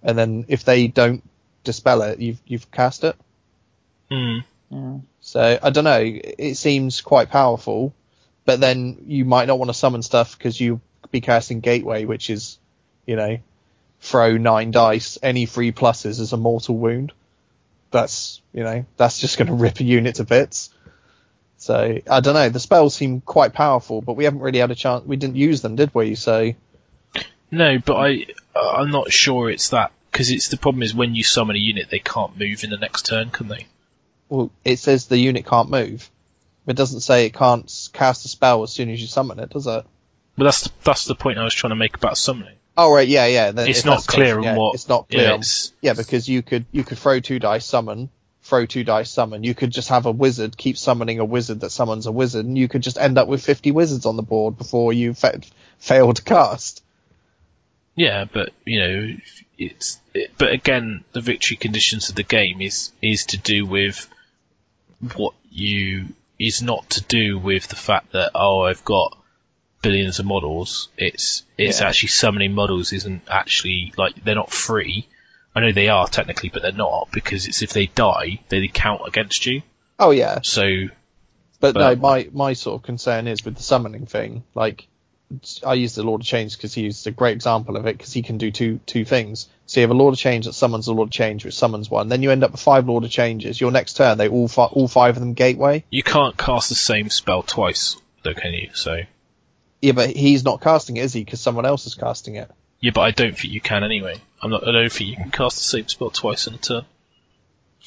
[0.01, 1.21] and then if they don't
[1.65, 3.17] dispel it, you've you've cast it.
[4.69, 4.99] Hmm.
[5.19, 6.01] So I don't know.
[6.01, 7.93] It seems quite powerful,
[8.45, 10.79] but then you might not want to summon stuff because you
[11.11, 12.59] be casting Gateway, which is,
[13.05, 13.39] you know,
[13.99, 15.17] throw nine dice.
[15.21, 17.11] Any three pluses is a mortal wound.
[17.91, 20.69] That's you know that's just going to rip a unit to bits.
[21.61, 22.49] So I don't know.
[22.49, 25.05] The spells seem quite powerful, but we haven't really had a chance.
[25.05, 26.15] We didn't use them, did we?
[26.15, 26.53] So
[27.51, 28.25] No, but I
[28.55, 31.89] I'm not sure it's that because it's the problem is when you summon a unit
[31.91, 33.67] they can't move in the next turn, can they?
[34.27, 36.09] well, it says the unit can't move.
[36.65, 39.49] But it doesn't say it can't cast a spell as soon as you summon it,
[39.49, 39.85] does it?
[40.37, 42.55] But that's the, that's the point I was trying to make about summoning.
[42.77, 43.51] Oh right, yeah, yeah.
[43.51, 45.23] Then It's not clear on yeah, what it's not clear.
[45.23, 48.09] Yeah, on- it's, Yeah, because you could you could throw two dice summon,
[48.43, 49.43] throw two dice summon.
[49.43, 52.57] You could just have a wizard keep summoning a wizard that summons a wizard, and
[52.57, 55.41] you could just end up with fifty wizards on the board before you fa-
[55.79, 56.83] fail to cast.
[57.95, 59.15] yeah, but you know
[59.57, 64.09] it's it, but again the victory conditions of the game is is to do with
[65.15, 66.07] what you
[66.39, 69.17] is not to do with the fact that oh I've got
[69.83, 70.89] billions of models.
[70.97, 71.87] It's it's Yeah.
[71.87, 75.07] actually summoning models isn't actually like they're not free.
[75.55, 79.01] I know they are technically, but they're not because it's if they die, they count
[79.05, 79.61] against you.
[79.99, 80.87] Oh yeah, So
[81.59, 84.43] but, no, my my sort of concern is with the summoning thing.
[84.55, 84.87] Like,
[85.65, 88.23] I use the Lord of Change because he's a great example of it because he
[88.23, 89.47] can do two two things.
[89.67, 91.89] So you have a Lord of Change that summons a Lord of Change, which summons
[91.89, 92.09] one.
[92.09, 93.61] Then you end up with five Lord of Changes.
[93.61, 95.83] Your next turn, they all fi- all five of them gateway.
[95.91, 98.71] you can't cast the same spell twice, though, can you?
[98.73, 99.01] So
[99.81, 101.23] Yeah, but he's not casting it, is he?
[101.23, 102.49] Because someone else is casting it.
[102.79, 104.15] yeah, but I don't think you can anyway.
[104.41, 104.67] I'm not.
[104.67, 106.85] I don't think you can cast the same spell twice in a turn.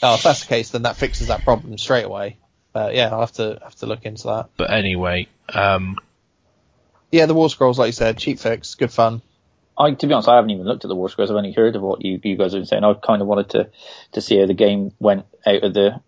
[0.02, 2.36] Oh, if that's the case, then that fixes that problem straight away.
[2.73, 4.50] But yeah, I'll have to have to look into that.
[4.57, 5.97] But anyway, um,
[7.12, 9.23] Yeah, the War Scrolls, like you said, cheap fix, good fun.
[9.78, 11.31] I, to be honest, I haven't even looked at the War Scrolls.
[11.31, 12.84] I've only heard of what you, you guys have been saying.
[12.84, 13.70] I kind of wanted to,
[14.12, 16.00] to see how the game went out of the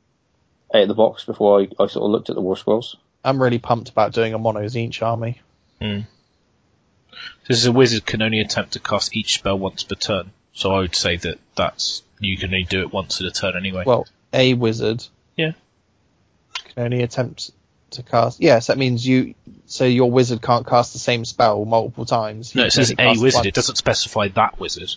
[0.74, 2.96] out of the box before I, I sort of looked at the War Scrolls.
[3.24, 5.40] I'm really pumped about doing a mono Tzeentch army.
[7.48, 10.32] this is a wizard can only attempt to cast each spell once per turn.
[10.56, 13.56] So I would say that that's you can only do it once in a turn
[13.56, 13.84] anyway.
[13.86, 15.04] Well, a wizard.
[15.36, 15.52] Yeah.
[16.74, 17.50] Can only attempt
[17.90, 18.40] to cast.
[18.40, 19.34] Yes, that means you.
[19.66, 22.54] So your wizard can't cast the same spell multiple times.
[22.54, 23.34] No, it says a wizard.
[23.34, 23.46] once.
[23.46, 24.90] It doesn't specify that wizard.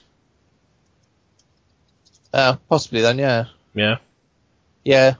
[2.34, 3.46] Uh, possibly then, yeah.
[3.74, 3.98] Yeah.
[4.86, 5.16] Yeah.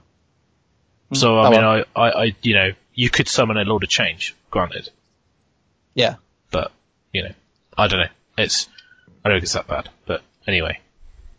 [1.12, 1.84] So I Oh, mean, well.
[1.96, 4.88] I, I, I, you know, you could summon a Lord of Change, granted,
[5.94, 6.14] Yeah.
[6.50, 6.70] but
[7.12, 7.32] you know,
[7.76, 8.08] I don't know.
[8.38, 8.68] It's
[9.24, 10.80] I don't think it's that bad, but anyway,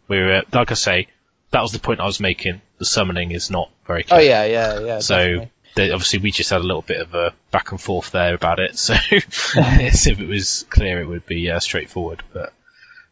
[0.08, 1.08] we're uh, like I say,
[1.52, 2.62] that was the point I was making.
[2.78, 4.20] The summoning is not very clear.
[4.20, 5.00] Oh yeah, yeah, yeah.
[5.00, 5.52] So definitely.
[5.76, 8.60] they, obviously we just had a little bit of a back and forth there about
[8.60, 8.72] it.
[8.78, 12.24] So yes, if it was clear, it would be uh, straightforward.
[12.34, 12.54] But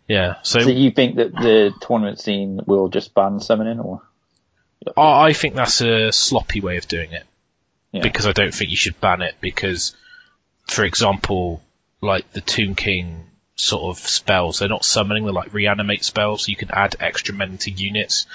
[0.07, 4.01] yeah, so, So you think that the tournament scene will just ban summoning, or
[4.97, 7.25] I, I think that's a sloppy way of doing it
[7.91, 8.01] Yeah.
[8.01, 9.95] because I don't think you should ban it because,
[10.67, 11.61] for example,
[12.01, 13.25] like the Tomb King
[13.59, 16.47] sort of spells, they're not summoning, they're like reanimate spells.
[16.47, 18.25] You can add extra men to units.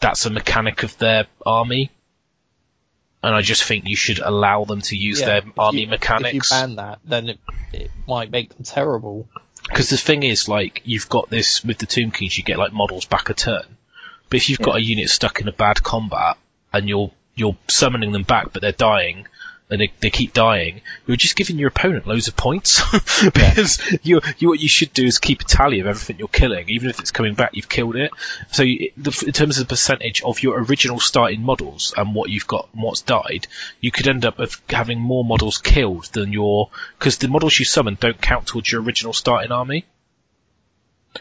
[0.00, 1.90] That's a mechanic of their army.
[3.22, 6.28] And I just think you should allow them to use Yeah, their army you- mechanics.
[6.50, 7.38] If you ban that, then it,
[7.72, 9.28] it might make them terrible.
[9.68, 12.72] Because the thing is, like, you've got this with the Tomb Kings, you get like
[12.72, 13.64] models back a turn.
[14.30, 16.36] But if you've got a unit stuck in a bad combat
[16.72, 19.26] and you're you're summoning them back, but they're dying,
[19.68, 22.80] and they, they keep dying, you're just giving your opponent loads of points.
[23.24, 26.68] because you, you what you should do is keep a tally of everything you're killing,
[26.68, 28.12] even if it's coming back, you've killed it.
[28.52, 32.30] So you, the, in terms of the percentage of your original starting models and what
[32.30, 33.48] you've got, and what's died,
[33.80, 37.64] you could end up with having more models killed than your because the models you
[37.64, 39.84] summon don't count towards your original starting army,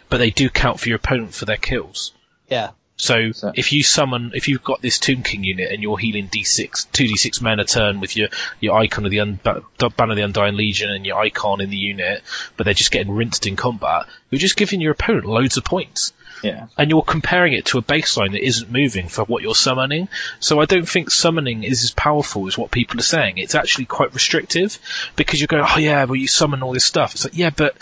[0.10, 2.12] but they do count for your opponent for their kills.
[2.48, 2.72] Yeah.
[2.98, 6.30] So, So- if you summon, if you've got this Tomb King unit and you're healing
[6.30, 8.30] D6, 2d6 men a turn with your,
[8.62, 9.60] your icon of the Un- of
[9.98, 12.24] the Undying Legion and your icon in the unit,
[12.56, 16.14] but they're just getting rinsed in combat, you're just giving your opponent loads of points.
[16.44, 20.08] yeah, And you're comparing it to a baseline that isn't moving for what you're summoning.
[20.40, 23.40] So I don't think summoning is as powerful as what people are saying.
[23.40, 24.78] It's actually quite restrictive
[25.16, 27.16] because you're going, oh yeah, well you summon all this stuff.
[27.16, 27.76] It's like, yeah, but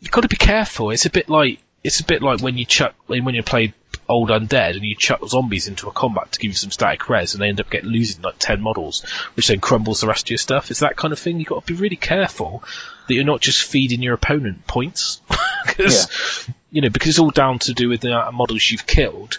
[0.00, 0.90] you've got to be careful.
[0.90, 3.74] It's a bit like it's a bit like when you chuck when you play
[4.10, 7.32] old undead and you chuck zombies into a combat to give you some static res
[7.32, 9.02] and they end up getting losing like ten models,
[9.34, 10.70] which then crumbles the rest of your stuff.
[10.70, 11.38] It's that kind of thing.
[11.38, 12.64] You've got to be really careful
[13.06, 15.20] that you're not just feeding your opponent points
[15.66, 18.86] because you know because it's all down to do with the amount of models you've
[18.86, 19.38] killed.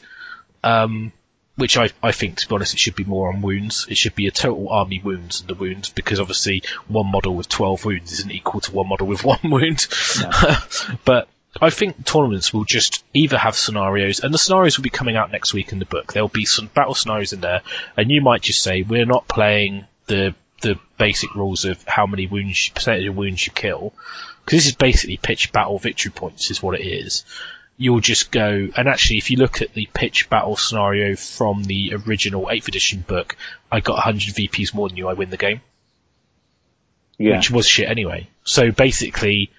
[0.64, 1.12] Um,
[1.58, 3.86] which I, I think, to be honest, it should be more on wounds.
[3.90, 7.50] It should be a total army wounds and the wounds, because obviously one model with
[7.50, 9.86] 12 wounds isn't equal to one model with one wound.
[11.06, 11.28] but
[11.60, 15.32] I think tournaments will just either have scenarios, and the scenarios will be coming out
[15.32, 16.14] next week in the book.
[16.14, 17.62] There'll be some battle scenarios in there,
[17.98, 22.28] and you might just say, we're not playing the the basic rules of how many
[22.28, 23.94] wounds, percentage of wounds you kill,
[24.46, 27.26] because this is basically pitch battle victory points, is what it is.
[27.78, 31.96] You'll just go and actually if you look at the pitch battle scenario from the
[31.96, 33.36] original 8th edition book
[33.72, 35.62] I got 100 VPs more than you I win the game.
[37.18, 38.28] Yeah, which was shit anyway.
[38.44, 39.50] So basically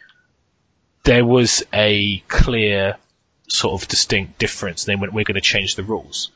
[1.05, 2.97] there was a clear
[3.48, 6.31] sort of distinct difference then when we're going to change the rules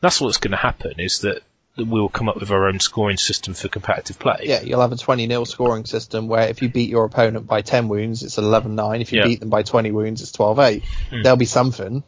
[0.00, 1.42] that's what's going to happen is that
[1.76, 4.96] we'll come up with our own scoring system for competitive play Yeah, you'll have a
[4.96, 8.74] 20 nil scoring system where if you beat your opponent by 10 wounds, it's 11
[8.74, 9.00] 9.
[9.00, 9.26] If you Yeah.
[9.26, 10.82] beat them by 20 wounds, it's 12 8.
[11.22, 12.02] There'll be something.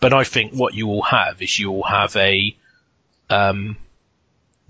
[0.00, 2.54] But I think what you will have is you will have a
[3.30, 3.78] um,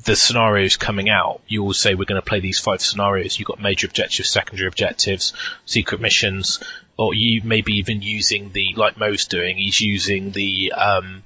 [0.04, 1.40] the scenarios coming out.
[1.48, 3.38] You will say we're going to play these five scenarios.
[3.38, 5.32] You've got major objectives, secondary objectives,
[5.66, 6.60] secret missions,
[6.96, 9.56] or you maybe even using the like Mo's doing.
[9.56, 11.22] He's using the um,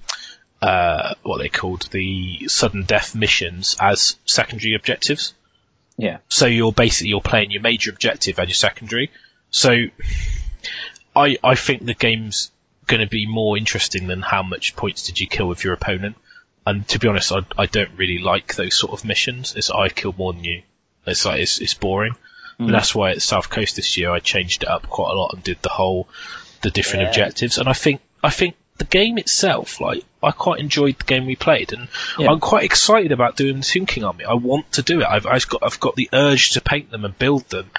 [0.61, 5.35] uh, what they called the sudden death missions as secondary objectives.
[5.97, 9.11] yeah, So you're basically you're playing your major objective and your secondary.
[9.51, 9.75] So
[11.15, 12.51] I I think the game's
[12.87, 16.17] going to be more interesting than how much points did you kill with your opponent.
[16.67, 19.55] And to be honest, I I don't really like those sort of missions.
[19.57, 20.63] It's I kill more than you.
[21.07, 22.15] It's like it's it's boring.
[22.59, 22.65] Hmm.
[22.65, 25.33] And that's why at South Coast this year I changed it up quite a lot
[25.35, 26.09] and did the whole
[26.61, 27.09] the different Yeah.
[27.09, 27.59] objectives.
[27.59, 31.35] And I think I think the game itself, like I quite enjoyed the game we
[31.37, 32.31] played, and Yeah.
[32.31, 34.25] I'm quite excited about doing the King army.
[34.25, 35.07] I want to do it.
[35.07, 37.71] I've, I've got I've got the urge to paint them and build them.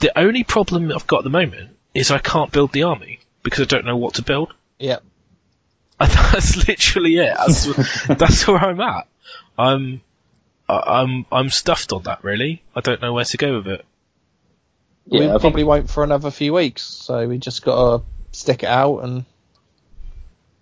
[0.00, 3.60] The only problem I've got at the moment is I can't build the army because
[3.60, 4.52] I don't know what to build.
[4.78, 4.98] Yeah.
[6.00, 7.34] And that's literally it.
[7.36, 9.06] That's, that's where I'm at.
[9.58, 10.00] I'm
[10.68, 12.24] I- I'm I'm stuffed on that.
[12.24, 13.84] Really, I don't know where to go with it.
[15.06, 15.20] yeah.
[15.20, 18.68] we think probably won't for another few weeks, so we just got to stick it
[18.68, 19.24] out and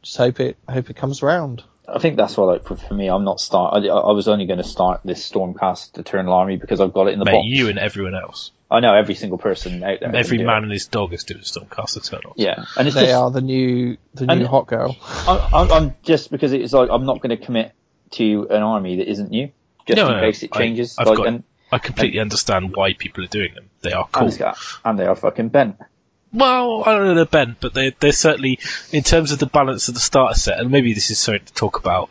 [0.02, 1.62] just hope it hope it comes round.
[1.91, 3.75] I think that's why, like, for, for me, I'm not start.
[3.83, 7.15] I, I was only going to start this Stormcast Eternal Army because I've got it
[7.15, 7.47] in the Mate, box.
[7.47, 10.15] you and everyone else, I know every single person out there.
[10.15, 12.34] every man and his dog is doing Stormcast Eternals.
[12.36, 14.97] Yeah, and it's They just, are the new the new hot girl.
[15.02, 17.73] I, I'm, I'm just because it's like I'm not going to commit
[18.12, 19.50] to an army that isn't new,
[19.86, 20.97] just No, in no, case it changes.
[20.99, 23.68] I've like, got- and, I completely understand why people are doing them.
[23.83, 24.28] They are cool.
[24.28, 25.76] it's got- and they are fucking bent.
[26.32, 28.58] Well, I don't know they're bent, but they they're certainly
[28.92, 31.55] in terms of the balance of the starter set, and maybe this is something to
[31.55, 32.10] talk about.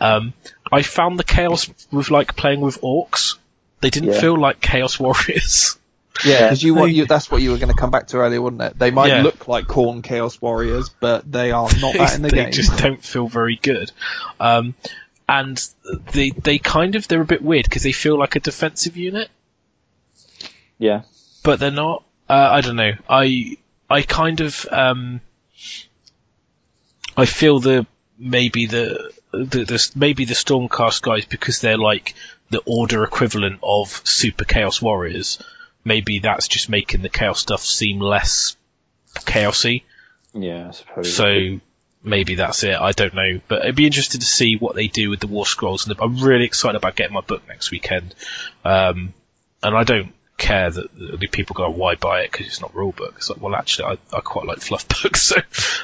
[0.00, 0.32] Um,
[0.72, 3.36] I found the chaos with like playing with orcs.
[3.80, 4.20] They didn't Yeah.
[4.20, 5.76] feel like chaos warriors.
[6.24, 8.42] Yeah, because you, want you that's what you were going to come back to earlier,
[8.42, 8.76] wouldn't it?
[8.78, 9.22] They might Yeah.
[9.22, 12.52] look like Khorne Chaos Warriors, but they are not that in the they game.
[12.52, 13.92] just don't feel very good.
[14.40, 14.74] Um,
[15.28, 15.64] and
[16.12, 19.28] they they kind of they're a bit weird because they feel like a defensive unit,
[20.78, 21.02] Yeah.
[21.44, 22.02] but they're not.
[22.28, 22.92] Uh, I don't know.
[23.08, 23.56] I
[23.88, 25.20] I kind of um,
[27.16, 27.86] I feel the
[28.18, 32.14] maybe the, the the maybe the Stormcast guys because they're like
[32.50, 35.42] the order equivalent of Super Chaos Warriors.
[35.84, 38.56] Maybe that's just making the chaos stuff seem less
[39.14, 39.84] chaosy.
[40.34, 41.14] Yeah, I suppose.
[41.14, 41.60] So
[42.02, 42.76] maybe that's it.
[42.76, 45.46] I don't know, but I'd be interested to see what they do with the War
[45.46, 45.86] Scrolls.
[45.86, 48.14] And I'm really excited about getting my book next weekend.
[48.64, 49.14] Um,
[49.62, 52.92] and I don't care that the people go, "Why buy it?" Because it's not rule
[52.92, 53.14] book.
[53.18, 55.36] It's like, well, actually, I, I quite like fluff books, so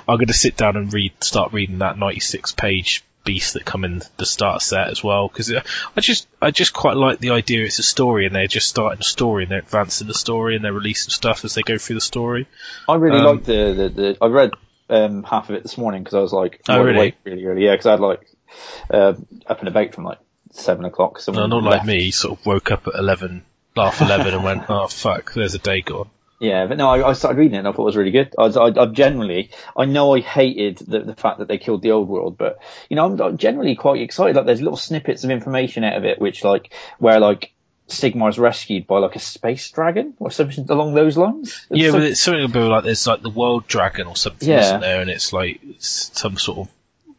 [0.09, 3.85] I'm going to sit down and read, start reading that 96 page beast that come
[3.85, 5.29] in the start set as well.
[5.29, 7.65] Because I just, I just quite like the idea.
[7.65, 10.65] It's a story, and they're just starting a story, and they're advancing the story, and
[10.65, 12.47] they're releasing stuff as they go through the story.
[12.89, 14.51] I really Um, liked the, the, the I read
[14.91, 16.97] um, half of it this morning because I was like, Oh, really?
[16.97, 17.65] awake really early.
[17.65, 18.21] Yeah, because I had like
[18.91, 19.15] uh,
[19.47, 20.19] up and about from like
[20.53, 21.19] seven o'clock.
[21.29, 22.11] No, not like me.
[22.11, 23.43] Sort of woke up at eleven,
[23.77, 27.13] half eleven, and went, "Oh fuck, there's a day gone." Yeah, but no, I, I
[27.15, 28.35] started reading it and I thought it was really good.
[28.37, 31.93] I, I, I generally, I know I hated the, the fact that they killed the
[31.93, 32.59] old world, but
[32.91, 34.37] you know, I'm, I'm generally quite excited.
[34.37, 37.53] Like, there's little snippets of information out of it, which like where like
[37.89, 41.67] Sigmar is rescued by like a space dragon or something along those lines.
[41.71, 44.61] Yeah, So- but it's something about like there's like the world dragon or something, Yeah.
[44.61, 45.01] isn't there?
[45.01, 46.69] And it's like it's some sort of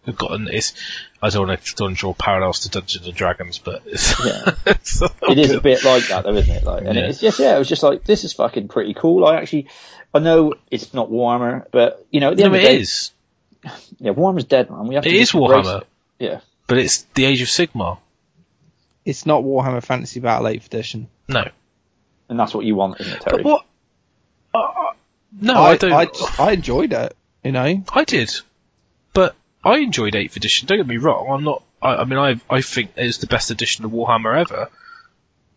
[0.06, 0.74] we've got it's.
[1.22, 4.52] I don't want to, draw parallels to Dungeons and Dragons, but it's, Yeah.
[4.68, 6.64] it's it is a bit like that though, isn't it?
[6.64, 7.08] Like, and Yeah.
[7.08, 9.26] it's just yeah, it was just like this is fucking pretty cool.
[9.26, 9.68] I actually,
[10.14, 12.70] I know it's not Warhammer, but you know, at the No, end of it the
[12.76, 13.12] day, is.
[14.00, 14.88] yeah, Warhammer's dead, man.
[14.88, 15.88] We have to It is just embrace Warhammer, it.
[16.20, 17.98] Yeah, but it's the Age of Sigmar.
[19.04, 21.08] It's not Warhammer Fantasy Battle 8th edition.
[21.28, 21.48] No,
[22.30, 23.44] and that's what you want, isn't it, Terry?
[23.44, 23.66] but what?
[24.54, 24.94] Uh, uh,
[25.42, 25.92] no, I, I, don't.
[25.94, 27.16] I, just- I enjoyed it.
[27.44, 28.42] You know, I did, but
[29.66, 30.68] I enjoyed 8th edition.
[30.68, 31.28] Don't get me wrong.
[31.30, 31.64] I'm not.
[31.82, 34.70] I, I mean, I I think it's the best edition of Warhammer ever.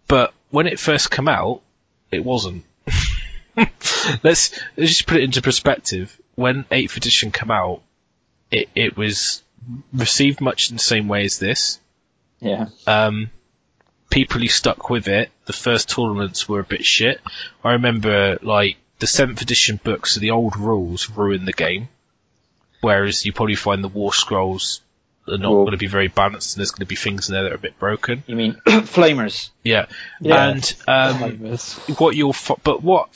[0.09, 1.61] But when it first came out,
[2.11, 2.65] it wasn't.
[3.57, 6.19] let's let's just put it into perspective.
[6.35, 7.83] When 8th edition came out,
[8.51, 9.43] it it was
[9.93, 11.79] received much in the same way as this.
[12.41, 13.31] yeah, Um,
[14.09, 17.21] people who stuck with it, the first tournaments were a bit shit.
[17.63, 21.89] I remember, like, the 7th edition books, so the old rules ruined the game.
[22.81, 24.81] Whereas you probably find the War Scrolls
[25.27, 27.35] are not Well- going to be very balanced and there's going to be things in
[27.35, 28.23] there that are a bit broken.
[28.27, 29.51] you mean flamers?
[29.63, 29.87] Yeah.
[30.21, 30.49] Yeah.
[30.51, 31.41] And, um,
[31.99, 33.09] what you'll, fo- but what,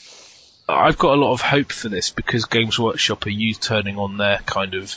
[0.69, 4.17] I've got a lot of hope for this because Games Workshop are you turning on
[4.17, 4.95] their kind of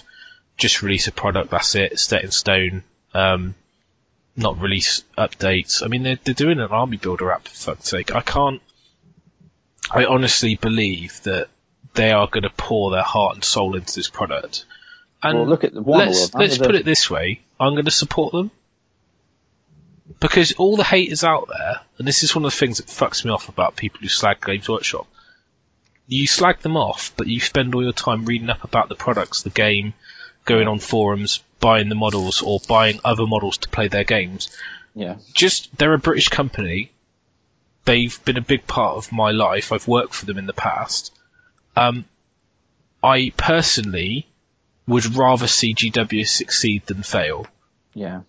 [0.58, 2.82] just release a product, that's it, set in stone,
[3.14, 3.54] um,
[4.36, 5.82] not release updates.
[5.82, 8.14] I mean, they're, they're doing an army builder app, for fuck's sake.
[8.14, 8.60] I can't,
[9.90, 11.48] I honestly believe that
[11.96, 14.64] they are going to pour their heart and soul into this product.
[15.22, 17.90] And Well, look at the Warhammer let's, let's put it this way, I'm going to
[17.90, 18.50] support them.
[20.20, 22.86] Because all the hate is out there, and this is one of the things that
[22.86, 25.06] fucks me off about people who slag Games Workshop.
[26.06, 29.42] You slag them off, but you spend all your time reading up about the products,
[29.42, 29.94] the game,
[30.44, 34.56] going on forums, buying the models, or buying other models to play their games.
[34.94, 36.92] Yeah, Just, they're a British company.
[37.84, 39.72] They've been a big part of my life.
[39.72, 41.15] I've worked for them in the past.
[41.76, 42.04] Um,
[43.02, 44.26] I personally
[44.86, 47.46] would rather see GW succeed than fail
[47.94, 48.20] yeah,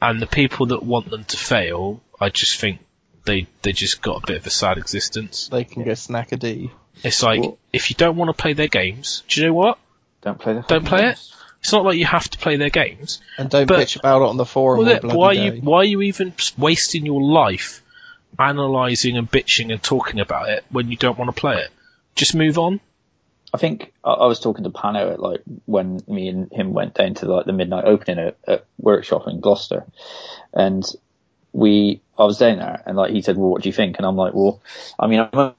[0.00, 2.80] and the people that want them to fail, I just think
[3.24, 5.48] they they just got a bit of a sad existence.
[5.48, 6.70] they can go snack a D.
[7.02, 9.78] It's like Well- if you don't want to play their games, do you know what?
[10.22, 11.18] don't play the Don't play it.
[11.60, 13.20] It's not like you have to play their games.
[13.36, 14.78] And don't But- bitch about it on the forum.
[14.78, 17.82] Well, all then, bloody why are you why are you even wasting your life
[18.38, 21.70] analysing and bitching and talking about it when you don't want to play it?
[22.14, 22.80] Just move on.
[23.52, 26.94] I think I, I was talking to Pano at like when me and him went
[26.94, 29.84] down to like the midnight opening at, at workshop in Gloucester,
[30.52, 30.84] and
[31.52, 33.96] we I was down there and like he said, well, what do you think?
[33.96, 34.60] And I'm like, well,
[34.98, 35.54] I mean, I'm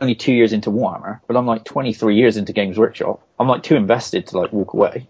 [0.00, 3.26] only two years into Warhammer, but I'm like 23 years into Games Workshop.
[3.38, 5.08] I'm like too invested to like walk away.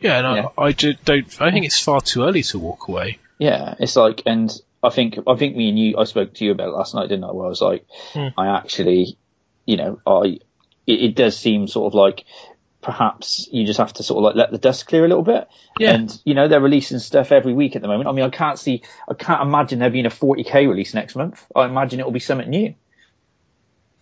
[0.00, 0.48] Yeah, and Yeah.
[0.58, 1.40] I, I don't.
[1.40, 3.18] I think it's far too early to walk away.
[3.38, 4.50] Yeah, it's like, and
[4.82, 7.08] I think I think me and you, I spoke to you about it last night,
[7.08, 7.32] didn't I?
[7.32, 8.28] Where I was like, Hmm.
[8.36, 9.16] I actually,
[9.66, 10.40] you know, I
[10.90, 12.24] it, it does seem sort of like
[12.82, 15.48] perhaps you just have to sort of like let the dust clear a little bit.
[15.78, 15.92] Yeah.
[15.92, 18.08] And you know they're releasing stuff every week at the moment.
[18.08, 21.44] I mean, I can't see, I can't imagine there being a 40k release next month.
[21.54, 22.74] I imagine it will be something new.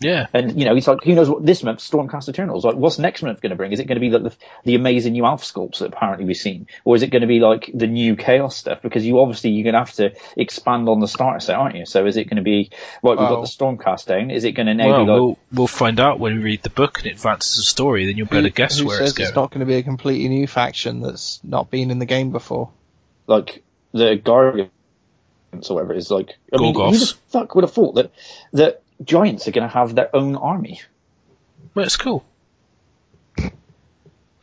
[0.01, 0.27] Yeah.
[0.33, 2.77] And you know, it's like who knows what this month Stormcast Eternals like?
[2.77, 3.73] What's next month going to bring?
[3.73, 6.37] Is it going to be like the, the amazing new Alpha sculpts that apparently we've
[6.37, 8.81] seen, or is it going to be like the new Chaos stuff?
[8.81, 11.87] Because you obviously you're going to have to expand on the starter set, aren't you?
[11.87, 12.71] So is it going to be
[13.03, 13.19] right?
[13.19, 14.31] We've got the Stormcast down.
[14.31, 15.21] Is it going to now Well, be like?
[15.21, 18.07] we'll we'll find out when we read the book and it advances the story.
[18.07, 19.29] Then you'll be able to guess who where says it's going.
[19.29, 22.31] It's not going to be a completely new faction that's not been in the game
[22.31, 22.71] before?
[23.29, 23.63] like
[23.93, 24.71] the Guardians
[25.69, 26.11] or whatever it is.
[26.11, 28.13] Like, I mean, who the fuck would have thought that
[28.55, 30.81] that giants are going to have their own army?
[31.75, 32.25] Well, it's cool.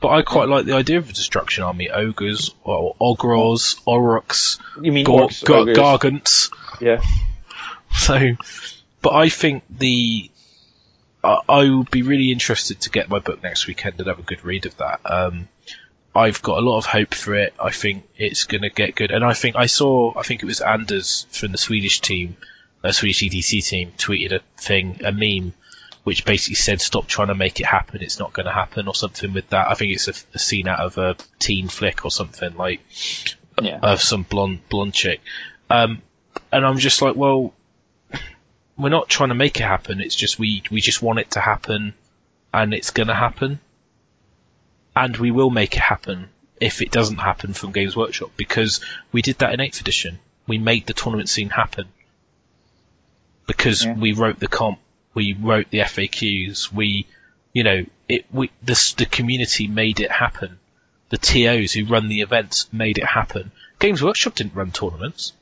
[0.02, 4.92] But I quite like the idea of a destruction army: ogres, or ogros, aurochs, You
[4.92, 6.52] mean gar- orcs, gar- gargants.
[6.82, 7.02] Yeah,
[7.92, 8.36] So,
[9.02, 10.30] but I think the
[11.24, 14.24] I, I would be really interested to get my book next weekend and have a
[14.24, 15.00] good read of that.
[15.06, 15.48] Um,
[16.14, 17.54] I've got a lot of hope for it.
[17.60, 20.14] I think it's going to get good, and I think I saw.
[20.18, 22.38] I think it was Anders from the Swedish team,
[22.86, 25.54] uh, Swedish ETC team, tweeted a thing, a meme,
[26.04, 28.02] which basically said, "Stop trying to make it happen.
[28.02, 29.70] It's not going to happen," or something with that.
[29.70, 32.82] I think it's a, a scene out of a teen flick or something like
[33.62, 33.80] yeah.
[33.82, 35.22] of some blonde blonde chick.
[35.70, 36.02] Um,
[36.52, 37.54] and I'm just like, well,
[38.78, 40.00] we're not trying to make it happen.
[40.00, 41.96] It's just we we just want it to happen,
[42.54, 43.60] and it's gonna happen,
[44.96, 46.30] and we will make it happen
[46.62, 48.80] if it doesn't happen from Games Workshop because
[49.12, 50.20] we did that in Eighth Edition.
[50.48, 51.88] We made the tournament scene happen
[53.48, 53.94] because Yeah.
[53.94, 54.80] we wrote the comp,
[55.14, 57.08] we wrote the FAQs, we,
[57.54, 60.60] you know, it we this the community made it happen.
[61.10, 63.52] The TOs who run the events made it happen.
[63.80, 65.34] Games Workshop didn't run tournaments.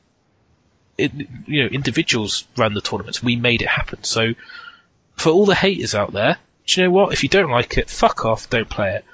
[0.96, 1.12] It,
[1.46, 3.22] you know, individuals ran the tournaments.
[3.22, 4.04] We made it happen.
[4.04, 4.34] So,
[5.16, 7.12] for all the haters out there, do you know what?
[7.12, 8.48] If you don't like it, fuck off.
[8.48, 9.04] Don't play it.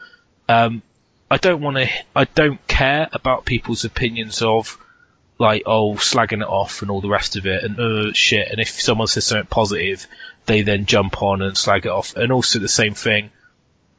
[0.49, 0.83] Um,
[1.31, 1.89] I don't want to.
[2.15, 4.77] I don't care about people's opinions of
[5.41, 8.47] like oh slagging it off and all the rest of it and uh shit.
[8.51, 10.07] And if someone says something positive,
[10.47, 12.15] they then jump on and slag it off.
[12.15, 13.31] And also the same thing.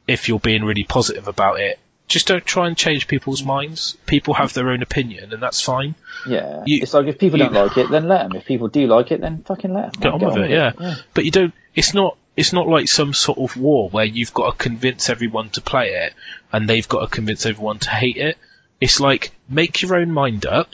[0.06, 3.96] If you're being really positive about it, just don't try and change people's minds.
[4.06, 5.94] People have their own opinion, and that's fine.
[6.26, 8.36] Yeah, You- it's like if people you- don't like it, then let them.
[8.36, 10.00] If people do like it, then fucking let them.
[10.00, 10.94] Get on with it, yeah.
[11.14, 11.54] But you don't.
[11.74, 12.16] It's not.
[12.36, 15.90] It's not like some sort of war where you've got to convince everyone to play
[16.06, 16.14] it,
[16.52, 18.36] and they've got to convince everyone to hate it.
[18.80, 20.68] It's like make your own mind up,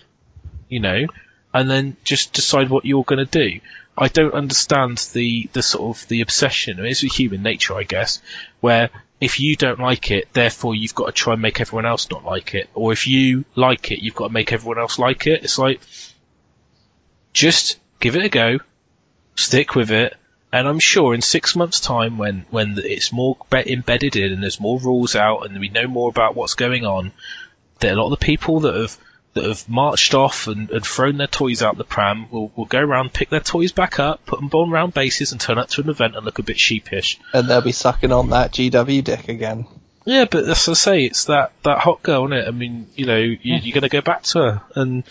[0.69, 1.07] you know,
[1.53, 3.61] and then just decide what you're going to do.
[3.97, 6.79] I don't understand the the sort of the obsession.
[6.79, 8.23] I mean, it's human nature, I guess,
[8.61, 8.91] where
[9.21, 12.25] if you don't like it, therefore you've got to try and make everyone else not
[12.25, 15.43] like it, or if you like it, you've got to make everyone else like it.
[15.43, 15.81] It's like
[17.33, 18.59] just give it a go,
[19.35, 20.17] stick with it,
[20.53, 24.43] and I'm sure in six months' time, when when it's more be- embedded in and
[24.43, 27.13] there's more rules out and we know more about what's going on,
[27.81, 28.99] that a lot of the people that have
[29.35, 32.79] that have marched off and, and thrown their toys out the pram will, will go
[32.79, 35.83] around, pick their toys back up, put them on round bases, and turn up to
[35.83, 37.19] an event and look a bit sheepish.
[37.33, 39.67] And they'll be sucking on that GW dick again.
[40.05, 42.49] Yeah, but as I say, it's that, that hot girl, is it?
[42.49, 45.05] I mean, you know, you, you're going to go back to her, and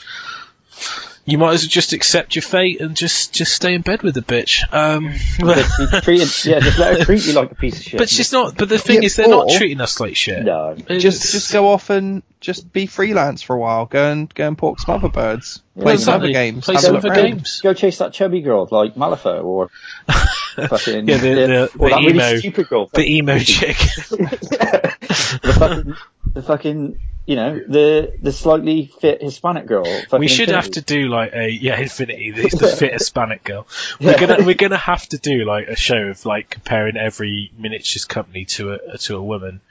[1.27, 4.15] you might as well just accept your fate and just, just stay in bed with
[4.15, 4.63] the bitch.
[4.73, 7.97] Um, Just treated, yeah, just let her treat you like a piece of shit.
[7.99, 8.57] but she's not.
[8.57, 10.43] But the thing Yeah, is, they're not treating us like shit.
[10.43, 10.71] no.
[10.71, 13.85] It's- Just just go off and just be freelance for a while.
[13.85, 15.61] Go and go and pork some other birds.
[15.77, 16.29] Yeah, Play some exactly.
[16.29, 16.65] other games.
[16.65, 17.61] Play have some other games.
[17.61, 19.69] Go chase that chubby girl like Malifaux or
[20.67, 22.89] fucking Yeah, the- the- or the that emo- really stupid girl.
[22.93, 23.77] the emo chick.
[23.77, 25.95] the fucking,
[26.33, 29.83] the fucking, you know, the the slightly fit Hispanic girl.
[29.83, 33.67] we fucking should have to do like a yeah, Infinity, the, the fit Hispanic girl.
[33.99, 38.05] We're gonna we're gonna have to do like a show of like comparing every miniatures
[38.05, 39.61] company to a to a woman.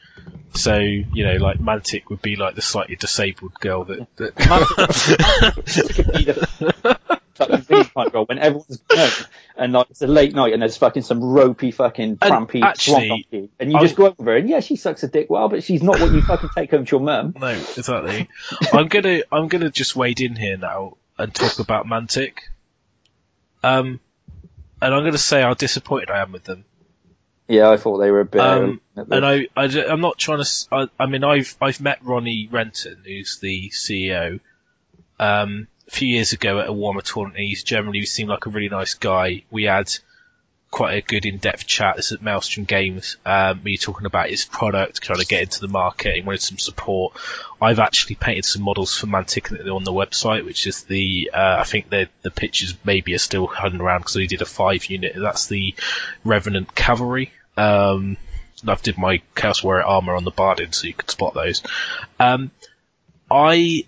[0.54, 4.06] So you know, like Mantic would be like the slightly disabled girl that.
[4.16, 4.36] that
[5.94, 6.98] could be the
[7.34, 9.10] fucking really fun girl when everyone's home
[9.58, 13.50] and like it's a late night and there's fucking some ropey fucking trampy actually, donkey
[13.60, 15.62] and you I- just go over her and yeah she sucks a dick well but
[15.62, 17.34] she's not what you fucking take home to your mum.
[17.38, 18.28] no, exactly.
[18.72, 22.38] I'm gonna I'm gonna just wade in here now and talk about Mantic.
[23.62, 24.00] Um,
[24.80, 26.64] and I'm gonna say how disappointed I am with them.
[27.48, 28.40] Yeah, I thought they were a bit.
[28.40, 30.42] Um, uh, and I, I, am not trying to.
[30.42, 34.40] s- I, I mean, I've I've met Ronnie Renton, who's the CEO,
[35.20, 37.38] um, a few years ago at a Warmer tournament.
[37.38, 39.44] He's generally seemed like a really nice guy.
[39.50, 39.90] We had
[40.76, 41.96] quite a good in-depth chat.
[41.96, 43.16] This is at Maelstrom Games.
[43.24, 46.16] Um, were talking about his product, trying to get into the market.
[46.16, 47.16] He wanted some support.
[47.62, 51.30] I've actually painted some models for Mantic on the website, which is the.
[51.32, 54.44] Uh, I think the the pictures maybe are still hiding around because we did a
[54.44, 55.14] five unit.
[55.16, 55.74] That's the
[56.24, 57.32] Revenant Cavalry.
[57.56, 58.18] Um,
[58.68, 61.62] I've did my Chaos Warrior armor on the Bardin so you could spot those.
[62.20, 62.50] Um,
[63.30, 63.86] I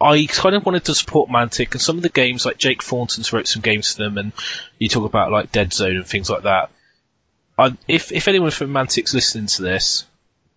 [0.00, 3.32] I kind of wanted to support Mantic and some of the games like Jake Thornton's
[3.32, 4.32] wrote some games for them and
[4.78, 6.70] you talk about like Dead Zone and things like that.
[7.58, 10.04] I, if if anyone from Mantic's listening to this,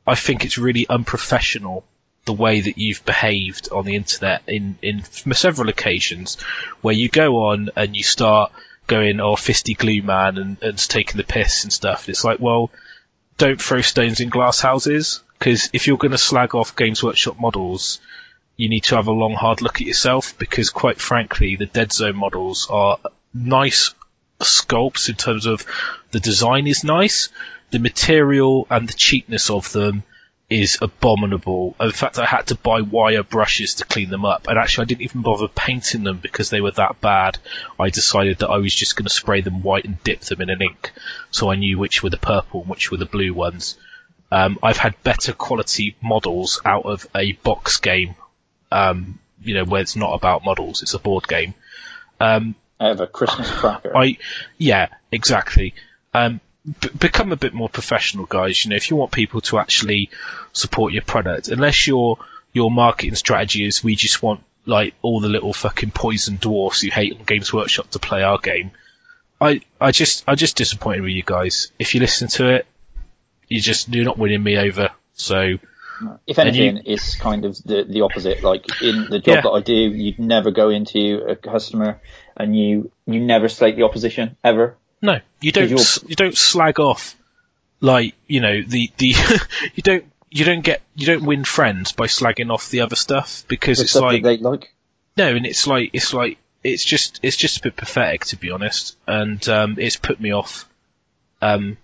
[0.06, 1.84] I think it's really unprofessional
[2.26, 5.03] the way that you've behaved on the internet in in
[5.34, 6.40] several occasions,
[6.82, 8.52] where you go on and you start
[8.86, 12.10] going, "Oh, fisty glue man," and, and taking the piss and stuff.
[12.10, 12.70] It's like, well,
[13.40, 17.40] don't throw stones in glass houses because if you're going to slag off Games Workshop
[17.40, 18.00] models,
[18.61, 21.91] you need to have a long, hard look at yourself because, quite frankly, the Dead
[21.91, 22.99] Zone models are
[23.33, 23.95] nice
[24.40, 25.65] sculpts in terms of
[26.11, 27.30] the design is nice,
[27.72, 30.03] the material and the cheapness of them
[30.48, 31.75] is abominable.
[31.80, 34.90] In fact, I had to buy wire brushes to clean them up, and actually, I
[34.90, 37.40] didn't even bother painting them because they were that bad.
[37.80, 40.51] I decided that I was just going to spray them white and dip them in
[40.51, 40.91] an ink,
[41.31, 43.75] so I knew which were the purple and which were the blue ones.
[44.31, 48.15] Um, I've had better quality models out of a box game,
[48.72, 51.53] um, you know, where it's not about models; it's a board game.
[52.19, 53.95] Um, out of a Christmas cracker.
[53.95, 54.17] I,
[54.58, 55.74] yeah, exactly.
[56.14, 56.41] Um,
[56.80, 58.64] b- become a bit more professional, guys.
[58.64, 60.09] You know, if you want people to actually
[60.53, 62.17] support your product, unless your
[62.53, 66.90] your marketing strategy is we just want like all the little fucking poison dwarfs who
[66.90, 68.72] hate on Games Workshop to play our game.
[69.40, 71.72] I I just I just disappointed with you guys.
[71.80, 72.67] If you listen to it,
[73.48, 74.91] you just you're not winning me over.
[75.14, 75.58] So
[76.28, 78.44] if anything, you, it's kind of the the opposite.
[78.44, 79.42] Like in the job yeah.
[79.42, 82.02] that I do, you'd never go into a customer
[82.36, 84.78] and you you never slate the opposition ever.
[85.02, 85.70] No, you don't.
[85.70, 87.16] You don't slag off
[87.82, 89.16] like you know the the
[89.76, 93.44] you don't you don't get you don't win friends by slagging off the other stuff
[93.48, 94.74] because the it's like, like
[95.18, 98.52] no, and it's like it's like it's just it's just a bit pathetic to be
[98.52, 100.70] honest, and um, it's put me off
[101.42, 101.78] um,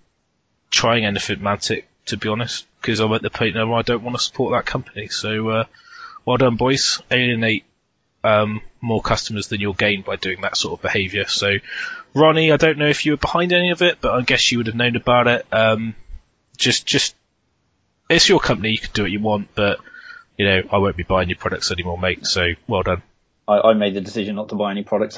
[0.69, 4.15] trying anything Mantic to be honest because I'm at the point now I don't want
[4.15, 5.07] to support that company.
[5.07, 5.63] So uh,
[6.23, 7.01] well done, boys.
[7.11, 7.65] Alienate
[8.23, 11.25] um, more customers than you'll gain by doing that sort of behaviour.
[11.27, 11.57] So,
[12.13, 14.59] Ronnie, I don't know if you were behind any of it, but I guess you
[14.59, 15.45] would have known about it.
[15.51, 15.95] Um,
[16.55, 17.13] just, just,
[18.09, 18.71] it's your company.
[18.71, 19.79] You can do what you want, but
[20.37, 22.25] you know, I won't be buying your products anymore, mate.
[22.25, 23.01] So, well done.
[23.49, 25.17] I, I made the decision not to buy any products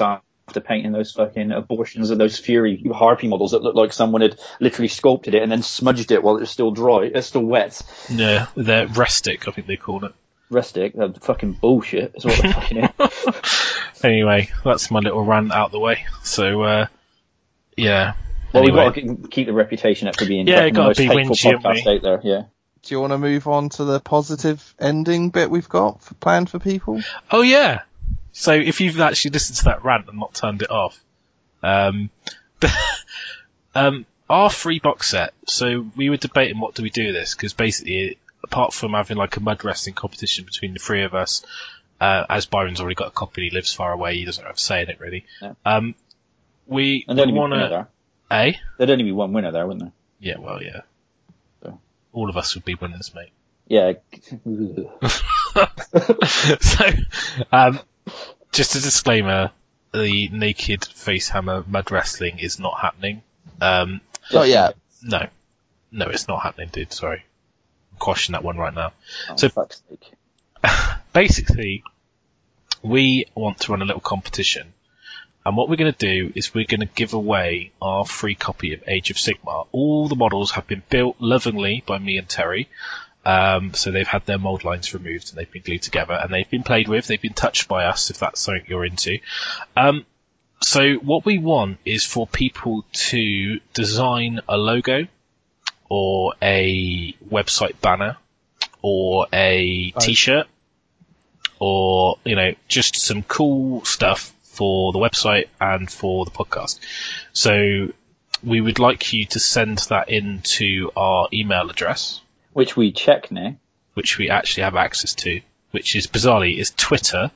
[0.50, 4.36] after painting those fucking abortions of those Fury Harpy models that looked like someone had
[4.58, 7.80] literally sculpted it and then smudged it while it was still dry, it's still wet.
[8.08, 10.12] Yeah, they're rustic, I think they call it.
[10.50, 12.16] Rustic, that's fucking bullshit.
[12.16, 12.88] Is what fucking
[14.02, 16.04] anyway, that's my little rant out the way.
[16.24, 16.86] So, uh,
[17.76, 18.14] yeah.
[18.52, 18.90] Well, anyway.
[18.92, 22.02] we've got to keep the reputation up for being yeah, the most hateful podcast out
[22.02, 22.20] there.
[22.24, 22.42] Yeah.
[22.82, 26.50] Do you want to move on to the positive ending bit we've got for, planned
[26.50, 27.00] for people?
[27.30, 27.82] Oh yeah.
[28.32, 30.98] So if you've actually listened to that rant and not turned it off,
[31.62, 32.10] um,
[33.74, 35.32] um, our free box set.
[35.46, 39.16] So we were debating what do we do with this because basically apart from having
[39.16, 41.44] like a mud wrestling competition between the three of us,
[42.00, 44.54] uh, as Byron's already got a copy, and he lives far away, he doesn't have
[44.54, 45.26] a say in it really.
[45.42, 45.54] Yeah.
[45.64, 45.94] Um,
[46.66, 47.88] we, and there'd want to,
[48.30, 48.52] eh?
[48.78, 49.92] There'd only be one winner there, wouldn't there?
[50.20, 50.82] Yeah, well, yeah.
[51.62, 51.80] So.
[52.12, 53.30] All of us would be winners, mate.
[53.66, 53.94] Yeah.
[56.60, 56.86] so,
[57.52, 57.80] um,
[58.52, 59.50] just a disclaimer:
[59.92, 63.22] the naked face hammer mud wrestling is not happening.
[63.60, 64.00] Um,
[64.32, 64.76] not yet.
[65.02, 65.26] No,
[65.90, 66.92] no, it's not happening, dude.
[66.92, 67.24] Sorry
[68.00, 68.92] question that one right now.
[69.28, 69.50] Oh, so
[71.12, 71.84] basically,
[72.82, 74.72] we want to run a little competition.
[75.46, 78.74] And what we're going to do is we're going to give away our free copy
[78.74, 79.68] of Age of Sigmar.
[79.72, 82.68] All the models have been built lovingly by me and Terry.
[83.30, 86.50] Um, so they've had their mold lines removed and they've been glued together and they've
[86.50, 87.06] been played with.
[87.06, 89.18] They've been touched by us if that's something you're into.
[89.76, 90.04] Um,
[90.62, 95.06] so what we want is for people to design a logo
[95.88, 98.16] or a website banner
[98.82, 100.48] or a t-shirt
[101.60, 106.80] or, you know, just some cool stuff for the website and for the podcast.
[107.32, 107.92] So
[108.42, 112.20] we would like you to send that in to our email address.
[112.52, 113.56] Which we check now.
[113.94, 117.30] Which we actually have access to, which is bizarrely is Twitter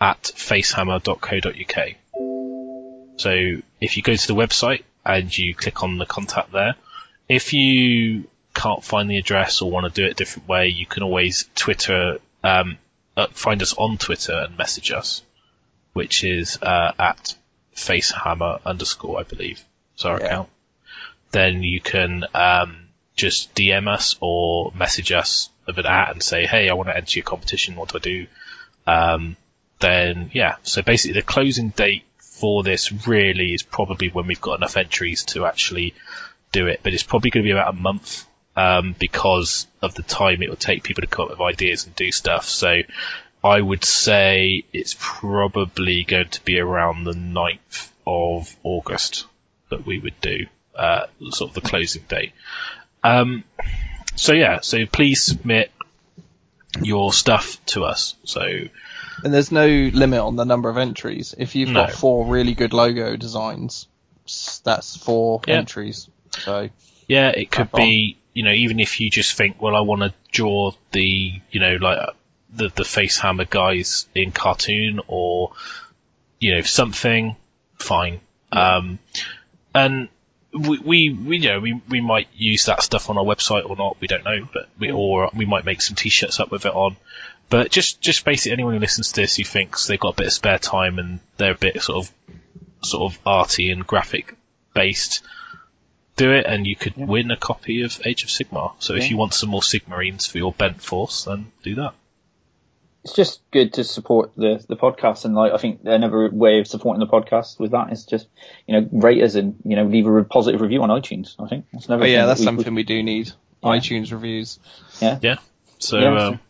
[0.00, 1.94] at facehammer.co.uk.
[3.18, 6.74] So if you go to the website and you click on the contact there,
[7.28, 10.86] if you can't find the address or want to do it a different way, you
[10.86, 12.78] can always Twitter, um,
[13.16, 15.22] uh, find us on Twitter and message us,
[15.92, 17.34] which is uh, at
[17.74, 19.64] facehammer underscore, I believe.
[19.98, 20.26] Is our yeah.
[20.26, 20.48] account.
[21.30, 22.85] Then you can um,
[23.16, 26.96] just DM us or message us of an at and say, hey, I want to
[26.96, 27.76] enter your competition.
[27.76, 28.26] What do I do?
[28.86, 29.36] Um,
[29.80, 34.58] then yeah, so basically the closing date for this really is probably when we've got
[34.58, 35.94] enough entries to actually
[36.52, 40.02] do it, but it's probably going to be about a month um, because of the
[40.02, 42.46] time it will take people to come up with ideas and do stuff.
[42.46, 42.82] So
[43.42, 49.26] I would say it's probably going to be around the 9th of August
[49.68, 52.32] that we would do, uh, sort of the closing date.
[53.06, 53.44] Um,
[54.14, 55.70] so yeah, so please submit
[56.82, 58.16] your stuff to us.
[58.24, 58.40] So
[59.22, 61.34] And there's no limit on the number of entries.
[61.36, 61.86] If you've No.
[61.86, 63.86] got four really good logo designs,
[64.64, 65.54] that's four Yeah.
[65.58, 66.08] entries.
[66.30, 66.68] So
[67.08, 67.80] Yeah, it could on.
[67.80, 71.60] be, you know, even if you just think, well, I want to draw the, you
[71.60, 71.98] know, like
[72.54, 75.52] the the face hammer guys in cartoon or,
[76.40, 77.36] you know, something,
[77.78, 78.20] fine.
[78.52, 78.98] Um,
[79.74, 80.08] and
[80.56, 83.76] we, we, we, you know, we, we might use that stuff on our website or
[83.76, 84.96] not, we don't know, but we, mm.
[84.96, 86.96] or we might make some t-shirts up with it on.
[87.48, 90.26] But just, just basically anyone who listens to this who thinks they've got a bit
[90.28, 92.12] of spare time and they're a bit sort of,
[92.82, 94.34] sort of arty and graphic
[94.74, 95.22] based,
[96.16, 98.72] do it and you could win a copy of Age of Sigmar.
[98.78, 101.94] So if you want some more Sigmarines for your bent force, then do that.
[103.06, 106.66] It's just good to support the, the podcast and like I think another way of
[106.66, 108.26] supporting the podcast with that is just
[108.66, 111.36] you know rate us and you know leave a re- positive review on iTunes.
[111.38, 112.00] I think that's another.
[112.00, 113.28] but thing yeah, that's we- something we do need.
[113.62, 113.70] Yeah.
[113.70, 114.58] iTunes reviews.
[114.90, 115.36] So, Yeah,
[116.30, 116.40] um,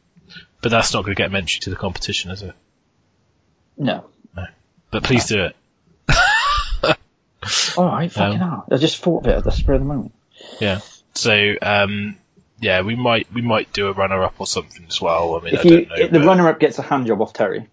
[0.63, 2.55] but that's not going to get mentioned to the competition, is it?
[3.77, 4.07] No.
[4.91, 5.57] But please do it.
[7.77, 8.65] All right, fucking Um, hell.
[8.71, 10.15] I just thought of it at the spur of the moment.
[10.61, 10.81] Yeah.
[11.13, 12.17] So, um,
[12.61, 15.37] yeah, we might we might do a runner up or something as well.
[15.37, 15.97] I mean, If I you don't know.
[15.97, 17.69] if the runner up gets a hand job off Terry,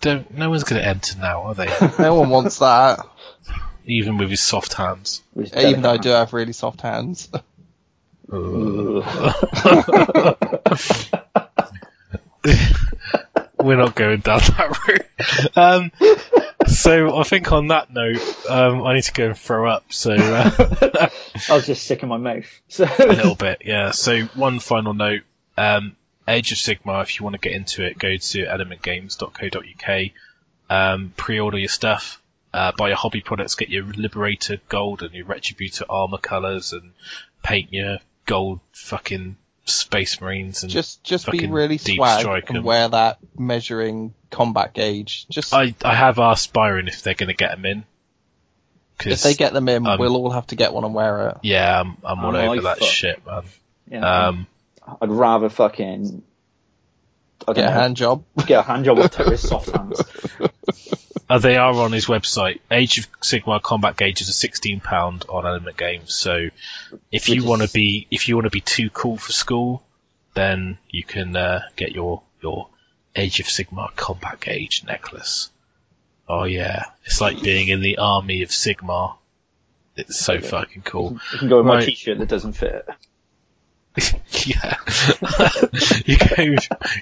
[0.00, 1.68] don't, no one's going to enter now, are they?
[1.98, 3.00] No one wants that.
[3.86, 5.22] Even with his soft hands.
[5.36, 7.28] his Even though I do have really soft hands.
[13.58, 15.56] We're not going down that route.
[15.56, 15.90] Um,
[16.66, 19.92] so I think on that note, um, I need to go and throw up.
[19.92, 21.08] So uh,
[21.50, 22.46] I was just sick in my mouth.
[22.68, 23.90] So a little bit, yeah.
[23.90, 25.22] So one final note:
[25.56, 25.96] um,
[26.28, 27.02] Age of Sigmar.
[27.02, 30.10] If you want to get into it, go to elementgames.co.uk.
[30.68, 32.20] Um, pre-order your stuff.
[32.52, 33.54] Uh, buy your hobby products.
[33.54, 36.92] Get your Liberator gold and your Retributor armor colors, and
[37.42, 39.36] paint your gold fucking
[39.66, 40.62] Space Marines.
[40.62, 42.56] And Just just be really deep swag strike 'em.
[42.56, 45.26] and wear that measuring combat gauge.
[45.28, 47.84] Just I I have asked Byron if they're going to get them in.
[49.04, 51.36] If they get them in, um, we'll all have to get one and wear it.
[51.42, 52.88] yeah, I'm, I'm all Oh, over my that fuck.
[52.88, 53.42] shit, man.
[53.90, 54.46] yeah, Um,
[55.02, 56.22] I'd rather fucking
[57.42, 58.24] I don't Get a hand job.
[58.46, 60.00] get a hand job with Terry's soft hands.
[61.28, 62.60] Uh, they are on his website.
[62.70, 66.14] Age of Sigmar combat gauges are sixteen pound on Element Games.
[66.14, 66.48] So
[67.10, 69.82] if you want to be if you want to be too cool for school,
[70.34, 72.68] then you can uh, get your your
[73.16, 75.50] Age of Sigmar combat gauge necklace.
[76.28, 79.16] Oh yeah, it's like being in the army of Sigmar.
[79.96, 81.18] It's so fucking cool.
[81.32, 81.86] You can go with my Right.
[81.86, 82.86] t-shirt that doesn't fit.
[84.46, 84.76] yeah.
[86.04, 86.54] you go,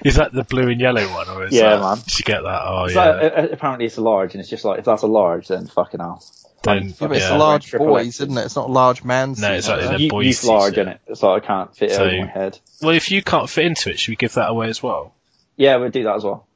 [0.05, 1.97] is that the blue and yellow one, or is Yeah, that, man.
[1.97, 2.61] Did you get that?
[2.65, 3.05] Oh It's yeah.
[3.11, 5.67] like, uh, apparently it's a large, and it's just like if that's a large, then
[5.67, 6.23] fucking hell.
[6.63, 7.35] Then- Yeah, but it's yeah.
[7.35, 8.45] a large Triple boys, isn't it?
[8.45, 9.39] It's not a large man's.
[9.39, 9.89] No, it's exactly, is it?
[9.91, 10.87] they're You, boys' youth large, t-shirt.
[10.87, 11.01] in it?
[11.07, 12.59] It's like I can't fit it So- over my head.
[12.81, 15.13] Well, if you can't fit into it, should we give that away as well?
[15.57, 16.47] Yeah, we'll do that as well.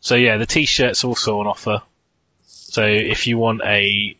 [0.00, 1.82] So yeah, the t-shirt's also on offer.
[2.46, 4.16] So if you want a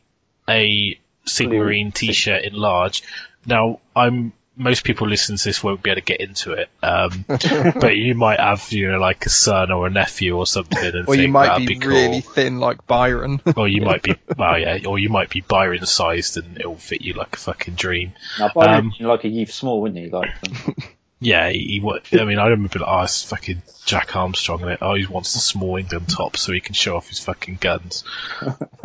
[0.49, 3.03] a Sigmarine Blue t-shirt in large,
[3.47, 7.25] now I'm most people listening to this won't be able to get into it, um,
[7.29, 11.09] but you might have you know like a son or a nephew or something, and
[11.09, 11.91] Or you might that'd be, be, cool.
[11.91, 13.41] really thin like Byron.
[13.57, 17.01] or you might be well yeah, or you might be Byron sized and it'll fit
[17.01, 18.13] you like a fucking dream.
[18.39, 20.11] Now, Byron, Um, you know, like a youth small, wouldn't he?
[20.11, 20.77] Like, um,
[21.23, 24.79] Yeah, he, he I mean, I remember like, oh, it's fucking Jack Armstrong, and it.
[24.83, 28.03] Oh, he wants the small England top so he can show off his fucking guns.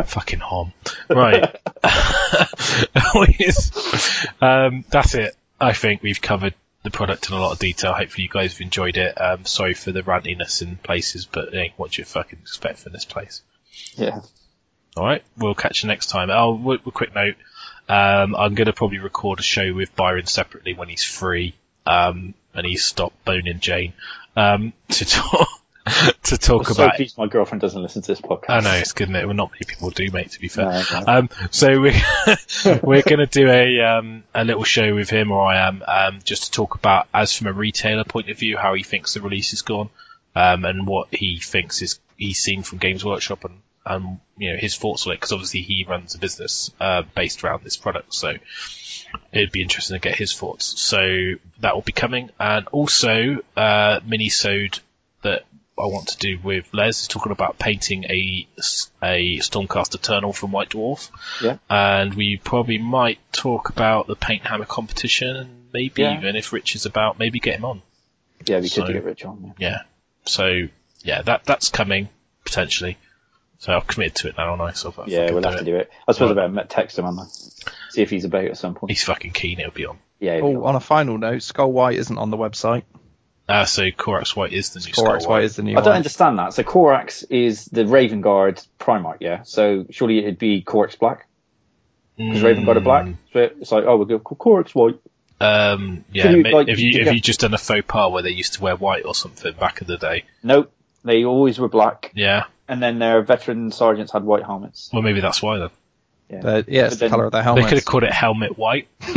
[0.05, 0.71] fucking hom.
[1.09, 1.55] Right.
[4.39, 5.35] um, that's it.
[5.59, 6.53] I think we've covered
[6.83, 7.93] the product in a lot of detail.
[7.93, 9.19] Hopefully, you guys have enjoyed it.
[9.19, 12.93] Um, sorry for the rantiness in places, but hey, what do you fucking expect from
[12.93, 13.41] this place?
[13.95, 14.21] yeah.
[14.95, 16.31] All right, we'll catch you next time.
[16.31, 17.35] Oh, w- w- quick note.
[17.87, 21.53] Um, I'm going to probably record a show with Byron separately when he's free,
[21.85, 23.93] um, and he's stopped boning Jane,
[24.35, 25.47] um, to talk,
[26.23, 27.17] to talk I'm so about.
[27.17, 28.49] my girlfriend doesn't listen to this podcast.
[28.49, 29.25] I know it's good, it?
[29.25, 30.31] Well, not many people do, mate.
[30.31, 30.65] To be fair.
[30.65, 31.03] No, no.
[31.07, 31.91] Um, so we
[32.83, 36.19] we're going to do a um, a little show with him, or I am, um,
[36.23, 39.21] just to talk about as from a retailer point of view, how he thinks the
[39.21, 39.89] release has gone,
[40.35, 44.57] um, and what he thinks is he's seen from Games Workshop, and um, you know
[44.57, 48.13] his thoughts on it, because obviously he runs a business uh, based around this product,
[48.13, 48.33] so
[49.31, 50.79] it'd be interesting to get his thoughts.
[50.79, 54.79] So that will be coming, and also uh, mini-sode
[55.21, 55.43] that
[55.79, 58.47] I want to do with Les is talking about painting a
[59.03, 61.09] a Stormcast Eternal from White Dwarf.
[61.41, 61.57] Yeah.
[61.69, 66.17] And we probably might talk about the paint hammer competition, and maybe Yeah.
[66.17, 67.81] even if Rich is about, maybe get him on.
[68.45, 69.53] yeah, we could so- get Rich on.
[69.59, 69.69] Yeah.
[69.69, 69.81] Yeah.
[70.25, 70.67] so
[71.03, 72.09] yeah, that that's coming
[72.43, 72.97] potentially.
[73.59, 75.65] So I've committed to it now, and I so I'll Yeah, we'll do have to
[75.65, 75.91] do it.
[76.07, 76.45] I suppose Right.
[76.45, 77.29] I better text him on that.
[77.89, 78.91] See if he's about at some point.
[78.91, 79.59] He's fucking keen.
[79.59, 79.97] It'll be on.
[80.19, 80.39] Yeah.
[80.43, 82.83] Oh, on a final note, Skull White isn't on the website.
[83.49, 85.85] Ah, so Corax White is the new Corax Skull White is the new I don't
[85.87, 85.95] one.
[85.97, 86.53] understand that.
[86.53, 89.43] So Corax is the Raven Guard Primarch, yeah.
[89.43, 91.27] So surely it'd be Corax Black
[92.17, 93.05] because Raven Guard are black.
[93.05, 94.99] Mm, So it's like, oh, we'll go Corax White.
[95.39, 98.23] Um, yeah, you, like, if you you if you just done a faux pas where
[98.23, 100.71] they used to wear white or something back in the day, Nope,
[101.03, 102.45] they always were black, yeah.
[102.67, 104.89] and then their veteran sergeants had white helmets.
[104.91, 105.69] Well, maybe that's why then.
[106.29, 106.39] Yeah.
[106.41, 107.65] But, yeah, it's But the colour of their They helmet.
[107.69, 108.87] could have called it helmet white.
[109.01, 109.13] I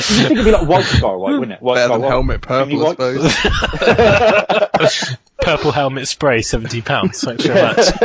[0.00, 1.62] think it'd be like White Scar White, wouldn't it?
[1.62, 2.10] White Better Scar than White.
[2.10, 2.90] helmet purple, I
[4.88, 5.16] suppose.
[5.40, 7.20] Purple helmet spray, seventy pounds.
[7.20, 7.88] Thanks very much.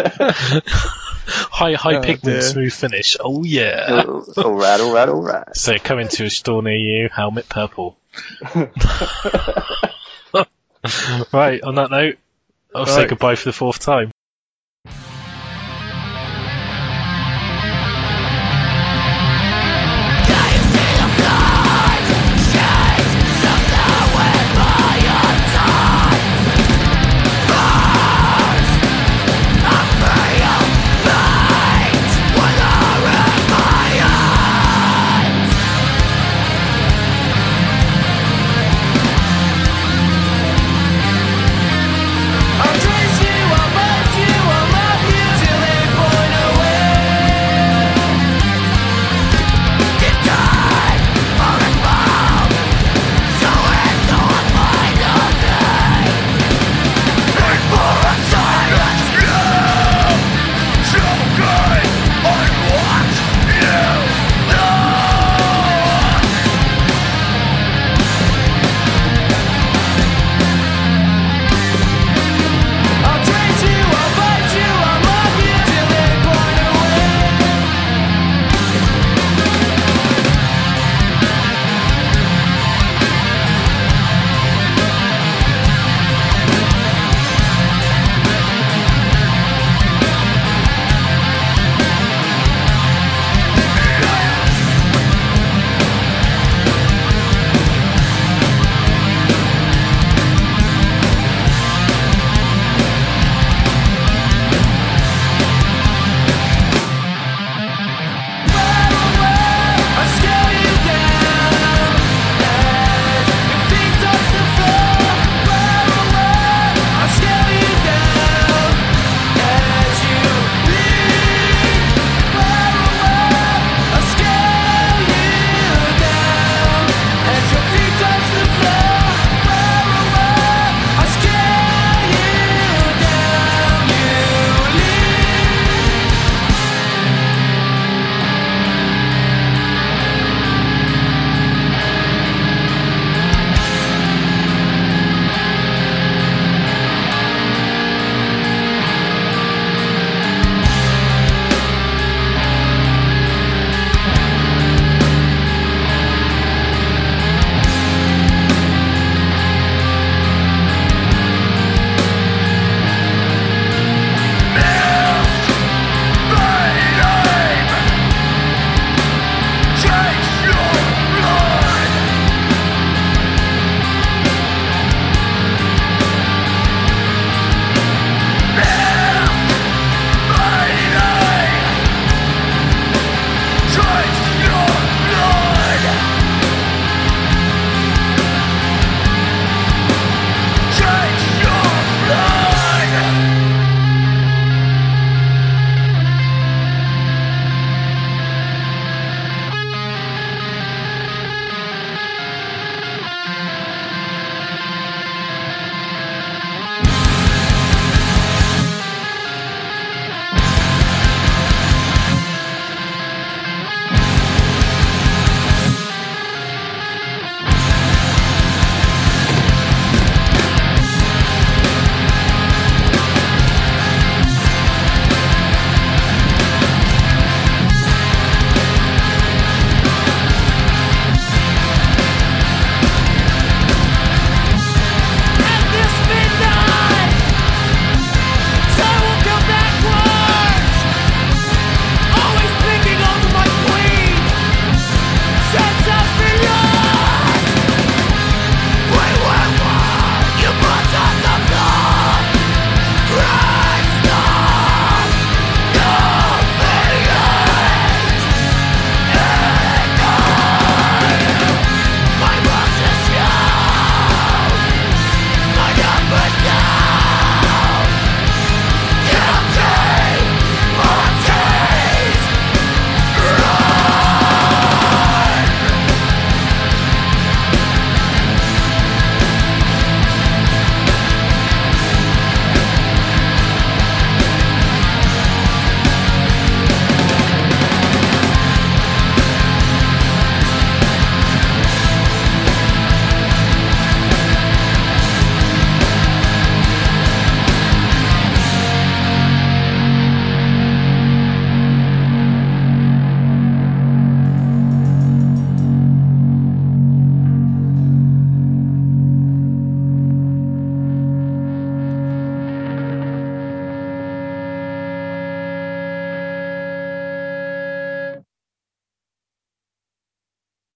[1.28, 2.42] high high Oh, pigment, dear.
[2.42, 3.18] smooth finish.
[3.20, 4.04] Oh yeah.
[4.38, 5.56] all right, all right, all right.
[5.56, 7.98] So coming to a store near you, helmet purple.
[11.34, 11.62] right.
[11.64, 12.18] On that note,
[12.76, 13.10] I'll say Right.
[13.10, 14.12] goodbye for the fourth time.